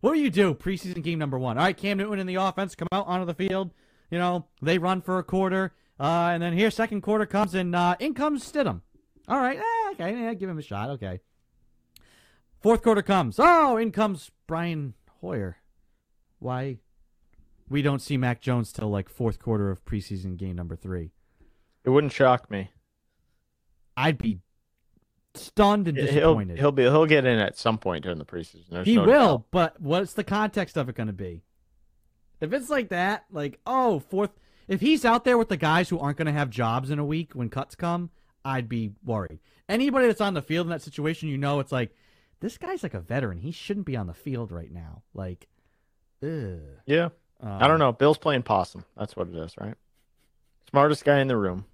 what 0.00 0.14
do 0.14 0.20
you 0.20 0.30
do 0.30 0.54
preseason 0.54 1.02
game 1.02 1.18
number 1.18 1.38
one? 1.38 1.58
All 1.58 1.64
right, 1.64 1.76
Cam 1.76 1.98
Newton 1.98 2.18
in 2.18 2.26
the 2.26 2.36
offense, 2.36 2.74
come 2.74 2.88
out 2.92 3.06
onto 3.06 3.26
the 3.26 3.34
field. 3.34 3.70
You 4.10 4.18
know 4.18 4.46
they 4.60 4.78
run 4.78 5.02
for 5.02 5.18
a 5.18 5.22
quarter, 5.22 5.72
uh, 5.98 6.30
and 6.32 6.42
then 6.42 6.52
here 6.52 6.70
second 6.70 7.02
quarter 7.02 7.26
comes 7.26 7.54
and 7.54 7.74
uh, 7.74 7.96
in 8.00 8.14
comes 8.14 8.50
Stidham. 8.50 8.80
All 9.28 9.38
right, 9.38 9.58
eh, 9.58 9.90
okay, 9.92 10.12
yeah, 10.12 10.34
give 10.34 10.50
him 10.50 10.58
a 10.58 10.62
shot. 10.62 10.90
Okay. 10.90 11.20
Fourth 12.60 12.82
quarter 12.82 13.02
comes. 13.02 13.36
Oh, 13.38 13.76
in 13.76 13.90
comes 13.90 14.30
Brian 14.46 14.94
Hoyer. 15.20 15.56
Why? 16.40 16.78
We 17.68 17.82
don't 17.82 18.02
see 18.02 18.16
Mac 18.16 18.40
Jones 18.40 18.72
till 18.72 18.90
like 18.90 19.08
fourth 19.08 19.38
quarter 19.38 19.70
of 19.70 19.84
preseason 19.84 20.36
game 20.36 20.56
number 20.56 20.76
three. 20.76 21.12
It 21.84 21.90
wouldn't 21.90 22.12
shock 22.12 22.50
me. 22.50 22.70
I'd 23.96 24.18
be 24.18 24.40
stunned 25.34 25.86
and 25.88 25.96
He'll 25.96 26.06
disappointed. 26.06 26.58
he'll 26.58 26.72
be 26.72 26.82
he'll 26.82 27.06
get 27.06 27.24
in 27.24 27.38
at 27.38 27.56
some 27.56 27.78
point 27.78 28.02
during 28.04 28.18
the 28.18 28.24
preseason. 28.24 28.68
There's 28.70 28.86
he 28.86 28.96
no 28.96 29.04
will, 29.04 29.38
doubt. 29.38 29.44
but 29.50 29.80
what's 29.80 30.12
the 30.14 30.24
context 30.24 30.76
of 30.76 30.88
it 30.88 30.96
going 30.96 31.06
to 31.06 31.12
be? 31.12 31.42
If 32.40 32.52
it's 32.52 32.70
like 32.70 32.88
that, 32.88 33.24
like 33.30 33.60
oh 33.66 34.00
fourth, 34.00 34.30
if 34.66 34.80
he's 34.80 35.04
out 35.04 35.24
there 35.24 35.38
with 35.38 35.48
the 35.48 35.56
guys 35.56 35.88
who 35.88 35.98
aren't 35.98 36.16
going 36.18 36.26
to 36.26 36.32
have 36.32 36.50
jobs 36.50 36.90
in 36.90 36.98
a 36.98 37.04
week 37.04 37.32
when 37.34 37.48
cuts 37.48 37.74
come, 37.74 38.10
I'd 38.44 38.68
be 38.68 38.92
worried. 39.04 39.38
Anybody 39.68 40.06
that's 40.06 40.20
on 40.20 40.34
the 40.34 40.42
field 40.42 40.66
in 40.66 40.70
that 40.70 40.82
situation, 40.82 41.28
you 41.28 41.38
know, 41.38 41.60
it's 41.60 41.70
like 41.72 41.94
this 42.40 42.56
guy's 42.58 42.82
like 42.82 42.94
a 42.94 43.00
veteran. 43.00 43.38
He 43.38 43.52
shouldn't 43.52 43.86
be 43.86 43.96
on 43.96 44.06
the 44.06 44.14
field 44.14 44.50
right 44.50 44.72
now. 44.72 45.02
Like, 45.14 45.46
ugh. 46.22 46.58
Yeah, 46.86 47.10
I 47.42 47.66
don't 47.68 47.72
Um, 47.74 47.78
know. 47.78 47.92
Bill's 47.92 48.18
playing 48.18 48.42
possum. 48.42 48.84
That's 48.96 49.14
what 49.14 49.28
it 49.28 49.36
is, 49.36 49.54
right? 49.60 49.74
Smartest 50.70 51.04
guy 51.04 51.20
in 51.20 51.28
the 51.28 51.36
room. 51.36 51.66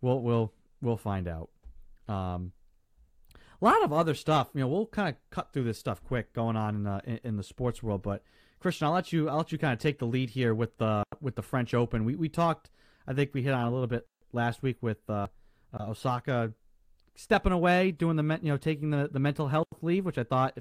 We'll 0.00 0.20
we'll 0.20 0.52
we'll 0.80 0.96
find 0.96 1.26
out. 1.26 1.48
Um, 2.12 2.52
a 3.60 3.64
lot 3.64 3.82
of 3.84 3.92
other 3.92 4.14
stuff. 4.14 4.48
You 4.54 4.60
know, 4.60 4.68
we'll 4.68 4.86
kind 4.86 5.08
of 5.08 5.14
cut 5.30 5.52
through 5.52 5.64
this 5.64 5.78
stuff 5.78 6.02
quick 6.02 6.32
going 6.32 6.56
on 6.56 6.74
in 6.74 6.82
the 6.82 7.00
in, 7.04 7.20
in 7.24 7.36
the 7.36 7.42
sports 7.42 7.82
world. 7.82 8.02
But 8.02 8.22
Christian, 8.60 8.86
I'll 8.86 8.92
let 8.92 9.12
you 9.12 9.28
I'll 9.28 9.38
let 9.38 9.52
you 9.52 9.58
kind 9.58 9.72
of 9.72 9.78
take 9.78 9.98
the 9.98 10.06
lead 10.06 10.30
here 10.30 10.54
with 10.54 10.76
the 10.78 11.04
with 11.20 11.36
the 11.36 11.42
French 11.42 11.74
Open. 11.74 12.04
We 12.04 12.16
we 12.16 12.28
talked. 12.28 12.70
I 13.06 13.14
think 13.14 13.30
we 13.34 13.42
hit 13.42 13.52
on 13.52 13.66
a 13.66 13.70
little 13.70 13.86
bit 13.86 14.06
last 14.32 14.62
week 14.62 14.76
with 14.80 14.98
uh, 15.08 15.26
uh, 15.72 15.90
Osaka 15.90 16.52
stepping 17.14 17.52
away, 17.52 17.90
doing 17.90 18.16
the 18.16 18.38
you 18.42 18.50
know 18.50 18.56
taking 18.56 18.90
the 18.90 19.08
the 19.12 19.20
mental 19.20 19.48
health 19.48 19.66
leave, 19.80 20.04
which 20.04 20.18
I 20.18 20.24
thought, 20.24 20.58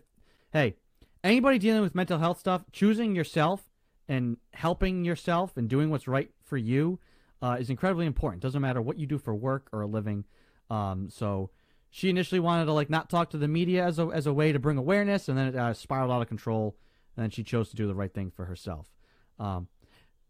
hey, 0.54 0.76
anybody 1.24 1.58
dealing 1.58 1.82
with 1.82 1.96
mental 1.96 2.20
health 2.20 2.40
stuff, 2.40 2.64
choosing 2.72 3.16
yourself 3.16 3.70
and 4.08 4.38
helping 4.54 5.06
yourself 5.06 5.58
and 5.58 5.70
doing 5.70 5.90
what's 5.90 6.08
right 6.08 6.30
for 6.44 6.58
you 6.58 7.00
uh, 7.42 7.58
is 7.60 7.70
incredibly 7.70 8.06
important. 8.06 8.42
Doesn't 8.42 8.62
matter 8.62 8.82
what 8.82 9.00
you 9.00 9.08
do 9.08 9.18
for 9.18 9.34
work 9.34 9.70
or 9.72 9.82
a 9.82 9.88
living. 9.88 10.26
Um, 10.72 11.10
so 11.10 11.50
she 11.90 12.10
initially 12.10 12.40
wanted 12.40 12.66
to 12.66 12.74
like 12.74 12.90
not 12.90 13.10
talk 13.10 13.32
to 13.32 13.38
the 13.38 13.48
media 13.48 13.86
as 13.86 14.00
a 14.00 14.08
as 14.08 14.26
a 14.26 14.34
way 14.34 14.54
to 14.54 14.60
bring 14.60 14.78
awareness, 14.78 15.28
and 15.28 15.38
then 15.38 15.48
it 15.48 15.56
uh, 15.56 15.74
spiraled 15.74 16.10
out 16.10 16.22
of 16.22 16.28
control. 16.30 16.78
And 17.16 17.24
then 17.24 17.30
she 17.30 17.44
chose 17.44 17.70
to 17.70 17.76
do 17.76 17.88
the 17.88 17.94
right 17.94 18.14
thing 18.14 18.32
for 18.32 18.46
herself. 18.46 18.90
Um, 19.38 19.68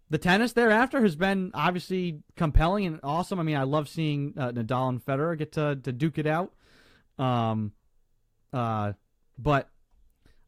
the 0.10 0.18
tennis 0.18 0.54
thereafter 0.54 1.02
has 1.02 1.16
been 1.16 1.52
obviously 1.54 2.24
compelling 2.36 2.88
and 2.88 3.00
awesome. 3.04 3.40
I 3.40 3.44
mean, 3.44 3.56
I 3.56 3.64
love 3.64 3.88
seeing 3.88 4.34
uh, 4.36 4.52
Nadal 4.52 4.90
and 4.90 5.06
Federer 5.06 5.38
get 5.38 5.52
to 5.54 5.76
to 5.76 5.92
duke 5.92 6.18
it 6.18 6.26
out. 6.26 6.52
Um, 7.20 7.74
uh, 8.52 8.94
but 9.38 9.70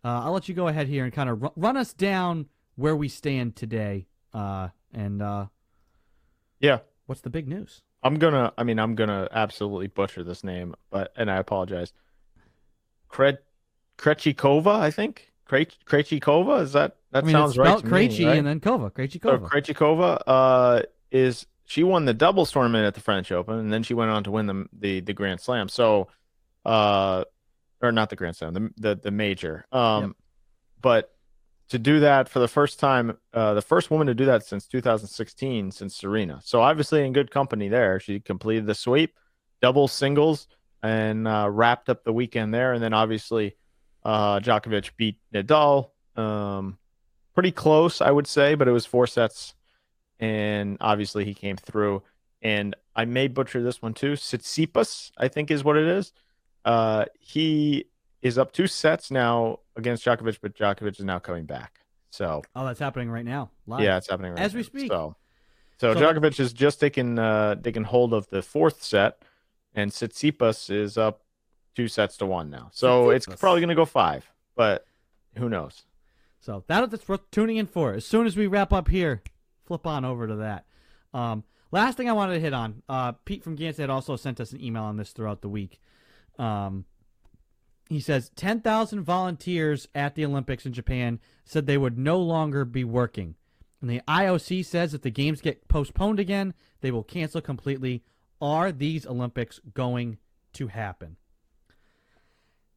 uh, 0.03 0.21
I'll 0.25 0.33
let 0.33 0.49
you 0.49 0.55
go 0.55 0.67
ahead 0.67 0.87
here 0.87 1.03
and 1.03 1.13
kind 1.13 1.29
of 1.29 1.43
ru- 1.43 1.53
run 1.55 1.77
us 1.77 1.93
down 1.93 2.47
where 2.75 2.95
we 2.95 3.07
stand 3.07 3.55
today. 3.55 4.07
Uh, 4.33 4.69
and 4.91 5.21
uh, 5.21 5.45
Yeah, 6.59 6.79
what's 7.05 7.21
the 7.21 7.29
big 7.29 7.47
news? 7.47 7.83
I'm 8.03 8.15
gonna. 8.19 8.51
I 8.57 8.63
mean, 8.63 8.79
I'm 8.79 8.95
gonna 8.95 9.27
absolutely 9.31 9.87
butcher 9.87 10.23
this 10.23 10.43
name, 10.43 10.75
but 10.91 11.13
and 11.15 11.31
I 11.31 11.37
apologize. 11.37 11.93
Kre- 13.09 13.37
Krejcikova, 13.97 14.79
I 14.79 14.91
think. 14.91 15.31
Kre- 15.47 15.71
Krejcikova 15.85 16.61
is 16.61 16.73
that? 16.73 16.97
That 17.11 17.23
I 17.23 17.27
mean, 17.27 17.33
sounds 17.33 17.57
right 17.57 17.77
to 17.79 17.85
me, 17.85 18.25
right? 18.25 18.37
and 18.37 18.47
then 18.47 18.59
Kova. 18.59 18.91
Krejci 18.91 19.21
So. 19.21 19.37
Krejcikova 19.37 20.21
uh, 20.25 20.81
is 21.11 21.45
she 21.65 21.83
won 21.83 22.05
the 22.05 22.13
doubles 22.13 22.51
tournament 22.51 22.85
at 22.85 22.95
the 22.95 23.01
French 23.01 23.31
Open, 23.31 23.59
and 23.59 23.71
then 23.71 23.83
she 23.83 23.93
went 23.93 24.11
on 24.11 24.23
to 24.23 24.31
win 24.31 24.47
the 24.47 24.65
the, 24.73 24.99
the 25.01 25.13
Grand 25.13 25.39
Slam. 25.39 25.69
So, 25.69 26.07
uh, 26.65 27.23
or 27.81 27.91
not 27.91 28.09
the 28.09 28.15
Grand 28.15 28.35
Slam, 28.35 28.53
the 28.53 28.69
the, 28.77 28.95
the 28.95 29.11
major. 29.11 29.65
Um, 29.71 30.01
Yep. 30.03 30.11
but 30.81 31.12
to 31.73 31.79
do 31.79 32.01
that 32.01 32.29
for 32.29 32.37
the 32.37 32.47
first 32.47 32.79
time, 32.79 33.17
uh, 33.33 33.55
the 33.55 33.61
first 33.61 33.89
woman 33.89 34.05
to 34.05 34.13
do 34.13 34.25
that 34.25 34.45
since 34.45 34.67
2016, 34.67 35.71
since 35.71 35.95
Serena. 35.95 36.39
So 36.43 36.61
obviously 36.61 37.03
in 37.03 37.13
good 37.13 37.31
company 37.31 37.67
there. 37.67 37.99
She 37.99 38.19
completed 38.19 38.67
the 38.67 38.75
sweep, 38.75 39.17
double 39.59 39.87
singles, 39.87 40.47
and 40.83 41.27
uh, 41.27 41.49
wrapped 41.49 41.89
up 41.89 42.03
the 42.03 42.13
weekend 42.13 42.53
there. 42.53 42.73
And 42.73 42.83
then 42.83 42.93
obviously, 42.93 43.55
uh, 44.03 44.39
Djokovic 44.39 44.91
beat 44.97 45.17
Nadal. 45.33 45.89
Um, 46.15 46.77
pretty 47.33 47.51
close, 47.51 48.01
I 48.01 48.11
would 48.11 48.27
say, 48.27 48.53
but 48.53 48.67
it 48.67 48.71
was 48.71 48.85
four 48.85 49.07
sets, 49.07 49.55
and 50.19 50.77
obviously 50.79 51.25
he 51.25 51.33
came 51.33 51.57
through. 51.57 52.03
And 52.43 52.75
I 52.95 53.05
may 53.05 53.27
butcher 53.29 53.63
this 53.63 53.81
one 53.81 53.95
too. 53.95 54.13
Tsitsipas, 54.13 55.09
I 55.17 55.27
think, 55.27 55.49
is 55.49 55.63
what 55.63 55.77
it 55.77 55.87
is. 55.87 56.13
Uh, 56.63 57.05
he 57.19 57.85
is 58.23 58.37
up 58.37 58.51
two 58.53 58.67
sets 58.67 59.11
now 59.11 59.59
against 59.75 60.03
Djokovic, 60.05 60.39
but 60.41 60.55
Djokovic 60.55 60.99
is 60.99 61.05
now 61.05 61.19
coming 61.19 61.45
back. 61.45 61.81
So 62.09 62.41
Oh, 62.55 62.65
that's 62.65 62.79
happening 62.79 63.09
right 63.09 63.25
now. 63.25 63.51
Live. 63.67 63.81
yeah, 63.81 63.97
it's 63.97 64.09
happening 64.09 64.31
right 64.31 64.39
As 64.41 64.53
we 64.53 64.63
speak. 64.63 64.89
So, 64.91 65.15
so, 65.79 65.93
So- 65.93 65.99
Djokovic 65.99 66.39
is 66.39 66.53
just 66.53 66.79
taking 66.79 67.19
uh, 67.19 67.55
taking 67.55 67.83
hold 67.83 68.13
of 68.13 68.27
the 68.29 68.41
fourth 68.41 68.81
set, 68.83 69.21
and 69.75 69.91
Tsitsipas 69.91 70.69
is 70.69 70.97
up 70.97 71.21
two 71.75 71.87
sets 71.87 72.17
to 72.17 72.25
one 72.25 72.49
now. 72.49 72.69
So 72.71 73.09
it's 73.09 73.25
probably 73.25 73.61
going 73.61 73.69
to 73.69 73.75
go 73.75 73.85
five, 73.85 74.31
but 74.55 74.85
who 75.37 75.49
knows? 75.49 75.83
So 76.39 76.63
that 76.67 76.89
that's 76.91 77.07
worth 77.07 77.29
tuning 77.31 77.57
in 77.57 77.65
for. 77.67 77.93
As 77.93 78.05
soon 78.05 78.25
as 78.27 78.37
we 78.37 78.47
wrap 78.47 78.71
up 78.73 78.87
here, 78.89 79.21
flip 79.65 79.87
on 79.87 80.05
over 80.05 80.27
to 80.27 80.35
that. 80.35 80.65
Um, 81.13 81.43
last 81.71 81.97
thing 81.97 82.09
I 82.09 82.13
wanted 82.13 82.35
to 82.35 82.39
hit 82.39 82.53
on. 82.53 82.83
Uh, 82.87 83.13
Pete 83.25 83.43
from 83.43 83.55
Gansett 83.57 83.89
also 83.89 84.15
sent 84.15 84.39
us 84.39 84.51
an 84.51 84.61
email 84.63 84.83
on 84.83 84.97
this 84.97 85.11
throughout 85.11 85.41
the 85.41 85.49
week. 85.49 85.79
Um, 86.37 86.85
he 87.89 87.99
says 87.99 88.31
10,000 88.35 89.03
volunteers 89.03 89.87
at 89.93 90.15
the 90.15 90.25
Olympics 90.25 90.65
in 90.65 90.73
Japan 90.73 91.19
said 91.45 91.65
they 91.65 91.77
would 91.77 91.97
no 91.97 92.19
longer 92.19 92.65
be 92.65 92.83
working. 92.83 93.35
And 93.81 93.89
the 93.89 94.01
IOC 94.07 94.65
says 94.65 94.93
if 94.93 95.01
the 95.01 95.09
games 95.11 95.41
get 95.41 95.67
postponed 95.67 96.19
again, 96.19 96.53
they 96.81 96.91
will 96.91 97.03
cancel 97.03 97.41
completely. 97.41 98.03
Are 98.41 98.71
these 98.71 99.05
Olympics 99.05 99.59
going 99.73 100.17
to 100.53 100.67
happen? 100.67 101.17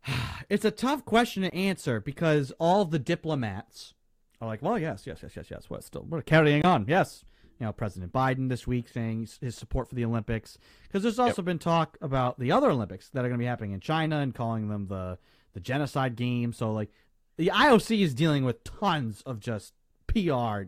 It's 0.49 0.65
a 0.65 0.71
tough 0.71 1.05
question 1.05 1.43
to 1.43 1.53
answer 1.53 2.01
because 2.01 2.53
all 2.61 2.85
the 2.85 3.01
diplomats 3.01 3.95
are 4.41 4.47
like, 4.47 4.63
well, 4.63 4.79
yes, 4.79 5.05
yes, 5.05 5.19
yes, 5.23 5.35
yes, 5.35 5.47
yes. 5.51 5.69
What 5.69 5.83
still? 5.83 6.07
We're 6.09 6.23
carrying 6.23 6.65
on. 6.65 6.85
Yes, 6.87 7.25
you 7.59 7.67
know, 7.67 7.73
President 7.73 8.13
Biden 8.13 8.49
this 8.49 8.67
week 8.67 8.89
saying 8.89 9.29
his- 9.41 9.57
support 9.57 9.89
for 9.89 9.95
the 9.95 10.05
Olympics 10.05 10.59
because 10.85 11.03
there's 11.03 11.19
also 11.19 11.43
been 11.43 11.59
talk 11.59 11.97
about 12.01 12.39
the 12.39 12.53
other 12.53 12.71
Olympics 12.71 13.09
that 13.11 13.21
are 13.21 13.29
going 13.29 13.39
to 13.39 13.43
be 13.43 13.47
happening 13.47 13.73
in 13.73 13.81
China 13.81 14.19
and 14.19 14.35
calling 14.35 14.69
them 14.69 14.89
the 14.89 15.19
the 15.55 15.61
genocide 15.61 16.17
games. 16.17 16.59
So 16.59 16.71
like, 16.73 16.91
the 17.39 17.49
IOC 17.49 18.03
is 18.03 18.15
dealing 18.15 18.45
with 18.45 18.63
tons 18.63 19.23
of 19.23 19.41
just 19.41 19.73
PR, 20.07 20.65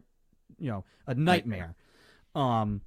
you 0.59 0.71
know, 0.71 0.85
a 1.07 1.15
nightmare. 1.15 1.75
Um, 2.35 2.81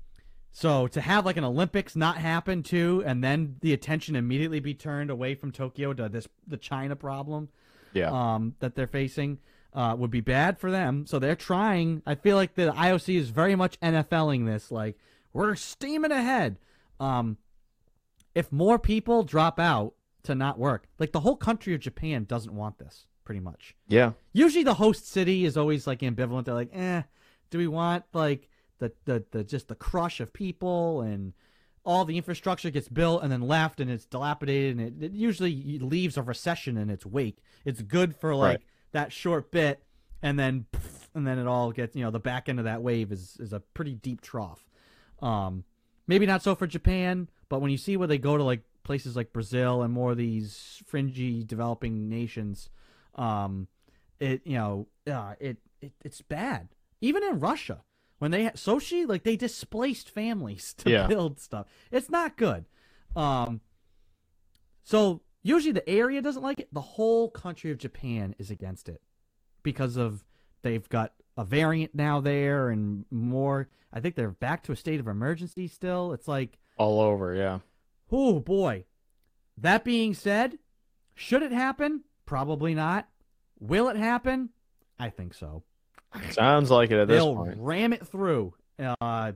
so 0.51 0.87
to 0.87 0.99
have 1.01 1.25
like 1.25 1.37
an 1.37 1.43
Olympics 1.43 1.95
not 1.95 2.17
happen 2.17 2.63
too, 2.63 3.03
and 3.05 3.23
then 3.23 3.57
the 3.61 3.71
attention 3.73 4.15
immediately 4.15 4.59
be 4.59 4.73
turned 4.73 5.09
away 5.09 5.35
from 5.35 5.51
Tokyo 5.51 5.93
to 5.93 6.09
this 6.09 6.27
the 6.47 6.57
China 6.57 6.95
problem 6.95 7.49
Yeah, 7.93 8.09
um, 8.11 8.55
that 8.59 8.75
they're 8.75 8.87
facing 8.87 9.39
uh, 9.73 9.95
would 9.97 10.11
be 10.11 10.21
bad 10.21 10.59
for 10.59 10.69
them. 10.71 11.05
So 11.05 11.19
they're 11.19 11.35
trying. 11.35 12.01
I 12.05 12.15
feel 12.15 12.35
like 12.35 12.55
the 12.55 12.71
IOC 12.71 13.15
is 13.17 13.29
very 13.29 13.55
much 13.55 13.79
NFLing 13.79 14.45
this. 14.45 14.71
Like 14.71 14.97
we're 15.33 15.55
steaming 15.55 16.11
ahead. 16.11 16.57
Um, 16.99 17.37
if 18.35 18.51
more 18.51 18.79
people 18.79 19.23
drop 19.23 19.59
out 19.59 19.93
to 20.23 20.35
not 20.35 20.59
work, 20.59 20.87
like 20.99 21.11
the 21.11 21.19
whole 21.21 21.35
country 21.35 21.73
of 21.73 21.79
Japan 21.81 22.25
doesn't 22.25 22.53
want 22.53 22.77
this. 22.79 23.07
Pretty 23.23 23.39
much. 23.39 23.75
yeah, 23.87 24.11
Usually 24.33 24.63
the 24.63 24.73
host 24.73 25.07
city 25.07 25.45
is 25.45 25.55
always 25.55 25.87
like 25.87 25.99
ambivalent. 25.99 26.45
They're 26.45 26.53
like, 26.55 26.71
eh, 26.73 27.03
do 27.49 27.57
we 27.57 27.67
want 27.67 28.03
like 28.13 28.49
the 28.79 28.91
the, 29.05 29.23
the 29.31 29.43
just 29.43 29.67
the 29.69 29.75
crush 29.75 30.19
of 30.19 30.33
people 30.33 31.01
and 31.01 31.31
all 31.85 32.03
the 32.03 32.17
infrastructure 32.17 32.69
gets 32.71 32.89
built 32.89 33.23
and 33.23 33.31
then 33.31 33.41
left 33.41 33.79
and 33.79 33.89
it's 33.89 34.05
dilapidated 34.05 34.77
and 34.77 35.01
it, 35.01 35.05
it 35.05 35.11
usually 35.13 35.79
leaves 35.79 36.17
a 36.17 36.21
recession 36.21 36.77
in 36.77 36.89
its 36.89 37.05
wake. 37.05 37.37
It's 37.63 37.81
good 37.81 38.15
for 38.15 38.35
like 38.35 38.57
Right. 38.57 38.61
That 38.91 39.11
short 39.11 39.51
bit 39.51 39.83
and 40.21 40.37
then 40.37 40.65
and 41.15 41.25
then 41.25 41.39
it 41.39 41.47
all 41.47 41.71
gets 41.71 41.95
you 41.95 42.03
know 42.03 42.11
the 42.11 42.19
back 42.19 42.47
end 42.49 42.59
of 42.59 42.65
that 42.65 42.81
wave 42.81 43.11
is 43.11 43.37
is 43.39 43.53
a 43.53 43.59
pretty 43.59 43.95
deep 43.95 44.21
trough. 44.21 44.67
Um, 45.21 45.63
maybe 46.07 46.25
not 46.25 46.41
so 46.43 46.55
for 46.55 46.67
Japan, 46.67 47.29
but 47.49 47.61
when 47.61 47.71
you 47.71 47.77
see 47.77 47.97
where 47.97 48.07
they 48.07 48.17
go 48.17 48.37
to 48.37 48.43
like 48.43 48.61
places 48.83 49.15
like 49.15 49.31
Brazil 49.33 49.81
and 49.83 49.93
more 49.93 50.11
of 50.11 50.17
these 50.17 50.81
fringy 50.87 51.43
developing 51.43 52.09
nations, 52.09 52.69
um, 53.15 53.67
it 54.19 54.41
you 54.45 54.55
know 54.57 54.87
uh, 55.11 55.33
it, 55.39 55.57
it 55.81 55.93
it's 56.03 56.21
bad. 56.21 56.69
Even 57.01 57.23
in 57.23 57.39
Russia, 57.39 57.83
when 58.19 58.31
they 58.31 58.45
Sochi 58.49 59.07
like 59.07 59.23
they 59.23 59.35
displaced 59.35 60.09
families 60.09 60.73
to 60.79 60.89
Yeah. 60.89 61.07
build 61.07 61.39
stuff. 61.39 61.67
It's 61.91 62.09
not 62.09 62.37
good. 62.37 62.65
Um, 63.15 63.61
so 64.83 65.21
usually 65.43 65.71
the 65.71 65.87
area 65.89 66.21
doesn't 66.21 66.43
like 66.43 66.59
it. 66.59 66.73
The 66.73 66.81
whole 66.81 67.29
country 67.29 67.71
of 67.71 67.77
Japan 67.77 68.35
is 68.39 68.51
against 68.51 68.89
it 68.89 69.01
because 69.63 69.97
of 69.97 70.23
they've 70.61 70.87
got 70.89 71.13
a 71.37 71.43
variant 71.45 71.95
now 71.95 72.19
there 72.21 72.69
and 72.69 73.05
more. 73.11 73.69
I 73.93 73.99
think 73.99 74.15
they're 74.15 74.29
back 74.31 74.63
to 74.63 74.71
a 74.71 74.75
state 74.75 74.99
of 74.99 75.07
emergency 75.07 75.67
still. 75.67 76.13
It's 76.13 76.27
like, 76.27 76.57
All 76.77 76.99
over, 76.99 77.35
yeah. 77.35 77.59
oh 78.11 78.39
boy. 78.39 78.85
That 79.57 79.83
being 79.83 80.13
said, 80.13 80.57
should 81.13 81.43
it 81.43 81.51
happen? 81.51 82.03
Probably 82.25 82.73
not. 82.73 83.07
Will 83.59 83.89
it 83.89 83.97
happen? 83.97 84.49
I 84.99 85.09
think 85.09 85.33
so. 85.33 85.63
Sounds 86.31 86.71
like 86.71 86.91
it 86.91 86.99
at 86.99 87.07
this 87.07 87.21
point. 87.23 87.35
They'll 87.35 87.45
point. 87.45 87.57
ram 87.59 87.93
it 87.93 88.07
through. 88.07 88.53
Uh, 88.79 88.95
I 89.01 89.33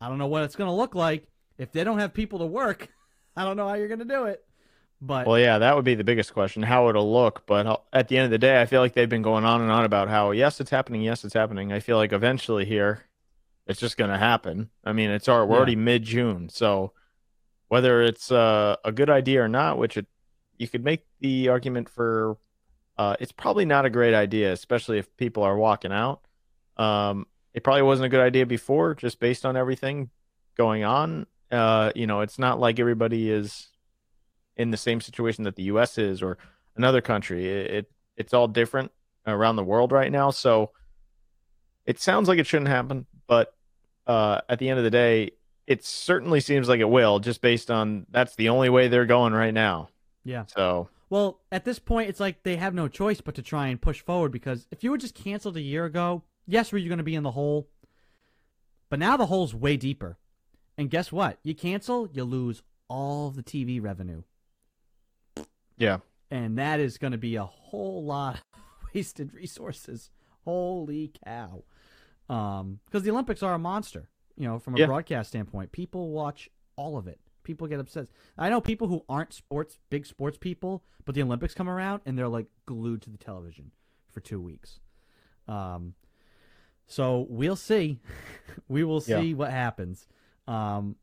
don't 0.00 0.18
know 0.18 0.26
what 0.26 0.42
it's 0.44 0.56
going 0.56 0.68
to 0.68 0.74
look 0.74 0.94
like 0.94 1.26
if 1.58 1.72
they 1.72 1.84
don't 1.84 1.98
have 1.98 2.14
people 2.14 2.40
to 2.40 2.46
work. 2.46 2.88
I 3.36 3.44
don't 3.44 3.56
know 3.56 3.68
how 3.68 3.74
you're 3.74 3.88
going 3.88 4.00
to 4.00 4.04
do 4.04 4.24
it. 4.24 4.44
But 5.06 5.26
Well, 5.26 5.38
yeah, 5.38 5.58
that 5.58 5.76
would 5.76 5.84
be 5.84 5.94
the 5.94 6.04
biggest 6.04 6.32
question, 6.32 6.62
how 6.62 6.88
it'll 6.88 7.12
look. 7.12 7.44
But 7.46 7.84
at 7.92 8.08
the 8.08 8.16
end 8.16 8.24
of 8.24 8.30
the 8.30 8.38
day, 8.38 8.60
I 8.60 8.66
feel 8.66 8.80
like 8.80 8.94
they've 8.94 9.08
been 9.08 9.22
going 9.22 9.44
on 9.44 9.60
and 9.60 9.70
on 9.70 9.84
about 9.84 10.08
how, 10.08 10.30
yes, 10.30 10.60
it's 10.60 10.70
happening, 10.70 11.02
yes, 11.02 11.24
it's 11.24 11.34
happening. 11.34 11.72
I 11.72 11.80
feel 11.80 11.96
like 11.98 12.12
eventually 12.12 12.64
here, 12.64 13.04
it's 13.66 13.80
just 13.80 13.96
going 13.96 14.10
to 14.10 14.16
happen. 14.18 14.70
I 14.84 14.92
mean, 14.92 15.10
it's 15.10 15.28
our, 15.28 15.44
we're 15.44 15.54
Yeah. 15.54 15.58
already 15.58 15.76
mid 15.76 16.04
June. 16.04 16.48
So 16.48 16.92
whether 17.68 18.02
it's 18.02 18.32
uh, 18.32 18.76
a 18.84 18.92
good 18.92 19.10
idea 19.10 19.42
or 19.42 19.48
not, 19.48 19.78
which 19.78 19.96
it, 19.96 20.06
you 20.58 20.68
could 20.68 20.84
make 20.84 21.04
the 21.20 21.48
argument 21.48 21.88
for 21.88 22.38
uh, 22.96 23.16
it's 23.18 23.32
probably 23.32 23.64
not 23.64 23.84
a 23.84 23.90
great 23.90 24.14
idea, 24.14 24.52
especially 24.52 24.98
if 24.98 25.14
people 25.16 25.42
are 25.42 25.56
walking 25.56 25.92
out. 25.92 26.20
Um, 26.76 27.26
it 27.52 27.64
probably 27.64 27.82
wasn't 27.82 28.06
a 28.06 28.08
good 28.08 28.20
idea 28.20 28.46
before, 28.46 28.94
just 28.94 29.18
based 29.18 29.44
on 29.44 29.56
everything 29.56 30.10
going 30.56 30.84
on. 30.84 31.26
Uh, 31.50 31.90
you 31.96 32.06
know, 32.06 32.20
it's 32.20 32.38
not 32.38 32.60
like 32.60 32.78
everybody 32.78 33.30
is 33.30 33.68
in 34.56 34.70
the 34.70 34.76
same 34.76 35.00
situation 35.00 35.44
that 35.44 35.56
the 35.56 35.64
U.S. 35.64 35.98
is 35.98 36.22
or 36.22 36.38
another 36.76 37.00
country. 37.00 37.48
It, 37.48 37.70
it 37.70 37.90
it's 38.16 38.34
all 38.34 38.48
different 38.48 38.92
around 39.26 39.56
the 39.56 39.64
world 39.64 39.92
right 39.92 40.12
now. 40.12 40.30
So 40.30 40.70
it 41.86 42.00
sounds 42.00 42.28
like 42.28 42.38
it 42.38 42.46
shouldn't 42.46 42.68
happen, 42.68 43.06
but 43.26 43.54
uh, 44.06 44.40
at 44.48 44.58
the 44.58 44.68
end 44.68 44.78
of 44.78 44.84
the 44.84 44.90
day, 44.90 45.32
it 45.66 45.84
certainly 45.84 46.40
seems 46.40 46.68
like 46.68 46.80
it 46.80 46.88
will, 46.88 47.18
just 47.20 47.40
based 47.40 47.70
on 47.70 48.06
that's 48.10 48.36
the 48.36 48.50
only 48.50 48.68
way 48.68 48.88
they're 48.88 49.06
going 49.06 49.32
right 49.32 49.54
now. 49.54 49.88
yeah. 50.24 50.44
So 50.46 50.88
Well, 51.08 51.40
at 51.50 51.64
this 51.64 51.78
point, 51.78 52.10
it's 52.10 52.20
like 52.20 52.42
they 52.42 52.56
have 52.56 52.74
no 52.74 52.88
choice 52.88 53.20
but 53.20 53.34
to 53.36 53.42
try 53.42 53.68
and 53.68 53.80
push 53.80 54.02
forward 54.02 54.32
because 54.32 54.66
if 54.70 54.84
you 54.84 54.90
were 54.90 54.98
just 54.98 55.14
canceled 55.14 55.56
a 55.56 55.62
year 55.62 55.84
ago, 55.84 56.22
yes, 56.46 56.70
were 56.70 56.78
you 56.78 56.88
going 56.88 56.98
to 56.98 57.04
be 57.04 57.14
in 57.14 57.22
the 57.22 57.30
hole? 57.30 57.68
But 58.90 58.98
now 58.98 59.16
the 59.16 59.26
hole's 59.26 59.54
way 59.54 59.76
deeper. 59.76 60.18
And 60.76 60.90
guess 60.90 61.10
what? 61.10 61.38
You 61.42 61.54
cancel, 61.54 62.08
you 62.12 62.24
lose 62.24 62.62
all 62.88 63.30
the 63.30 63.42
TV 63.42 63.82
revenue. 63.82 64.22
Yeah, 65.76 65.98
And 66.30 66.58
that 66.58 66.80
is 66.80 66.98
going 66.98 67.12
to 67.12 67.18
be 67.18 67.36
a 67.36 67.44
whole 67.44 68.04
lot 68.04 68.34
of 68.36 68.40
wasted 68.94 69.32
resources. 69.34 70.10
Holy 70.44 71.12
cow. 71.24 71.64
Um, 72.28 72.80
because 72.86 73.02
the 73.02 73.10
Olympics 73.10 73.42
are 73.42 73.54
a 73.54 73.58
monster, 73.58 74.08
you 74.36 74.46
know, 74.46 74.58
from 74.58 74.74
a 74.74 74.78
Yeah. 74.78 74.86
broadcast 74.86 75.28
standpoint. 75.30 75.72
People 75.72 76.10
watch 76.10 76.48
all 76.76 76.96
of 76.96 77.06
it. 77.06 77.20
People 77.42 77.66
get 77.66 77.78
obsessed. 77.80 78.10
I 78.38 78.48
know 78.48 78.60
people 78.60 78.88
who 78.88 79.04
aren't 79.08 79.32
sports, 79.34 79.78
big 79.90 80.06
sports 80.06 80.38
people, 80.38 80.82
but 81.04 81.14
the 81.14 81.22
Olympics 81.22 81.52
come 81.54 81.68
around 81.68 82.00
and 82.06 82.16
they're 82.16 82.28
like 82.28 82.46
glued 82.66 83.02
to 83.02 83.10
the 83.10 83.18
television 83.18 83.70
for 84.10 84.20
two 84.20 84.40
weeks. 84.40 84.80
Um, 85.46 85.94
so 86.86 87.26
we'll 87.28 87.56
see. 87.56 88.00
we 88.68 88.82
will 88.84 89.02
Yeah. 89.06 89.20
see 89.20 89.34
what 89.34 89.50
happens. 89.50 90.06
Um, 90.46 90.96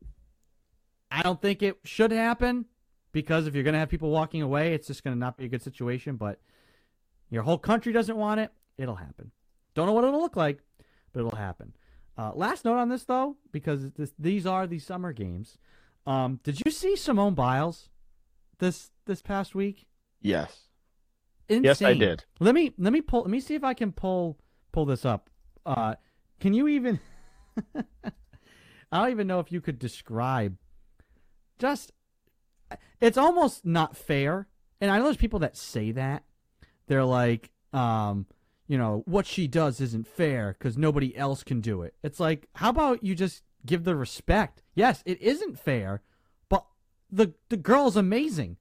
I 1.10 1.22
don't 1.22 1.40
think 1.40 1.62
it 1.62 1.78
should 1.84 2.10
happen 2.10 2.64
because 3.12 3.46
if 3.46 3.54
you're 3.54 3.64
going 3.64 3.74
to 3.74 3.78
have 3.78 3.88
people 3.88 4.10
walking 4.10 4.42
away, 4.42 4.74
it's 4.74 4.86
just 4.86 5.04
going 5.04 5.14
to 5.14 5.18
not 5.18 5.36
be 5.36 5.44
a 5.44 5.48
good 5.48 5.62
situation. 5.62 6.16
But 6.16 6.40
your 7.30 7.42
whole 7.42 7.58
country 7.58 7.92
doesn't 7.92 8.16
want 8.16 8.40
it, 8.40 8.50
it'll 8.78 8.96
happen. 8.96 9.30
Don't 9.74 9.86
know 9.86 9.92
what 9.92 10.04
it'll 10.04 10.20
look 10.20 10.36
like, 10.36 10.60
but 11.12 11.20
it'll 11.20 11.36
happen. 11.36 11.74
Uh, 12.16 12.32
last 12.34 12.64
note 12.64 12.76
on 12.76 12.88
this, 12.88 13.04
though, 13.04 13.36
because 13.52 13.90
this, 13.92 14.12
these 14.18 14.46
are 14.46 14.66
the 14.66 14.78
summer 14.78 15.12
games. 15.12 15.56
Um, 16.06 16.40
did 16.42 16.60
you 16.64 16.70
see 16.70 16.96
Simone 16.96 17.34
Biles 17.34 17.88
this 18.58 18.90
this 19.06 19.22
past 19.22 19.54
week? 19.54 19.86
yes, 20.20 20.68
Insane. 21.48 21.64
yes, 21.64 21.82
I 21.82 21.94
did. 21.94 22.24
Let 22.40 22.54
me 22.54 22.72
let 22.76 22.92
me 22.92 23.00
pull. 23.00 23.22
Let 23.22 23.30
me 23.30 23.40
see 23.40 23.54
if 23.54 23.64
I 23.64 23.72
can 23.72 23.92
pull 23.92 24.38
pull 24.72 24.84
this 24.84 25.04
up. 25.04 25.30
Uh, 25.64 25.94
can 26.40 26.54
you 26.54 26.68
even? 26.68 26.98
I 28.92 28.98
don't 28.98 29.10
even 29.10 29.26
know 29.26 29.40
if 29.40 29.50
you 29.50 29.60
could 29.60 29.78
describe. 29.78 30.56
Just, 31.58 31.92
it's 33.00 33.18
almost 33.18 33.64
not 33.64 33.96
fair. 33.96 34.46
And 34.80 34.90
I 34.90 34.98
know 34.98 35.04
there's 35.04 35.16
people 35.16 35.38
that 35.40 35.56
say 35.56 35.92
that. 35.92 36.24
They're 36.88 37.04
like, 37.04 37.50
um, 37.72 38.26
you 38.66 38.76
know, 38.78 39.02
what 39.06 39.26
she 39.26 39.46
does 39.46 39.80
isn't 39.80 40.06
fair 40.06 40.54
because 40.58 40.76
nobody 40.76 41.16
else 41.16 41.42
can 41.44 41.60
do 41.60 41.82
it. 41.82 41.94
It's 42.02 42.18
like, 42.20 42.48
how 42.56 42.70
about 42.70 43.04
you 43.04 43.14
just 43.14 43.42
give 43.64 43.84
the 43.84 43.94
respect? 43.96 44.62
Yes, 44.74 45.02
it 45.06 45.20
isn't 45.22 45.58
fair, 45.58 46.02
but 46.48 46.64
the 47.10 47.32
the 47.48 47.56
girl's 47.56 47.96
amazing. 47.96 48.56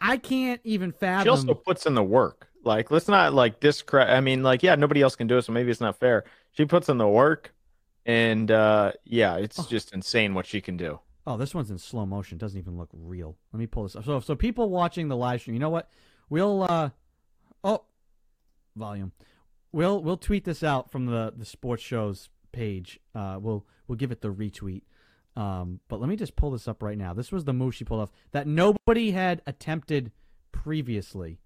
I 0.00 0.16
can't 0.16 0.60
even 0.64 0.92
fathom. 0.92 1.24
She 1.24 1.28
also 1.30 1.54
puts 1.54 1.84
in 1.84 1.94
the 1.94 2.02
work. 2.02 2.48
Like, 2.64 2.90
let's 2.90 3.08
not 3.08 3.34
like 3.34 3.60
discredit. 3.60 4.12
I 4.14 4.20
mean, 4.20 4.42
like, 4.42 4.62
yeah, 4.62 4.74
nobody 4.74 5.02
else 5.02 5.16
can 5.16 5.26
do 5.26 5.36
it, 5.38 5.42
so 5.42 5.52
maybe 5.52 5.70
it's 5.70 5.80
not 5.80 5.98
fair. 5.98 6.24
She 6.52 6.64
puts 6.64 6.88
in 6.88 6.98
the 6.98 7.08
work, 7.08 7.52
and 8.06 8.50
uh, 8.50 8.92
yeah, 9.04 9.36
it's 9.36 9.58
Oh. 9.58 9.66
just 9.68 9.92
insane 9.92 10.34
what 10.34 10.46
she 10.46 10.60
can 10.60 10.76
do. 10.76 11.00
Oh, 11.30 11.36
this 11.36 11.54
one's 11.54 11.70
in 11.70 11.78
slow 11.78 12.04
motion. 12.06 12.38
Doesn't 12.38 12.58
even 12.58 12.76
look 12.76 12.88
real. 12.92 13.36
Let 13.52 13.60
me 13.60 13.68
pull 13.68 13.84
this 13.84 13.94
up. 13.94 14.04
So, 14.04 14.18
so 14.18 14.34
people 14.34 14.68
watching 14.68 15.06
the 15.06 15.16
live 15.16 15.40
stream, 15.40 15.54
you 15.54 15.60
know 15.60 15.70
what? 15.70 15.88
We'll 16.28 16.64
uh, 16.64 16.90
oh, 17.62 17.84
volume. 18.74 19.12
We'll 19.70 20.02
we'll 20.02 20.16
tweet 20.16 20.44
this 20.44 20.64
out 20.64 20.90
from 20.90 21.06
the 21.06 21.32
the 21.36 21.44
sports 21.44 21.84
shows 21.84 22.30
page. 22.50 22.98
Uh, 23.14 23.38
we'll 23.40 23.64
we'll 23.86 23.94
give 23.94 24.10
it 24.10 24.22
the 24.22 24.32
retweet. 24.32 24.82
Um, 25.36 25.78
but 25.86 26.00
let 26.00 26.08
me 26.08 26.16
just 26.16 26.34
pull 26.34 26.50
this 26.50 26.66
up 26.66 26.82
right 26.82 26.98
now. 26.98 27.14
This 27.14 27.30
was 27.30 27.44
the 27.44 27.52
move 27.52 27.76
she 27.76 27.84
pulled 27.84 28.00
off 28.00 28.10
that 28.32 28.48
nobody 28.48 29.12
had 29.12 29.40
attempted 29.46 30.10
previously, 30.50 31.38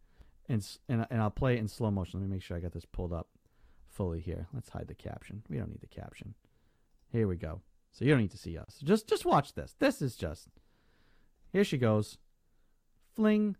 and 0.48 0.66
and 0.88 1.06
and 1.10 1.20
I'll 1.20 1.30
play 1.30 1.56
it 1.56 1.58
in 1.58 1.68
slow 1.68 1.90
motion. 1.90 2.20
Let 2.20 2.26
me 2.26 2.34
make 2.36 2.42
sure 2.42 2.56
I 2.56 2.60
got 2.60 2.72
this 2.72 2.86
pulled 2.86 3.12
up 3.12 3.28
fully 3.90 4.20
here. 4.20 4.46
Let's 4.54 4.70
hide 4.70 4.88
the 4.88 4.94
caption. 4.94 5.42
We 5.50 5.58
don't 5.58 5.68
need 5.68 5.82
the 5.82 5.86
caption. 5.88 6.32
Here 7.12 7.28
we 7.28 7.36
go. 7.36 7.60
So 7.94 8.04
you 8.04 8.10
don't 8.10 8.20
need 8.20 8.32
to 8.32 8.38
see 8.38 8.58
us. 8.58 8.80
Just 8.84 9.08
just 9.08 9.24
watch 9.24 9.54
this. 9.54 9.74
This 9.78 10.02
is 10.02 10.16
just 10.16 10.48
here 11.52 11.64
she 11.64 11.78
goes. 11.78 12.18
Fling 13.14 13.56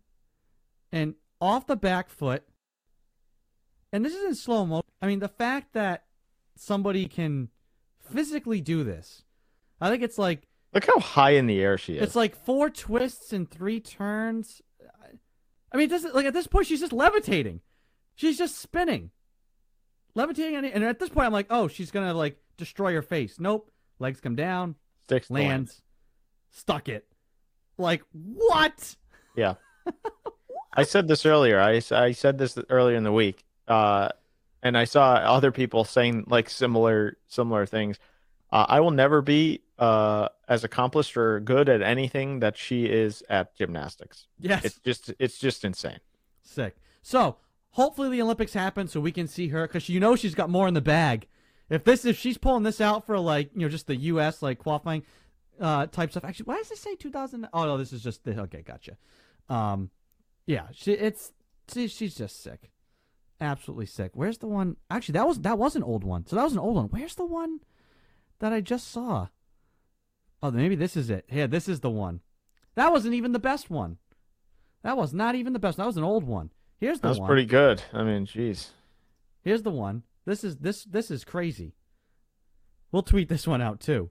and 0.91 1.15
off 1.41 1.65
the 1.65 1.75
back 1.77 2.09
foot. 2.09 2.43
And 3.93 4.03
this 4.03 4.13
is 4.13 4.23
in 4.25 4.35
slow 4.35 4.65
mo. 4.65 4.81
I 5.01 5.07
mean, 5.07 5.19
the 5.19 5.29
fact 5.29 5.71
that 5.73 6.03
somebody 6.57 7.05
can 7.07 7.49
physically 8.01 8.59
do 8.61 8.83
this. 8.83 9.23
I 9.79 9.89
think 9.89 10.03
it's 10.03 10.17
like 10.17 10.43
Look 10.73 10.85
how 10.85 10.99
high 10.99 11.31
in 11.31 11.47
the 11.47 11.61
air 11.61 11.77
she 11.77 11.95
is. 11.97 12.03
it's 12.03 12.15
like 12.15 12.35
four 12.35 12.69
twists 12.69 13.31
and 13.31 13.49
three 13.49 13.79
turns. 13.79 14.61
I 15.71 15.77
mean, 15.77 15.85
it 15.87 15.91
doesn't 15.91 16.13
like 16.13 16.25
at 16.25 16.33
this 16.33 16.47
point 16.47 16.67
she's 16.67 16.81
just 16.81 16.93
levitating. 16.93 17.61
She's 18.15 18.37
just 18.37 18.57
spinning, 18.57 19.11
levitating, 20.13 20.55
and- 20.55 20.65
and 20.65 20.83
at 20.83 20.99
this 20.99 21.09
point 21.09 21.25
I'm 21.25 21.33
like, 21.33 21.47
oh, 21.49 21.67
she's 21.69 21.91
gonna 21.91 22.13
like 22.13 22.37
destroy 22.57 22.93
her 22.93 23.01
face. 23.01 23.39
Nope, 23.39 23.71
legs 23.99 24.19
come 24.19 24.35
down, 24.35 24.75
lands. 25.09 25.29
lands, 25.29 25.81
stuck 26.51 26.89
it. 26.89 27.05
Like 27.77 28.01
what? 28.11 28.95
Yeah. 29.35 29.55
I 30.73 30.83
said 30.83 31.07
this 31.07 31.25
earlier. 31.25 31.59
I, 31.59 31.81
I 31.91 32.11
said 32.11 32.37
this 32.37 32.57
earlier 32.69 32.97
in 32.97 33.03
the 33.03 33.11
week. 33.11 33.43
Uh, 33.67 34.09
and 34.61 34.77
I 34.77 34.83
saw 34.85 35.13
other 35.15 35.51
people 35.51 35.83
saying 35.83 36.25
like 36.27 36.49
similar 36.49 37.17
similar 37.27 37.65
things. 37.65 37.97
Uh, 38.51 38.65
I 38.67 38.79
will 38.79 38.91
never 38.91 39.21
be 39.21 39.61
uh, 39.79 40.29
as 40.47 40.63
accomplished 40.63 41.17
or 41.17 41.39
good 41.39 41.67
at 41.69 41.81
anything 41.81 42.39
that 42.39 42.57
she 42.57 42.85
is 42.85 43.23
at 43.29 43.55
gymnastics. 43.55 44.27
Yes, 44.39 44.63
It's 44.65 44.79
just 44.79 45.13
it's 45.19 45.37
just 45.37 45.63
insane. 45.65 45.99
sick. 46.41 46.75
So 47.01 47.37
hopefully 47.71 48.09
the 48.09 48.21
Olympics 48.21 48.53
happen 48.53 48.87
so 48.87 48.99
we 48.99 49.11
can 49.11 49.27
see 49.27 49.49
her 49.49 49.67
because 49.67 49.89
you 49.89 49.99
know 49.99 50.15
she's 50.15 50.35
got 50.35 50.49
more 50.49 50.67
in 50.67 50.73
the 50.73 50.81
bag. 50.81 51.27
If 51.69 51.83
this 51.83 52.05
if 52.05 52.17
she's 52.17 52.37
pulling 52.37 52.63
this 52.63 52.79
out 52.79 53.05
for 53.05 53.19
like 53.19 53.49
you 53.55 53.61
know 53.61 53.69
just 53.69 53.87
the 53.87 53.95
U.S. 53.95 54.41
like 54.41 54.59
qualifying 54.59 55.03
uh, 55.59 55.87
type 55.87 56.11
stuff. 56.11 56.25
Actually, 56.25 56.45
why 56.45 56.57
does 56.57 56.71
it 56.71 56.77
say 56.77 56.95
2000? 56.95 57.47
Oh 57.53 57.65
no, 57.65 57.77
this 57.77 57.93
is 57.93 58.03
just 58.03 58.23
the 58.23 58.39
okay. 58.41 58.61
Gotcha. 58.61 58.97
Um, 59.49 59.89
yeah, 60.45 60.67
she 60.73 60.93
it's 60.93 61.31
she, 61.73 61.87
she's 61.87 62.15
just 62.15 62.43
sick, 62.43 62.71
absolutely 63.41 63.87
sick. 63.87 64.11
Where's 64.13 64.37
the 64.37 64.47
one? 64.47 64.77
Actually, 64.91 65.13
that 65.13 65.27
was 65.27 65.39
that 65.41 65.57
was 65.57 65.75
an 65.75 65.83
old 65.83 66.03
one. 66.03 66.25
So 66.27 66.35
that 66.35 66.43
was 66.43 66.53
an 66.53 66.59
old 66.59 66.75
one. 66.75 66.85
Where's 66.85 67.15
the 67.15 67.25
one 67.25 67.61
that 68.39 68.53
I 68.53 68.61
just 68.61 68.89
saw? 68.91 69.27
Oh, 70.43 70.51
maybe 70.51 70.75
this 70.75 70.95
is 70.95 71.09
it. 71.09 71.25
Yeah, 71.31 71.47
this 71.47 71.67
is 71.67 71.79
the 71.79 71.89
one. 71.89 72.19
That 72.75 72.91
wasn't 72.91 73.15
even 73.15 73.31
the 73.31 73.39
best 73.39 73.69
one. 73.69 73.97
That 74.83 74.97
was 74.97 75.13
not 75.13 75.33
even 75.33 75.53
the 75.53 75.59
best. 75.59 75.77
That 75.77 75.87
was 75.87 75.97
an 75.97 76.03
old 76.03 76.25
one. 76.25 76.51
Here's 76.77 76.99
the 76.99 77.03
That 77.03 77.09
was 77.09 77.19
one. 77.21 77.27
pretty 77.27 77.45
good. 77.45 77.81
I 77.93 78.03
mean, 78.03 78.27
jeez. 78.27 78.67
Here's 79.41 79.63
the 79.63 79.71
one. 79.71 80.03
This 80.25 80.43
is 80.43 80.57
this 80.57 80.83
this 80.83 81.11
is 81.11 81.23
crazy. 81.23 81.75
we'll 82.91 83.03
tweet 83.03 83.29
this 83.29 83.47
one 83.47 83.61
out 83.61 83.79
too. 83.79 84.09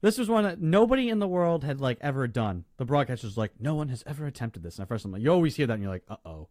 This 0.00 0.18
was 0.18 0.28
one 0.28 0.44
that 0.44 0.60
nobody 0.60 1.08
in 1.08 1.18
the 1.18 1.26
world 1.26 1.64
had 1.64 1.80
like 1.80 1.98
ever 2.00 2.28
done. 2.28 2.64
The 2.76 2.84
broadcaster 2.84 3.26
was 3.26 3.36
like, 3.36 3.52
no 3.58 3.74
one 3.74 3.88
has 3.88 4.04
ever 4.06 4.26
attempted 4.26 4.62
this. 4.62 4.76
And 4.76 4.84
at 4.84 4.88
first 4.88 5.04
I'm 5.04 5.12
like, 5.12 5.22
you 5.22 5.32
always 5.32 5.56
hear 5.56 5.66
that 5.66 5.74
and 5.74 5.82
you're 5.82 5.92
like, 5.92 6.04
uh 6.08 6.16
oh. 6.24 6.48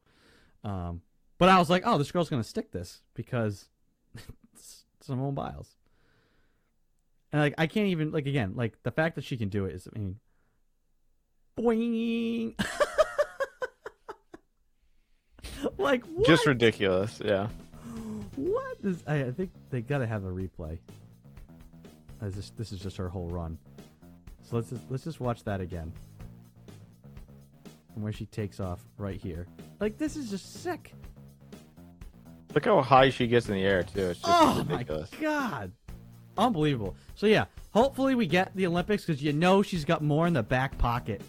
Um, 0.64 1.02
but 1.38 1.50
I 1.50 1.60
was 1.60 1.70
like, 1.70 1.84
oh, 1.86 1.98
this 1.98 2.12
girl's 2.12 2.30
gonna 2.30 2.44
stick 2.44 2.72
this 2.72 3.02
because 3.14 3.70
it's 4.54 4.86
Simone 5.02 5.36
Biles. 5.36 5.76
And 7.32 7.42
like 7.42 7.54
I 7.58 7.68
can't 7.68 7.88
even 7.88 8.12
like 8.12 8.26
again 8.26 8.54
like 8.56 8.82
the 8.84 8.92
fact 8.92 9.16
that 9.16 9.24
she 9.24 9.38
can 9.38 9.50
do 9.50 9.66
it 9.66 9.76
is 9.76 9.88
I 9.94 10.00
mean, 10.00 10.20
boing. 11.58 12.56
like 15.78 16.06
what? 16.06 16.26
Just 16.26 16.46
ridiculous. 16.46 17.22
Yeah. 17.24 17.48
What 18.38 18.78
is? 18.84 19.04
I, 19.08 19.24
I 19.24 19.32
think 19.32 19.52
they 19.72 19.82
got 19.82 19.98
to 19.98 20.08
have 20.08 20.24
a 20.24 20.30
replay. 20.30 20.78
As 22.22 22.36
this, 22.36 22.52
this 22.52 22.72
is 22.72 22.80
just 22.80 22.96
her 22.98 23.10
whole 23.10 23.28
run. 23.28 23.58
So 24.44 24.56
let's 24.56 24.70
just, 24.70 24.84
let's 24.90 25.04
just 25.04 25.20
watch 25.20 25.44
that 25.44 25.60
again. 25.60 25.92
From 27.94 28.04
where 28.04 28.14
she 28.14 28.28
takes 28.28 28.60
off 28.60 28.80
right 28.98 29.20
here. 29.20 29.48
Like 29.80 29.98
this 29.98 30.16
is 30.16 30.30
just 30.30 30.62
sick. 30.62 30.94
Look 32.54 32.66
how 32.66 32.82
high 32.82 33.10
she 33.10 33.28
gets 33.28 33.50
in 33.50 33.56
the 33.56 33.64
air 33.64 33.84
too. 33.84 34.10
It's 34.10 34.20
just 34.20 34.32
oh 34.32 34.64
ridiculous. 34.68 35.12
my 35.14 35.20
god, 35.20 35.72
unbelievable. 36.38 36.96
So 37.16 37.26
yeah, 37.26 37.46
hopefully 37.72 38.14
we 38.14 38.28
get 38.28 38.56
the 38.56 38.68
Olympics 38.68 39.04
because 39.04 39.22
you 39.22 39.34
know 39.34 39.64
she's 39.64 39.84
got 39.84 40.04
more 40.04 40.28
in 40.28 40.34
the 40.34 40.44
back 40.44 40.78
pocket 40.78 41.22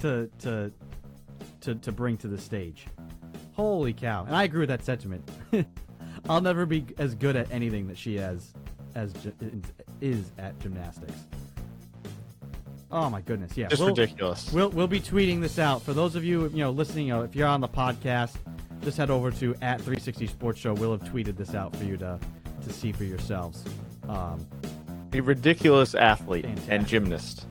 to 0.00 0.30
to 0.40 0.72
to 1.60 1.74
to 1.74 1.92
bring 1.92 2.16
to 2.18 2.28
the 2.28 2.38
stage. 2.38 2.86
Holy 3.52 3.92
cow! 3.92 4.24
And 4.24 4.34
I 4.34 4.44
agree 4.44 4.60
with 4.60 4.70
that 4.70 4.84
sentiment. 4.84 5.28
I'll 6.28 6.40
never 6.40 6.66
be 6.66 6.86
as 6.98 7.14
good 7.14 7.36
at 7.36 7.50
anything 7.50 7.86
that 7.88 7.98
she 7.98 8.16
has 8.16 8.52
as 8.94 9.12
is 10.00 10.30
at 10.38 10.58
gymnastics. 10.60 11.12
Oh 12.90 13.10
my 13.10 13.20
goodness! 13.20 13.56
Yeah, 13.56 13.68
Just 13.68 13.80
we'll, 13.80 13.90
ridiculous. 13.90 14.52
We'll 14.52 14.70
we'll 14.70 14.86
be 14.86 15.00
tweeting 15.00 15.40
this 15.40 15.58
out 15.58 15.82
for 15.82 15.92
those 15.92 16.14
of 16.14 16.24
you 16.24 16.42
you 16.48 16.58
know 16.58 16.70
listening. 16.70 17.08
You 17.08 17.14
know, 17.14 17.22
if 17.22 17.34
you're 17.34 17.48
on 17.48 17.60
the 17.60 17.68
podcast, 17.68 18.36
just 18.82 18.96
head 18.96 19.10
over 19.10 19.30
to 19.32 19.54
at 19.62 19.78
360 19.78 20.26
Sports 20.28 20.60
Show. 20.60 20.74
We'll 20.74 20.92
have 20.92 21.02
tweeted 21.02 21.36
this 21.36 21.54
out 21.54 21.74
for 21.74 21.84
you 21.84 21.96
to 21.96 22.20
to 22.62 22.72
see 22.72 22.92
for 22.92 23.04
yourselves. 23.04 23.64
Um, 24.08 24.46
A 25.12 25.20
ridiculous 25.20 25.94
athlete 25.94 26.46
and 26.68 26.86
gymnast. 26.86 27.46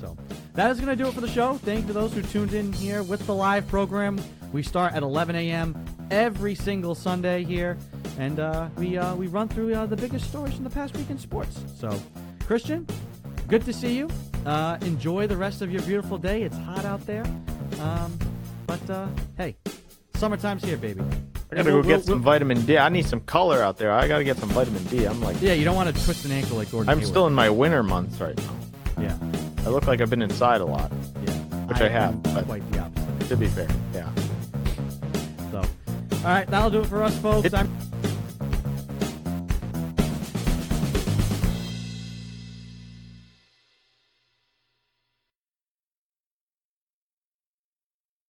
so 0.00 0.16
that 0.54 0.70
is 0.70 0.80
going 0.80 0.96
to 0.96 1.02
do 1.02 1.08
it 1.08 1.14
for 1.14 1.20
the 1.20 1.28
show. 1.28 1.54
Thank 1.54 1.82
you 1.82 1.86
to 1.88 1.92
those 1.92 2.12
who 2.12 2.22
tuned 2.22 2.52
in 2.52 2.72
here 2.72 3.02
with 3.04 3.24
the 3.26 3.34
live 3.34 3.68
program. 3.68 4.20
We 4.52 4.62
start 4.64 4.92
at 4.94 5.02
11 5.04 5.36
a.m. 5.36 5.84
every 6.10 6.54
single 6.54 6.94
Sunday 6.94 7.44
here, 7.44 7.76
and 8.18 8.38
uh, 8.40 8.68
we 8.76 8.96
uh, 8.98 9.14
we 9.14 9.26
run 9.26 9.48
through 9.48 9.74
uh, 9.74 9.86
the 9.86 9.96
biggest 9.96 10.28
stories 10.28 10.54
from 10.54 10.64
the 10.64 10.70
past 10.70 10.96
week 10.96 11.10
in 11.10 11.18
sports. 11.18 11.60
So, 11.78 11.90
Christian, 12.46 12.86
good 13.48 13.64
to 13.64 13.72
see 13.72 13.96
you. 13.96 14.08
Uh, 14.46 14.76
enjoy 14.82 15.26
the 15.26 15.36
rest 15.36 15.62
of 15.62 15.72
your 15.72 15.82
beautiful 15.82 16.18
day. 16.18 16.42
It's 16.42 16.56
hot 16.56 16.84
out 16.84 17.04
there, 17.06 17.24
um, 17.80 18.18
but 18.66 18.88
uh, 18.90 19.08
hey, 19.38 19.56
summertime's 20.16 20.62
here, 20.64 20.76
baby. 20.76 21.00
I 21.52 21.56
gotta 21.56 21.72
We'll- 21.72 21.82
go 21.82 21.88
get 21.88 21.96
we'll- 21.96 22.02
some 22.02 22.14
we'll- 22.14 22.22
vitamin 22.24 22.64
D. 22.66 22.78
I 22.78 22.88
need 22.88 23.06
some 23.06 23.20
color 23.20 23.62
out 23.62 23.76
there. 23.78 23.92
I 23.92 24.08
gotta 24.08 24.24
get 24.24 24.36
some 24.38 24.48
vitamin 24.50 24.82
D. 24.84 25.04
I'm 25.06 25.20
like, 25.20 25.40
Yeah, 25.40 25.52
you 25.52 25.64
don't 25.64 25.76
want 25.76 25.94
to 25.94 26.04
twist 26.04 26.24
an 26.24 26.32
ankle 26.32 26.56
like 26.56 26.70
Gordon. 26.70 26.90
I'm 26.90 26.98
Hayward. 26.98 27.08
still 27.10 27.26
in 27.26 27.32
my 27.34 27.48
winter 27.48 27.82
months 27.82 28.20
right 28.20 28.36
now. 28.36 29.02
Yeah, 29.02 29.16
I 29.66 29.68
look 29.70 29.86
like 29.86 30.00
I've 30.00 30.10
been 30.10 30.22
inside 30.22 30.60
a 30.60 30.64
lot. 30.64 30.90
yeah. 31.26 31.32
Which 31.66 31.80
I 31.80 31.88
have, 31.88 32.22
but- 32.22 32.44
Quite 32.46 32.70
the 32.72 32.80
opposite. 32.80 33.28
To 33.28 33.36
be 33.36 33.46
fair, 33.46 33.68
yeah. 33.94 34.08
All 36.24 36.30
right, 36.30 36.46
that'll 36.46 36.70
do 36.70 36.80
it 36.80 36.86
for 36.86 37.02
us, 37.02 37.18
folks. 37.18 37.52
It- 37.52 37.52